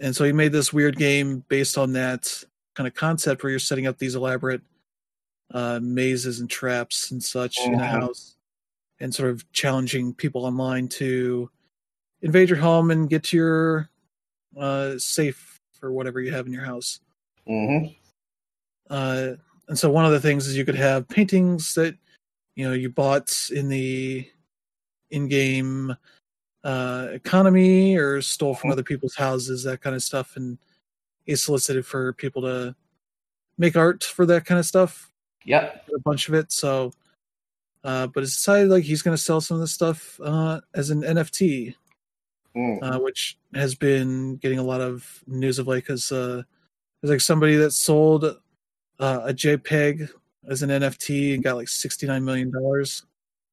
and 0.00 0.14
so 0.14 0.24
he 0.24 0.32
made 0.32 0.52
this 0.52 0.72
weird 0.72 0.96
game 0.96 1.44
based 1.48 1.78
on 1.78 1.92
that 1.94 2.44
kind 2.74 2.86
of 2.86 2.94
concept 2.94 3.42
where 3.42 3.50
you're 3.50 3.58
setting 3.58 3.86
up 3.86 3.98
these 3.98 4.14
elaborate 4.14 4.62
uh, 5.52 5.80
mazes 5.82 6.40
and 6.40 6.50
traps 6.50 7.10
and 7.10 7.22
such 7.22 7.58
mm-hmm. 7.58 7.74
in 7.74 7.80
a 7.80 7.86
house 7.86 8.36
and 9.00 9.14
sort 9.14 9.30
of 9.30 9.50
challenging 9.52 10.12
people 10.12 10.44
online 10.44 10.88
to 10.88 11.50
invade 12.22 12.48
your 12.48 12.58
home 12.58 12.90
and 12.90 13.08
get 13.08 13.22
to 13.24 13.36
your 13.36 13.90
uh, 14.58 14.94
safe 14.98 15.60
for 15.72 15.92
whatever 15.92 16.20
you 16.20 16.32
have 16.32 16.46
in 16.46 16.52
your 16.52 16.64
house. 16.64 17.00
Mm-hmm. 17.48 17.92
Uh, 18.90 19.32
and 19.68 19.78
so 19.78 19.90
one 19.90 20.04
of 20.04 20.12
the 20.12 20.20
things 20.20 20.46
is 20.46 20.56
you 20.56 20.64
could 20.64 20.74
have 20.74 21.08
paintings 21.08 21.74
that 21.74 21.96
you 22.56 22.66
know 22.66 22.74
you 22.74 22.88
bought 22.88 23.32
in 23.54 23.68
the 23.68 24.28
in-game 25.10 25.96
uh, 26.64 27.08
economy 27.12 27.96
or 27.96 28.20
stole 28.20 28.54
from 28.54 28.70
other 28.70 28.82
people's 28.82 29.14
houses, 29.14 29.62
that 29.64 29.80
kind 29.80 29.94
of 29.96 30.02
stuff, 30.02 30.36
and 30.36 30.58
he 31.24 31.36
solicited 31.36 31.86
for 31.86 32.12
people 32.14 32.42
to 32.42 32.74
make 33.58 33.76
art 33.76 34.04
for 34.04 34.26
that 34.26 34.44
kind 34.44 34.58
of 34.58 34.66
stuff. 34.66 35.10
Yep. 35.44 35.88
A 35.94 36.00
bunch 36.00 36.28
of 36.28 36.34
it. 36.34 36.52
So, 36.52 36.92
uh, 37.84 38.06
but 38.08 38.22
it's 38.22 38.34
decided 38.34 38.70
like 38.70 38.84
he's 38.84 39.02
going 39.02 39.16
to 39.16 39.22
sell 39.22 39.40
some 39.40 39.56
of 39.56 39.60
this 39.60 39.72
stuff 39.72 40.20
uh, 40.22 40.60
as 40.74 40.90
an 40.90 41.02
NFT, 41.02 41.74
mm. 42.56 42.78
uh, 42.82 42.98
which 43.00 43.38
has 43.54 43.74
been 43.74 44.36
getting 44.36 44.58
a 44.58 44.64
lot 44.64 44.80
of 44.80 45.22
news 45.26 45.58
of 45.58 45.66
late 45.66 45.84
because 45.84 46.10
uh, 46.10 46.42
there's 47.00 47.10
like 47.10 47.20
somebody 47.20 47.56
that 47.56 47.72
sold 47.72 48.24
uh, 48.98 49.20
a 49.24 49.34
JPEG 49.34 50.08
as 50.48 50.62
an 50.62 50.70
NFT 50.70 51.34
and 51.34 51.42
got 51.42 51.56
like 51.56 51.68
$69 51.68 52.22
million. 52.22 52.52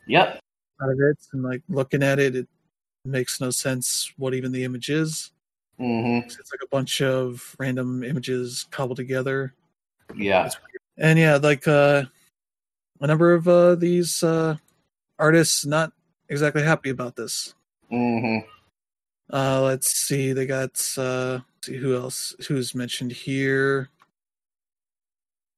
Yep. 0.07 0.39
Out 0.81 0.89
of 0.89 0.99
it. 0.99 1.17
And 1.33 1.43
like 1.43 1.61
looking 1.69 2.03
at 2.03 2.19
it, 2.19 2.35
it 2.35 2.47
makes 3.05 3.39
no 3.39 3.49
sense 3.49 4.11
what 4.17 4.33
even 4.33 4.51
the 4.51 4.63
image 4.63 4.89
is. 4.89 5.31
Mm-hmm. 5.79 6.27
It's 6.27 6.51
like 6.51 6.61
a 6.63 6.69
bunch 6.69 7.01
of 7.01 7.55
random 7.59 8.03
images 8.03 8.65
cobbled 8.71 8.97
together. 8.97 9.53
Yeah. 10.15 10.49
And 10.97 11.19
yeah, 11.19 11.37
like 11.37 11.67
uh, 11.67 12.03
a 13.01 13.07
number 13.07 13.33
of 13.33 13.47
uh, 13.47 13.75
these 13.75 14.23
uh, 14.23 14.55
artists 15.19 15.65
not 15.65 15.91
exactly 16.29 16.63
happy 16.63 16.89
about 16.89 17.15
this. 17.15 17.53
Mm-hmm. 17.91 18.47
Uh, 19.33 19.61
let's 19.61 19.91
see. 19.91 20.33
They 20.33 20.45
got 20.45 20.81
uh, 20.97 21.39
see 21.63 21.77
who 21.77 21.95
else 21.95 22.35
who's 22.47 22.75
mentioned 22.75 23.11
here. 23.11 23.89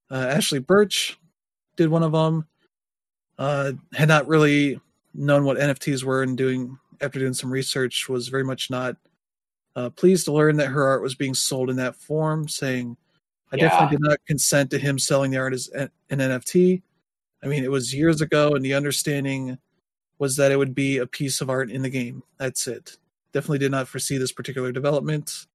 Uh, 0.09 0.27
Ashly 0.27 0.59
Burch 0.59 1.19
did 1.75 1.89
one 1.89 2.03
of 2.03 2.11
them. 2.11 2.47
Uh, 3.37 3.73
had 3.93 4.07
not 4.07 4.27
really 4.27 4.79
known 5.13 5.45
what 5.45 5.57
NFTs 5.57 6.03
were, 6.03 6.23
and 6.23 6.37
doing 6.37 6.77
after 7.01 7.19
doing 7.19 7.33
some 7.33 7.51
research 7.51 8.09
was 8.09 8.29
very 8.29 8.43
much 8.43 8.69
not 8.69 8.95
uh, 9.75 9.91
pleased 9.91 10.25
to 10.25 10.33
learn 10.33 10.57
that 10.57 10.67
her 10.67 10.87
art 10.87 11.03
was 11.03 11.13
being 11.13 11.35
sold 11.35 11.69
in 11.69 11.75
that 11.75 11.95
form, 11.95 12.47
saying, 12.47 12.97
I 13.51 13.57
yeah. 13.57 13.69
definitely 13.69 13.97
did 13.97 14.07
not 14.09 14.25
consent 14.25 14.71
to 14.71 14.79
him 14.79 14.97
selling 14.97 15.31
the 15.31 15.37
art 15.37 15.53
as 15.53 15.69
an 15.69 15.89
NFT. 16.09 16.81
I 17.43 17.47
mean, 17.47 17.63
it 17.63 17.71
was 17.71 17.93
years 17.93 18.21
ago, 18.21 18.55
and 18.55 18.65
the 18.65 18.73
understanding 18.73 19.57
was 20.17 20.35
that 20.37 20.51
it 20.51 20.57
would 20.57 20.73
be 20.73 20.97
a 20.97 21.05
piece 21.05 21.41
of 21.41 21.49
art 21.49 21.69
in 21.69 21.83
the 21.83 21.89
game. 21.89 22.23
That's 22.37 22.67
it. 22.67 22.97
Definitely 23.33 23.59
did 23.59 23.71
not 23.71 23.87
foresee 23.87 24.17
this 24.17 24.31
particular 24.31 24.71
development. 24.71 25.45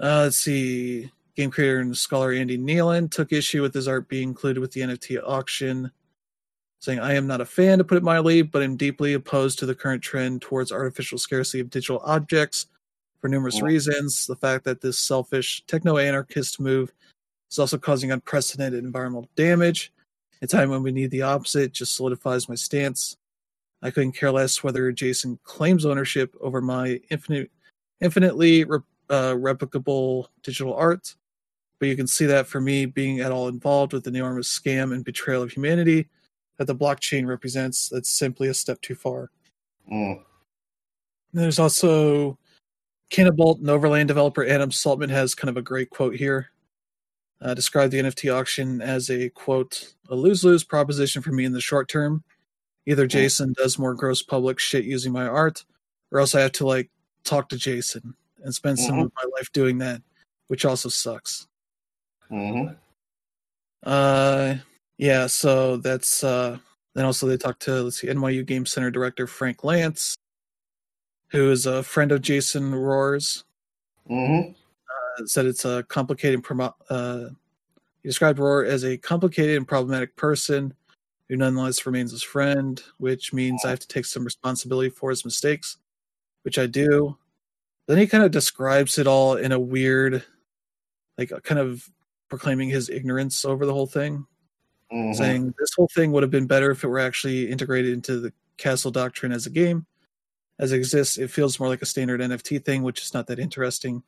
Uh, 0.00 0.22
let's 0.24 0.38
see. 0.38 1.12
Game 1.36 1.50
creator 1.50 1.80
and 1.80 1.96
scholar 1.96 2.32
Andy 2.32 2.56
Nealen 2.56 3.10
took 3.10 3.32
issue 3.32 3.62
with 3.62 3.74
his 3.74 3.88
art 3.88 4.08
being 4.08 4.28
included 4.28 4.60
with 4.60 4.70
the 4.72 4.82
NFT 4.82 5.20
auction, 5.26 5.90
saying, 6.78 7.00
I 7.00 7.14
am 7.14 7.26
not 7.26 7.40
a 7.40 7.44
fan, 7.44 7.78
to 7.78 7.84
put 7.84 7.98
it 7.98 8.04
mildly, 8.04 8.42
but 8.42 8.62
I'm 8.62 8.76
deeply 8.76 9.14
opposed 9.14 9.58
to 9.58 9.66
the 9.66 9.74
current 9.74 10.02
trend 10.02 10.42
towards 10.42 10.70
artificial 10.70 11.18
scarcity 11.18 11.60
of 11.60 11.70
digital 11.70 12.00
objects 12.04 12.66
for 13.20 13.28
numerous 13.28 13.62
reasons. 13.62 14.26
The 14.26 14.36
fact 14.36 14.64
that 14.64 14.80
this 14.80 14.98
selfish 14.98 15.64
techno 15.66 15.96
anarchist 15.96 16.60
move 16.60 16.92
is 17.50 17.58
also 17.58 17.78
causing 17.78 18.12
unprecedented 18.12 18.84
environmental 18.84 19.28
damage. 19.34 19.92
A 20.42 20.46
time 20.46 20.70
when 20.70 20.82
we 20.82 20.92
need 20.92 21.10
the 21.10 21.22
opposite 21.22 21.72
just 21.72 21.96
solidifies 21.96 22.48
my 22.48 22.54
stance. 22.54 23.16
I 23.82 23.90
couldn't 23.90 24.12
care 24.12 24.30
less 24.30 24.62
whether 24.62 24.92
Jason 24.92 25.38
claims 25.42 25.84
ownership 25.84 26.34
over 26.40 26.60
my 26.60 27.00
infinite, 27.10 27.50
infinitely 28.00 28.64
re- 28.64 28.78
uh, 29.10 29.32
replicable 29.32 30.26
digital 30.42 30.74
art, 30.74 31.14
but 31.78 31.88
you 31.88 31.96
can 31.96 32.06
see 32.06 32.26
that 32.26 32.46
for 32.46 32.60
me 32.60 32.86
being 32.86 33.20
at 33.20 33.32
all 33.32 33.48
involved 33.48 33.92
with 33.92 34.04
the 34.04 34.10
enormous 34.10 34.48
scam 34.48 34.92
and 34.92 35.04
betrayal 35.04 35.42
of 35.42 35.52
humanity 35.52 36.08
that 36.58 36.66
the 36.66 36.74
blockchain 36.74 37.26
represents, 37.26 37.88
that's 37.88 38.10
simply 38.10 38.48
a 38.48 38.54
step 38.54 38.80
too 38.80 38.94
far. 38.94 39.30
Mm. 39.90 40.22
There's 41.32 41.58
also 41.58 42.38
Canabalt 43.10 43.58
and 43.58 43.70
Overland 43.70 44.08
developer 44.08 44.44
Adam 44.44 44.70
Saltsman 44.70 45.10
has 45.10 45.34
kind 45.34 45.50
of 45.50 45.56
a 45.56 45.62
great 45.62 45.90
quote 45.90 46.14
here. 46.14 46.50
Uh, 47.40 47.52
described 47.52 47.92
the 47.92 47.98
NFT 47.98 48.34
auction 48.34 48.80
as 48.80 49.10
a 49.10 49.28
quote, 49.30 49.94
a 50.08 50.14
lose 50.14 50.44
lose 50.44 50.64
proposition 50.64 51.20
for 51.20 51.32
me 51.32 51.44
in 51.44 51.52
the 51.52 51.60
short 51.60 51.88
term. 51.88 52.24
Either 52.86 53.06
Jason 53.06 53.52
does 53.56 53.78
more 53.78 53.94
gross 53.94 54.22
public 54.22 54.58
shit 54.58 54.84
using 54.84 55.12
my 55.12 55.26
art, 55.26 55.64
or 56.10 56.20
else 56.20 56.34
I 56.34 56.40
have 56.40 56.52
to 56.52 56.66
like 56.66 56.90
talk 57.24 57.48
to 57.48 57.56
Jason 57.56 58.14
and 58.42 58.54
spend 58.54 58.78
mm-hmm. 58.78 58.86
some 58.86 58.98
of 58.98 59.12
my 59.16 59.28
life 59.36 59.50
doing 59.52 59.78
that, 59.78 60.00
which 60.48 60.64
also 60.64 60.88
sucks. 60.88 61.46
Mm-hmm. 62.30 62.74
Uh, 63.82 64.56
yeah, 64.98 65.26
so 65.26 65.76
that's 65.76 66.24
uh 66.24 66.58
then 66.94 67.04
also 67.04 67.26
they 67.26 67.36
talked 67.36 67.62
to 67.62 67.82
let's 67.82 68.00
see 68.00 68.06
NYU 68.06 68.46
Game 68.46 68.66
Center 68.66 68.90
director 68.90 69.26
Frank 69.26 69.58
Lantz, 69.58 70.14
who 71.28 71.50
is 71.50 71.66
a 71.66 71.82
friend 71.82 72.12
of 72.12 72.22
Jason 72.22 72.72
Rohrer's. 72.72 73.44
Mm-hmm. 74.08 74.50
Uh, 74.50 75.26
said 75.26 75.46
it's 75.46 75.64
a 75.64 75.82
complicated. 75.84 76.44
Uh, 76.88 77.28
he 78.02 78.08
described 78.08 78.38
Rohrer 78.38 78.66
as 78.66 78.84
a 78.84 78.96
complicated 78.98 79.56
and 79.56 79.66
problematic 79.66 80.14
person 80.16 80.74
who 81.28 81.36
nonetheless 81.36 81.86
remains 81.86 82.10
his 82.10 82.22
friend, 82.22 82.82
which 82.98 83.32
means 83.32 83.64
I 83.64 83.70
have 83.70 83.80
to 83.80 83.88
take 83.88 84.04
some 84.04 84.24
responsibility 84.24 84.90
for 84.90 85.10
his 85.10 85.24
mistakes, 85.24 85.78
which 86.42 86.58
I 86.58 86.66
do. 86.66 87.16
Then 87.86 87.98
he 87.98 88.06
kind 88.06 88.24
of 88.24 88.30
describes 88.30 88.98
it 88.98 89.06
all 89.06 89.34
in 89.34 89.52
a 89.52 89.58
weird, 89.58 90.22
like, 91.18 91.32
kind 91.42 91.58
of 91.58 91.88
proclaiming 92.34 92.68
his 92.68 92.88
ignorance 92.88 93.44
over 93.44 93.64
the 93.64 93.72
whole 93.72 93.86
thing 93.86 94.26
mm-hmm. 94.94 95.12
saying 95.12 95.54
this 95.58 95.74
whole 95.76 95.88
thing 95.94 96.12
would 96.12 96.22
have 96.22 96.30
been 96.30 96.46
better 96.46 96.70
if 96.70 96.84
it 96.84 96.88
were 96.88 96.98
actually 96.98 97.50
integrated 97.50 97.92
into 97.92 98.20
the 98.20 98.32
Castle 98.56 98.90
Doctrine 98.90 99.32
as 99.32 99.46
a 99.46 99.50
game. 99.50 99.86
As 100.58 100.72
it 100.72 100.76
exists, 100.76 101.18
it 101.18 101.30
feels 101.30 101.58
more 101.58 101.68
like 101.68 101.82
a 101.82 101.86
standard 101.86 102.20
NFT 102.20 102.64
thing, 102.64 102.82
which 102.82 103.02
is 103.02 103.12
not 103.12 103.26
that 103.26 103.40
interesting. 103.40 104.02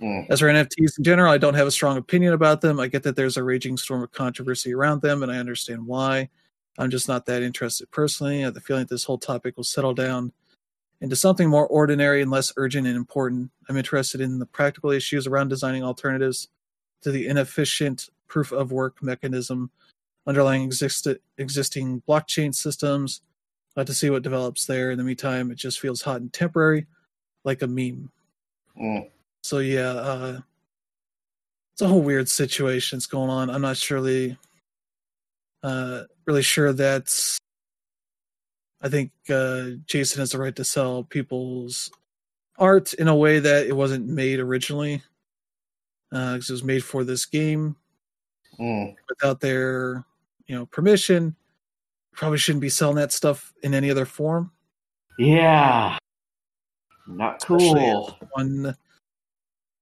Mm. 0.00 0.26
As 0.30 0.40
for 0.40 0.46
NFTs 0.46 0.98
in 0.98 1.04
general, 1.04 1.32
I 1.32 1.38
don't 1.38 1.54
have 1.54 1.66
a 1.66 1.72
strong 1.72 1.96
opinion 1.96 2.34
about 2.34 2.60
them. 2.60 2.78
I 2.78 2.86
get 2.86 3.02
that 3.02 3.16
there's 3.16 3.36
a 3.36 3.42
raging 3.42 3.76
storm 3.76 4.02
of 4.02 4.12
controversy 4.12 4.72
around 4.72 5.02
them, 5.02 5.22
and 5.22 5.32
I 5.32 5.38
understand 5.38 5.84
why. 5.84 6.28
I'm 6.78 6.90
just 6.90 7.08
not 7.08 7.26
that 7.26 7.42
interested 7.42 7.90
personally. 7.90 8.40
I 8.40 8.44
have 8.44 8.54
the 8.54 8.60
feeling 8.60 8.84
that 8.84 8.90
this 8.90 9.04
whole 9.04 9.18
topic 9.18 9.56
will 9.56 9.64
settle 9.64 9.92
down 9.92 10.32
into 11.00 11.16
something 11.16 11.50
more 11.50 11.66
ordinary 11.66 12.22
and 12.22 12.30
less 12.30 12.52
urgent 12.56 12.86
and 12.86 12.96
important. 12.96 13.50
I'm 13.68 13.76
interested 13.76 14.20
in 14.20 14.38
the 14.38 14.46
practical 14.46 14.92
issues 14.92 15.26
around 15.26 15.48
designing 15.48 15.82
alternatives 15.82 16.48
to 17.02 17.10
the 17.10 17.26
inefficient 17.26 18.10
proof 18.28 18.52
of 18.52 18.72
work 18.72 19.02
mechanism 19.02 19.70
underlying 20.26 20.62
exist- 20.62 21.08
existing 21.38 22.02
blockchain 22.08 22.54
systems 22.54 23.22
uh, 23.76 23.84
to 23.84 23.92
see 23.92 24.10
what 24.10 24.22
develops 24.22 24.66
there. 24.66 24.90
In 24.90 24.98
the 24.98 25.04
meantime, 25.04 25.50
it 25.50 25.56
just 25.56 25.80
feels 25.80 26.02
hot 26.02 26.20
and 26.20 26.32
temporary, 26.32 26.86
like 27.44 27.62
a 27.62 27.66
meme. 27.66 28.10
Mm. 28.80 29.08
So 29.42 29.58
yeah, 29.58 29.90
uh, 29.90 30.40
it's 31.72 31.82
a 31.82 31.88
whole 31.88 32.02
weird 32.02 32.28
situation 32.28 32.98
that's 32.98 33.06
going 33.06 33.30
on. 33.30 33.50
I'm 33.50 33.62
not 33.62 33.76
surely 33.76 34.36
uh, 35.62 36.04
really 36.26 36.42
sure 36.42 36.72
that's. 36.72 37.38
I 38.80 38.88
think 38.88 39.12
uh, 39.30 39.70
Jason 39.86 40.20
has 40.20 40.32
the 40.32 40.38
right 40.38 40.56
to 40.56 40.64
sell 40.64 41.04
people's 41.04 41.90
art 42.58 42.94
in 42.94 43.08
a 43.08 43.14
way 43.14 43.38
that 43.38 43.66
it 43.66 43.76
wasn't 43.76 44.08
made 44.08 44.40
originally, 44.40 45.02
because 46.12 46.50
uh, 46.50 46.52
it 46.52 46.54
was 46.54 46.64
made 46.64 46.84
for 46.84 47.04
this 47.04 47.24
game 47.24 47.74
mm. 48.60 48.94
without 49.08 49.40
their 49.40 50.04
you 50.46 50.54
know 50.54 50.66
permission. 50.66 51.34
Probably 52.12 52.36
shouldn't 52.36 52.60
be 52.60 52.68
selling 52.68 52.96
that 52.96 53.12
stuff 53.12 53.54
in 53.62 53.72
any 53.72 53.90
other 53.90 54.04
form. 54.04 54.52
Yeah, 55.18 55.96
not 57.06 57.42
cool. 57.42 58.18
One, 58.32 58.76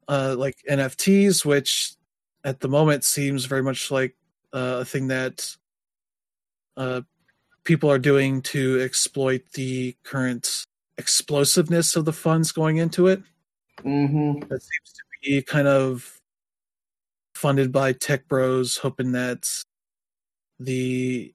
uh, 0.07 0.37
like 0.39 0.57
NFTs, 0.71 1.45
which 1.45 1.95
at 2.45 2.61
the 2.61 2.69
moment 2.69 3.03
seems 3.03 3.47
very 3.47 3.63
much 3.63 3.91
like 3.91 4.15
uh, 4.53 4.79
a 4.81 4.85
thing 4.85 5.09
that 5.09 5.57
uh, 6.77 7.01
people 7.65 7.91
are 7.91 7.99
doing 7.99 8.41
to 8.43 8.81
exploit 8.81 9.43
the 9.55 9.97
current 10.05 10.65
explosiveness 10.99 11.97
of 11.97 12.05
the 12.05 12.13
funds 12.13 12.53
going 12.53 12.77
into 12.77 13.09
it. 13.09 13.21
Mm-hmm. 13.79 14.47
That 14.49 14.63
seems 14.63 14.93
to 14.95 15.03
be 15.23 15.43
kind 15.43 15.67
of 15.67 16.20
funded 17.41 17.73
by 17.73 17.95
tech 17.95 18.29
bros, 18.29 18.77
hoping 18.77 19.13
that 19.13 19.49
the 20.59 21.33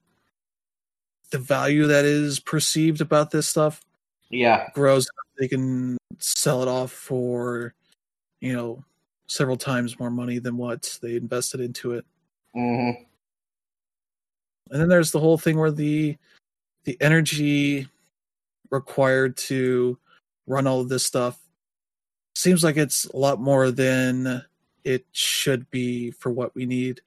the 1.32 1.38
value 1.38 1.88
that 1.88 2.04
is 2.04 2.38
perceived 2.38 3.00
about 3.00 3.32
this 3.32 3.48
stuff 3.48 3.80
yeah 4.30 4.68
grows 4.72 5.08
they 5.38 5.48
can 5.48 5.98
sell 6.18 6.62
it 6.62 6.68
off 6.68 6.92
for 6.92 7.74
you 8.40 8.52
know 8.52 8.82
several 9.26 9.56
times 9.56 9.98
more 9.98 10.10
money 10.10 10.38
than 10.38 10.56
what 10.56 10.96
they 11.02 11.16
invested 11.16 11.60
into 11.60 11.94
it 11.94 12.04
mm-hmm. 12.54 13.02
and 14.70 14.80
then 14.80 14.88
there's 14.88 15.10
the 15.10 15.18
whole 15.18 15.36
thing 15.36 15.58
where 15.58 15.72
the 15.72 16.16
the 16.84 16.96
energy 17.00 17.88
required 18.70 19.36
to 19.36 19.98
run 20.46 20.68
all 20.68 20.80
of 20.80 20.88
this 20.88 21.04
stuff 21.04 21.40
seems 22.36 22.62
like 22.62 22.76
it's 22.76 23.06
a 23.06 23.16
lot 23.16 23.40
more 23.40 23.72
than 23.72 24.44
it 24.86 25.04
should 25.10 25.68
be 25.72 26.12
for 26.12 26.30
what 26.30 26.54
we 26.54 26.64
need 26.64 27.00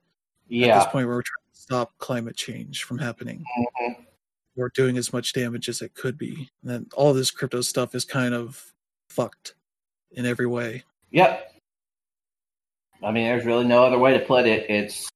yeah. 0.50 0.68
at 0.68 0.80
this 0.80 0.92
point 0.92 1.08
where 1.08 1.16
we're 1.16 1.22
trying 1.22 1.54
to 1.54 1.60
stop 1.60 1.98
climate 1.98 2.36
change 2.36 2.84
from 2.84 2.98
happening 2.98 3.40
mm-hmm. 3.58 4.02
or 4.58 4.70
doing 4.76 4.98
as 4.98 5.14
much 5.14 5.32
damage 5.32 5.70
as 5.70 5.82
it 5.82 5.94
could 5.94 6.18
be. 6.18 6.50
And 6.62 6.70
then 6.70 6.88
all 6.94 7.14
this 7.14 7.32
crypto 7.32 7.62
stuff 7.62 7.96
is 7.96 8.04
kind 8.04 8.34
of 8.34 8.74
fucked 9.08 9.56
in 10.12 10.26
every 10.26 10.46
way. 10.46 10.84
Yep. 11.12 11.54
I 13.02 13.12
mean, 13.12 13.24
there's 13.24 13.46
really 13.46 13.66
no 13.66 13.86
other 13.86 13.98
way 13.98 14.12
to 14.18 14.26
put 14.26 14.46
it. 14.46 14.70
It's 14.70 15.08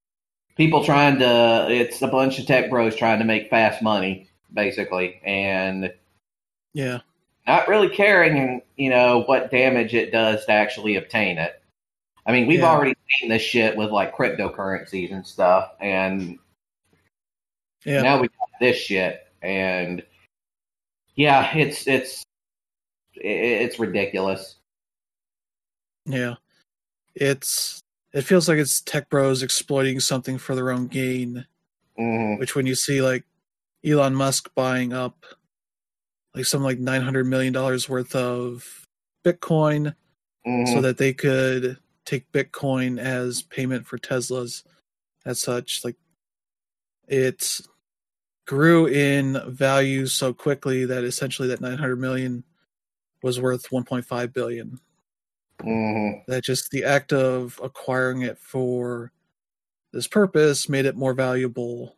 people 0.55 0.85
trying 0.85 1.19
to, 1.19 1.67
it's 1.69 2.01
a 2.01 2.07
bunch 2.07 2.39
of 2.39 2.45
tech 2.45 2.69
bros 2.69 2.95
trying 2.95 3.19
to 3.19 3.25
make 3.25 3.49
fast 3.49 3.81
money, 3.81 4.29
basically. 4.53 5.19
And 5.25 5.91
yeah, 6.73 6.99
not 7.45 7.67
really 7.67 7.89
caring, 7.89 8.61
you 8.77 8.89
know, 8.89 9.23
what 9.23 9.51
damage 9.51 9.93
it 9.93 10.13
does 10.13 10.45
to 10.45 10.53
actually 10.53 10.95
obtain 10.95 11.37
it. 11.37 11.59
I 12.25 12.31
mean, 12.31 12.47
we've 12.47 12.59
yeah. 12.59 12.71
already 12.71 12.95
seen 13.19 13.29
this 13.29 13.41
shit 13.41 13.75
with 13.75 13.91
like 13.91 14.15
cryptocurrencies 14.15 15.11
and 15.11 15.25
stuff, 15.25 15.71
and 15.81 16.39
yeah. 17.85 18.01
Now 18.01 18.21
we 18.21 18.27
got 18.27 18.49
this 18.61 18.77
shit, 18.77 19.27
and 19.41 20.03
yeah, 21.15 21.55
it's 21.55 21.87
it's 21.87 22.23
it's 23.13 23.77
ridiculous. 23.77 24.55
Yeah, 26.05 26.35
it's 27.15 27.81
it 28.13 28.21
feels 28.21 28.47
like 28.47 28.57
it's 28.57 28.81
tech 28.81 29.09
bros 29.09 29.43
exploiting 29.43 29.99
something 29.99 30.37
for 30.37 30.55
their 30.55 30.71
own 30.71 30.87
gain. 30.87 31.45
Mm-hmm. 31.99 32.39
Which, 32.39 32.55
when 32.55 32.65
you 32.65 32.75
see 32.75 33.01
like 33.01 33.23
Elon 33.85 34.15
Musk 34.15 34.49
buying 34.55 34.93
up 34.93 35.25
like 36.33 36.45
some 36.45 36.63
like 36.63 36.79
nine 36.79 37.01
hundred 37.01 37.27
million 37.27 37.53
dollars 37.53 37.89
worth 37.89 38.15
of 38.15 38.85
Bitcoin, 39.25 39.93
mm-hmm. 40.47 40.73
so 40.73 40.81
that 40.81 40.97
they 40.97 41.13
could 41.13 41.77
take 42.05 42.31
Bitcoin 42.31 42.99
as 42.99 43.41
payment 43.43 43.85
for 43.85 43.97
Teslas, 43.97 44.63
as 45.25 45.39
such, 45.41 45.83
like 45.83 45.95
it 47.07 47.59
grew 48.45 48.87
in 48.87 49.41
value 49.47 50.05
so 50.05 50.33
quickly 50.33 50.85
that 50.85 51.03
essentially 51.03 51.47
that 51.47 51.61
900 51.61 51.95
million 51.95 52.43
was 53.21 53.39
worth 53.39 53.69
1.5 53.69 54.33
billion. 54.33 54.79
Mm-hmm. 55.59 56.29
That 56.31 56.43
just 56.43 56.71
the 56.71 56.83
act 56.83 57.13
of 57.13 57.59
acquiring 57.63 58.23
it 58.23 58.37
for 58.37 59.11
this 59.93 60.07
purpose 60.07 60.67
made 60.67 60.85
it 60.85 60.95
more 60.95 61.13
valuable 61.13 61.95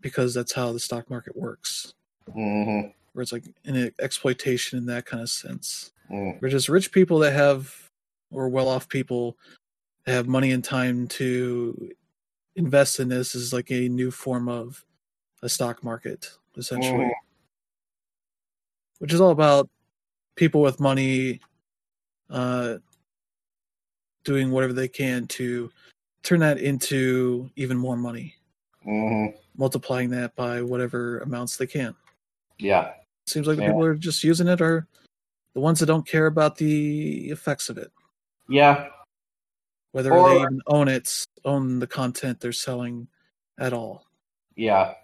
because 0.00 0.32
that's 0.32 0.52
how 0.52 0.72
the 0.72 0.80
stock 0.80 1.10
market 1.10 1.36
works. 1.36 1.94
Mm-hmm. 2.28 2.88
Where 3.12 3.22
it's 3.22 3.32
like 3.32 3.44
an 3.64 3.92
exploitation 4.00 4.78
in 4.78 4.86
that 4.86 5.04
kind 5.04 5.22
of 5.22 5.28
sense. 5.28 5.92
Mm. 6.10 6.40
We're 6.40 6.48
just 6.48 6.68
rich 6.68 6.92
people 6.92 7.18
that 7.20 7.32
have, 7.32 7.90
or 8.32 8.48
well 8.48 8.68
off 8.68 8.88
people 8.88 9.36
have 10.06 10.26
money 10.26 10.52
and 10.52 10.64
time 10.64 11.06
to 11.06 11.90
invest 12.56 13.00
in 13.00 13.08
this 13.08 13.34
is 13.34 13.52
like 13.52 13.70
a 13.70 13.88
new 13.88 14.10
form 14.10 14.48
of 14.48 14.84
a 15.42 15.48
stock 15.48 15.82
market 15.82 16.30
essentially, 16.56 17.06
mm. 17.06 17.10
which 18.98 19.12
is 19.12 19.20
all 19.20 19.30
about 19.30 19.68
people 20.36 20.60
with 20.60 20.80
money 20.80 21.40
uh, 22.30 22.76
doing 24.24 24.50
whatever 24.50 24.72
they 24.72 24.88
can 24.88 25.26
to 25.26 25.70
turn 26.22 26.40
that 26.40 26.58
into 26.58 27.50
even 27.56 27.76
more 27.76 27.96
money, 27.96 28.34
mm-hmm. 28.86 29.36
multiplying 29.56 30.10
that 30.10 30.34
by 30.36 30.62
whatever 30.62 31.20
amounts 31.20 31.56
they 31.56 31.66
can. 31.66 31.94
Yeah, 32.58 32.92
seems 33.26 33.46
like 33.46 33.56
the 33.56 33.62
yeah. 33.62 33.68
people 33.68 33.82
who 33.82 33.88
are 33.88 33.94
just 33.94 34.22
using 34.22 34.48
it 34.48 34.60
are 34.60 34.86
the 35.54 35.60
ones 35.60 35.80
that 35.80 35.86
don't 35.86 36.06
care 36.06 36.26
about 36.26 36.56
the 36.56 37.30
effects 37.30 37.68
of 37.68 37.78
it. 37.78 37.90
Yeah, 38.52 38.88
whether 39.92 40.12
or, 40.12 40.28
they 40.28 40.40
even 40.42 40.60
own 40.66 40.88
it, 40.88 41.26
own 41.44 41.78
the 41.78 41.86
content 41.86 42.40
they're 42.40 42.52
selling 42.52 43.08
at 43.58 43.72
all. 43.72 44.06
Yeah, 44.54 44.94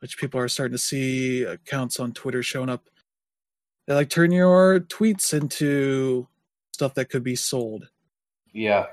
which 0.00 0.18
people 0.18 0.40
are 0.40 0.48
starting 0.48 0.74
to 0.74 0.78
see 0.78 1.44
accounts 1.44 2.00
on 2.00 2.12
Twitter 2.12 2.42
showing 2.42 2.68
up. 2.68 2.88
They 3.86 3.94
like 3.94 4.08
turn 4.08 4.32
your 4.32 4.80
tweets 4.80 5.34
into 5.34 6.26
stuff 6.72 6.94
that 6.94 7.10
could 7.10 7.22
be 7.22 7.36
sold. 7.36 7.88
Yeah. 8.52 8.86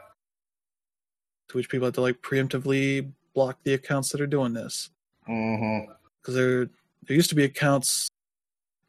To 1.49 1.57
which 1.57 1.69
people 1.69 1.85
have 1.85 1.95
to 1.95 2.02
like 2.02 2.22
preemptively 2.22 3.11
block 3.34 3.57
the 3.64 3.73
accounts 3.73 4.10
that 4.10 4.22
are 4.22 4.27
doing 4.27 4.53
this. 4.53 4.89
Mm-hmm. 5.30 5.91
Because 6.22 6.35
there, 6.35 6.69
there 7.07 7.15
used 7.15 7.30
to 7.30 7.35
be 7.35 7.43
accounts 7.43 8.10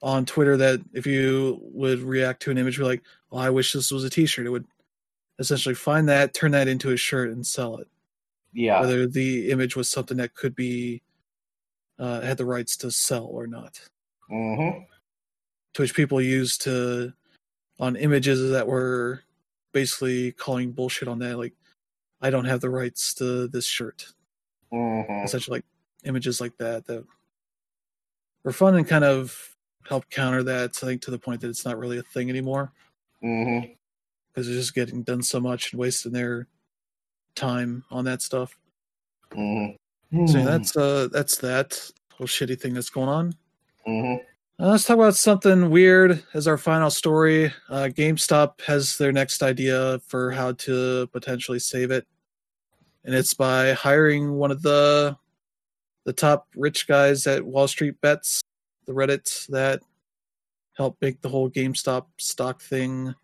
on 0.02 0.26
Twitter 0.26 0.56
that 0.56 0.80
if 0.92 1.06
you 1.06 1.60
would 1.62 2.00
react 2.00 2.42
to 2.42 2.50
an 2.50 2.58
image, 2.58 2.78
be 2.78 2.84
like, 2.84 3.02
"Well, 3.30 3.40
I 3.40 3.50
wish 3.50 3.72
this 3.72 3.90
was 3.90 4.04
a 4.04 4.10
T-shirt," 4.10 4.46
it 4.46 4.50
would 4.50 4.66
essentially 5.38 5.74
find 5.74 6.08
that, 6.08 6.34
turn 6.34 6.50
that 6.52 6.68
into 6.68 6.90
a 6.90 6.96
shirt, 6.96 7.30
and 7.30 7.46
sell 7.46 7.78
it. 7.78 7.88
Yeah. 8.52 8.80
Whether 8.80 9.06
the 9.06 9.50
image 9.50 9.76
was 9.76 9.88
something 9.88 10.18
that 10.18 10.34
could 10.34 10.54
be 10.54 11.02
uh, 11.98 12.20
had 12.20 12.36
the 12.36 12.44
rights 12.44 12.76
to 12.78 12.90
sell 12.90 13.26
or 13.26 13.46
not. 13.46 13.80
Mm-hmm. 14.30 14.80
To 15.74 15.82
which 15.82 15.94
people 15.94 16.20
used 16.20 16.62
to 16.62 17.12
on 17.78 17.96
images 17.96 18.50
that 18.50 18.66
were 18.66 19.22
basically 19.72 20.32
calling 20.32 20.72
bullshit 20.72 21.08
on 21.08 21.20
that, 21.20 21.38
like 21.38 21.54
I 22.20 22.30
don't 22.30 22.44
have 22.44 22.60
the 22.60 22.70
rights 22.70 23.14
to 23.14 23.48
this 23.48 23.66
shirt. 23.66 24.12
Mm-hmm. 24.72 25.24
Essentially, 25.24 25.58
like 25.58 25.64
images 26.04 26.40
like 26.40 26.56
that 26.58 26.86
that 26.86 27.04
were 28.44 28.52
fun 28.52 28.74
and 28.74 28.86
kind 28.86 29.04
of 29.04 29.51
help 29.88 30.08
counter 30.10 30.42
that. 30.42 30.78
I 30.82 30.86
think 30.86 31.02
to 31.02 31.10
the 31.10 31.18
point 31.18 31.40
that 31.40 31.48
it's 31.48 31.64
not 31.64 31.78
really 31.78 31.98
a 31.98 32.02
thing 32.02 32.30
anymore. 32.30 32.72
Mm-hmm. 33.22 33.72
Because 34.32 34.46
they're 34.46 34.56
just 34.56 34.74
getting 34.74 35.02
done 35.02 35.22
so 35.22 35.40
much 35.40 35.72
and 35.72 35.80
wasting 35.80 36.12
their 36.12 36.48
time 37.34 37.84
on 37.90 38.04
that 38.04 38.22
stuff. 38.22 38.56
Mm-hmm. 39.32 40.26
So 40.26 40.44
that's 40.44 40.76
uh 40.76 41.08
that's 41.10 41.38
that 41.38 41.90
whole 42.12 42.26
shitty 42.26 42.60
thing 42.60 42.74
that's 42.74 42.90
going 42.90 43.08
on. 43.08 43.34
Mm-hmm. 43.86 44.22
Uh, 44.62 44.68
let's 44.68 44.84
talk 44.84 44.96
about 44.96 45.14
something 45.14 45.70
weird 45.70 46.22
as 46.34 46.46
our 46.46 46.58
final 46.58 46.90
story. 46.90 47.46
Uh, 47.68 47.88
GameStop 47.90 48.60
has 48.60 48.98
their 48.98 49.10
next 49.10 49.42
idea 49.42 49.98
for 50.06 50.30
how 50.30 50.52
to 50.52 51.06
potentially 51.08 51.58
save 51.58 51.90
it, 51.90 52.06
and 53.04 53.14
it's 53.14 53.34
by 53.34 53.72
hiring 53.72 54.34
one 54.34 54.50
of 54.50 54.62
the 54.62 55.16
the 56.04 56.12
top 56.12 56.48
rich 56.54 56.86
guys 56.86 57.26
at 57.26 57.44
Wall 57.44 57.66
Street 57.66 58.00
Bets, 58.00 58.41
the 58.86 58.92
Reddit 58.92 59.46
that 59.48 59.80
helped 60.76 61.02
make 61.02 61.20
the 61.20 61.28
whole 61.28 61.50
GameStop 61.50 62.06
stock 62.18 62.60
thing 62.60 63.14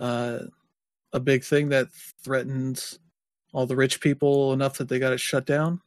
uh, 0.00 0.40
a 1.12 1.20
big 1.20 1.44
thing 1.44 1.70
that 1.70 1.88
threatened 2.22 2.98
all 3.52 3.66
the 3.66 3.76
rich 3.76 4.00
people 4.00 4.52
enough 4.52 4.78
that 4.78 4.88
they 4.88 4.98
got 4.98 5.12
it 5.12 5.20
shut 5.20 5.46
down. 5.46 5.80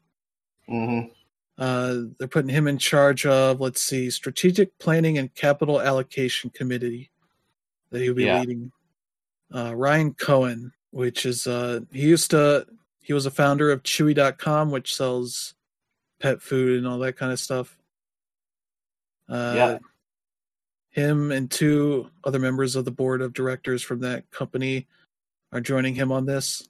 Mm-hmm. 0.70 1.10
Uh, 1.58 2.10
they're 2.18 2.28
putting 2.28 2.50
him 2.50 2.68
in 2.68 2.78
charge 2.78 3.26
of, 3.26 3.62
let's 3.62 3.82
see, 3.82 4.10
strategic 4.10 4.78
planning 4.80 5.18
and 5.18 5.34
capital 5.36 5.80
allocation 5.80 6.50
committee 6.50 7.12
that 7.92 8.02
he'll 8.02 8.16
be 8.16 8.26
yeah. 8.26 8.40
leading. 8.40 8.72
Uh, 9.54 9.76
Ryan 9.76 10.14
Cohen, 10.14 10.72
which 10.92 11.26
is 11.26 11.46
uh, 11.46 11.82
he 11.92 12.02
used 12.02 12.32
to 12.32 12.66
he 13.02 13.14
was 13.14 13.26
a 13.26 13.32
founder 13.32 13.72
of 13.72 13.84
Chewy.com, 13.84 14.72
which 14.72 14.96
sells 14.96 15.54
pet 16.20 16.42
food 16.42 16.78
and 16.78 16.88
all 16.88 17.00
that 17.00 17.18
kind 17.18 17.32
of 17.32 17.40
stuff. 17.40 17.78
Uh, 19.32 19.54
yeah. 19.56 19.78
Him 20.90 21.32
and 21.32 21.50
two 21.50 22.10
other 22.26 22.38
members 22.38 22.76
of 22.76 22.84
the 22.84 22.92
board 22.92 23.22
of 23.22 23.34
directors 23.34 23.82
from 23.82 24.02
that 24.02 24.30
company 24.30 24.88
are 25.54 25.62
joining 25.62 25.96
him 25.96 26.12
on 26.12 26.26
this. 26.26 26.68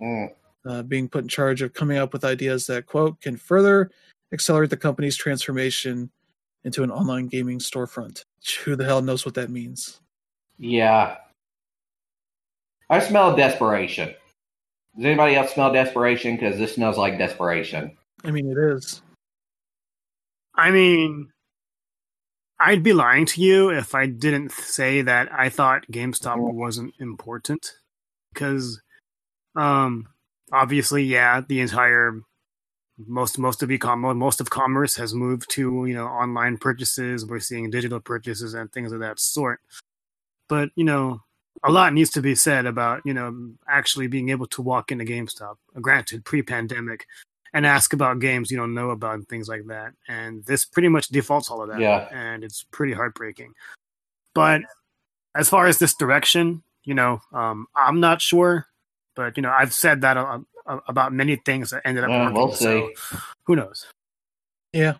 Mm. 0.00 0.32
Uh, 0.64 0.82
being 0.82 1.08
put 1.08 1.22
in 1.24 1.28
charge 1.28 1.62
of 1.62 1.72
coming 1.72 1.98
up 1.98 2.12
with 2.12 2.24
ideas 2.24 2.66
that 2.66 2.86
quote 2.86 3.20
can 3.20 3.36
further 3.36 3.90
accelerate 4.32 4.70
the 4.70 4.76
company's 4.76 5.16
transformation 5.16 6.10
into 6.64 6.82
an 6.84 6.90
online 6.90 7.26
gaming 7.26 7.58
storefront. 7.58 8.24
Who 8.64 8.76
the 8.76 8.84
hell 8.84 9.02
knows 9.02 9.26
what 9.26 9.34
that 9.34 9.50
means? 9.50 10.00
Yeah. 10.58 11.16
I 12.88 13.00
smell 13.00 13.34
desperation. 13.34 14.14
Does 14.96 15.04
anybody 15.04 15.34
else 15.34 15.54
smell 15.54 15.72
desperation? 15.72 16.36
Because 16.36 16.58
this 16.58 16.74
smells 16.74 16.98
like 16.98 17.18
desperation. 17.18 17.96
I 18.24 18.30
mean, 18.30 18.50
it 18.50 18.58
is. 18.58 19.02
I 20.54 20.70
mean, 20.70 21.30
I'd 22.60 22.82
be 22.82 22.92
lying 22.92 23.24
to 23.26 23.40
you 23.40 23.70
if 23.70 23.94
I 23.94 24.06
didn't 24.06 24.52
say 24.52 25.00
that 25.02 25.32
I 25.32 25.48
thought 25.48 25.90
GameStop 25.90 26.38
wasn't 26.38 26.94
important. 27.00 27.72
Because, 28.32 28.80
um, 29.56 30.06
obviously, 30.52 31.02
yeah, 31.02 31.40
the 31.46 31.60
entire 31.60 32.20
most 33.06 33.38
most 33.38 33.62
of 33.62 33.70
e-commerce 33.70 34.14
most 34.14 34.40
of 34.42 34.50
commerce 34.50 34.96
has 34.96 35.14
moved 35.14 35.50
to 35.50 35.86
you 35.86 35.94
know 35.94 36.06
online 36.06 36.58
purchases. 36.58 37.24
We're 37.26 37.40
seeing 37.40 37.70
digital 37.70 38.00
purchases 38.00 38.54
and 38.54 38.70
things 38.70 38.92
of 38.92 39.00
that 39.00 39.18
sort. 39.18 39.60
But 40.48 40.70
you 40.76 40.84
know 40.84 41.22
a 41.64 41.70
lot 41.70 41.92
needs 41.92 42.10
to 42.10 42.22
be 42.22 42.34
said 42.34 42.66
about 42.66 43.02
you 43.04 43.14
know 43.14 43.52
actually 43.68 44.06
being 44.06 44.28
able 44.28 44.46
to 44.48 44.62
walk 44.62 44.92
into 44.92 45.04
GameStop. 45.04 45.56
Granted 45.80 46.24
pre-pandemic 46.24 47.06
and 47.52 47.66
ask 47.66 47.92
about 47.92 48.20
games 48.20 48.50
you 48.50 48.56
don't 48.56 48.74
know 48.74 48.90
about 48.90 49.14
and 49.14 49.28
things 49.28 49.48
like 49.48 49.66
that 49.66 49.92
and 50.08 50.44
this 50.44 50.64
pretty 50.64 50.88
much 50.88 51.08
defaults 51.08 51.50
all 51.50 51.62
of 51.62 51.68
that 51.68 51.80
yeah 51.80 52.08
and 52.12 52.44
it's 52.44 52.64
pretty 52.70 52.92
heartbreaking 52.92 53.52
but 54.34 54.62
as 55.36 55.48
far 55.48 55.66
as 55.66 55.78
this 55.78 55.94
direction 55.94 56.62
you 56.84 56.94
know 56.94 57.20
um, 57.32 57.66
i'm 57.76 58.00
not 58.00 58.20
sure 58.20 58.66
but 59.16 59.36
you 59.36 59.42
know 59.42 59.50
i've 59.50 59.74
said 59.74 60.02
that 60.02 60.16
a, 60.16 60.40
about 60.66 61.12
many 61.12 61.36
things 61.36 61.70
that 61.70 61.82
ended 61.84 62.04
up 62.04 62.10
yeah, 62.10 62.24
working. 62.24 62.36
We'll 62.36 62.52
see. 62.52 62.64
So, 62.94 63.18
who 63.44 63.56
knows? 63.56 63.86
Yeah. 64.72 64.94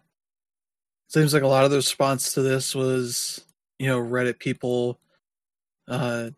Seems 1.08 1.34
like 1.34 1.42
a 1.42 1.48
lot 1.48 1.64
of 1.64 1.70
the 1.70 1.76
response 1.76 2.34
to 2.34 2.42
this 2.42 2.74
was, 2.74 3.44
you 3.78 3.86
know, 3.86 4.00
Reddit 4.00 4.38
people 4.38 4.98
uh 5.88 6.30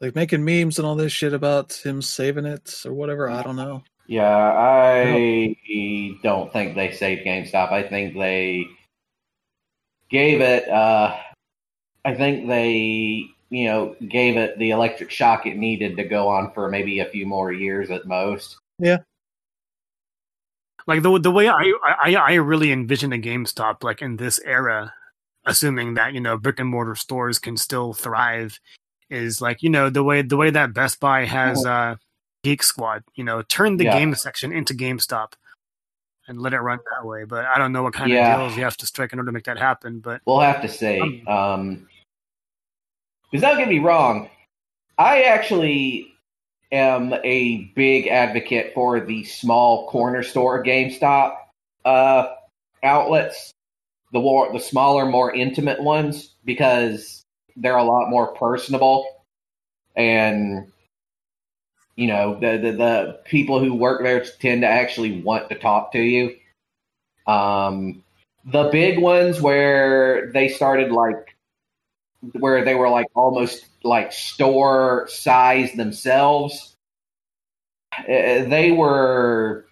like 0.00 0.14
making 0.14 0.44
memes 0.44 0.78
and 0.78 0.86
all 0.86 0.96
this 0.96 1.12
shit 1.12 1.32
about 1.32 1.72
him 1.72 2.02
saving 2.02 2.46
it 2.46 2.82
or 2.84 2.92
whatever. 2.92 3.30
I 3.30 3.42
don't 3.42 3.56
know. 3.56 3.82
Yeah, 4.08 4.28
I 4.28 5.56
don't 6.22 6.52
think 6.52 6.74
they 6.74 6.92
saved 6.92 7.26
GameStop. 7.26 7.72
I 7.72 7.82
think 7.82 8.14
they 8.14 8.66
gave 10.08 10.40
it 10.40 10.68
uh 10.68 11.16
I 12.04 12.14
think 12.14 12.46
they 12.46 13.28
you 13.50 13.66
know, 13.66 13.96
gave 14.08 14.36
it 14.36 14.58
the 14.58 14.70
electric 14.70 15.10
shock 15.10 15.46
it 15.46 15.56
needed 15.56 15.96
to 15.96 16.04
go 16.04 16.28
on 16.28 16.52
for 16.52 16.68
maybe 16.68 16.98
a 16.98 17.06
few 17.06 17.26
more 17.26 17.52
years 17.52 17.90
at 17.90 18.06
most. 18.06 18.58
Yeah. 18.78 18.98
Like 20.86 21.02
the 21.02 21.18
the 21.18 21.30
way 21.30 21.48
I 21.48 21.72
I, 21.84 22.14
I 22.14 22.34
really 22.34 22.70
envision 22.70 23.12
a 23.12 23.18
GameStop 23.18 23.82
like 23.82 24.02
in 24.02 24.16
this 24.16 24.38
era, 24.44 24.94
assuming 25.44 25.94
that 25.94 26.14
you 26.14 26.20
know 26.20 26.36
brick 26.36 26.60
and 26.60 26.68
mortar 26.68 26.94
stores 26.94 27.40
can 27.40 27.56
still 27.56 27.92
thrive, 27.92 28.60
is 29.10 29.40
like 29.40 29.64
you 29.64 29.70
know 29.70 29.90
the 29.90 30.04
way 30.04 30.22
the 30.22 30.36
way 30.36 30.50
that 30.50 30.74
Best 30.74 31.00
Buy 31.00 31.24
has 31.24 31.66
oh. 31.66 31.70
uh, 31.70 31.96
Geek 32.46 32.62
Squad. 32.62 33.02
You 33.16 33.24
know, 33.24 33.42
turn 33.42 33.76
the 33.76 33.86
yeah. 33.86 33.98
game 33.98 34.14
section 34.14 34.52
into 34.52 34.72
GameStop 34.72 35.32
and 36.28 36.40
let 36.40 36.52
it 36.52 36.60
run 36.60 36.78
that 36.92 37.04
way. 37.04 37.24
But 37.24 37.44
I 37.44 37.58
don't 37.58 37.72
know 37.72 37.82
what 37.82 37.92
kind 37.92 38.08
yeah. 38.08 38.34
of 38.34 38.40
deals 38.40 38.56
you 38.56 38.62
have 38.62 38.76
to 38.76 38.86
strike 38.86 39.12
in 39.12 39.18
order 39.18 39.30
to 39.30 39.32
make 39.32 39.46
that 39.46 39.58
happen. 39.58 39.98
But 39.98 40.20
we'll 40.26 40.38
have 40.38 40.62
to 40.62 40.68
see. 40.68 41.24
Um, 41.26 41.36
um 41.36 41.88
because 43.32 43.42
don't 43.42 43.58
get 43.58 43.68
me 43.68 43.80
wrong, 43.80 44.30
I 44.96 45.22
actually 45.22 46.12
am 46.70 47.14
a 47.24 47.72
big 47.74 48.06
advocate 48.06 48.72
for 48.74 49.00
the 49.00 49.24
small 49.24 49.88
corner 49.88 50.22
store 50.22 50.62
GameStop 50.62 51.34
uh, 51.84 52.28
outlets, 52.84 53.50
the 54.12 54.20
war, 54.20 54.52
the 54.52 54.60
smaller, 54.60 55.04
more 55.04 55.34
intimate 55.34 55.82
ones, 55.82 56.36
because 56.44 57.24
they're 57.56 57.76
a 57.76 57.82
lot 57.82 58.08
more 58.08 58.28
personable, 58.34 59.04
and 59.96 60.70
you 61.96 62.06
know 62.06 62.38
the 62.38 62.58
the, 62.58 62.72
the 62.72 63.20
people 63.24 63.58
who 63.58 63.74
work 63.74 64.02
there 64.02 64.24
tend 64.24 64.62
to 64.62 64.68
actually 64.68 65.20
want 65.22 65.48
to 65.48 65.58
talk 65.58 65.92
to 65.92 66.00
you. 66.00 66.36
Um, 67.26 68.04
the 68.44 68.68
big 68.70 69.00
ones 69.00 69.40
where 69.40 70.30
they 70.32 70.48
started 70.48 70.92
like 70.92 71.36
where 72.32 72.64
they 72.64 72.74
were 72.74 72.88
like 72.88 73.08
almost 73.14 73.66
like 73.82 74.12
store 74.12 75.06
size 75.08 75.72
themselves. 75.72 76.76
Uh, 77.98 78.44
they 78.44 78.72
were 78.72 79.66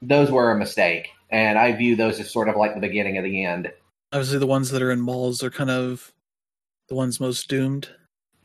those 0.00 0.30
were 0.30 0.50
a 0.52 0.58
mistake, 0.58 1.08
and 1.30 1.58
I 1.58 1.72
view 1.72 1.96
those 1.96 2.20
as 2.20 2.30
sort 2.30 2.48
of 2.48 2.56
like 2.56 2.74
the 2.74 2.80
beginning 2.80 3.18
of 3.18 3.24
the 3.24 3.44
end. 3.44 3.70
Obviously, 4.12 4.38
the 4.38 4.46
ones 4.46 4.70
that 4.70 4.82
are 4.82 4.92
in 4.92 5.00
malls 5.00 5.42
are 5.42 5.50
kind 5.50 5.70
of 5.70 6.12
the 6.88 6.94
ones 6.94 7.18
most 7.18 7.48
doomed. 7.48 7.88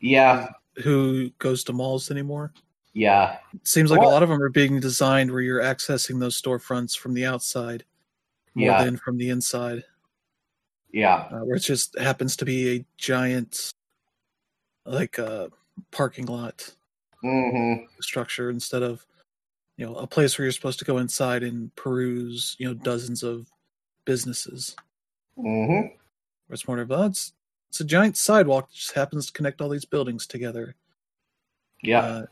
Yeah. 0.00 0.48
Who 0.82 1.30
goes 1.38 1.62
to 1.64 1.72
malls 1.72 2.10
anymore? 2.10 2.52
Yeah. 2.92 3.38
It 3.54 3.66
seems 3.66 3.90
like 3.90 4.00
well, 4.00 4.10
a 4.10 4.12
lot 4.12 4.22
of 4.22 4.28
them 4.28 4.42
are 4.42 4.48
being 4.48 4.80
designed 4.80 5.30
where 5.30 5.40
you're 5.40 5.62
accessing 5.62 6.18
those 6.18 6.40
storefronts 6.40 6.96
from 6.96 7.14
the 7.14 7.24
outside 7.24 7.84
more 8.54 8.70
yeah. 8.70 8.84
than 8.84 8.96
from 8.96 9.16
the 9.16 9.30
inside. 9.30 9.84
Yeah. 10.92 11.28
Uh, 11.30 11.40
where 11.40 11.56
it 11.56 11.60
just 11.60 11.96
happens 11.98 12.36
to 12.36 12.44
be 12.44 12.76
a 12.76 12.84
giant, 12.96 13.72
like 14.84 15.18
a 15.18 15.44
uh, 15.44 15.48
parking 15.92 16.26
lot 16.26 16.74
mm-hmm. 17.22 17.84
structure 18.00 18.50
instead 18.50 18.82
of, 18.82 19.06
you 19.76 19.86
know, 19.86 19.94
a 19.94 20.06
place 20.06 20.36
where 20.36 20.44
you're 20.44 20.52
supposed 20.52 20.80
to 20.80 20.84
go 20.84 20.98
inside 20.98 21.42
and 21.42 21.74
peruse, 21.76 22.56
you 22.58 22.66
know, 22.66 22.74
dozens 22.74 23.22
of 23.22 23.46
businesses. 24.04 24.74
Mm-hmm. 25.38 25.72
Where 25.72 26.54
it's 26.54 26.66
more 26.66 26.80
of, 26.80 26.90
oh, 26.90 27.06
it's, 27.06 27.32
it's 27.68 27.80
a 27.80 27.84
giant 27.84 28.16
sidewalk 28.16 28.68
that 28.68 28.74
just 28.74 28.92
happens 28.94 29.26
to 29.26 29.32
connect 29.32 29.60
all 29.60 29.68
these 29.68 29.84
buildings 29.84 30.26
together. 30.26 30.74
Yeah. 31.82 32.00
Uh, 32.00 32.26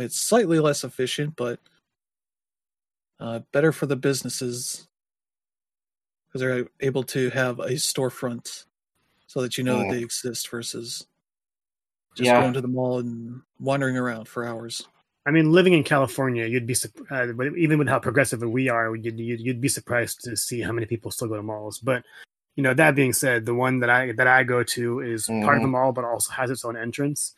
it's 0.00 0.20
slightly 0.20 0.58
less 0.58 0.84
efficient, 0.84 1.36
but 1.36 1.60
uh, 3.20 3.40
better 3.52 3.72
for 3.72 3.86
the 3.86 3.96
businesses 3.96 4.86
because 6.26 6.40
they're 6.40 6.66
able 6.80 7.02
to 7.02 7.30
have 7.30 7.58
a 7.60 7.72
storefront 7.72 8.64
so 9.26 9.40
that 9.42 9.56
you 9.56 9.64
know 9.64 9.76
mm. 9.76 9.88
that 9.88 9.94
they 9.94 10.02
exist 10.02 10.48
versus 10.50 11.06
just 12.14 12.26
yeah. 12.26 12.40
going 12.40 12.54
to 12.54 12.60
the 12.60 12.68
mall 12.68 12.98
and 12.98 13.42
wandering 13.60 13.96
around 13.96 14.26
for 14.28 14.44
hours. 14.44 14.86
I 15.26 15.32
mean, 15.32 15.50
living 15.50 15.72
in 15.72 15.82
California, 15.82 16.46
you'd 16.46 16.66
be 16.66 16.76
uh, 17.10 17.26
even 17.56 17.78
with 17.78 17.88
how 17.88 17.98
progressive 17.98 18.42
we 18.42 18.68
are, 18.68 18.94
you'd, 18.94 19.18
you'd, 19.18 19.40
you'd 19.40 19.60
be 19.60 19.68
surprised 19.68 20.20
to 20.22 20.36
see 20.36 20.60
how 20.60 20.72
many 20.72 20.86
people 20.86 21.10
still 21.10 21.28
go 21.28 21.36
to 21.36 21.42
malls. 21.42 21.78
But 21.78 22.04
you 22.54 22.62
know, 22.62 22.74
that 22.74 22.94
being 22.94 23.12
said, 23.12 23.44
the 23.44 23.54
one 23.54 23.80
that 23.80 23.90
I 23.90 24.12
that 24.12 24.26
I 24.26 24.44
go 24.44 24.62
to 24.62 25.00
is 25.00 25.26
mm. 25.26 25.42
part 25.42 25.56
of 25.56 25.62
the 25.62 25.66
mm-hmm. 25.66 25.72
mall, 25.72 25.92
but 25.92 26.04
also 26.04 26.32
has 26.32 26.50
its 26.50 26.64
own 26.64 26.76
entrance 26.76 27.34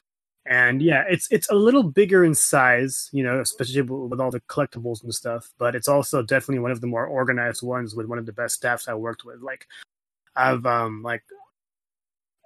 and 0.49 0.81
yeah 0.81 1.05
it's 1.09 1.29
it's 1.31 1.49
a 1.51 1.55
little 1.55 1.83
bigger 1.83 2.25
in 2.25 2.35
size 2.35 3.11
you 3.13 3.23
know 3.23 3.41
especially 3.41 3.83
with 3.83 4.21
all 4.21 4.31
the 4.31 4.41
collectibles 4.43 5.03
and 5.05 5.15
stuff 5.15 5.51
but 5.59 5.75
it's 5.75 5.89
also 5.89 6.23
definitely 6.23 6.59
one 6.59 6.71
of 6.71 6.81
the 6.81 6.87
more 6.87 7.07
organized 7.07 7.63
ones 7.63 7.95
with 7.95 8.07
one 8.07 8.19
of 8.19 8.27
the 8.27 8.33
best 8.33 8.55
staffs 8.55 8.89
i 8.89 8.95
worked 8.95 9.25
with 9.25 9.41
like 9.43 9.67
i've 10.37 10.65
um 10.65 11.03
like 11.03 11.23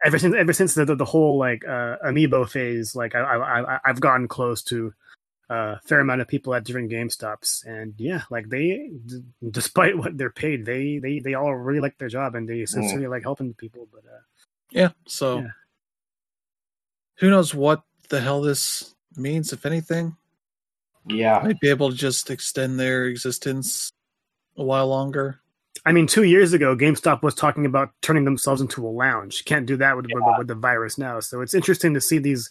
ever 0.05 0.19
since 0.19 0.35
ever 0.35 0.53
since 0.53 0.75
the 0.75 0.85
the, 0.85 0.97
the 0.97 1.05
whole 1.05 1.39
like 1.39 1.65
uh 1.65 1.97
amiibo 2.05 2.49
phase 2.49 2.97
like 2.97 3.15
i 3.15 3.21
i 3.21 3.79
i've 3.85 4.01
gotten 4.01 4.27
close 4.27 4.63
to 4.63 4.93
a 5.49 5.79
fair 5.85 6.01
amount 6.01 6.21
of 6.21 6.27
people 6.27 6.55
at 6.55 6.65
different 6.65 6.91
game 6.91 7.09
stops 7.09 7.63
and 7.67 7.95
yeah 7.99 8.23
like 8.31 8.49
they 8.49 8.91
d- 9.07 9.23
despite 9.51 9.97
what 9.97 10.17
they're 10.19 10.31
paid 10.31 10.65
they 10.65 10.99
they 10.99 11.21
they 11.21 11.35
all 11.35 11.55
really 11.55 11.81
like 11.81 11.97
their 11.99 12.09
job 12.09 12.35
and 12.35 12.49
they 12.49 12.63
mm. 12.63 12.69
sincerely 12.69 13.07
mm. 13.07 13.11
like 13.11 13.23
helping 13.23 13.55
people 13.55 13.87
but 13.93 14.03
uh 14.07 14.19
yeah 14.71 14.89
so 15.07 15.39
yeah. 15.39 15.49
who 17.19 17.31
knows 17.31 17.55
what 17.55 17.83
the 18.13 18.21
hell 18.21 18.43
this 18.43 18.95
means, 19.17 19.53
if 19.53 19.67
anything. 19.67 20.15
Yeah. 21.07 21.41
Might 21.43 21.59
be 21.61 21.71
able 21.71 21.91
to 21.91 21.97
just 21.97 22.31
extend 22.31 22.79
their 22.79 23.07
existence 23.07 23.91
a 24.57 24.63
while 24.63 24.87
longer. 24.87 25.41
I 25.87 25.93
mean, 25.93 26.07
two 26.07 26.25
years 26.25 26.53
ago, 26.53 26.77
GameStop 26.77 27.23
was 27.23 27.35
talking 27.35 27.65
about 27.65 27.91
turning 28.03 28.25
themselves 28.25 28.61
into 28.61 28.87
a 28.87 28.91
lounge. 28.91 29.47
Can't 29.47 29.67
do 29.67 29.79
that 29.79 29.97
with, 29.97 30.07
yeah. 30.09 30.17
with, 30.17 30.39
with, 30.39 30.47
the 30.47 30.55
virus 30.55 30.99
now. 30.99 31.19
So 31.21 31.41
it's 31.41 31.55
interesting 31.55 31.95
to 31.95 32.01
see 32.01 32.19
these 32.19 32.51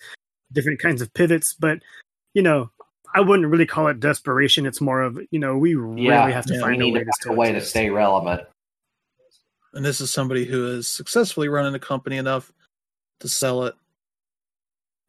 different 0.51 0.81
kinds 0.81 1.01
of 1.01 1.13
pivots. 1.13 1.53
But, 1.53 1.79
you 2.33 2.41
know, 2.41 2.71
I 3.13 3.21
wouldn't 3.21 3.47
really 3.47 3.67
call 3.67 3.87
it 3.87 3.99
desperation. 3.99 4.65
It's 4.65 4.81
more 4.81 5.01
of, 5.03 5.19
you 5.29 5.39
know, 5.39 5.57
we 5.57 5.75
really 5.75 6.07
yeah. 6.07 6.27
have 6.31 6.47
to 6.47 6.55
yeah, 6.55 6.61
find 6.61 6.81
a 6.81 6.89
way, 6.89 7.05
to, 7.21 7.29
a 7.29 7.33
way 7.33 7.51
to 7.51 7.61
stay 7.61 7.91
relevant. 7.91 8.41
And 9.73 9.85
this 9.85 10.01
is 10.01 10.11
somebody 10.11 10.43
who 10.43 10.75
has 10.75 10.87
successfully 10.87 11.47
run 11.47 11.73
a 11.73 11.79
company 11.79 12.17
enough 12.17 12.51
to 13.19 13.29
sell 13.29 13.63
it 13.65 13.75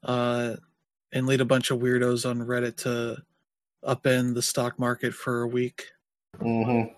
uh, 0.03 0.57
and 1.13 1.27
lead 1.27 1.41
a 1.41 1.45
bunch 1.45 1.71
of 1.71 1.81
weirdos 1.81 2.29
on 2.29 2.39
Reddit 2.41 2.77
to 2.79 3.23
upend 3.85 4.35
the 4.35 4.43
stock 4.43 4.79
market 4.79 5.15
for 5.15 5.43
a 5.43 5.47
week. 5.47 5.89
Mm-hmm. 6.39 6.93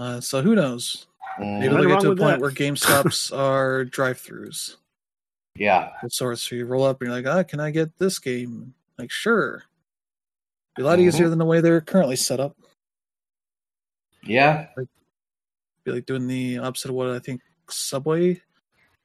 Uh, 0.00 0.20
so 0.20 0.42
who 0.42 0.54
knows? 0.54 1.06
Mm-hmm. 1.40 1.60
Maybe 1.60 1.74
they'll 1.74 1.88
get 1.88 2.00
to 2.00 2.12
a 2.12 2.16
point 2.16 2.38
that. 2.38 2.40
where 2.40 2.50
GameStops 2.50 3.36
are 3.36 3.84
drive-throughs. 3.84 4.76
Yeah. 5.56 5.90
Of 6.02 6.12
sorts. 6.12 6.42
So 6.42 6.56
you 6.56 6.64
roll 6.64 6.84
up 6.84 7.00
and 7.00 7.08
you're 7.08 7.20
like, 7.20 7.26
ah, 7.26 7.42
can 7.42 7.60
I 7.60 7.70
get 7.70 7.98
this 7.98 8.18
game? 8.18 8.74
Like, 8.98 9.10
sure. 9.10 9.64
Be 10.76 10.82
a 10.82 10.86
lot 10.86 10.98
mm-hmm. 10.98 11.08
easier 11.08 11.28
than 11.28 11.38
the 11.38 11.44
way 11.44 11.60
they're 11.60 11.80
currently 11.80 12.16
set 12.16 12.40
up. 12.40 12.56
Yeah. 14.24 14.68
Like, 14.76 14.88
be 15.84 15.92
like 15.92 16.06
doing 16.06 16.26
the 16.26 16.58
opposite 16.58 16.88
of 16.88 16.94
what 16.94 17.10
I 17.10 17.18
think 17.18 17.40
Subway 17.68 18.40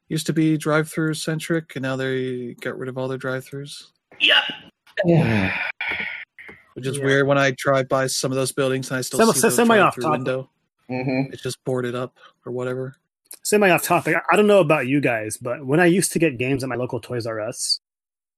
used 0.10 0.26
to 0.28 0.34
be 0.34 0.58
drive-through 0.58 1.14
centric, 1.16 1.76
and 1.76 1.84
now 1.84 1.96
they 1.96 2.56
got 2.62 2.78
rid 2.78 2.90
of 2.90 2.98
all 2.98 3.08
their 3.08 3.18
drive-throughs. 3.18 3.92
Yep. 4.20 4.44
Yeah. 5.06 5.58
Which 6.74 6.86
is 6.86 6.98
yeah. 6.98 7.06
weird 7.06 7.28
when 7.28 7.38
I 7.38 7.54
drive 7.58 7.90
by 7.90 8.08
some 8.08 8.32
of 8.32 8.36
those 8.36 8.52
buildings 8.52 8.90
and 8.92 9.00
I 9.00 9.02
still 9.02 9.20
Sem- 9.20 9.34
see 9.34 9.42
the 9.42 9.52
semi 9.52 9.80
off 9.80 9.96
topic. 9.96 10.12
window. 10.12 10.50
Mm-hmm. 10.90 11.34
It's 11.34 11.42
just 11.42 11.64
boarded 11.64 11.96
up 11.96 12.16
or 12.46 12.52
whatever. 12.52 12.96
Semi 13.44 13.70
off 13.70 13.82
topic. 13.82 14.16
I 14.32 14.36
don't 14.36 14.46
know 14.46 14.60
about 14.60 14.88
you 14.88 15.02
guys, 15.02 15.38
but 15.38 15.66
when 15.66 15.80
I 15.80 15.88
used 15.88 16.12
to 16.14 16.20
get 16.20 16.38
games 16.38 16.64
at 16.64 16.70
my 16.70 16.76
local 16.76 17.00
Toys 17.00 17.26
R 17.26 17.42
Us, 17.42 17.80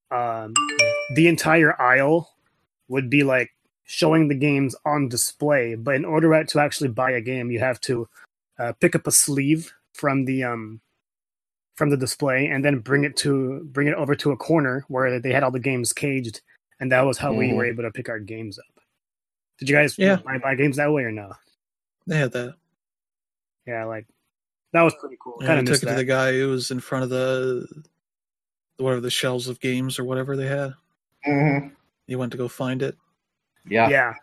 um, 0.09 0.53
the 1.15 1.27
entire 1.27 1.79
aisle 1.81 2.33
would 2.87 3.09
be 3.09 3.23
like 3.23 3.51
showing 3.83 4.29
the 4.29 4.35
games 4.35 4.75
on 4.85 5.09
display. 5.09 5.75
But 5.75 5.95
in 5.95 6.05
order 6.05 6.43
to 6.43 6.59
actually 6.59 6.89
buy 6.89 7.11
a 7.11 7.21
game, 7.21 7.51
you 7.51 7.59
have 7.59 7.81
to 7.81 8.07
uh, 8.57 8.73
pick 8.79 8.95
up 8.95 9.05
a 9.05 9.11
sleeve 9.11 9.73
from 9.93 10.25
the 10.25 10.43
um, 10.43 10.79
from 11.79 11.89
the 11.89 11.97
display 11.97 12.47
and 12.47 12.63
then 12.63 12.79
bring 12.79 13.05
it 13.05 13.15
to 13.15 13.61
bring 13.71 13.87
it 13.87 13.93
over 13.93 14.13
to 14.13 14.31
a 14.31 14.37
corner 14.37 14.83
where 14.89 15.17
they 15.17 15.31
had 15.31 15.43
all 15.43 15.49
the 15.49 15.61
games 15.61 15.93
caged, 15.93 16.41
and 16.81 16.91
that 16.91 17.05
was 17.05 17.17
how 17.17 17.31
mm. 17.31 17.37
we 17.37 17.53
were 17.53 17.63
mm-hmm. 17.63 17.71
able 17.71 17.83
to 17.83 17.91
pick 17.91 18.09
our 18.09 18.19
games 18.19 18.59
up. 18.59 18.83
Did 19.57 19.69
you 19.69 19.75
guys 19.75 19.97
yeah. 19.97 20.17
buy, 20.17 20.37
buy 20.39 20.55
games 20.55 20.75
that 20.75 20.91
way 20.91 21.03
or 21.03 21.11
no? 21.11 21.31
They 22.05 22.17
had 22.17 22.33
that. 22.33 22.55
Yeah, 23.65 23.85
like 23.85 24.07
that 24.73 24.81
was 24.81 24.93
pretty 24.99 25.15
cool. 25.23 25.37
Yeah, 25.39 25.47
kind 25.47 25.59
of 25.61 25.65
took 25.67 25.81
it 25.81 25.85
that. 25.85 25.91
to 25.91 25.97
the 25.97 26.03
guy 26.03 26.33
who 26.33 26.49
was 26.49 26.69
in 26.69 26.81
front 26.81 27.05
of 27.05 27.09
the 27.09 27.65
whatever 28.75 28.99
the 28.99 29.09
shelves 29.09 29.47
of 29.47 29.61
games 29.61 29.97
or 29.97 30.03
whatever 30.03 30.35
they 30.35 30.47
had. 30.47 30.73
Mm-hmm. 31.25 31.69
You 32.07 32.19
went 32.19 32.33
to 32.33 32.37
go 32.37 32.49
find 32.49 32.81
it. 32.81 32.97
Yeah, 33.69 33.87
yeah. 33.87 34.13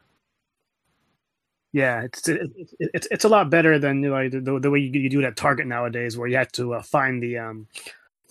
Yeah, 1.76 2.04
it's 2.04 2.26
it's 2.26 2.74
it's, 2.80 3.08
it's 3.10 3.24
a 3.24 3.28
lot 3.28 3.50
better 3.50 3.78
than 3.78 4.02
you 4.02 4.08
know, 4.08 4.30
the, 4.30 4.58
the 4.58 4.70
way 4.70 4.78
you, 4.78 4.98
you 4.98 5.10
do 5.10 5.20
it 5.20 5.26
at 5.26 5.36
Target 5.36 5.66
nowadays, 5.66 6.16
where 6.16 6.26
you 6.26 6.38
have 6.38 6.50
to 6.52 6.72
uh, 6.72 6.82
find 6.82 7.22
the 7.22 7.36
um 7.36 7.66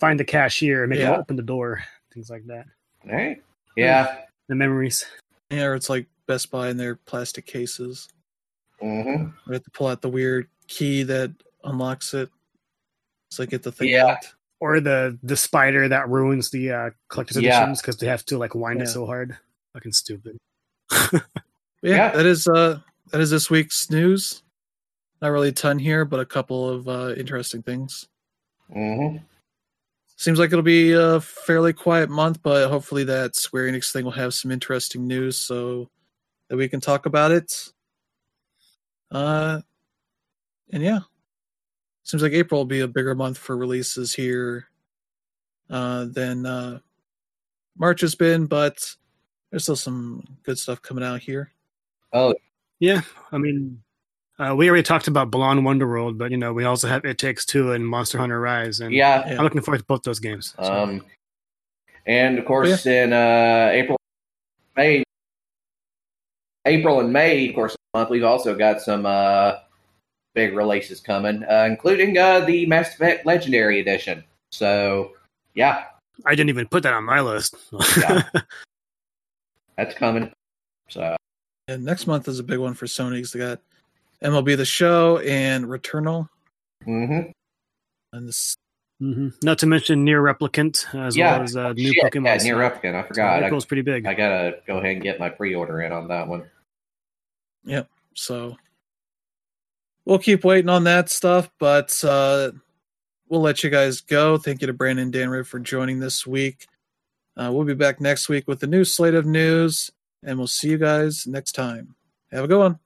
find 0.00 0.18
the 0.18 0.24
cashier, 0.24 0.82
and 0.82 0.90
make 0.90 0.98
yeah. 0.98 1.16
open 1.16 1.36
the 1.36 1.44
door, 1.44 1.84
things 2.12 2.28
like 2.28 2.44
that. 2.48 2.66
Right? 3.04 3.40
Yeah. 3.76 4.16
The 4.48 4.56
memories. 4.56 5.06
Yeah, 5.48 5.66
or 5.66 5.74
it's 5.76 5.88
like 5.88 6.06
Best 6.26 6.50
Buy 6.50 6.70
in 6.70 6.76
their 6.76 6.96
plastic 6.96 7.46
cases. 7.46 8.08
Mm-hmm. 8.82 9.26
We 9.46 9.54
have 9.54 9.62
to 9.62 9.70
pull 9.70 9.86
out 9.86 10.02
the 10.02 10.08
weird 10.08 10.48
key 10.66 11.04
that 11.04 11.30
unlocks 11.62 12.14
it. 12.14 12.28
So 13.30 13.44
I 13.44 13.46
get 13.46 13.62
the 13.62 13.70
thing 13.70 13.90
yeah. 13.90 14.06
out. 14.06 14.26
Or 14.58 14.80
the 14.80 15.20
the 15.22 15.36
spider 15.36 15.86
that 15.86 16.08
ruins 16.08 16.50
the 16.50 16.72
uh, 16.72 16.90
collector's 17.10 17.36
yeah. 17.36 17.58
editions 17.58 17.80
because 17.80 17.98
they 17.98 18.08
have 18.08 18.24
to 18.24 18.38
like 18.38 18.56
wind 18.56 18.80
yeah. 18.80 18.86
it 18.86 18.88
so 18.88 19.06
hard. 19.06 19.38
Fucking 19.72 19.92
stupid. 19.92 20.36
yeah, 21.12 21.20
yeah, 21.82 22.10
that 22.10 22.26
is 22.26 22.48
uh 22.48 22.80
that 23.10 23.20
is 23.20 23.30
this 23.30 23.50
week's 23.50 23.90
news. 23.90 24.42
Not 25.22 25.28
really 25.28 25.48
a 25.48 25.52
ton 25.52 25.78
here, 25.78 26.04
but 26.04 26.20
a 26.20 26.26
couple 26.26 26.68
of 26.68 26.88
uh, 26.88 27.14
interesting 27.16 27.62
things. 27.62 28.08
Mm-hmm. 28.74 29.18
Seems 30.16 30.38
like 30.38 30.48
it'll 30.50 30.62
be 30.62 30.92
a 30.92 31.20
fairly 31.20 31.72
quiet 31.72 32.08
month, 32.08 32.42
but 32.42 32.68
hopefully 32.68 33.04
that 33.04 33.36
Square 33.36 33.70
Enix 33.70 33.92
thing 33.92 34.04
will 34.04 34.12
have 34.12 34.34
some 34.34 34.50
interesting 34.50 35.06
news 35.06 35.38
so 35.38 35.90
that 36.48 36.56
we 36.56 36.68
can 36.68 36.80
talk 36.80 37.06
about 37.06 37.32
it. 37.32 37.72
Uh, 39.10 39.60
and 40.72 40.82
yeah, 40.82 41.00
seems 42.02 42.22
like 42.22 42.32
April 42.32 42.60
will 42.60 42.66
be 42.66 42.80
a 42.80 42.88
bigger 42.88 43.14
month 43.14 43.38
for 43.38 43.56
releases 43.56 44.14
here 44.14 44.68
uh, 45.70 46.06
than 46.06 46.46
uh, 46.46 46.78
March 47.78 48.00
has 48.00 48.14
been, 48.14 48.46
but 48.46 48.96
there's 49.50 49.64
still 49.64 49.76
some 49.76 50.24
good 50.42 50.58
stuff 50.58 50.82
coming 50.82 51.04
out 51.04 51.20
here. 51.20 51.52
Oh, 52.12 52.34
yeah, 52.80 53.02
I 53.32 53.38
mean, 53.38 53.82
uh, 54.38 54.54
we 54.56 54.68
already 54.68 54.82
talked 54.82 55.08
about 55.08 55.30
Balan 55.30 55.62
Wonderworld, 55.62 56.18
but 56.18 56.30
you 56.30 56.36
know, 56.36 56.52
we 56.52 56.64
also 56.64 56.88
have 56.88 57.04
It 57.04 57.18
Takes 57.18 57.44
Two 57.44 57.72
and 57.72 57.86
Monster 57.86 58.18
Hunter 58.18 58.40
Rise, 58.40 58.80
and 58.80 58.92
yeah, 58.92 59.22
I'm 59.26 59.44
looking 59.44 59.62
forward 59.62 59.78
to 59.78 59.84
both 59.84 60.02
those 60.02 60.20
games. 60.20 60.54
So. 60.58 60.72
Um, 60.72 61.02
and 62.06 62.38
of 62.38 62.44
course, 62.44 62.86
yeah. 62.86 63.04
in 63.04 63.12
uh, 63.12 63.70
April, 63.72 63.98
May, 64.76 65.02
April 66.64 67.00
and 67.00 67.12
May, 67.12 67.48
of 67.48 67.54
course, 67.54 67.76
month 67.94 68.10
we've 68.10 68.24
also 68.24 68.54
got 68.54 68.80
some 68.80 69.06
uh, 69.06 69.54
big 70.34 70.54
releases 70.54 71.00
coming, 71.00 71.42
uh, 71.44 71.66
including 71.68 72.18
uh, 72.18 72.40
the 72.40 72.66
Mass 72.66 72.94
Effect 72.94 73.26
Legendary 73.26 73.80
Edition. 73.80 74.22
So, 74.52 75.12
yeah, 75.54 75.84
I 76.24 76.34
didn't 76.34 76.50
even 76.50 76.68
put 76.68 76.82
that 76.82 76.92
on 76.92 77.04
my 77.04 77.20
list. 77.20 77.56
yeah. 77.98 78.22
That's 79.76 79.94
coming. 79.94 80.32
So 80.88 81.16
And 81.68 81.84
next 81.84 82.06
month 82.06 82.28
is 82.28 82.38
a 82.38 82.44
big 82.44 82.58
one 82.58 82.74
for 82.74 82.86
Sony 82.86 83.14
because 83.16 83.32
they 83.32 83.40
got 83.40 83.60
MLB 84.22 84.56
The 84.56 84.64
Show 84.64 85.18
and 85.18 85.64
Returnal. 85.66 86.28
Mm-hmm. 86.86 87.30
And 88.12 88.28
this, 88.28 88.56
Mm-hmm. 89.02 89.28
Not 89.42 89.58
to 89.58 89.66
mention 89.66 90.06
NieR 90.06 90.22
Replicant 90.22 90.86
as 91.06 91.14
Yeah. 91.18 91.32
well 91.34 91.42
as 91.42 91.54
uh, 91.54 91.74
new 91.74 91.92
Shit, 91.92 92.02
Pokemon. 92.04 92.24
Yeah, 92.24 92.36
NieR 92.38 92.56
Replicant. 92.70 92.94
I 92.94 93.02
So 93.02 93.08
forgot. 93.08 93.40
that 93.40 93.44
I, 93.44 93.50
goes 93.50 93.66
pretty 93.66 93.82
big. 93.82 94.06
I 94.06 94.14
gotta 94.14 94.60
go 94.66 94.78
ahead 94.78 94.92
and 94.92 95.02
get 95.02 95.20
my 95.20 95.28
pre-order 95.28 95.82
in 95.82 95.92
on 95.92 96.08
that 96.08 96.26
one. 96.28 96.44
Yep. 97.66 97.90
So 98.14 98.56
we'll 100.06 100.18
keep 100.18 100.44
waiting 100.44 100.70
on 100.70 100.84
that 100.84 101.10
stuff, 101.10 101.50
but 101.58 102.02
uh, 102.04 102.52
we'll 103.28 103.42
let 103.42 103.62
you 103.62 103.68
guys 103.68 104.00
go. 104.00 104.38
Thank 104.38 104.62
you 104.62 104.66
to 104.68 104.72
Brandon 104.72 105.02
and 105.02 105.12
Dan 105.12 105.28
Riv 105.28 105.46
for 105.46 105.58
joining 105.60 106.00
this 106.00 106.26
week. 106.26 106.66
Uh, 107.36 107.50
we'll 107.52 107.66
be 107.66 107.74
back 107.74 108.00
next 108.00 108.30
week 108.30 108.48
with 108.48 108.62
a 108.62 108.66
new 108.66 108.82
slate 108.82 109.12
of 109.12 109.26
news, 109.26 109.90
and 110.26 110.36
we'll 110.36 110.46
see 110.46 110.68
you 110.68 110.76
guys 110.76 111.26
next 111.26 111.52
time. 111.52 111.94
Have 112.30 112.44
a 112.44 112.48
good 112.48 112.58
one. 112.58 112.78